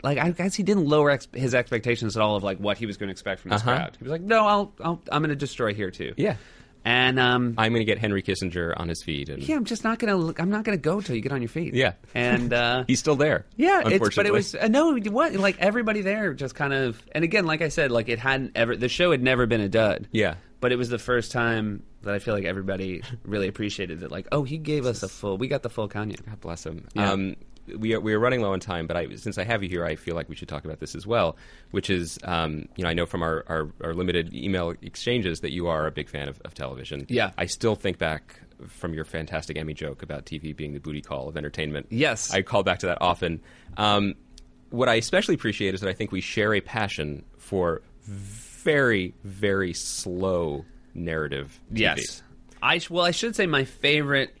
Like 0.02 0.18
I 0.18 0.30
guess 0.30 0.54
he 0.54 0.62
didn't 0.62 0.86
lower 0.86 1.10
ex- 1.10 1.28
his 1.32 1.54
expectations 1.54 2.16
at 2.16 2.22
all 2.22 2.36
of 2.36 2.42
like 2.42 2.58
what 2.58 2.78
he 2.78 2.86
was 2.86 2.96
going 2.96 3.08
to 3.08 3.12
expect 3.12 3.40
from 3.40 3.50
this 3.50 3.62
Uh-huh. 3.62 3.74
crowd. 3.76 3.96
He 3.98 4.04
was 4.04 4.12
like, 4.12 4.20
"No, 4.22 4.46
I'll, 4.46 4.74
I'll 4.80 5.02
I'm 5.10 5.22
going 5.22 5.30
to 5.30 5.36
destroy 5.36 5.74
here 5.74 5.90
too." 5.90 6.14
Yeah. 6.16 6.36
and 6.84 7.18
um, 7.18 7.54
I'm 7.58 7.72
going 7.72 7.80
to 7.80 7.84
get 7.84 7.98
Henry 7.98 8.22
Kissinger 8.22 8.72
on 8.78 8.88
his 8.88 9.02
feet, 9.02 9.28
and 9.28 9.42
yeah, 9.42 9.56
I'm 9.56 9.64
just 9.64 9.84
not 9.84 9.98
gonna. 9.98 10.32
I'm 10.38 10.48
not 10.50 10.64
gonna 10.64 10.76
go 10.76 11.00
till 11.00 11.16
you 11.16 11.20
get 11.22 11.32
on 11.32 11.42
your 11.42 11.48
feet. 11.48 11.74
Yeah. 11.74 11.92
and 12.14 12.52
uh, 12.52 12.84
he's 12.86 13.00
still 13.00 13.16
there. 13.16 13.44
yeah, 13.56 13.82
it's, 13.84 14.14
but 14.16 14.26
it 14.26 14.32
was 14.32 14.54
uh, 14.54 14.68
no. 14.68 14.96
What 14.96 15.34
like 15.34 15.58
everybody 15.58 16.00
there 16.02 16.32
just 16.34 16.54
kind 16.54 16.72
of. 16.72 17.02
And 17.12 17.24
again, 17.24 17.44
like 17.46 17.60
I 17.62 17.68
said, 17.68 17.90
like 17.90 18.08
it 18.08 18.18
hadn't 18.18 18.52
ever. 18.54 18.76
The 18.76 18.88
show 18.88 19.10
had 19.10 19.22
never 19.22 19.46
been 19.46 19.60
a 19.60 19.68
dud. 19.68 20.08
Yeah. 20.12 20.34
but 20.60 20.72
it 20.72 20.76
was 20.76 20.88
the 20.88 20.98
first 20.98 21.30
time 21.32 21.82
that 22.02 22.14
I 22.14 22.20
feel 22.20 22.32
like 22.34 22.44
everybody 22.44 23.02
really 23.24 23.48
appreciated 23.48 24.02
it. 24.04 24.10
Like, 24.10 24.28
oh, 24.32 24.44
he 24.44 24.56
gave 24.56 24.86
us 24.86 25.02
a 25.02 25.08
full. 25.08 25.36
We 25.36 25.48
got 25.48 25.62
the 25.64 25.68
full 25.70 25.88
Kanye. 25.88 26.24
God 26.24 26.40
bless 26.40 26.64
him. 26.64 26.86
Yeah. 26.94 27.10
Um, 27.12 27.36
we 27.76 27.94
are, 27.94 28.00
we 28.00 28.14
are 28.14 28.18
running 28.18 28.40
low 28.40 28.52
on 28.52 28.60
time, 28.60 28.86
but 28.86 28.96
I, 28.96 29.14
since 29.16 29.38
I 29.38 29.44
have 29.44 29.62
you 29.62 29.68
here, 29.68 29.84
I 29.84 29.96
feel 29.96 30.14
like 30.14 30.28
we 30.28 30.34
should 30.34 30.48
talk 30.48 30.64
about 30.64 30.80
this 30.80 30.94
as 30.94 31.06
well. 31.06 31.36
Which 31.70 31.90
is, 31.90 32.18
um, 32.24 32.68
you 32.76 32.84
know, 32.84 32.90
I 32.90 32.94
know 32.94 33.06
from 33.06 33.22
our, 33.22 33.44
our, 33.48 33.70
our 33.82 33.94
limited 33.94 34.34
email 34.34 34.74
exchanges 34.82 35.40
that 35.40 35.52
you 35.52 35.68
are 35.68 35.86
a 35.86 35.90
big 35.90 36.08
fan 36.08 36.28
of, 36.28 36.40
of 36.44 36.54
television. 36.54 37.06
Yeah. 37.08 37.32
I 37.36 37.46
still 37.46 37.74
think 37.74 37.98
back 37.98 38.40
from 38.66 38.94
your 38.94 39.04
fantastic 39.04 39.56
Emmy 39.56 39.74
joke 39.74 40.02
about 40.02 40.24
TV 40.26 40.54
being 40.56 40.72
the 40.72 40.80
booty 40.80 41.00
call 41.00 41.28
of 41.28 41.36
entertainment. 41.36 41.86
Yes. 41.90 42.32
I 42.32 42.42
call 42.42 42.62
back 42.62 42.80
to 42.80 42.86
that 42.86 42.98
often. 43.00 43.40
Um, 43.76 44.14
what 44.70 44.88
I 44.88 44.94
especially 44.94 45.34
appreciate 45.34 45.74
is 45.74 45.80
that 45.80 45.88
I 45.88 45.92
think 45.92 46.12
we 46.12 46.20
share 46.20 46.54
a 46.54 46.60
passion 46.60 47.24
for 47.38 47.82
very, 48.02 49.14
very 49.24 49.72
slow 49.72 50.64
narrative 50.94 51.60
TV. 51.72 51.80
Yes, 51.80 52.22
I 52.62 52.80
well, 52.90 53.04
I 53.04 53.12
should 53.12 53.36
say 53.36 53.46
my 53.46 53.64
favorite 53.64 54.34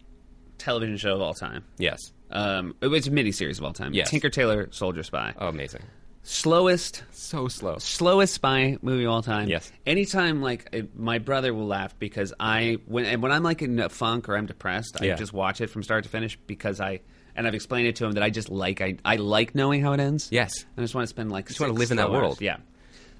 television 0.58 0.96
show 0.96 1.14
of 1.14 1.20
all 1.20 1.34
time. 1.34 1.64
Yes. 1.78 2.12
Um, 2.30 2.74
it 2.80 2.88
was 2.88 3.06
a 3.06 3.10
miniseries 3.10 3.58
of 3.58 3.64
all 3.64 3.72
time. 3.72 3.94
Yes. 3.94 4.10
Tinker 4.10 4.28
Tailor 4.30 4.68
Soldier 4.70 5.02
Spy. 5.02 5.34
Oh, 5.38 5.48
amazing. 5.48 5.82
Slowest 6.22 7.04
So 7.10 7.48
slow. 7.48 7.78
slowest 7.78 8.34
spy 8.34 8.76
movie 8.82 9.04
of 9.04 9.10
all 9.10 9.22
time. 9.22 9.48
Yes. 9.48 9.72
Anytime, 9.86 10.42
like 10.42 10.68
it, 10.72 10.94
my 10.94 11.18
brother 11.18 11.54
will 11.54 11.66
laugh 11.66 11.98
because 11.98 12.34
I 12.38 12.78
when 12.84 13.06
and 13.06 13.22
when 13.22 13.32
I'm 13.32 13.42
like 13.42 13.62
in 13.62 13.78
a 13.80 13.88
funk 13.88 14.28
or 14.28 14.36
I'm 14.36 14.44
depressed, 14.44 15.00
I 15.00 15.14
just 15.14 15.32
watch 15.32 15.62
it 15.62 15.68
from 15.70 15.82
start 15.82 16.04
to 16.04 16.10
finish 16.10 16.36
because 16.46 16.80
I 16.80 17.00
and 17.34 17.46
I've 17.46 17.54
explained 17.54 17.86
it 17.88 17.96
to 17.96 18.04
him 18.04 18.12
that 18.12 18.22
I 18.22 18.28
just 18.28 18.50
like 18.50 18.82
I 18.82 18.96
I 19.06 19.16
like 19.16 19.54
knowing 19.54 19.80
how 19.80 19.94
it 19.94 20.00
ends. 20.00 20.28
Yes. 20.30 20.52
I 20.76 20.82
just 20.82 20.94
want 20.94 21.04
to 21.04 21.08
spend 21.08 21.32
like 21.32 21.46
just 21.48 21.60
wanna 21.60 21.72
live 21.72 21.90
in 21.92 21.96
that 21.96 22.10
world. 22.10 22.42
Yeah. 22.42 22.58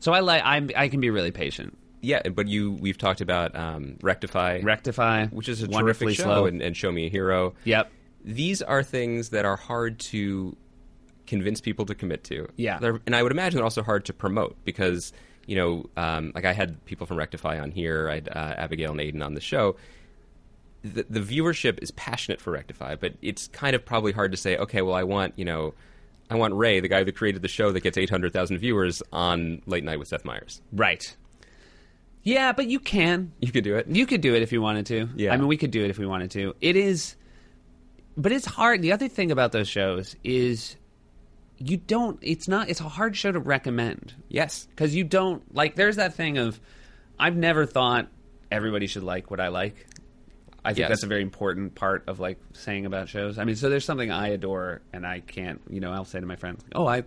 So 0.00 0.12
I 0.12 0.20
like 0.20 0.42
I 0.44 0.66
I 0.76 0.88
can 0.88 1.00
be 1.00 1.08
really 1.08 1.30
patient. 1.30 1.78
Yeah, 2.02 2.28
but 2.28 2.46
you 2.46 2.72
we've 2.72 2.98
talked 2.98 3.22
about 3.22 3.56
um, 3.56 3.96
Rectify, 4.02 4.60
Rectify, 4.60 5.26
which 5.28 5.48
is 5.48 5.62
a 5.62 5.66
wonderfully 5.66 6.08
terrific 6.14 6.16
show, 6.18 6.24
slow. 6.24 6.46
and, 6.46 6.62
and 6.62 6.76
Show 6.76 6.92
Me 6.92 7.06
a 7.06 7.08
Hero. 7.08 7.54
Yep. 7.64 7.90
These 8.28 8.62
are 8.62 8.82
things 8.82 9.30
that 9.30 9.44
are 9.44 9.56
hard 9.56 9.98
to 10.00 10.56
convince 11.26 11.60
people 11.60 11.84
to 11.86 11.94
commit 11.94 12.24
to. 12.24 12.48
Yeah. 12.56 12.78
They're, 12.78 13.00
and 13.06 13.16
I 13.16 13.22
would 13.22 13.32
imagine 13.32 13.56
they're 13.56 13.64
also 13.64 13.82
hard 13.82 14.04
to 14.04 14.12
promote 14.12 14.56
because 14.64 15.12
you 15.48 15.56
know, 15.56 15.86
um, 15.96 16.30
like 16.34 16.44
I 16.44 16.52
had 16.52 16.84
people 16.84 17.06
from 17.06 17.16
Rectify 17.16 17.58
on 17.58 17.70
here, 17.70 18.10
I 18.10 18.16
had 18.16 18.28
uh, 18.28 18.54
Abigail 18.58 18.90
and 18.92 19.00
Aden 19.00 19.22
on 19.22 19.32
the 19.32 19.40
show. 19.40 19.76
The, 20.82 21.06
the 21.08 21.20
viewership 21.20 21.82
is 21.82 21.90
passionate 21.92 22.38
for 22.38 22.52
Rectify, 22.52 22.96
but 22.96 23.14
it's 23.22 23.48
kind 23.48 23.74
of 23.74 23.82
probably 23.82 24.12
hard 24.12 24.30
to 24.32 24.36
say, 24.36 24.58
okay, 24.58 24.82
well, 24.82 24.94
I 24.94 25.02
want 25.02 25.34
you 25.36 25.44
know. 25.44 25.74
I 26.30 26.34
want 26.34 26.52
Ray, 26.52 26.80
the 26.80 26.88
guy 26.88 27.02
that 27.02 27.16
created 27.16 27.40
the 27.40 27.48
show 27.48 27.72
that 27.72 27.80
gets 27.80 27.96
800,000 27.96 28.58
viewers 28.58 29.02
on 29.14 29.62
Late 29.64 29.82
Night 29.82 29.98
with 29.98 30.08
Seth 30.08 30.26
Meyers. 30.26 30.60
Right. 30.72 31.16
Yeah, 32.22 32.52
but 32.52 32.66
you 32.66 32.78
can. 32.78 33.32
You 33.40 33.50
could 33.50 33.64
do 33.64 33.76
it. 33.76 33.88
You 33.88 34.04
could 34.04 34.20
do 34.20 34.34
it 34.34 34.42
if 34.42 34.52
you 34.52 34.60
wanted 34.60 34.84
to. 34.86 35.08
Yeah. 35.16 35.32
I 35.32 35.38
mean, 35.38 35.46
we 35.46 35.56
could 35.56 35.70
do 35.70 35.82
it 35.82 35.88
if 35.88 35.98
we 35.98 36.04
wanted 36.04 36.30
to. 36.32 36.54
It 36.60 36.76
is, 36.76 37.16
but 38.18 38.32
it's 38.32 38.44
hard. 38.44 38.82
The 38.82 38.92
other 38.92 39.08
thing 39.08 39.30
about 39.30 39.52
those 39.52 39.68
shows 39.68 40.14
is 40.22 40.76
you 41.56 41.76
don't. 41.78 42.18
It's 42.20 42.48
not. 42.48 42.68
It's 42.68 42.80
a 42.80 42.88
hard 42.88 43.16
show 43.16 43.32
to 43.32 43.38
recommend 43.40 44.14
Yes. 44.28 44.66
because 44.70 44.94
you 44.94 45.04
don't 45.04 45.54
like. 45.54 45.74
There's 45.76 45.96
that 45.96 46.14
thing 46.14 46.36
of 46.38 46.60
I've 47.18 47.36
never 47.36 47.64
thought 47.64 48.08
everybody 48.50 48.86
should 48.86 49.02
like 49.04 49.30
what 49.30 49.40
I 49.40 49.48
like. 49.48 49.86
I 50.64 50.70
think 50.70 50.78
Yes. 50.80 50.88
that's 50.90 51.02
a 51.04 51.06
very 51.06 51.22
important 51.22 51.74
part 51.74 52.04
of 52.08 52.20
like 52.20 52.38
saying 52.52 52.84
about 52.84 53.08
shows. 53.08 53.38
I 53.38 53.44
mean, 53.44 53.56
so 53.56 53.70
there's 53.70 53.84
something 53.84 54.10
I 54.10 54.28
adore, 54.28 54.82
and 54.92 55.06
I 55.06 55.20
can't. 55.20 55.60
You 55.70 55.80
know, 55.80 55.92
I'll 55.92 56.04
say 56.04 56.20
to 56.20 56.26
my 56.26 56.36
friends, 56.36 56.64
"Oh, 56.74 56.86
I." 56.86 57.04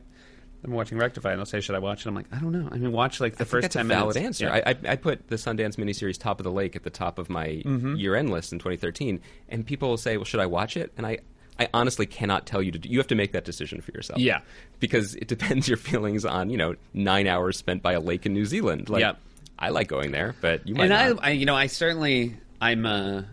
I'm 0.63 0.71
watching 0.71 0.97
Rectify, 0.97 1.31
and 1.31 1.39
they'll 1.39 1.45
say, 1.45 1.59
"Should 1.59 1.75
I 1.75 1.79
watch 1.79 2.05
it?" 2.05 2.09
I'm 2.09 2.15
like, 2.15 2.27
"I 2.31 2.37
don't 2.39 2.51
know. 2.51 2.69
I 2.71 2.77
mean, 2.77 2.91
watch 2.91 3.19
like 3.19 3.35
the 3.37 3.43
I 3.43 3.47
first 3.47 3.63
that's 3.63 3.73
ten 3.73 3.85
a 3.85 3.89
valid 3.89 4.15
minutes." 4.15 4.41
answer. 4.41 4.45
Yeah. 4.55 4.63
I, 4.65 4.71
I, 4.71 4.91
I 4.93 4.95
put 4.95 5.27
the 5.27 5.35
Sundance 5.37 5.75
miniseries 5.77 6.17
Top 6.19 6.39
of 6.39 6.43
the 6.43 6.51
Lake 6.51 6.75
at 6.75 6.83
the 6.83 6.89
top 6.89 7.17
of 7.19 7.29
my 7.29 7.47
Mm-hmm. 7.65 7.95
year-end 7.95 8.29
list 8.29 8.53
in 8.53 8.59
2013, 8.59 9.19
and 9.49 9.65
people 9.65 9.89
will 9.89 9.97
say, 9.97 10.17
"Well, 10.17 10.25
should 10.25 10.39
I 10.39 10.45
watch 10.45 10.77
it?" 10.77 10.91
And 10.97 11.05
I, 11.07 11.17
I 11.59 11.67
honestly 11.73 12.05
cannot 12.05 12.45
tell 12.45 12.61
you 12.61 12.71
to. 12.71 12.79
Do, 12.79 12.89
you 12.89 12.97
have 12.99 13.07
to 13.07 13.15
make 13.15 13.31
that 13.33 13.43
decision 13.45 13.81
for 13.81 13.91
yourself. 13.91 14.19
Yeah. 14.19 14.41
because 14.79 15.15
it 15.15 15.27
depends 15.27 15.67
your 15.69 15.77
feelings 15.77 16.25
on 16.25 16.49
you 16.49 16.57
know 16.57 16.75
nine 16.93 17.25
hours 17.27 17.57
spent 17.57 17.81
by 17.81 17.93
a 17.93 17.99
lake 17.99 18.25
in 18.27 18.33
New 18.33 18.45
Zealand. 18.45 18.89
Like, 18.89 19.01
Yeah. 19.01 19.13
I 19.57 19.69
like 19.69 19.87
going 19.87 20.11
there, 20.11 20.33
but 20.41 20.67
you 20.67 20.73
might 20.75 20.91
and 20.91 21.15
not. 21.15 21.23
I, 21.23 21.27
I, 21.29 21.31
you 21.33 21.45
know, 21.45 21.55
I 21.55 21.67
certainly, 21.67 22.35
I'm 22.59 22.85
a, 22.87 23.25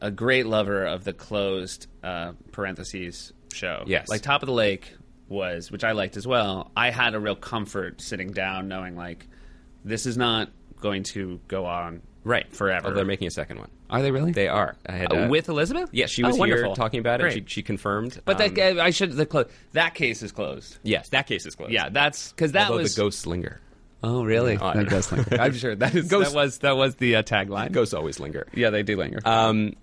a 0.00 0.10
great 0.10 0.46
lover 0.46 0.84
of 0.84 1.04
the 1.04 1.12
closed 1.12 1.86
uh, 2.02 2.32
parentheses 2.52 3.32
show. 3.52 3.84
Yes. 3.86 4.08
like 4.08 4.22
Top 4.22 4.42
of 4.42 4.46
the 4.46 4.52
Lake 4.52 4.92
was, 5.30 5.70
which 5.70 5.84
I 5.84 5.92
liked 5.92 6.16
as 6.16 6.26
well. 6.26 6.70
I 6.76 6.90
had 6.90 7.14
a 7.14 7.20
real 7.20 7.36
comfort 7.36 8.00
sitting 8.00 8.32
down, 8.32 8.68
knowing 8.68 8.96
like 8.96 9.26
this 9.84 10.04
is 10.04 10.16
not 10.16 10.50
going 10.80 11.04
to 11.04 11.40
go 11.48 11.64
on 11.66 12.02
right 12.24 12.52
forever. 12.54 12.88
Oh, 12.88 12.94
they're 12.94 13.04
making 13.04 13.28
a 13.28 13.30
second 13.30 13.58
one. 13.58 13.70
Are 13.88 14.02
they 14.02 14.10
really? 14.10 14.32
They 14.32 14.48
are. 14.48 14.76
I 14.86 14.92
had 14.92 15.12
Uh, 15.12 15.16
uh, 15.24 15.28
with 15.28 15.48
Elizabeth? 15.48 15.88
Yeah, 15.92 16.06
she 16.06 16.22
Oh, 16.22 16.28
was 16.28 16.36
here 16.36 16.40
wonderful. 16.40 16.76
talking 16.76 17.00
about 17.00 17.20
it. 17.22 17.32
She, 17.32 17.44
she 17.46 17.62
confirmed. 17.62 18.20
but 18.24 18.40
um, 18.40 18.54
that 18.54 18.78
I 18.78 18.90
should 18.90 19.12
the 19.12 19.26
clo- 19.26 19.46
that 19.72 19.94
case 19.94 20.22
is 20.22 20.32
closed. 20.32 20.78
yes, 20.82 21.08
that 21.10 21.26
case 21.26 21.46
is 21.46 21.54
closed. 21.54 21.72
Yeah, 21.72 21.88
that's 21.88 22.30
because 22.32 22.52
that 22.52 22.68
Although 22.70 22.82
was 22.82 22.94
the 22.94 23.00
ghosts 23.02 23.26
linger. 23.26 23.60
Oh, 24.02 24.24
really? 24.24 24.56
Oh, 24.56 24.72
don't 24.72 24.84
know. 24.84 24.90
does 24.90 25.10
linger. 25.12 25.36
I'm 25.40 25.52
sure 25.54 25.74
that 25.76 25.94
is 25.94 26.08
Ghost- 26.08 26.30
that 26.32 26.36
was 26.36 26.58
that 26.58 26.76
was 26.76 26.96
the 26.96 27.16
uh, 27.16 27.22
tagline. 27.22 27.72
Ghosts 27.72 27.92
always 27.94 28.18
linger. 28.20 28.46
Yeah, 28.54 28.70
they 28.70 28.82
do 28.82 28.96
linger. 28.96 29.18
Um, 29.24 29.74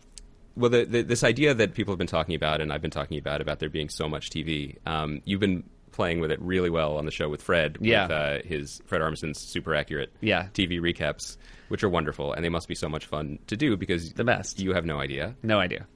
well, 0.57 0.69
the, 0.69 0.85
the, 0.85 1.01
this 1.03 1.23
idea 1.23 1.53
that 1.53 1.73
people 1.73 1.91
have 1.93 1.97
been 1.97 2.07
talking 2.07 2.35
about, 2.35 2.61
and 2.61 2.73
I've 2.73 2.81
been 2.81 2.91
talking 2.91 3.17
about, 3.17 3.41
about 3.41 3.59
there 3.59 3.69
being 3.69 3.89
so 3.89 4.09
much 4.09 4.29
TV, 4.29 4.75
um, 4.85 5.21
you've 5.25 5.39
been 5.39 5.63
playing 5.91 6.19
with 6.19 6.31
it 6.31 6.39
really 6.41 6.69
well 6.69 6.97
on 6.97 7.05
the 7.05 7.11
show 7.11 7.27
with 7.29 7.41
Fred, 7.41 7.77
Yeah. 7.81 8.03
with 8.03 8.11
uh, 8.11 8.47
his 8.47 8.81
Fred 8.85 9.01
Armisen's 9.01 9.39
super 9.39 9.73
accurate 9.73 10.11
Yeah. 10.21 10.47
TV 10.53 10.79
recaps, 10.79 11.37
which 11.69 11.83
are 11.83 11.89
wonderful, 11.89 12.33
and 12.33 12.43
they 12.45 12.49
must 12.49 12.67
be 12.67 12.75
so 12.75 12.87
much 12.89 13.05
fun 13.05 13.39
to 13.47 13.57
do 13.57 13.77
because 13.77 14.13
The 14.13 14.23
best. 14.23 14.59
You 14.59 14.73
have 14.73 14.85
no 14.85 14.99
idea. 14.99 15.35
no 15.43 15.59
idea. 15.59 15.87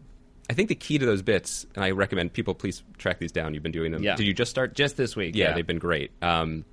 I 0.50 0.54
think 0.54 0.70
the 0.70 0.76
key 0.76 0.98
to 0.98 1.06
those 1.06 1.22
bits, 1.22 1.66
and 1.76 1.84
I 1.86 1.92
recommend 1.92 2.34
people 2.34 2.54
please 2.56 2.84
track 2.98 3.20
these 3.20 3.32
down. 3.32 3.54
You've 3.54 3.64
been 3.64 3.72
doing 3.72 3.92
them. 3.92 4.04
Yeah. 4.04 4.16
Did 4.16 4.26
you 4.28 4.34
just 4.34 4.52
start? 4.52 4.74
Just 4.76 4.98
this 4.98 5.16
week. 5.16 5.36
yeah, 5.36 5.50
Yeah, 5.50 5.54
they've 5.56 5.68
been 5.68 5.80
great. 5.80 6.12
Um, 6.22 6.66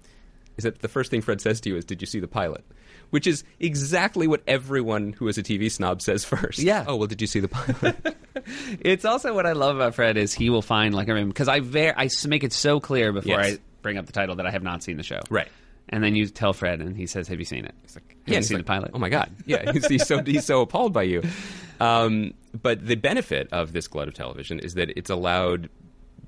is 0.57 0.65
that 0.65 0.81
the 0.81 0.89
first 0.89 1.11
thing 1.13 1.21
Fred 1.21 1.41
says 1.41 1.61
to 1.61 1.69
you 1.69 1.77
is, 1.77 1.85
"Did 1.85 2.01
you 2.01 2.07
see 2.07 2.19
the 2.19 2.27
pilot?" 2.27 2.65
Which 3.11 3.27
is 3.27 3.45
exactly 3.61 4.27
what 4.27 4.43
everyone 4.47 5.13
who 5.13 5.29
is 5.29 5.39
a 5.39 5.43
TV 5.43 5.71
snob 5.71 6.03
says 6.03 6.25
first. 6.25 6.59
Yeah. 6.59 6.85
Oh 6.87 6.97
well, 6.97 7.07
did 7.07 7.21
you 7.21 7.27
see 7.27 7.41
the 7.41 7.49
pilot? 7.49 8.17
It's 8.81 9.05
also 9.05 9.35
what 9.35 9.47
I 9.47 9.53
love 9.53 9.77
about 9.77 9.95
Fred 9.95 10.17
is 10.17 10.33
he 10.33 10.49
will 10.49 10.63
find 10.63 10.95
like 10.95 11.09
I 11.09 11.15
mean 11.15 11.29
because 11.29 11.49
I 11.49 11.61
ver- 11.61 11.95
I 11.97 12.09
make 12.27 12.45
it 12.45 12.53
so 12.53 12.81
clear 12.81 13.13
before 13.13 13.41
Yes. 13.41 13.55
I 13.55 13.59
bring 13.83 13.99
up 13.99 14.07
the 14.07 14.13
title 14.13 14.37
that 14.37 14.47
I 14.47 14.51
have 14.51 14.63
not 14.63 14.83
seen 14.83 14.97
the 14.97 15.03
show. 15.03 15.21
Right. 15.29 15.49
And 15.91 16.05
then 16.05 16.15
you 16.15 16.27
tell 16.27 16.53
Fred, 16.53 16.81
and 16.81 16.97
he 16.97 17.07
says, 17.07 17.29
"Have 17.29 17.39
you 17.39 17.47
seen 17.47 17.65
it?" 17.65 17.75
He's 17.83 17.97
like, 17.97 18.17
"Have 18.27 18.37
you 18.37 18.43
seen 18.43 18.59
like, 18.59 18.67
the 18.67 18.69
pilot?" 18.69 18.91
Oh 18.93 18.99
my 18.99 19.09
god! 19.09 19.31
Yeah, 19.47 19.73
he's, 19.73 19.87
he's 19.87 20.07
so 20.07 20.23
he's 20.23 20.45
so 20.45 20.61
appalled 20.61 20.93
by 20.93 21.03
you. 21.05 21.23
Um, 21.81 22.35
but 22.61 22.85
the 22.85 22.97
benefit 22.97 23.49
of 23.53 23.73
this 23.73 23.87
glut 23.87 24.09
of 24.09 24.15
television 24.15 24.59
is 24.59 24.75
that 24.75 24.91
it's 24.99 25.11
allowed 25.11 25.71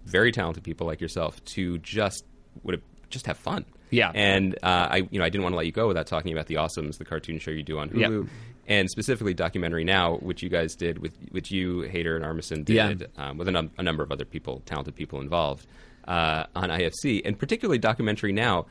very 0.04 0.30
talented 0.30 0.62
people 0.62 0.86
like 0.86 1.00
yourself 1.00 1.44
to 1.46 1.78
just 1.78 2.24
would 2.62 2.74
have, 2.74 2.82
just 3.08 3.26
have 3.26 3.36
fun. 3.36 3.64
Yeah. 3.90 4.10
and 4.14 4.54
uh, 4.62 4.88
I 4.90 4.96
you 5.10 5.18
know 5.18 5.24
I 5.24 5.28
didn't 5.28 5.42
want 5.42 5.52
to 5.52 5.56
let 5.56 5.66
you 5.66 5.72
go 5.72 5.88
without 5.88 6.06
talking 6.06 6.32
about 6.32 6.46
the 6.46 6.54
Awesomes, 6.56 6.98
the 6.98 7.04
cartoon 7.04 7.38
show 7.38 7.50
you 7.50 7.62
do 7.62 7.78
on 7.78 7.88
Hulu. 7.90 8.22
Yep. 8.24 8.30
And 8.68 8.88
specifically, 8.90 9.34
documentary 9.34 9.82
now, 9.84 10.16
which 10.18 10.42
you 10.42 10.48
guys 10.48 10.76
did 10.76 10.98
with 10.98 11.12
which 11.32 11.50
you, 11.50 11.82
Hader, 11.92 12.14
and 12.14 12.24
Armisen 12.24 12.64
did, 12.64 12.74
Yeah. 13.16 13.28
um, 13.30 13.36
with 13.38 13.48
a, 13.48 13.50
num- 13.50 13.70
a 13.78 13.82
number 13.82 14.04
of 14.04 14.12
other 14.12 14.24
people, 14.24 14.62
talented 14.64 14.94
people 14.94 15.20
involved 15.20 15.66
uh, 16.06 16.44
on 16.54 16.68
IFC, 16.68 17.22
and 17.24 17.36
particularly 17.38 17.78
documentary 17.78 18.32
now. 18.32 18.66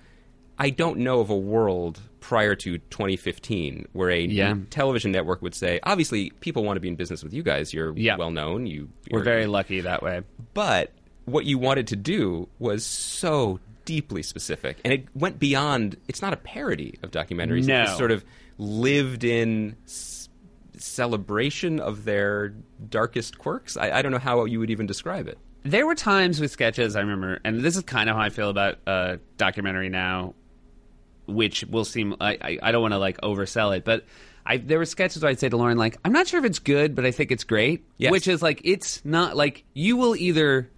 I 0.62 0.70
don't 0.72 0.98
know 1.00 1.22
of 1.22 1.30
a 1.30 1.38
world 1.38 2.02
prior 2.20 2.54
to 2.56 2.78
2015 2.78 3.88
where 3.94 4.10
a 4.10 4.20
Yeah. 4.22 4.56
television 4.70 5.12
network 5.12 5.42
would 5.42 5.56
say, 5.56 5.80
obviously, 5.84 6.32
people 6.42 6.64
want 6.66 6.76
to 6.78 6.82
be 6.82 6.88
in 6.90 6.96
business 6.96 7.24
with 7.24 7.34
you 7.34 7.44
guys. 7.44 7.74
You're 7.74 7.94
Yeah. 7.98 8.18
well 8.18 8.32
known. 8.32 8.66
You 8.68 8.90
We're 9.10 9.24
very 9.24 9.48
lucky 9.48 9.82
that 9.82 10.02
way. 10.04 10.22
but 10.54 10.92
what 11.26 11.46
you 11.46 11.58
wanted 11.58 11.88
to 11.88 11.96
do 11.96 12.50
was 12.60 12.86
so 12.86 13.60
deeply 13.90 14.22
specific, 14.22 14.78
and 14.86 14.94
it 14.94 15.08
went 15.16 15.40
beyond. 15.40 15.98
It's 16.08 16.22
not 16.22 16.32
a 16.32 16.38
parody 16.38 17.00
of 17.02 17.10
documentaries. 17.10 17.66
No. 17.66 17.82
It's 17.82 17.98
sort 17.98 18.12
of 18.12 18.24
lived 18.60 19.24
in 19.24 19.76
s- 19.86 20.30
celebration 20.78 21.80
of 21.80 22.06
their 22.06 22.50
darkest 22.88 23.40
quirks. 23.40 23.78
I, 23.78 23.90
I 23.90 24.02
don't 24.04 24.12
know 24.12 24.20
how 24.20 24.46
you 24.46 24.60
would 24.60 24.70
even 24.70 24.86
describe 24.86 25.28
it. 25.28 25.40
There 25.64 25.88
were 25.88 25.96
times 25.96 26.40
with 26.40 26.52
sketches 26.52 26.96
I 26.96 27.00
remember, 27.00 27.40
and 27.44 27.62
this 27.62 27.76
is 27.76 27.82
kind 27.82 28.12
of 28.12 28.16
how 28.16 28.22
I 28.22 28.30
feel 28.30 28.50
about 28.52 28.78
uh, 28.86 29.18
documentary 29.38 29.90
now, 29.90 30.36
which 31.26 31.64
will 31.66 31.84
seem 31.84 32.16
I, 32.22 32.38
I, 32.40 32.60
I 32.62 32.72
don't 32.72 32.84
want 32.84 32.94
to 32.94 33.00
like 33.00 33.20
oversell 33.22 33.76
it, 33.76 33.84
but 33.86 34.06
I 34.46 34.58
there 34.58 34.78
were 34.78 34.86
sketches 34.86 35.24
where 35.24 35.32
I'd 35.32 35.40
say 35.40 35.50
to 35.50 35.58
Lorne 35.58 35.78
like 35.78 35.98
I'm 36.06 36.14
not 36.14 36.28
sure 36.28 36.40
if 36.40 36.46
it's 36.46 36.60
good, 36.60 36.94
but 36.94 37.06
I 37.08 37.12
think 37.12 37.32
it's 37.32 37.44
great. 37.44 37.86
Yes. 37.98 38.12
Which 38.12 38.28
is 38.28 38.44
like 38.44 38.62
it's 38.64 39.04
not 39.04 39.36
like 39.36 39.64
you 39.74 39.98
will 39.98 40.16
either 40.16 40.70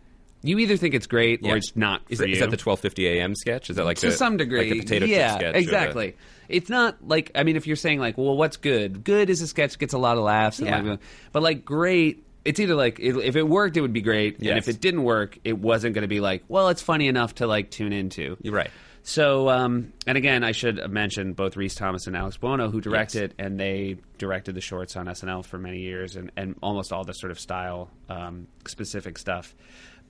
you 0.43 0.57
either 0.59 0.77
think 0.77 0.93
it's 0.95 1.07
great 1.07 1.41
or 1.43 1.55
it's 1.57 1.75
not 1.75 2.01
Is 2.09 2.19
that, 2.19 2.27
you. 2.27 2.33
is 2.33 2.39
that 2.39 2.49
the 2.51 2.57
12:50 2.57 3.05
a.m. 3.17 3.35
sketch? 3.35 3.69
Is 3.69 3.75
that 3.75 3.85
like 3.85 3.97
to 3.97 4.07
the, 4.07 4.11
some 4.13 4.37
degree, 4.37 4.59
like 4.61 4.69
the 4.71 4.79
potato 4.79 5.05
yeah, 5.05 5.35
sketch? 5.37 5.53
the- 5.53 5.59
exactly. 5.59 6.15
It's 6.49 6.69
not 6.69 7.07
like 7.07 7.31
I 7.35 7.43
mean, 7.43 7.55
if 7.55 7.67
you're 7.67 7.75
saying 7.75 7.99
like, 7.99 8.17
well, 8.17 8.35
what's 8.35 8.57
good? 8.57 9.03
Good 9.03 9.29
is 9.29 9.41
a 9.41 9.47
sketch 9.47 9.77
gets 9.79 9.93
a 9.93 9.97
lot 9.97 10.17
of 10.17 10.23
laughs, 10.23 10.59
and 10.59 10.67
Yeah. 10.67 10.81
like, 10.81 10.99
but 11.31 11.43
like 11.43 11.63
great. 11.65 12.25
It's 12.43 12.59
either 12.59 12.73
like 12.73 12.99
it, 12.99 13.15
if 13.17 13.35
it 13.35 13.47
worked, 13.47 13.77
it 13.77 13.81
would 13.81 13.93
be 13.93 14.01
great, 14.01 14.39
and 14.39 14.57
if 14.57 14.67
it 14.67 14.81
didn't 14.81 15.03
work, 15.03 15.37
it 15.43 15.59
wasn't 15.59 15.93
going 15.93 16.01
to 16.01 16.07
be 16.07 16.19
like, 16.19 16.43
well, 16.47 16.69
it's 16.69 16.81
funny 16.81 17.07
enough 17.07 17.35
to 17.35 17.45
like 17.45 17.69
tune 17.69 17.93
into. 17.93 18.35
You're 18.41 18.55
right. 18.55 18.71
So, 19.03 19.49
um, 19.49 19.93
and 20.05 20.15
again, 20.17 20.43
I 20.43 20.51
should 20.51 20.79
mention 20.91 21.33
both 21.33 21.55
Rhys 21.57 21.73
Thomas 21.75 22.05
and 22.07 22.15
Alex 22.15 22.37
Buono, 22.37 22.69
who 22.69 22.81
directed, 22.81 23.31
it 23.31 23.35
and 23.43 23.59
they 23.59 23.97
directed 24.19 24.53
the 24.55 24.61
shorts 24.61 24.95
on 24.95 25.05
SNL 25.07 25.43
for 25.45 25.57
many 25.57 25.79
years, 25.79 26.15
and, 26.15 26.31
and 26.37 26.55
almost 26.61 26.91
all 26.93 27.03
the 27.03 27.13
sort 27.13 27.31
of 27.31 27.39
style 27.39 27.89
um, 28.09 28.47
specific 28.67 29.17
stuff. 29.17 29.55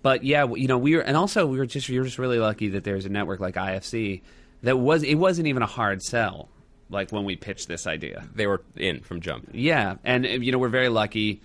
But 0.02 0.24
yeah, 0.24 0.46
you 0.46 0.68
know, 0.68 0.78
we 0.78 0.96
were, 0.96 1.02
and 1.02 1.16
also 1.16 1.46
we 1.46 1.58
were 1.58 1.66
just 1.66 1.88
we 1.90 2.00
were 2.00 2.06
just 2.06 2.18
really 2.18 2.40
lucky 2.40 2.70
that 2.70 2.84
there's 2.84 3.06
a 3.06 3.10
network 3.10 3.40
like 3.40 3.56
IFC 3.56 4.22
that 4.64 4.78
was 4.78 5.04
it 5.04 5.16
wasn't 5.16 5.48
even 5.48 5.62
a 5.62 5.68
hard 5.68 6.02
sell, 6.02 6.50
like 6.90 7.12
when 7.12 7.24
we 7.24 7.36
pitched 7.36 7.68
this 7.68 7.88
idea. 7.88 8.28
They 8.34 8.48
were 8.48 8.64
in 8.76 9.02
from 9.02 9.22
jump. 9.22 9.50
Yeah, 9.54 9.96
and 10.04 10.26
you 10.26 10.52
know 10.52 10.58
we're 10.58 10.70
very 10.70 10.90
lucky. 10.90 11.42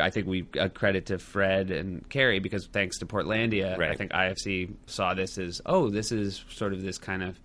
I 0.00 0.08
think 0.10 0.26
we 0.26 0.46
uh, 0.58 0.68
credit 0.68 1.06
to 1.06 1.18
Fred 1.18 1.70
and 1.70 2.08
Carrie 2.08 2.38
because 2.38 2.66
thanks 2.66 2.98
to 2.98 3.06
Portlandia, 3.06 3.78
I 3.92 3.94
think 3.94 4.12
IFC 4.12 4.74
saw 4.86 5.14
this 5.14 5.38
as 5.38 5.60
oh, 5.66 5.88
this 5.90 6.12
is 6.12 6.44
sort 6.50 6.72
of 6.72 6.82
this 6.82 6.98
kind 6.98 7.22
of 7.22 7.38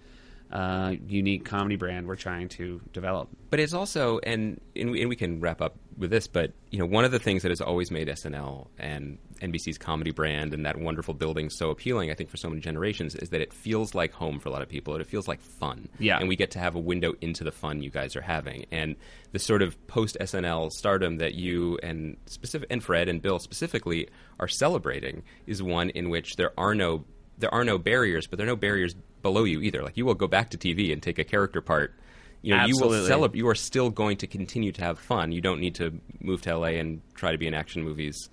uh, 0.52 0.96
unique 1.08 1.46
comedy 1.46 1.76
brand 1.76 2.08
we're 2.08 2.16
trying 2.16 2.50
to 2.50 2.82
develop. 2.94 3.30
But 3.50 3.60
it's 3.60 3.74
also, 3.74 4.20
and, 4.20 4.60
and 4.76 4.92
we 4.92 5.02
and 5.02 5.10
we 5.10 5.16
can 5.16 5.40
wrap 5.42 5.62
up 5.62 5.76
with 5.98 6.10
this, 6.10 6.28
but 6.28 6.54
you 6.72 6.80
know, 6.80 6.86
one 6.86 7.06
of 7.06 7.12
the 7.12 7.20
things 7.20 7.44
that 7.44 7.50
has 7.50 7.62
always 7.62 7.92
made 7.92 8.08
SNL 8.08 8.68
and 8.78 9.18
NBC's 9.42 9.78
comedy 9.78 10.12
brand 10.12 10.54
and 10.54 10.66
that 10.66 10.78
wonderful 10.78 11.14
building 11.14 11.50
so 11.50 11.70
appealing, 11.70 12.12
I 12.12 12.14
think, 12.14 12.30
for 12.30 12.38
so 12.38 12.50
many 12.50 12.62
generations, 12.62 13.16
is 13.16 13.30
that 13.30 13.42
it 13.42 13.54
feels 13.54 13.96
like 13.96 14.12
home 14.14 14.40
for 14.40 14.50
a 14.50 14.52
lot 14.52 14.62
of 14.62 14.70
people. 14.70 14.94
and 14.94 15.02
It 15.02 15.08
feels 15.08 15.28
like 15.28 15.42
fun, 15.42 15.90
Yeah. 16.00 16.18
and 16.20 16.28
we 16.28 16.36
get 16.36 16.52
to 16.52 16.60
have 16.60 16.76
a 16.76 16.80
window 16.80 17.14
into 17.22 17.44
the 17.44 17.52
fun 17.52 17.82
you 17.82 17.90
guys 17.90 18.16
are 18.16 18.22
having, 18.22 18.66
and 18.72 18.96
the 19.32 19.40
sort 19.40 19.62
of 19.62 19.76
post 19.88 20.18
SNL 20.20 20.70
stardom 20.72 21.18
that 21.18 21.34
you 21.36 21.78
and 21.84 22.18
specific 22.26 22.68
and 22.72 22.84
Fred 22.84 23.08
and 23.10 23.22
Bill 23.22 23.40
specifically 23.40 24.08
are 24.40 24.48
celebrating 24.48 25.24
is 25.48 25.62
one 25.64 25.90
in 25.92 26.10
which 26.10 26.36
there 26.36 26.52
are 26.58 26.76
no 26.76 27.06
there 27.38 27.54
are 27.54 27.64
no 27.64 27.78
barriers, 27.78 28.28
but 28.28 28.36
there 28.38 28.46
are 28.46 28.50
no 28.52 28.56
barriers 28.58 28.94
below 29.22 29.46
you 29.46 29.62
either. 29.62 29.82
Like 29.82 29.96
you 29.96 30.06
will 30.06 30.14
go 30.14 30.28
back 30.28 30.50
to 30.50 30.58
TV 30.58 30.92
and 30.92 31.02
take 31.02 31.18
a 31.20 31.24
character 31.24 31.62
part. 31.62 31.94
You 32.42 32.54
know, 32.56 32.66
you 32.66 32.78
will 32.78 33.06
celebrate. 33.08 33.38
You 33.38 33.48
are 33.48 33.56
still 33.56 33.90
going 33.90 34.18
to 34.18 34.28
continue 34.28 34.74
to 34.74 34.82
have 34.82 35.00
fun. 35.00 35.32
You 35.32 35.40
don't 35.40 35.62
need 35.62 35.76
to 35.76 36.00
move 36.20 36.42
to 36.42 36.58
LA 36.58 36.80
and 36.80 37.02
try 37.16 37.32
to 37.32 37.38
be 37.38 37.48
in 37.48 37.54
action 37.54 37.82
movies. 37.84 38.30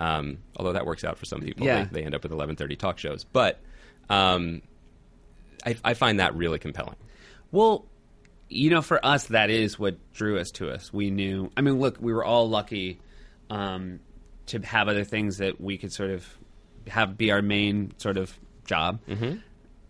Um, 0.00 0.38
although 0.56 0.72
that 0.72 0.86
works 0.86 1.04
out 1.04 1.18
for 1.18 1.26
some 1.26 1.40
people, 1.40 1.66
Yeah. 1.66 1.84
they, 1.84 2.00
they 2.00 2.04
end 2.04 2.14
up 2.14 2.22
with 2.22 2.32
eleven 2.32 2.56
thirty 2.56 2.74
talk 2.74 2.98
shows. 2.98 3.22
But 3.24 3.60
um, 4.08 4.62
I, 5.64 5.76
I 5.84 5.94
find 5.94 6.18
that 6.20 6.34
really 6.34 6.58
compelling. 6.58 6.96
Well, 7.52 7.84
you 8.48 8.70
know, 8.70 8.82
for 8.82 9.04
us, 9.04 9.26
that 9.26 9.50
is 9.50 9.78
what 9.78 9.96
drew 10.12 10.38
us 10.38 10.50
to 10.52 10.70
us. 10.70 10.92
We 10.92 11.10
knew. 11.10 11.50
I 11.56 11.60
mean, 11.60 11.78
look, 11.78 11.98
we 12.00 12.12
were 12.12 12.24
all 12.24 12.48
lucky 12.48 12.98
um, 13.50 14.00
to 14.46 14.58
have 14.60 14.88
other 14.88 15.04
things 15.04 15.38
that 15.38 15.60
we 15.60 15.76
could 15.78 15.92
sort 15.92 16.10
of 16.10 16.26
have 16.88 17.16
be 17.18 17.30
our 17.30 17.42
main 17.42 17.92
sort 17.98 18.16
of 18.16 18.36
job. 18.64 19.00
Mm-hmm. 19.06 19.36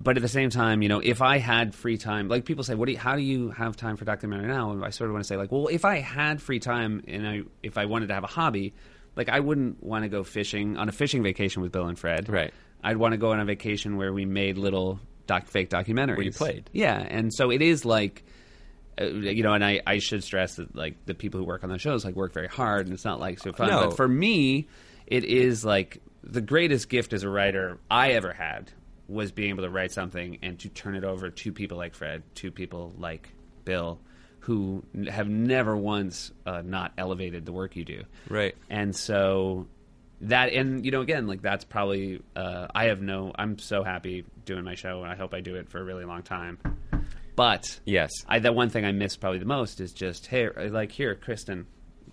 But 0.02 0.16
at 0.16 0.22
the 0.22 0.28
same 0.28 0.48
time, 0.50 0.82
you 0.82 0.88
know, 0.88 1.00
if 1.00 1.20
I 1.22 1.38
had 1.38 1.74
free 1.74 1.98
time, 1.98 2.28
like 2.28 2.46
people 2.46 2.64
say, 2.64 2.74
"What 2.74 2.86
do 2.86 2.92
you, 2.92 2.98
how 2.98 3.16
do 3.16 3.22
you 3.22 3.50
have 3.50 3.76
time 3.76 3.96
for 3.96 4.04
documentary 4.04 4.48
now?" 4.48 4.72
And 4.72 4.84
I 4.84 4.90
sort 4.90 5.08
of 5.08 5.14
want 5.14 5.24
to 5.24 5.28
say, 5.28 5.36
like, 5.36 5.52
well, 5.52 5.68
if 5.68 5.84
I 5.84 6.00
had 6.00 6.42
free 6.42 6.58
time 6.58 7.04
and 7.06 7.28
I, 7.28 7.42
if 7.62 7.78
I 7.78 7.84
wanted 7.84 8.08
to 8.08 8.14
have 8.14 8.24
a 8.24 8.28
hobby, 8.28 8.72
like 9.16 9.28
I 9.28 9.40
wouldn't 9.40 9.82
want 9.82 10.04
to 10.04 10.08
go 10.08 10.22
fishing 10.24 10.76
on 10.76 10.88
a 10.88 10.92
fishing 10.92 11.22
vacation 11.22 11.62
with 11.62 11.72
Bill 11.72 11.86
and 11.86 11.98
Fred. 11.98 12.28
Right. 12.28 12.52
I'd 12.82 12.96
want 12.96 13.12
to 13.12 13.18
go 13.18 13.32
on 13.32 13.40
a 13.40 13.44
vacation 13.44 13.96
where 13.96 14.12
we 14.12 14.24
made 14.24 14.56
little 14.56 15.00
doc, 15.26 15.46
fake 15.46 15.70
documentaries. 15.70 16.16
Where 16.16 16.22
you 16.22 16.32
played. 16.32 16.70
Yeah, 16.72 16.98
and 16.98 17.32
so 17.32 17.50
it 17.50 17.62
is 17.62 17.84
like, 17.84 18.24
uh, 19.00 19.04
you 19.04 19.42
know, 19.42 19.52
and 19.52 19.64
I, 19.64 19.80
I 19.86 19.98
should 19.98 20.24
stress 20.24 20.56
that 20.56 20.74
like 20.74 21.04
the 21.06 21.14
people 21.14 21.40
who 21.40 21.46
work 21.46 21.62
on 21.62 21.70
the 21.70 21.78
shows 21.78 22.04
like 22.04 22.14
work 22.14 22.32
very 22.32 22.48
hard, 22.48 22.86
and 22.86 22.94
it's 22.94 23.04
not 23.04 23.20
like 23.20 23.38
so 23.38 23.52
fun. 23.52 23.68
No. 23.68 23.88
But 23.88 23.96
for 23.96 24.08
me, 24.08 24.68
it 25.06 25.24
is 25.24 25.64
like 25.64 26.00
the 26.22 26.40
greatest 26.40 26.88
gift 26.88 27.12
as 27.12 27.22
a 27.22 27.28
writer 27.28 27.78
I 27.90 28.12
ever 28.12 28.32
had 28.32 28.70
was 29.08 29.32
being 29.32 29.50
able 29.50 29.64
to 29.64 29.70
write 29.70 29.92
something 29.92 30.38
and 30.42 30.58
to 30.60 30.68
turn 30.68 30.94
it 30.94 31.04
over 31.04 31.30
to 31.30 31.52
people 31.52 31.76
like 31.76 31.94
Fred, 31.94 32.22
to 32.36 32.50
people 32.50 32.94
like 32.96 33.28
Bill, 33.64 33.98
who 34.50 34.82
have 35.08 35.28
never 35.28 35.76
once 35.76 36.32
uh, 36.44 36.60
not 36.64 36.92
elevated 36.98 37.46
the 37.46 37.52
work 37.52 37.76
you 37.76 37.84
do. 37.84 38.02
Right. 38.28 38.56
And 38.68 38.96
so 38.96 39.68
that 40.22 40.52
and 40.52 40.84
you 40.84 40.90
know 40.90 41.02
again 41.02 41.28
like 41.28 41.40
that's 41.40 41.64
probably 41.64 42.20
uh, 42.34 42.66
I 42.74 42.86
have 42.86 43.00
no 43.00 43.30
I'm 43.38 43.60
so 43.60 43.84
happy 43.84 44.24
doing 44.44 44.64
my 44.64 44.74
show 44.74 45.02
and 45.02 45.10
I 45.10 45.14
hope 45.14 45.34
I 45.34 45.40
do 45.40 45.54
it 45.54 45.68
for 45.70 45.78
a 45.80 45.84
really 45.84 46.04
long 46.04 46.22
time. 46.24 46.58
But 47.36 47.78
Yes. 47.84 48.10
I 48.26 48.40
the 48.40 48.52
one 48.52 48.70
thing 48.70 48.84
I 48.84 48.90
miss 48.90 49.16
probably 49.16 49.38
the 49.38 49.44
most 49.44 49.80
is 49.80 49.92
just 49.92 50.26
hey 50.26 50.48
like 50.68 50.90
here 50.90 51.14
Kristen, 51.14 51.66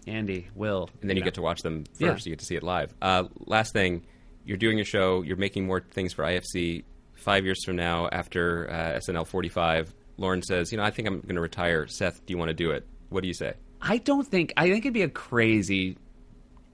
Andy, 0.06 0.48
Will, 0.54 0.92
and 1.02 1.10
then 1.10 1.18
you 1.18 1.22
know. 1.24 1.26
get 1.26 1.34
to 1.34 1.42
watch 1.42 1.64
them 1.64 1.86
first. 2.00 2.00
Yeah. 2.00 2.30
You 2.30 2.36
get 2.36 2.40
to 2.40 2.46
see 2.46 2.56
it 2.56 2.62
live. 2.62 2.94
Uh, 3.02 3.24
last 3.48 3.74
thing, 3.74 4.06
you're 4.46 4.58
doing 4.58 4.80
a 4.80 4.84
show. 4.84 5.24
You're 5.24 5.38
making 5.38 5.66
more 5.66 5.82
things 5.82 6.14
for 6.14 6.24
IFC. 6.24 6.84
Five 7.16 7.46
years 7.46 7.66
from 7.66 7.78
now, 7.78 8.08
after 8.12 8.70
uh, 8.70 9.00
SNL 9.00 9.26
45, 9.26 9.92
Lorne 10.18 10.42
says, 10.42 10.72
"You 10.72 10.78
know, 10.78 10.84
I 10.84 10.92
think 10.92 11.08
I'm 11.08 11.22
going 11.22 11.36
to 11.36 11.42
retire. 11.42 11.88
Seth, 11.88 12.26
do 12.26 12.34
you 12.34 12.38
want 12.38 12.50
to 12.50 12.54
do 12.54 12.72
it? 12.72 12.86
What 13.10 13.22
do 13.22 13.28
you 13.28 13.34
say?" 13.34 13.54
I 13.82 13.98
don't 13.98 14.26
think 14.28 14.54
I 14.58 14.70
think 14.70 14.86
it'd 14.86 14.94
be 14.94 15.04
a 15.04 15.10
crazy 15.10 15.98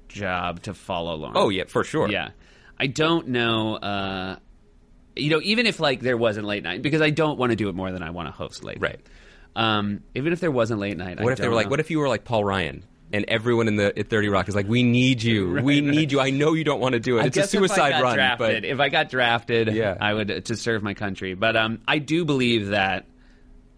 job 0.07 0.61
to 0.63 0.73
follow 0.73 1.15
Lorne. 1.15 1.33
Oh 1.35 1.49
yeah, 1.49 1.63
for 1.67 1.83
sure. 1.83 2.09
Yeah. 2.09 2.29
I 2.79 2.87
don't 2.87 3.29
know 3.29 3.75
uh 3.75 4.37
you 5.15 5.29
know, 5.29 5.41
even 5.43 5.67
if 5.67 5.79
like 5.79 5.99
there 5.99 6.17
wasn't 6.17 6.47
late 6.47 6.63
night, 6.63 6.81
because 6.81 7.01
I 7.01 7.11
don't 7.11 7.37
want 7.37 7.51
to 7.51 7.55
do 7.55 7.69
it 7.69 7.75
more 7.75 7.91
than 7.91 8.01
I 8.01 8.09
want 8.09 8.27
to 8.27 8.31
host 8.31 8.63
late. 8.63 8.79
Right. 8.81 8.99
Um, 9.55 10.01
even 10.15 10.33
if 10.33 10.39
there 10.39 10.49
wasn't 10.49 10.79
late 10.79 10.97
night, 10.97 11.19
What 11.19 11.29
I 11.29 11.33
if 11.33 11.37
they 11.37 11.47
were 11.47 11.53
like? 11.53 11.67
know. 11.67 11.71
What 11.71 11.79
if 11.79 11.91
you 11.91 11.99
were 11.99 12.07
like 12.07 12.23
Paul 12.23 12.43
Ryan? 12.43 12.83
And 13.11 13.25
everyone 13.27 13.67
in 13.67 13.75
the 13.75 13.95
at 13.99 14.09
30 14.09 14.29
Rock 14.29 14.49
is 14.49 14.55
like, 14.55 14.67
"We 14.67 14.81
need 14.81 15.21
you. 15.21 15.51
we 15.63 15.81
need 15.81 16.11
you. 16.11 16.19
I 16.19 16.31
know 16.31 16.53
you 16.53 16.63
don't 16.63 16.79
want 16.79 16.93
to 16.93 16.99
do 16.99 17.19
it. 17.19 17.21
I 17.21 17.25
It's 17.27 17.37
a 17.37 17.41
guess 17.41 17.53
if 17.53 17.59
I 17.61 17.67
suicide 17.67 18.01
run." 18.01 18.15
Drafted, 18.15 18.63
But 18.63 18.65
if 18.65 18.79
I 18.79 18.89
got 18.89 19.09
drafted, 19.09 19.67
Yeah. 19.75 19.95
I 20.01 20.15
would 20.15 20.45
to 20.45 20.55
serve 20.55 20.81
my 20.81 20.95
country. 20.95 21.35
But 21.35 21.55
um, 21.55 21.81
I 21.87 21.99
do 21.99 22.25
believe 22.25 22.69
that. 22.69 23.05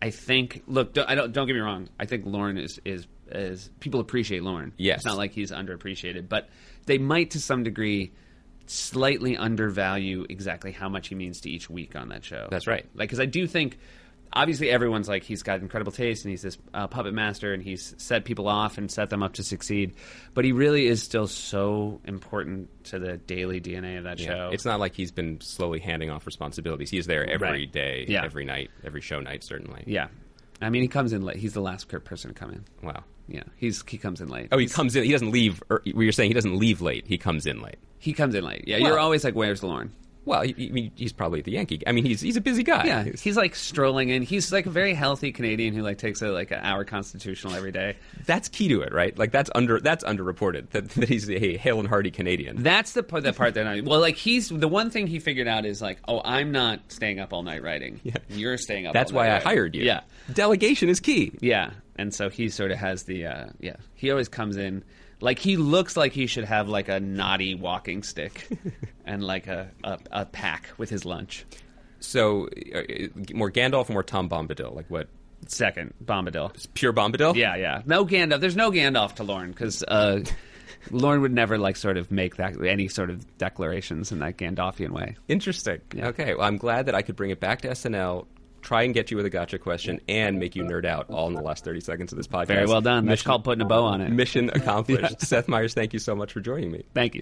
I 0.05 0.11
think. 0.11 0.61
Look, 0.67 0.93
don't, 0.93 1.09
I 1.09 1.15
don't. 1.15 1.31
Don't 1.31 1.47
get 1.47 1.53
me 1.53 1.61
wrong. 1.61 1.89
I 1.99 2.05
think 2.05 2.27
Lorne 2.27 2.59
is 2.59 2.79
is 2.85 3.07
is 3.31 3.71
people 3.79 3.99
appreciate 3.99 4.43
Lorne. 4.43 4.71
Yes. 4.77 4.97
it's 4.97 5.05
not 5.05 5.17
like 5.17 5.31
he's 5.31 5.51
underappreciated, 5.51 6.29
but 6.29 6.47
they 6.85 6.99
might 6.99 7.31
to 7.31 7.39
some 7.39 7.63
degree 7.63 8.13
slightly 8.67 9.35
undervalue 9.35 10.27
exactly 10.29 10.71
how 10.71 10.89
much 10.89 11.07
he 11.07 11.15
means 11.15 11.41
to 11.41 11.49
each 11.49 11.71
week 11.71 11.95
on 11.95 12.09
that 12.09 12.23
show. 12.23 12.47
That's 12.51 12.67
right. 12.67 12.85
Like, 12.93 13.09
because 13.09 13.19
I 13.19 13.25
do 13.25 13.47
think 13.47 13.79
obviously 14.33 14.69
everyone's 14.69 15.07
like 15.07 15.23
he's 15.23 15.43
got 15.43 15.59
incredible 15.61 15.91
taste 15.91 16.25
and 16.25 16.31
he's 16.31 16.41
this 16.41 16.57
uh, 16.73 16.87
puppet 16.87 17.13
master 17.13 17.53
and 17.53 17.61
he's 17.63 17.93
set 17.97 18.25
people 18.25 18.47
off 18.47 18.77
and 18.77 18.91
set 18.91 19.09
them 19.09 19.23
up 19.23 19.33
to 19.33 19.43
succeed. 19.43 19.93
But 20.33 20.45
he 20.45 20.51
really 20.51 20.87
is 20.87 21.01
still 21.03 21.27
so 21.27 22.01
important 22.05 22.69
to 22.85 22.99
the 22.99 23.17
daily 23.17 23.59
DNA 23.61 23.97
of 23.97 24.03
that 24.05 24.19
Yeah. 24.19 24.27
show. 24.27 24.49
It's 24.53 24.65
not 24.65 24.79
like 24.79 24.95
he's 24.95 25.11
been 25.11 25.39
slowly 25.41 25.79
handing 25.79 26.09
off 26.09 26.25
responsibilities. 26.25 26.89
He's 26.89 27.07
there 27.07 27.29
every 27.29 27.47
Right. 27.49 27.71
day, 27.71 28.05
Yeah. 28.07 28.23
every 28.25 28.45
night, 28.45 28.71
every 28.83 29.01
show 29.01 29.19
night, 29.19 29.43
certainly. 29.43 29.83
yeah. 29.87 30.07
I 30.61 30.69
mean, 30.69 30.81
he 30.83 30.87
comes 30.87 31.11
in 31.11 31.21
late. 31.21 31.35
He's 31.35 31.53
the 31.53 31.61
last 31.61 31.89
person 31.89 32.33
to 32.33 32.39
come 32.39 32.49
in. 32.51 32.63
Wow. 32.81 33.03
Yeah, 33.27 33.43
he's 33.57 33.83
he 33.87 33.97
comes 33.97 34.21
in 34.21 34.29
late. 34.29 34.49
Oh, 34.51 34.57
he 34.57 34.63
He's- 34.65 34.73
comes 34.75 34.95
in. 34.95 35.03
He 35.03 35.11
doesn't 35.11 35.31
leave. 35.31 35.61
Or, 35.69 35.81
you're 35.83 36.11
saying 36.11 36.29
he 36.29 36.33
doesn't 36.33 36.57
leave 36.57 36.79
late. 36.79 37.05
He 37.07 37.17
comes 37.17 37.45
in 37.45 37.59
late. 37.61 37.77
He 37.97 38.13
comes 38.13 38.35
in 38.35 38.43
late. 38.45 38.63
Yeah, 38.67 38.77
Well- 38.79 38.89
you're 38.91 38.99
always 38.99 39.23
like, 39.23 39.33
"Where's 39.35 39.63
Lorne?" 39.63 39.91
Well, 40.25 40.41
he, 40.41 40.53
he, 40.53 40.91
he's 40.95 41.13
probably 41.13 41.41
the 41.41 41.51
Yankee. 41.51 41.81
I 41.85 41.91
mean, 41.91 42.03
he's 42.03 42.21
he's 42.21 42.35
a 42.35 42.41
busy 42.41 42.63
guy. 42.63 42.85
Yeah, 42.85 43.03
he's 43.03 43.37
like 43.37 43.55
strolling 43.55 44.09
in. 44.09 44.23
He's 44.23 44.51
like 44.51 44.65
a 44.65 44.69
very 44.71 44.93
healthy 44.93 45.31
Canadian 45.31 45.73
who 45.73 45.83
like 45.83 45.97
takes 45.99 46.21
a 46.21 46.29
like 46.29 46.51
an 46.51 46.59
hour 46.61 46.83
constitutional 46.83 47.53
every 47.53 47.71
day. 47.71 47.95
that's 48.25 48.49
key 48.49 48.67
to 48.69 48.81
it, 48.81 48.93
right? 48.93 49.17
Like 49.17 49.31
that's 49.31 49.49
under 49.53 49.79
that's 49.79 50.03
underreported 50.03 50.71
that, 50.71 50.89
that 50.89 51.09
he's 51.09 51.29
a 51.29 51.57
hale 51.57 51.79
and 51.79 51.87
hearty 51.87 52.11
Canadian. 52.11 52.63
That's 52.63 52.93
the 52.93 53.03
part, 53.03 53.23
the 53.23 53.33
part 53.33 53.53
that 53.53 53.67
I 53.67 53.81
well, 53.81 53.99
like 53.99 54.15
he's 54.15 54.49
the 54.49 54.67
one 54.67 54.89
thing 54.89 55.07
he 55.07 55.19
figured 55.19 55.47
out 55.47 55.65
is 55.65 55.81
like, 55.81 55.99
oh, 56.07 56.21
I'm 56.25 56.51
not 56.51 56.79
staying 56.91 57.19
up 57.19 57.31
all 57.31 57.43
night 57.43 57.61
writing. 57.63 57.99
Yeah. 58.03 58.15
You're 58.29 58.57
staying 58.57 58.87
up. 58.87 58.93
That's 58.93 59.11
why 59.11 59.31
I 59.31 59.39
hired 59.39 59.75
you. 59.75 59.83
Yeah, 59.83 60.01
delegation 60.33 60.89
is 60.89 60.99
key. 60.99 61.33
yeah. 61.41 61.71
And 61.97 62.13
so 62.13 62.29
he 62.29 62.49
sort 62.49 62.71
of 62.71 62.77
has 62.77 63.03
the 63.03 63.25
uh, 63.25 63.45
yeah. 63.59 63.77
He 63.93 64.11
always 64.11 64.27
comes 64.27 64.57
in 64.57 64.83
like 65.21 65.39
he 65.39 65.57
looks 65.57 65.95
like 65.97 66.11
he 66.11 66.27
should 66.27 66.45
have 66.45 66.67
like 66.67 66.89
a 66.89 66.99
knotty 66.99 67.55
walking 67.55 68.03
stick 68.03 68.47
and 69.05 69.23
like 69.23 69.47
a, 69.47 69.69
a 69.83 69.99
a 70.11 70.25
pack 70.25 70.69
with 70.77 70.89
his 70.89 71.05
lunch. 71.05 71.45
So 71.99 72.47
uh, 72.73 72.81
more 73.33 73.51
Gandalf, 73.51 73.89
or 73.89 73.93
more 73.93 74.03
Tom 74.03 74.29
Bombadil. 74.29 74.75
Like 74.75 74.89
what? 74.89 75.07
Second, 75.47 75.93
Bombadil. 76.03 76.73
Pure 76.73 76.93
Bombadil. 76.93 77.35
Yeah, 77.35 77.55
yeah. 77.55 77.81
No 77.85 78.05
Gandalf. 78.05 78.39
There's 78.39 78.55
no 78.55 78.71
Gandalf 78.71 79.15
to 79.15 79.23
Lorne 79.23 79.51
because 79.51 79.83
uh, 79.83 80.23
Lorne 80.91 81.21
would 81.21 81.33
never 81.33 81.57
like 81.57 81.75
sort 81.75 81.97
of 81.97 82.11
make 82.11 82.37
that 82.37 82.61
any 82.63 82.87
sort 82.87 83.09
of 83.09 83.37
declarations 83.37 84.11
in 84.11 84.19
that 84.19 84.37
Gandalfian 84.37 84.89
way. 84.89 85.15
Interesting. 85.27 85.81
Yeah. 85.93 86.07
Okay. 86.07 86.33
Well, 86.35 86.47
I'm 86.47 86.57
glad 86.57 86.87
that 86.87 86.95
I 86.95 87.01
could 87.01 87.15
bring 87.15 87.31
it 87.31 87.39
back 87.39 87.61
to 87.61 87.69
SNL. 87.69 88.25
Try 88.65 88.81
and 88.81 88.95
get 88.95 89.11
you 89.11 89.17
with 89.17 89.27
a 89.27 89.29
gotcha 89.29 89.59
question 89.59 90.01
and 90.09 90.39
make 90.39 90.55
you 90.55 90.63
nerd 90.63 90.85
out 90.85 91.07
all 91.11 91.27
in 91.27 91.35
the 91.35 91.41
last 91.41 91.63
30 91.63 91.81
seconds 91.81 92.11
of 92.11 92.17
this 92.17 92.25
podcast. 92.27 92.47
Very 92.47 92.65
well 92.65 92.81
done. 92.81 93.05
That's 93.05 93.19
Mission, 93.19 93.29
called 93.29 93.43
putting 93.43 93.61
a 93.61 93.65
bow 93.65 93.83
on 93.83 94.01
it. 94.01 94.09
mission 94.11 94.49
accomplished. 94.53 95.21
Seth 95.21 95.47
Meyers, 95.47 95.75
thank 95.75 95.93
you 95.93 95.99
so 95.99 96.15
much 96.15 96.33
for 96.33 96.39
joining 96.39 96.71
me. 96.71 96.83
Thank 96.95 97.13
you. 97.13 97.21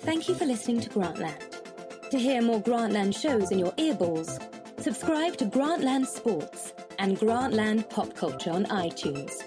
Thank 0.00 0.28
you 0.28 0.34
for 0.34 0.44
listening 0.44 0.80
to 0.80 0.90
Grantland. 0.90 2.10
To 2.10 2.18
hear 2.18 2.42
more 2.42 2.60
Grantland 2.60 3.16
shows 3.16 3.52
in 3.52 3.60
your 3.60 3.70
earballs, 3.72 4.42
subscribe 4.82 5.36
to 5.36 5.46
Grantland 5.46 6.06
Sports 6.06 6.72
and 6.98 7.16
Grantland 7.16 7.88
Pop 7.88 8.14
Culture 8.16 8.50
on 8.50 8.64
iTunes. 8.66 9.40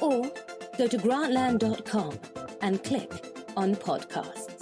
Or 0.00 0.22
go 0.76 0.88
to 0.88 0.98
grantland.com 0.98 2.18
and 2.62 2.82
click 2.82 3.12
on 3.56 3.76
podcast. 3.76 4.61